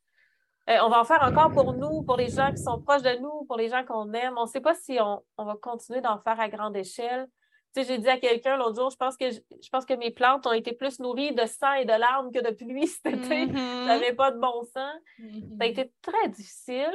Euh, 0.70 0.78
on 0.82 0.88
va 0.88 1.00
en 1.00 1.04
faire 1.04 1.22
encore 1.22 1.52
pour 1.52 1.74
nous, 1.74 2.02
pour 2.02 2.16
les 2.16 2.30
gens 2.30 2.50
qui 2.50 2.62
sont 2.62 2.80
proches 2.80 3.02
de 3.02 3.18
nous, 3.20 3.44
pour 3.44 3.56
les 3.56 3.68
gens 3.68 3.84
qu'on 3.84 4.12
aime. 4.14 4.34
On 4.38 4.44
ne 4.44 4.48
sait 4.48 4.62
pas 4.62 4.74
si 4.74 4.98
on, 4.98 5.22
va 5.36 5.56
continuer 5.60 6.00
d'en 6.00 6.18
faire 6.18 6.40
à 6.40 6.48
grande 6.48 6.76
échelle. 6.76 7.26
Tu 7.74 7.82
sais, 7.82 7.88
j'ai 7.88 7.98
dit 7.98 8.08
à 8.08 8.18
quelqu'un 8.18 8.56
l'autre 8.56 8.76
jour, 8.76 8.88
je 8.90 8.96
pense 8.96 9.16
que 9.16 9.30
je, 9.30 9.68
pense 9.70 9.84
que 9.84 9.94
mes 9.94 10.10
plantes 10.10 10.46
ont 10.46 10.52
été 10.52 10.72
plus 10.72 11.00
nourries 11.00 11.34
de 11.34 11.44
sang 11.44 11.72
et 11.74 11.84
de 11.84 11.92
larmes 11.92 12.30
que 12.32 12.38
de 12.38 12.54
pluie 12.54 12.86
cet 13.04 13.06
été. 13.06 13.46
Mm-hmm. 13.46 13.86
n'avais 13.86 14.14
pas 14.14 14.30
de 14.30 14.38
bon 14.38 14.62
sang. 14.72 14.92
Mm-hmm. 15.18 15.58
Ça 15.58 15.64
a 15.64 15.66
été 15.66 15.92
très 16.00 16.28
difficile 16.28 16.94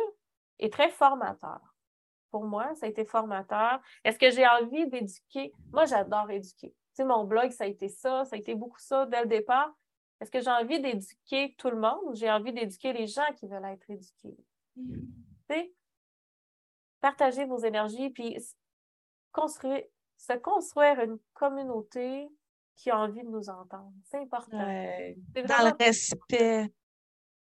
et 0.58 0.70
très 0.70 0.90
formateur. 0.90 1.60
Pour 2.32 2.46
moi, 2.46 2.74
ça 2.76 2.86
a 2.86 2.90
été 2.90 3.06
formateur. 3.06 3.80
Est-ce 4.04 4.18
que 4.18 4.32
j'ai 4.32 4.48
envie 4.48 4.88
d'éduquer? 4.88 5.54
Moi, 5.72 5.86
j'adore 5.86 6.30
éduquer. 6.32 6.74
Tu 6.96 7.04
sais, 7.04 7.06
mon 7.06 7.24
blog, 7.24 7.52
ça 7.52 7.66
a 7.66 7.68
été 7.68 7.88
ça, 7.88 8.26
ça 8.26 8.36
a 8.36 8.40
été 8.40 8.56
beaucoup 8.56 8.80
ça 8.80 9.06
dès 9.06 9.22
le 9.22 9.28
départ. 9.28 9.74
Est-ce 10.20 10.32
que 10.32 10.42
j'ai 10.42 10.50
envie 10.50 10.82
d'éduquer 10.82 11.56
tout 11.58 11.70
le 11.70 11.80
monde 11.80 12.00
ou 12.06 12.16
j'ai 12.16 12.30
envie 12.30 12.52
d'éduquer 12.52 12.94
les 12.94 13.08
gens 13.08 13.32
qui 13.38 13.48
veulent 13.48 13.66
être 13.66 13.90
éduqués? 13.90 14.38
Mm. 14.76 15.06
Partagez 17.00 17.46
vos 17.46 17.60
énergies, 17.60 18.10
puis 18.10 18.38
construire, 19.32 19.84
se 20.18 20.34
construire 20.34 21.00
une 21.00 21.18
communauté 21.34 22.28
qui 22.76 22.90
a 22.90 23.00
envie 23.00 23.24
de 23.24 23.30
nous 23.30 23.50
entendre. 23.50 23.94
C'est 24.10 24.20
important. 24.20 24.58
Dans 24.58 24.66
le 24.66 25.84
respect. 25.84 26.70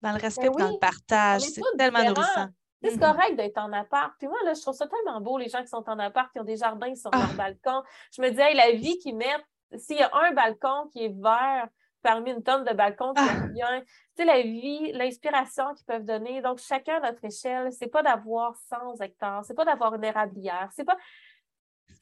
Dans 0.00 0.12
le 0.12 0.20
respect 0.20 0.50
ben 0.50 0.58
dans 0.58 0.72
le 0.72 0.78
partage. 0.78 1.42
C'est 1.42 1.62
tellement 1.78 2.04
nourrissant. 2.04 2.48
C'est 2.84 2.96
mm-hmm. 2.96 3.00
correct 3.00 3.36
d'être 3.36 3.58
en 3.58 3.72
appart. 3.72 4.12
Puis 4.18 4.28
moi, 4.28 4.38
là, 4.44 4.52
je 4.52 4.60
trouve 4.60 4.74
ça 4.74 4.86
tellement 4.86 5.20
beau, 5.20 5.38
les 5.38 5.48
gens 5.48 5.62
qui 5.62 5.68
sont 5.68 5.88
en 5.88 5.98
appart, 5.98 6.30
qui 6.32 6.38
ont 6.38 6.44
des 6.44 6.58
jardins 6.58 6.94
sur 6.94 7.10
leur 7.10 7.30
ah. 7.30 7.36
balcon. 7.36 7.82
Je 8.14 8.20
me 8.20 8.30
dis, 8.30 8.36
la 8.36 8.72
vie 8.72 8.98
qu'ils 8.98 9.16
mettent, 9.16 9.44
s'il 9.78 9.96
y 9.96 10.02
a 10.02 10.10
un 10.14 10.32
balcon 10.32 10.88
qui 10.92 11.04
est 11.04 11.14
vert, 11.20 11.68
parmi 12.02 12.32
une 12.32 12.42
tonne 12.42 12.64
de 12.64 12.74
balcons 12.74 13.14
qui 13.14 13.22
ah. 13.26 13.46
bien. 13.48 13.80
Tu 13.80 13.86
sais, 14.18 14.24
la 14.26 14.42
vie, 14.42 14.92
l'inspiration 14.92 15.72
qu'ils 15.74 15.86
peuvent 15.86 16.04
donner. 16.04 16.42
Donc, 16.42 16.58
chacun 16.58 16.96
à 16.96 17.10
notre 17.10 17.24
échelle, 17.24 17.72
c'est 17.72 17.88
pas 17.88 18.02
d'avoir 18.02 18.54
100 18.68 19.00
hectares, 19.00 19.44
c'est 19.46 19.54
pas 19.54 19.64
d'avoir 19.64 19.94
une 19.94 20.04
érablière, 20.04 20.68
c'est 20.76 20.84
pas. 20.84 20.96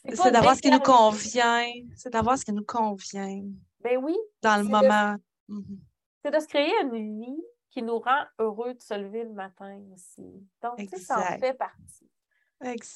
C'est 0.04 0.32
d'avoir 0.32 0.56
ce 0.56 0.62
qui 0.62 0.70
nous 0.70 0.80
convient. 0.80 1.64
C'est 1.96 2.10
d'avoir 2.10 2.36
ce 2.36 2.44
qui 2.44 2.52
nous 2.52 2.64
convient. 2.64 3.42
Ben 3.80 3.98
oui. 4.02 4.16
Dans 4.42 4.56
le 4.56 4.64
moment. 4.64 5.16
Mhm. 5.48 5.78
C'est 6.24 6.32
de 6.32 6.40
se 6.40 6.46
créer 6.46 6.72
une 6.82 7.20
vie 7.20 7.42
qui 7.72 7.82
nous 7.82 7.98
rend 7.98 8.24
heureux 8.38 8.74
de 8.74 8.80
se 8.80 8.94
lever 8.94 9.24
le 9.24 9.32
matin 9.32 9.80
aussi. 9.92 10.22
Donc, 10.62 10.76
tu 10.76 10.86
sais, 10.86 10.98
ça 10.98 11.18
en 11.18 11.38
fait 11.38 11.54
partie. 11.54 12.08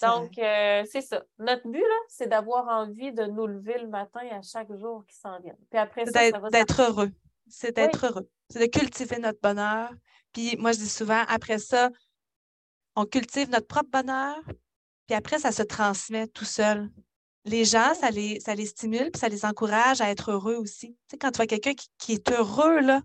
Donc, 0.03 0.39
euh, 0.39 0.85
c'est 0.89 1.01
ça. 1.01 1.25
Notre 1.39 1.67
but, 1.69 1.81
là, 1.81 2.01
c'est 2.09 2.29
d'avoir 2.29 2.69
envie 2.69 3.13
de 3.13 3.25
nous 3.25 3.49
lever 3.49 3.79
le 3.79 3.89
matin 3.89 4.21
à 4.31 4.41
chaque 4.41 4.73
jour 4.77 5.05
qui 5.07 5.17
s'en 5.17 5.41
vient. 5.41 5.57
Puis 5.71 5.79
après 5.79 6.07
ça, 6.07 6.31
ça 6.31 6.51
D'être 6.51 6.83
heureux. 6.83 7.11
C'est 7.49 7.75
d'être 7.75 8.07
heureux. 8.07 8.29
C'est 8.49 8.61
de 8.61 8.67
cultiver 8.67 9.19
notre 9.19 9.41
bonheur. 9.41 9.91
Puis 10.33 10.57
moi, 10.57 10.71
je 10.71 10.79
dis 10.79 10.89
souvent, 10.89 11.23
après 11.29 11.59
ça, 11.59 11.91
on 12.95 13.07
cultive 13.07 13.51
notre 13.51 13.67
propre 13.67 13.91
bonheur, 13.91 14.41
puis 15.07 15.15
après, 15.15 15.39
ça 15.39 15.53
se 15.53 15.63
transmet 15.63 16.27
tout 16.29 16.45
seul. 16.45 16.91
Les 17.45 17.65
gens, 17.65 17.95
ça 17.95 18.11
les, 18.11 18.41
ça 18.41 18.55
les 18.55 18.67
stimule, 18.67 19.11
puis 19.13 19.21
ça 19.21 19.29
les 19.29 19.45
encourage 19.45 20.01
à 20.01 20.11
être 20.11 20.33
heureux 20.33 20.57
aussi. 20.57 20.89
Tu 20.89 20.97
sais, 21.13 21.19
quand 21.19 21.31
tu 21.31 21.37
vois 21.37 21.47
quelqu'un 21.47 21.75
qui, 21.99 22.13
est 22.13 22.33
heureux, 22.33 22.81
là, 22.81 23.03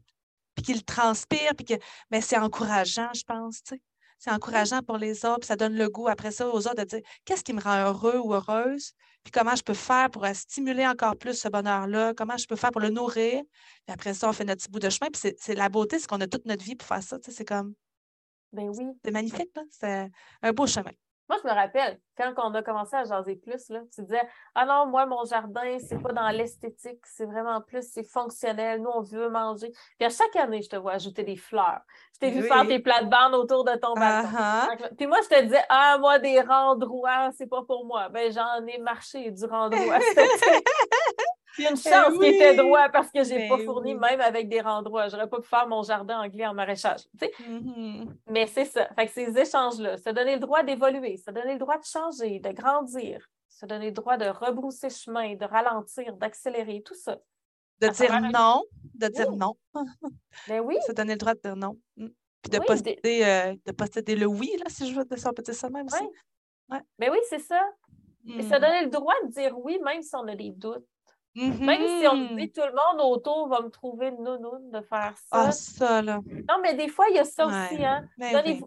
puis 0.62 0.74
qu'il 0.74 0.84
transpire, 0.84 1.53
puis 1.55 1.66
que, 1.66 1.74
mais 2.09 2.22
c'est 2.22 2.38
encourageant, 2.38 3.09
je 3.14 3.24
pense, 3.24 3.64
tu 3.64 3.76
sais 3.76 3.82
c'est 4.22 4.30
encourageant 4.30 4.84
pour 4.84 4.97
les 4.97 5.26
autres, 5.26 5.39
puis 5.39 5.47
ça 5.47 5.55
donne 5.55 5.74
le 5.74 5.89
goût 5.89 6.07
après 6.07 6.30
ça 6.30 6.47
aux 6.47 6.68
autres 6.68 6.76
de 6.76 6.84
dire 6.84 7.01
qu'est-ce 7.26 7.43
qui 7.43 7.53
me 7.53 7.59
rend 7.59 7.88
heureux 7.88 8.20
ou 8.20 8.36
heureuse, 8.36 8.93
puis 9.24 9.32
comment 9.32 9.55
je 9.55 9.64
peux 9.64 9.74
faire 9.74 10.12
pour 10.12 10.28
stimuler 10.28 10.86
encore 10.86 11.18
plus 11.18 11.34
ce 11.34 11.47
bonheur-là, 11.49 12.14
comment 12.16 12.38
je 12.38 12.45
peux 12.45 12.55
faire 12.55 12.70
pour 12.70 12.82
le 12.82 12.91
nourrir. 12.91 13.41
Puis 13.86 13.93
après 13.93 14.14
ça, 14.14 14.30
on 14.30 14.34
fait 14.34 14.45
notre 14.45 14.62
petit 14.62 14.70
bout 14.70 14.80
de 14.80 14.91
chemin, 14.91 15.09
puis 15.09 15.34
c'est 15.39 15.55
la 15.55 15.70
beauté, 15.70 15.97
c'est 15.97 16.07
qu'on 16.07 16.22
a 16.22 16.28
toute 16.28 16.45
notre 16.45 16.64
vie 16.64 16.76
pour 16.76 16.88
faire 16.88 17.01
ça. 17.01 17.18
C'est 17.28 17.45
comme. 17.45 17.74
Ben 18.53 18.70
oui. 18.70 18.86
C'est 19.03 19.12
magnifique, 19.12 19.49
c'est 19.72 20.12
un 20.43 20.53
beau 20.53 20.68
chemin. 20.68 20.91
Moi, 21.32 21.40
je 21.42 21.48
me 21.48 21.54
rappelle, 21.54 21.98
quand 22.18 22.34
on 22.40 22.54
a 22.56 22.62
commencé 22.62 22.94
à 22.94 23.06
jaser 23.06 23.38
plus, 23.38 23.70
là, 23.70 23.80
tu 23.96 24.02
disais 24.02 24.22
Ah 24.54 24.66
non, 24.66 24.88
moi, 24.88 25.06
mon 25.06 25.24
jardin, 25.24 25.78
c'est 25.80 25.98
pas 25.98 26.12
dans 26.12 26.28
l'esthétique, 26.28 27.00
c'est 27.06 27.24
vraiment 27.24 27.62
plus, 27.62 27.90
c'est 27.90 28.04
fonctionnel. 28.04 28.82
Nous, 28.82 28.90
on 28.94 29.00
veut 29.00 29.30
manger. 29.30 29.72
Puis 29.98 30.06
à 30.06 30.10
chaque 30.10 30.36
année, 30.36 30.62
je 30.62 30.68
te 30.68 30.76
vois 30.76 30.92
ajouter 30.92 31.24
des 31.24 31.38
fleurs. 31.38 31.80
Je 32.16 32.20
t'ai 32.20 32.32
vu 32.32 32.44
faire 32.44 32.68
tes 32.68 32.80
plates-bandes 32.80 33.36
autour 33.36 33.64
de 33.64 33.72
ton 33.78 33.94
balcon. 33.94 34.28
Uh-huh. 34.28 34.96
Puis 34.98 35.08
moi, 35.08 35.20
je 35.24 35.30
te 35.30 35.42
disais 35.44 35.64
Ah, 35.70 35.98
moi, 36.02 36.20
des 36.20 36.42
rendroits, 36.42 37.32
c'est 37.32 37.48
pas 37.48 37.64
pour 37.64 37.86
moi. 37.86 38.10
Ben, 38.10 38.30
j'en 38.30 38.68
ai 38.68 38.80
marché 38.80 39.32
du 39.32 39.46
rendroit. 39.46 40.00
Une 41.58 41.66
eh 41.74 41.89
chance 41.89 42.18
qui 42.20 42.26
était 42.26 42.56
droit 42.56 42.89
parce 42.89 43.12
que 43.12 43.24
je 43.24 43.34
n'ai 43.34 43.47
pas 43.47 43.58
ben 43.58 43.66
fourni 43.66 43.95
même 43.95 44.22
avec 44.22 44.47
des 44.47 44.62
rendroits. 44.62 45.08
J'aurais 45.10 45.28
pas 45.28 45.39
pu 45.39 45.47
faire 45.47 45.68
mon 45.68 45.84
jardin 45.84 46.22
anglais 46.22 46.45
en 46.45 46.54
maraîchage. 46.54 47.02
Mm-hmm. 47.20 48.08
Mais 48.28 48.47
c'est 48.47 48.66
ça. 48.66 48.88
Fait 48.95 49.08
que 49.08 49.12
ces 49.12 49.38
échanges-là, 49.38 49.97
se 49.97 50.10
donner 50.10 50.36
le 50.36 50.39
droit 50.39 50.64
d'évoluer, 50.64 51.18
se 51.18 51.32
donner 51.32 51.54
le 51.54 51.60
droit 51.60 51.78
de 51.78 51.86
changer, 51.86 52.39
de 52.39 52.52
grandir, 52.52 53.28
se 53.49 53.66
donner 53.66 53.88
le 53.88 53.91
droit 53.91 54.18
de 54.18 54.26
rebrousser 54.26 54.89
chemin, 54.89 55.36
de 55.36 55.45
ralentir, 55.45 56.16
d'accélérer, 56.16 56.82
tout 56.84 56.95
ça. 56.95 57.18
De 57.80 57.88
dire 57.88 58.22
non, 58.22 58.64
de 58.93 59.08
dire 59.08 59.32
non. 59.32 59.56
Ben 60.47 60.60
oui. 60.60 60.78
Se 60.86 60.91
donner 60.91 61.14
le 61.14 61.18
droit 61.18 61.34
de 61.34 61.39
dire 61.39 61.56
non. 61.56 61.78
Mm. 61.97 62.08
Puis 62.41 62.52
de, 62.52 62.60
posséder, 62.60 63.24
euh, 63.24 63.56
de 63.66 63.72
posséder 63.72 64.16
le 64.16 64.26
oui, 64.26 64.52
là, 64.60 64.66
si 64.70 64.89
je 64.89 64.95
veux, 64.95 65.06
de 65.06 65.16
ça, 65.16 65.32
ça 65.54 65.70
même 65.70 65.86
aussi. 65.86 66.04
Ouais. 66.70 66.80
Ben 66.97 67.12
oui, 67.12 67.20
c'est 67.30 67.39
ça. 67.39 67.62
Et 68.26 68.41
se 68.41 68.47
mm. 68.47 68.60
donner 68.60 68.84
le 68.84 68.89
droit 68.89 69.14
de 69.26 69.32
dire 69.32 69.58
oui, 69.60 69.80
même 69.84 70.02
si 70.02 70.16
on 70.16 70.28
a 70.28 70.36
des 70.36 70.52
doutes. 70.52 70.86
Même 71.36 71.88
si 72.00 72.08
on 72.08 72.16
dit 72.16 72.48
mm-hmm. 72.48 72.52
tout 72.52 72.68
le 72.68 72.74
monde 72.74 73.12
autour 73.12 73.48
va 73.48 73.62
me 73.62 73.70
trouver 73.70 74.10
une 74.10 74.24
nounoune 74.24 74.70
de 74.72 74.82
faire 74.82 75.14
ça. 75.18 75.28
Ah, 75.32 75.52
ça, 75.52 76.02
là. 76.02 76.20
Non, 76.50 76.60
mais 76.62 76.74
des 76.74 76.90
fois, 76.90 77.06
il 77.10 77.16
y 77.16 77.20
a 77.20 77.26
ça 77.26 77.46
aussi. 77.46 77.84
Hein? 77.84 78.06
Ben 78.18 78.62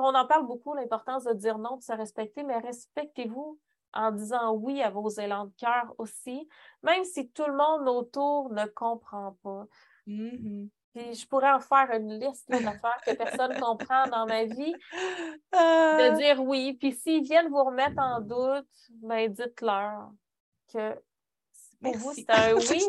on 0.00 0.14
en 0.14 0.26
parle 0.26 0.46
beaucoup, 0.46 0.74
l'importance 0.74 1.24
de 1.24 1.32
dire 1.32 1.58
non, 1.58 1.76
de 1.76 1.82
se 1.82 1.92
respecter, 1.92 2.44
mais 2.44 2.58
respectez-vous 2.58 3.58
en 3.92 4.12
disant 4.12 4.52
oui 4.52 4.82
à 4.82 4.90
vos 4.90 5.08
élans 5.08 5.46
de 5.46 5.52
cœur 5.58 5.92
aussi, 5.98 6.48
même 6.82 7.04
si 7.04 7.30
tout 7.30 7.46
le 7.46 7.56
monde 7.56 7.88
autour 7.88 8.50
ne 8.52 8.64
comprend 8.66 9.36
pas. 9.42 9.64
Mm-hmm. 10.06 10.68
Puis 10.94 11.14
je 11.14 11.26
pourrais 11.26 11.50
en 11.50 11.60
faire 11.60 11.90
une 11.92 12.18
liste 12.18 12.48
d'affaires 12.50 13.00
que 13.04 13.14
personne 13.14 13.54
ne 13.54 13.60
comprend 13.60 14.06
dans 14.08 14.26
ma 14.26 14.44
vie, 14.44 14.72
de 14.72 15.56
ah. 15.56 16.10
dire 16.16 16.42
oui. 16.42 16.74
Puis 16.74 16.92
s'ils 16.92 17.24
viennent 17.24 17.48
vous 17.48 17.64
remettre 17.64 17.98
en 18.00 18.20
doute, 18.20 18.68
ben 19.02 19.30
dites-leur 19.32 20.10
que 20.72 20.94
pour 21.82 21.96
vous, 21.96 22.12
c'est 22.14 22.30
un 22.30 22.54
oui. 22.56 22.88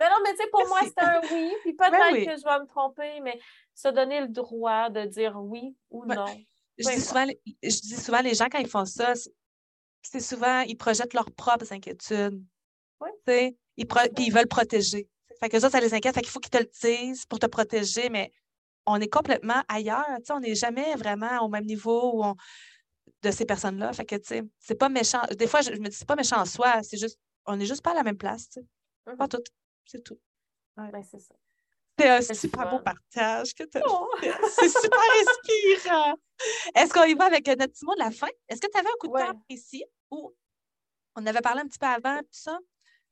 Mais 0.00 0.06
non, 0.10 0.16
mais 0.24 0.32
tu 0.32 0.38
sais, 0.38 0.48
pour 0.50 0.66
moi, 0.68 0.80
c'est 0.84 1.02
un 1.02 1.20
oui. 1.32 1.52
Puis 1.62 1.72
ben 1.78 1.90
peut-être 1.90 2.34
que 2.34 2.40
je 2.40 2.44
vais 2.44 2.60
me 2.60 2.66
tromper, 2.66 3.20
mais 3.20 3.38
se 3.74 3.88
donner 3.88 4.20
le 4.20 4.28
droit 4.28 4.90
de 4.90 5.04
dire 5.04 5.36
oui 5.36 5.76
ou 5.90 6.04
non. 6.04 6.26
Je 6.78 6.88
dis, 6.90 7.00
souvent, 7.00 7.26
je 7.62 7.80
dis 7.80 7.96
souvent, 7.96 8.20
les 8.20 8.34
gens, 8.34 8.48
quand 8.50 8.58
ils 8.58 8.68
font 8.68 8.84
ça, 8.84 9.14
c'est 10.02 10.20
souvent, 10.20 10.60
ils 10.60 10.76
projettent 10.76 11.14
leurs 11.14 11.30
propres 11.32 11.72
inquiétudes. 11.72 12.42
Oui. 13.00 13.56
Ils 13.76 13.86
puis 13.86 14.26
ils 14.26 14.32
veulent 14.32 14.46
protéger. 14.46 15.08
Fait 15.40 15.48
que 15.48 15.58
ça, 15.58 15.68
ça 15.68 15.80
les 15.80 15.92
inquiète. 15.92 16.14
Fait 16.14 16.22
qu'il 16.22 16.30
faut 16.30 16.40
qu'ils 16.40 16.50
te 16.50 16.58
le 16.58 16.70
disent 16.82 17.26
pour 17.26 17.38
te 17.38 17.46
protéger, 17.46 18.08
mais 18.08 18.32
on 18.86 19.00
est 19.00 19.08
complètement 19.08 19.62
ailleurs. 19.68 20.06
On 20.30 20.40
n'est 20.40 20.54
jamais 20.54 20.94
vraiment 20.94 21.44
au 21.44 21.48
même 21.48 21.64
niveau 21.64 22.34
de 23.22 23.30
ces 23.30 23.44
personnes-là. 23.44 23.92
Fait 23.92 24.04
que, 24.04 24.16
tu 24.16 24.26
sais, 24.26 24.42
c'est 24.58 24.76
pas 24.76 24.88
méchant. 24.88 25.22
Des 25.36 25.46
fois, 25.46 25.60
je 25.60 25.70
me 25.72 25.88
dis, 25.88 25.96
c'est 25.96 26.08
pas 26.08 26.16
méchant 26.16 26.40
en 26.40 26.46
soi, 26.46 26.82
c'est 26.82 26.96
juste 26.96 27.18
on 27.46 27.56
n'est 27.56 27.66
juste 27.66 27.82
pas 27.82 27.92
à 27.92 27.94
la 27.94 28.02
même 28.02 28.18
place, 28.18 28.48
tu 28.48 28.60
sais. 28.60 28.66
Pas 29.16 29.26
mmh 29.26 29.28
tout. 29.28 29.42
C'est 29.84 30.02
tout. 30.02 30.18
Ben, 30.76 31.02
c'est 31.02 31.20
ça. 31.20 31.34
C'est 31.98 32.30
un 32.30 32.34
super 32.34 32.70
beau 32.70 32.80
partage 32.80 33.54
que 33.54 33.64
tu 33.64 33.78
as 33.78 33.82
oh! 33.86 34.10
C'est 34.20 34.68
super 34.68 35.00
inspirant. 35.20 36.14
Est-ce 36.74 36.92
qu'on 36.92 37.04
y 37.04 37.14
va 37.14 37.24
avec 37.24 37.46
notre 37.46 37.66
petit 37.66 37.86
mot 37.86 37.94
de 37.94 38.00
la 38.00 38.10
fin? 38.10 38.28
Est-ce 38.48 38.60
que 38.60 38.70
tu 38.70 38.78
avais 38.78 38.88
un 38.88 38.98
coup 39.00 39.08
de 39.08 39.12
cœur 39.14 39.34
ici 39.48 39.84
ou 40.10 40.34
on 41.14 41.24
avait 41.24 41.40
parlé 41.40 41.62
un 41.62 41.66
petit 41.66 41.78
peu 41.78 41.86
avant, 41.86 42.18
tout 42.18 42.26
ça? 42.32 42.58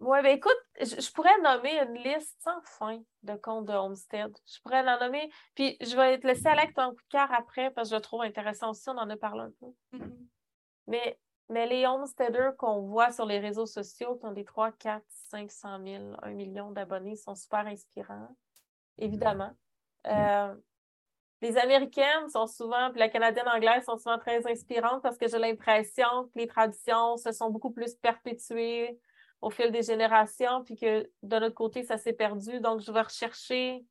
Oui, 0.01 0.21
bien 0.21 0.33
écoute, 0.33 0.59
je, 0.81 1.11
pourrais 1.13 1.39
nommer 1.41 1.81
une 1.81 1.95
liste 1.95 2.37
sans 2.43 2.61
fin 2.63 3.01
de 3.23 3.35
comptes 3.37 3.67
de 3.67 3.73
Homestead. 3.73 4.37
Je 4.45 4.61
pourrais 4.61 4.83
la 4.83 4.99
nommer, 4.99 5.31
puis 5.55 5.79
je 5.81 5.97
vais 5.97 6.19
te 6.19 6.27
laisser 6.27 6.47
aller 6.47 6.63
avec 6.63 6.75
ton 6.75 6.91
coup 6.91 6.97
de 6.97 7.09
cœur 7.09 7.33
après 7.33 7.71
parce 7.71 7.89
que 7.89 7.93
je 7.93 7.97
le 7.97 8.03
trouve 8.03 8.23
intéressant 8.23 8.71
aussi, 8.71 8.89
on 8.91 8.99
en 8.99 9.09
a 9.09 9.17
parlé 9.17 9.43
un 9.43 9.53
peu. 9.61 9.99
Mais 10.89 11.19
mais 11.49 11.67
les 11.67 11.87
homesteaders 11.87 12.57
qu'on 12.57 12.81
voit 12.83 13.13
sur 13.13 13.27
les 13.27 13.39
réseaux 13.39 13.67
sociaux, 13.67 14.17
qui 14.17 14.27
ont 14.27 14.33
des 14.33 14.45
3, 14.45 14.73
4, 14.73 15.03
500 15.09 15.79
000, 15.85 16.05
1 16.23 16.31
million 16.31 16.71
d'abonnés, 16.71 17.17
sont 17.17 17.35
super 17.35 17.67
inspirants, 17.67 18.35
évidemment. 18.99 19.53
Euh, 20.07 20.55
les 21.43 21.59
Américaines 21.59 22.29
sont 22.31 22.47
souvent, 22.47 22.91
puis 22.91 23.01
la 23.01 23.09
Canadienne 23.09 23.49
anglaise 23.49 23.85
sont 23.85 23.99
souvent 23.99 24.19
très 24.19 24.51
inspirantes 24.51 25.03
parce 25.03 25.19
que 25.19 25.29
j'ai 25.29 25.39
l'impression 25.39 26.25
que 26.33 26.39
les 26.39 26.47
traditions 26.47 27.17
se 27.19 27.33
sont 27.33 27.51
beaucoup 27.51 27.71
plus 27.71 27.95
perpétuées 27.97 28.99
au 29.43 29.51
fil 29.51 29.71
des 29.71 29.83
générations, 29.83 30.65
puis 30.65 30.75
que 30.75 31.03
de 31.23 31.39
notre 31.39 31.55
côté, 31.55 31.83
ça 31.83 31.99
s'est 31.99 32.15
perdu. 32.15 32.61
Donc, 32.61 32.81
je 32.81 32.91
vais 32.91 33.03
rechercher 33.03 33.85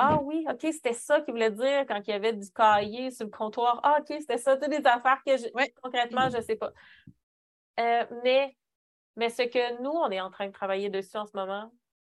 ah 0.00 0.20
oui, 0.22 0.46
OK, 0.48 0.60
c'était 0.60 0.92
ça 0.92 1.20
qu'il 1.20 1.34
voulait 1.34 1.50
dire 1.50 1.84
quand 1.88 2.00
il 2.06 2.10
y 2.10 2.12
avait 2.12 2.32
du 2.32 2.48
cahier 2.52 3.10
sur 3.10 3.26
le 3.26 3.32
comptoir. 3.32 3.80
Ah, 3.82 3.98
OK, 4.00 4.06
c'était 4.20 4.38
ça, 4.38 4.56
toutes 4.56 4.70
des 4.70 4.86
affaires 4.86 5.20
que 5.26 5.80
concrètement, 5.80 6.30
je 6.30 6.36
ne 6.36 6.42
sais 6.42 6.54
pas. 6.54 6.72
Euh, 7.80 8.06
mais, 8.22 8.56
mais 9.16 9.28
ce 9.28 9.42
que 9.42 9.82
nous, 9.82 9.90
on 9.90 10.08
est 10.10 10.20
en 10.20 10.30
train 10.30 10.46
de 10.46 10.52
travailler 10.52 10.88
dessus 10.88 11.16
en 11.16 11.26
ce 11.26 11.36
moment, 11.36 11.72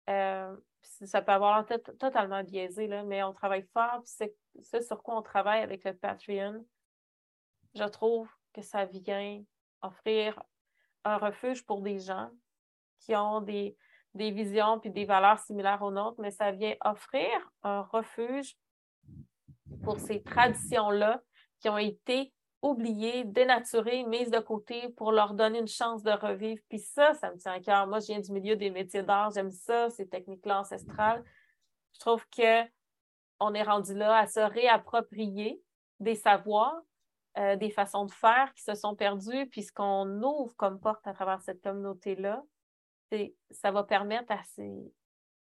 euh, 0.09 0.53
ça 0.81 1.21
peut 1.21 1.31
avoir 1.31 1.65
totalement 1.97 2.43
biaisé, 2.43 2.87
là, 2.87 3.03
mais 3.03 3.23
on 3.23 3.31
travaille 3.31 3.65
fort. 3.73 4.01
C'est 4.03 4.35
ce 4.61 4.81
sur 4.81 5.01
quoi 5.01 5.17
on 5.17 5.21
travaille 5.21 5.61
avec 5.61 5.85
le 5.85 5.93
Patreon. 5.93 6.65
Je 7.75 7.83
trouve 7.85 8.29
que 8.53 8.61
ça 8.61 8.83
vient 8.83 9.41
offrir 9.81 10.43
un 11.05 11.15
refuge 11.15 11.65
pour 11.65 11.81
des 11.81 11.99
gens 11.99 12.29
qui 12.99 13.15
ont 13.15 13.39
des, 13.39 13.77
des 14.13 14.31
visions 14.31 14.79
puis 14.79 14.89
des 14.89 15.05
valeurs 15.05 15.39
similaires 15.39 15.81
aux 15.81 15.91
nôtres, 15.91 16.19
mais 16.19 16.31
ça 16.31 16.51
vient 16.51 16.75
offrir 16.83 17.29
un 17.63 17.81
refuge 17.81 18.57
pour 19.83 19.99
ces 19.99 20.21
traditions-là 20.21 21.21
qui 21.59 21.69
ont 21.69 21.77
été 21.77 22.33
oubliées, 22.61 23.23
dénaturées, 23.23 24.03
mises 24.03 24.31
de 24.31 24.39
côté 24.39 24.89
pour 24.89 25.11
leur 25.11 25.33
donner 25.33 25.59
une 25.59 25.67
chance 25.67 26.03
de 26.03 26.11
revivre. 26.11 26.61
Puis 26.67 26.79
ça, 26.79 27.13
ça 27.13 27.31
me 27.31 27.37
tient 27.37 27.53
à 27.53 27.59
cœur. 27.59 27.87
Moi, 27.87 27.99
je 27.99 28.07
viens 28.07 28.19
du 28.19 28.31
milieu 28.31 28.55
des 28.55 28.69
métiers 28.69 29.03
d'art, 29.03 29.31
j'aime 29.31 29.51
ça, 29.51 29.89
ces 29.89 30.07
techniques-là 30.07 30.61
ancestrales. 30.61 31.23
Je 31.93 31.99
trouve 31.99 32.25
que 32.29 32.63
on 33.39 33.53
est 33.53 33.63
rendu 33.63 33.93
là 33.93 34.17
à 34.17 34.27
se 34.27 34.41
réapproprier 34.41 35.61
des 36.01 36.15
savoirs, 36.15 36.81
euh, 37.37 37.55
des 37.55 37.69
façons 37.69 38.05
de 38.05 38.11
faire 38.11 38.53
qui 38.53 38.63
se 38.63 38.75
sont 38.75 38.95
perdues, 38.95 39.47
puis 39.49 39.63
ce 39.63 39.71
qu'on 39.71 40.21
ouvre 40.21 40.53
comme 40.57 40.79
porte 40.79 41.07
à 41.07 41.13
travers 41.13 41.41
cette 41.41 41.61
communauté-là, 41.61 42.43
ça 43.51 43.71
va 43.71 43.83
permettre 43.83 44.31
à, 44.31 44.43
ces, 44.43 44.93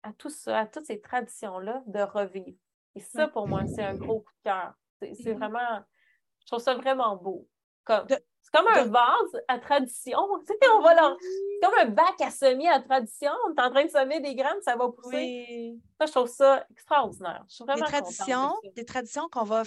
à 0.02 0.12
tout 0.12 0.30
ça, 0.30 0.60
à 0.60 0.66
toutes 0.66 0.86
ces 0.86 1.00
traditions-là 1.00 1.82
de 1.86 2.00
revivre. 2.00 2.58
Et 2.94 3.00
ça, 3.00 3.28
pour 3.28 3.46
moi, 3.46 3.62
c'est 3.66 3.84
un 3.84 3.94
gros 3.94 4.20
coup 4.20 4.32
de 4.44 4.50
cœur. 4.50 4.74
C'est 5.00 5.12
mm-hmm. 5.12 5.36
vraiment, 5.36 5.84
je 6.40 6.46
trouve 6.46 6.60
ça 6.60 6.74
vraiment 6.74 7.16
beau. 7.16 7.48
Comme, 7.84 8.06
c'est 8.08 8.52
comme 8.52 8.66
un 8.66 8.84
vase 8.86 9.42
à 9.46 9.58
tradition. 9.58 10.18
on 10.18 10.36
va 10.38 10.42
C'est 10.46 11.60
comme 11.62 11.78
un 11.78 11.90
bac 11.90 12.20
à 12.20 12.30
semer 12.30 12.68
à 12.68 12.80
tradition. 12.80 13.30
On 13.46 13.54
est 13.54 13.60
en 13.60 13.70
train 13.70 13.84
de 13.84 13.90
semer 13.90 14.20
des 14.20 14.34
graines, 14.34 14.60
ça 14.62 14.76
va 14.76 14.88
pousser. 14.88 15.78
Ça, 16.00 16.06
je 16.06 16.12
trouve 16.12 16.28
ça 16.28 16.66
extraordinaire. 16.70 17.44
Je 17.48 17.54
suis 17.54 17.64
vraiment 17.64 17.84
des 17.84 17.92
traditions, 17.92 18.54
des 18.74 18.84
traditions 18.84 19.28
qu'on 19.30 19.44
va 19.44 19.62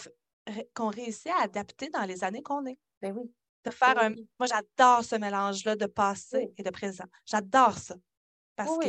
qu'on 0.74 0.90
réussit 0.90 1.32
à 1.32 1.44
adapter 1.44 1.90
dans 1.90 2.04
les 2.04 2.24
années 2.24 2.42
qu'on 2.42 2.66
est. 2.66 2.80
Ben 3.02 3.16
oui. 3.16 3.32
De 3.66 3.72
faire 3.72 3.98
un. 3.98 4.10
Moi, 4.40 4.48
j'adore 4.48 5.04
ce 5.04 5.16
mélange-là 5.16 5.76
de 5.76 5.86
passé 5.86 6.52
et 6.58 6.64
de 6.64 6.70
présent. 6.70 7.06
J'adore 7.26 7.78
ça. 7.78 7.96
Parce 8.56 8.78
que 8.80 8.88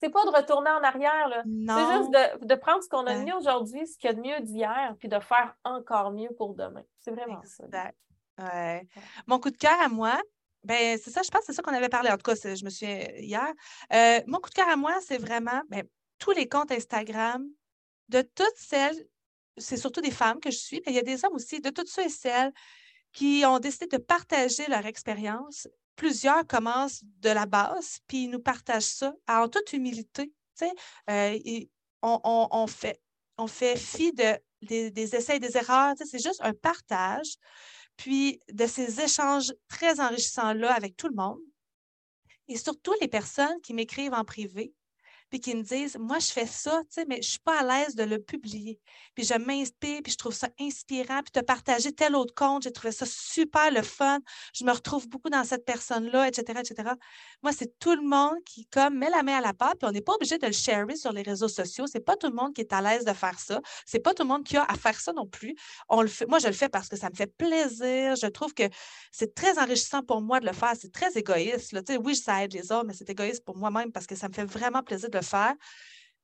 c'est 0.00 0.10
pas 0.10 0.24
de 0.24 0.30
retourner 0.30 0.70
en 0.70 0.82
arrière. 0.82 1.42
C'est 1.44 1.98
juste 1.98 2.44
de, 2.46 2.54
prendre 2.54 2.82
ce 2.82 2.88
qu'on 2.88 3.06
a 3.06 3.18
de 3.18 3.24
mieux 3.24 3.34
aujourd'hui, 3.34 3.86
ce 3.86 3.96
qu'il 3.96 4.08
y 4.08 4.12
a 4.12 4.14
de 4.14 4.20
mieux 4.20 4.40
d'hier, 4.40 4.94
puis 4.98 5.08
de 5.08 5.18
faire 5.20 5.54
encore 5.64 6.10
mieux 6.10 6.30
pour 6.36 6.54
demain. 6.54 6.82
C'est 7.00 7.12
vraiment 7.12 7.40
ça. 7.44 7.64
Ouais. 8.38 8.86
Mon 9.26 9.38
coup 9.38 9.50
de 9.50 9.56
cœur 9.56 9.80
à 9.80 9.88
moi, 9.88 10.20
ben 10.62 10.98
c'est 11.02 11.10
ça, 11.10 11.22
je 11.22 11.30
pense 11.30 11.40
que 11.40 11.46
c'est 11.46 11.52
ça 11.54 11.62
qu'on 11.62 11.72
avait 11.72 11.88
parlé. 11.88 12.10
En 12.10 12.18
tout 12.18 12.30
cas, 12.30 12.34
je 12.34 12.64
me 12.64 12.70
souviens 12.70 12.98
hier. 13.16 13.46
Euh, 13.92 14.20
mon 14.26 14.38
coup 14.38 14.50
de 14.50 14.54
cœur 14.54 14.68
à 14.68 14.76
moi, 14.76 14.94
c'est 15.00 15.16
vraiment 15.16 15.62
ben, 15.68 15.84
tous 16.18 16.32
les 16.32 16.46
comptes 16.46 16.70
Instagram 16.70 17.46
de 18.08 18.22
toutes 18.22 18.56
celles, 18.56 19.06
c'est 19.56 19.76
surtout 19.76 20.00
des 20.00 20.10
femmes 20.10 20.40
que 20.40 20.50
je 20.50 20.58
suis, 20.58 20.82
mais 20.84 20.92
il 20.92 20.96
y 20.96 20.98
a 20.98 21.02
des 21.02 21.24
hommes 21.24 21.34
aussi, 21.34 21.60
de 21.60 21.70
toutes 21.70 21.88
ceux 21.88 22.04
et 22.04 22.10
celles 22.10 22.52
qui 23.16 23.44
ont 23.46 23.58
décidé 23.58 23.86
de 23.86 23.96
partager 23.96 24.66
leur 24.68 24.84
expérience 24.84 25.66
plusieurs 25.96 26.46
commencent 26.46 27.02
de 27.20 27.30
la 27.30 27.46
base, 27.46 28.00
puis 28.06 28.24
ils 28.24 28.30
nous 28.30 28.40
partagent 28.40 28.84
ça 28.84 29.14
en 29.26 29.48
toute 29.48 29.72
humilité. 29.72 30.30
Euh, 31.10 31.38
on, 32.02 32.66
fait, 32.66 33.00
on 33.38 33.46
fait 33.46 33.76
fi 33.78 34.12
de, 34.12 34.38
des, 34.90 35.16
essais 35.16 35.36
et 35.36 35.40
des 35.40 35.56
erreurs. 35.56 35.94
C'est 35.96 36.22
juste 36.22 36.42
un 36.42 36.52
partage, 36.52 37.36
puis 37.96 38.38
de 38.52 38.66
ces 38.66 39.00
échanges 39.00 39.54
très 39.66 39.98
enrichissants-là 39.98 40.74
avec 40.74 40.96
tout 40.98 41.08
le 41.08 41.14
monde. 41.14 41.40
Et 42.48 42.58
surtout 42.58 42.94
les 43.00 43.08
personnes 43.08 43.60
qui 43.62 43.72
m'écrivent 43.72 44.12
en 44.12 44.24
privé, 44.24 44.74
puis 45.28 45.40
qui 45.40 45.54
me 45.54 45.62
disent 45.62 45.96
Moi, 45.98 46.18
je 46.18 46.28
fais 46.28 46.46
ça, 46.46 46.82
mais 47.08 47.16
je 47.16 47.18
ne 47.18 47.22
suis 47.22 47.38
pas 47.40 47.60
à 47.60 47.62
l'aise 47.62 47.94
de 47.94 48.04
le 48.04 48.18
publier. 48.18 48.78
Puis 49.14 49.24
je 49.24 49.34
m'inspire, 49.34 50.00
puis 50.02 50.12
je 50.12 50.16
trouve 50.16 50.34
ça 50.34 50.48
inspirant, 50.60 51.22
puis 51.22 51.40
de 51.40 51.44
partager 51.44 51.92
tel 51.92 52.14
autre 52.14 52.34
compte, 52.34 52.62
j'ai 52.62 52.72
trouvé 52.72 52.92
ça 52.92 53.06
super 53.06 53.70
le 53.70 53.82
fun. 53.82 54.20
Je 54.54 54.64
me 54.64 54.72
retrouve 54.72 55.08
beaucoup 55.08 55.30
dans 55.30 55.44
cette 55.44 55.64
personne-là, 55.64 56.28
etc., 56.28 56.60
etc. 56.60 56.90
Moi, 57.42 57.52
c'est 57.52 57.78
tout 57.78 57.94
le 57.94 58.02
monde 58.02 58.36
qui, 58.44 58.66
comme, 58.66 58.98
met 58.98 59.10
la 59.10 59.22
main 59.22 59.38
à 59.38 59.40
la 59.40 59.52
pâte, 59.52 59.78
puis 59.78 59.88
on 59.88 59.92
n'est 59.92 60.00
pas 60.02 60.14
obligé 60.14 60.38
de 60.38 60.46
le 60.46 60.52
sharer 60.52 60.96
sur 60.96 61.12
les 61.12 61.22
réseaux 61.22 61.48
sociaux. 61.48 61.86
C'est 61.86 62.00
pas 62.00 62.16
tout 62.16 62.28
le 62.28 62.34
monde 62.34 62.54
qui 62.54 62.60
est 62.60 62.72
à 62.72 62.80
l'aise 62.80 63.04
de 63.04 63.12
faire 63.12 63.38
ça. 63.38 63.60
C'est 63.84 64.00
pas 64.00 64.14
tout 64.14 64.22
le 64.22 64.28
monde 64.28 64.44
qui 64.44 64.56
a 64.56 64.64
à 64.64 64.74
faire 64.74 64.98
ça 65.00 65.12
non 65.12 65.26
plus. 65.26 65.54
On 65.88 66.02
le 66.02 66.08
fait, 66.08 66.26
moi, 66.26 66.38
je 66.38 66.46
le 66.46 66.52
fais 66.52 66.68
parce 66.68 66.88
que 66.88 66.96
ça 66.96 67.10
me 67.10 67.14
fait 67.14 67.26
plaisir. 67.26 68.16
Je 68.16 68.26
trouve 68.26 68.54
que 68.54 68.64
c'est 69.10 69.34
très 69.34 69.58
enrichissant 69.58 70.02
pour 70.02 70.20
moi 70.20 70.40
de 70.40 70.46
le 70.46 70.52
faire. 70.52 70.72
C'est 70.78 70.92
très 70.92 71.12
égoïste. 71.12 71.72
Là. 71.72 71.82
Oui, 72.02 72.16
ça 72.16 72.44
aide 72.44 72.52
les 72.52 72.72
autres, 72.72 72.86
mais 72.86 72.94
c'est 72.94 73.08
égoïste 73.08 73.44
pour 73.44 73.56
moi-même 73.56 73.92
parce 73.92 74.06
que 74.06 74.14
ça 74.14 74.28
me 74.28 74.34
fait 74.34 74.44
vraiment 74.44 74.82
plaisir 74.82 75.10
de 75.10 75.15
faire. 75.20 75.54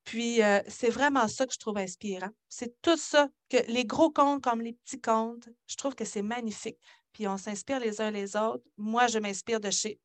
Puis, 0.05 0.43
euh, 0.43 0.61
c'est 0.69 0.91
vraiment 0.91 1.29
ça 1.29 1.47
que 1.47 1.53
je 1.53 1.59
trouve 1.59 1.79
inspirant. 1.79 2.31
C'est 2.49 2.81
tout 2.83 2.97
ça, 2.97 3.29
que 3.49 3.59
les 3.69 3.85
gros 3.85 4.11
contes 4.11 4.43
comme 4.43 4.61
les 4.61 4.73
petits 4.73 5.01
contes, 5.01 5.49
je 5.67 5.77
trouve 5.77 5.95
que 5.95 6.05
c'est 6.05 6.23
magnifique. 6.23 6.79
Puis, 7.13 7.29
on 7.29 7.37
s'inspire 7.37 7.79
les 7.79 8.01
uns 8.01 8.11
les 8.11 8.37
autres. 8.37 8.65
Moi, 8.77 9.07
je 9.07 9.19
m'inspire 9.19 9.61
de 9.61 9.71
chez 9.71 10.01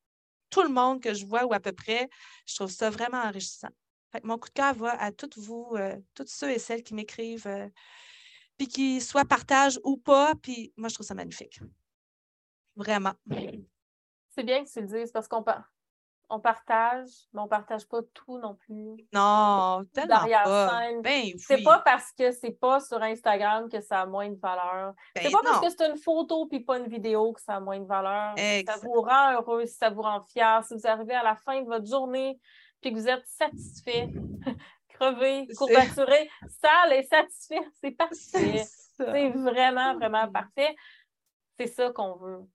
tout 0.50 0.62
le 0.62 0.68
monde 0.68 1.02
que 1.02 1.14
je 1.14 1.26
vois 1.26 1.44
ou 1.44 1.52
à 1.52 1.60
peu 1.60 1.72
près. 1.72 2.08
Je 2.46 2.54
trouve 2.54 2.70
ça 2.70 2.90
vraiment 2.90 3.18
enrichissant. 3.22 3.68
mon 4.22 4.38
coup 4.38 4.48
de 4.48 4.54
cœur 4.54 4.74
va 4.74 5.00
à 5.00 5.10
toutes 5.10 5.36
vous, 5.36 5.72
euh, 5.74 5.96
tous 6.14 6.26
ceux 6.28 6.50
et 6.50 6.58
celles 6.58 6.82
qui 6.82 6.94
m'écrivent, 6.94 7.46
euh, 7.46 7.68
puis 8.56 8.68
qui 8.68 9.00
soit 9.00 9.24
partagent 9.24 9.80
ou 9.82 9.96
pas. 9.96 10.34
Puis, 10.36 10.72
moi, 10.76 10.88
je 10.88 10.94
trouve 10.94 11.06
ça 11.06 11.14
magnifique. 11.14 11.60
Vraiment. 12.76 13.14
C'est 14.30 14.44
bien 14.44 14.64
que 14.64 14.70
tu 14.70 14.80
le 14.80 14.86
dises 14.86 15.10
parce 15.10 15.26
qu'on 15.26 15.42
parle 15.42 15.64
on 16.30 16.40
partage, 16.40 17.08
mais 17.32 17.40
on 17.40 17.44
ne 17.44 17.48
partage 17.48 17.86
pas 17.88 18.00
tout 18.12 18.38
non 18.38 18.54
plus. 18.54 18.96
Non, 19.12 19.84
tellement 19.92 20.26
pas. 20.44 20.80
Ben 21.02 21.32
c'est 21.38 21.62
pas 21.62 21.78
parce 21.80 22.12
que 22.12 22.32
c'est 22.32 22.52
pas 22.52 22.80
sur 22.80 23.02
Instagram 23.02 23.68
que 23.68 23.80
ça 23.80 24.02
a 24.02 24.06
moins 24.06 24.28
de 24.28 24.38
valeur. 24.38 24.94
Ce 25.16 25.22
c'est 25.22 25.28
ben 25.28 25.32
pas 25.32 25.40
parce 25.42 25.60
que 25.60 25.70
c'est 25.70 25.88
une 25.88 25.96
photo 25.96 26.46
puis 26.46 26.60
pas 26.60 26.78
une 26.78 26.88
vidéo 26.88 27.32
que 27.32 27.40
ça 27.40 27.56
a 27.56 27.60
moins 27.60 27.80
de 27.80 27.86
valeur. 27.86 28.34
Ça 28.36 28.76
vous 28.82 29.00
rend 29.00 29.32
heureux, 29.32 29.66
ça 29.66 29.90
vous 29.90 30.02
rend 30.02 30.22
fier. 30.24 30.62
Si 30.64 30.74
vous 30.74 30.86
arrivez 30.86 31.14
à 31.14 31.22
la 31.22 31.36
fin 31.36 31.62
de 31.62 31.66
votre 31.66 31.86
journée 31.86 32.38
puis 32.80 32.92
que 32.92 32.96
vous 32.96 33.08
êtes 33.08 33.26
satisfait, 33.26 34.08
crevé, 34.88 35.48
courbaturé, 35.56 36.30
sale 36.60 36.92
et 36.92 37.02
satisfait, 37.04 37.66
c'est 37.82 37.92
parfait. 37.92 38.64
C'est 38.96 39.30
vraiment, 39.30 39.94
vraiment 39.94 40.28
parfait. 40.30 40.74
C'est 41.58 41.68
ça 41.68 41.90
qu'on 41.90 42.16
veut. 42.16 42.48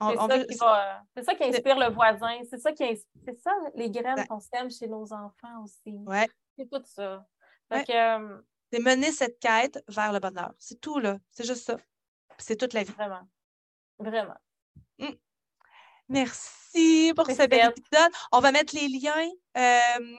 C'est 0.00 1.22
ça, 1.24 1.34
qui 1.34 1.44
inspire 1.44 1.78
le 1.78 1.92
voisin. 1.92 2.38
C'est 2.48 2.58
ça 2.58 2.72
qui 2.72 2.84
C'est 3.24 3.38
ça, 3.38 3.52
les 3.74 3.90
graines 3.90 4.26
qu'on 4.28 4.40
sème 4.40 4.70
chez 4.70 4.86
nos 4.86 5.12
enfants 5.12 5.64
aussi. 5.64 5.98
Ouais. 6.06 6.28
C'est 6.56 6.70
tout 6.70 6.82
ça. 6.84 7.26
Euh, 7.72 8.38
c'est 8.72 8.80
mener 8.80 9.12
cette 9.12 9.38
quête 9.40 9.82
vers 9.88 10.12
le 10.12 10.20
bonheur. 10.20 10.52
C'est 10.58 10.80
tout, 10.80 10.98
là. 10.98 11.18
C'est 11.30 11.44
juste 11.44 11.64
ça. 11.66 11.76
C'est 12.38 12.56
toute 12.56 12.72
la 12.72 12.84
vie. 12.84 12.92
Vraiment. 12.92 13.28
Vraiment. 13.98 14.36
Mmh. 14.98 15.06
Merci 16.08 17.12
pour 17.14 17.26
cet 17.26 17.52
épisode. 17.52 18.12
On 18.32 18.40
va 18.40 18.52
mettre 18.52 18.74
les 18.74 18.88
liens 18.88 19.28
euh, 19.56 20.16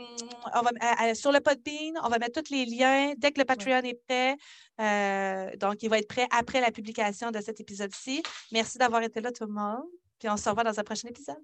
on 0.55 0.61
va, 0.61 1.15
sur 1.15 1.31
le 1.31 1.39
Podbean. 1.39 1.93
On 2.03 2.09
va 2.09 2.19
mettre 2.19 2.41
tous 2.41 2.51
les 2.51 2.65
liens 2.65 3.13
dès 3.17 3.31
que 3.31 3.39
le 3.39 3.45
Patreon 3.45 3.81
est 3.83 3.99
prêt. 4.07 4.35
Euh, 4.79 5.55
donc, 5.57 5.81
il 5.83 5.89
va 5.89 5.99
être 5.99 6.07
prêt 6.07 6.27
après 6.31 6.61
la 6.61 6.71
publication 6.71 7.31
de 7.31 7.41
cet 7.41 7.59
épisode-ci. 7.59 8.23
Merci 8.51 8.77
d'avoir 8.77 9.01
été 9.03 9.21
là, 9.21 9.31
tout 9.31 9.45
le 9.45 9.53
monde. 9.53 9.85
Puis 10.19 10.29
on 10.29 10.37
se 10.37 10.49
revoit 10.49 10.63
dans 10.63 10.79
un 10.79 10.83
prochain 10.83 11.07
épisode. 11.07 11.41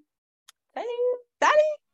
Salut! 0.74 0.86
Salut! 1.40 1.85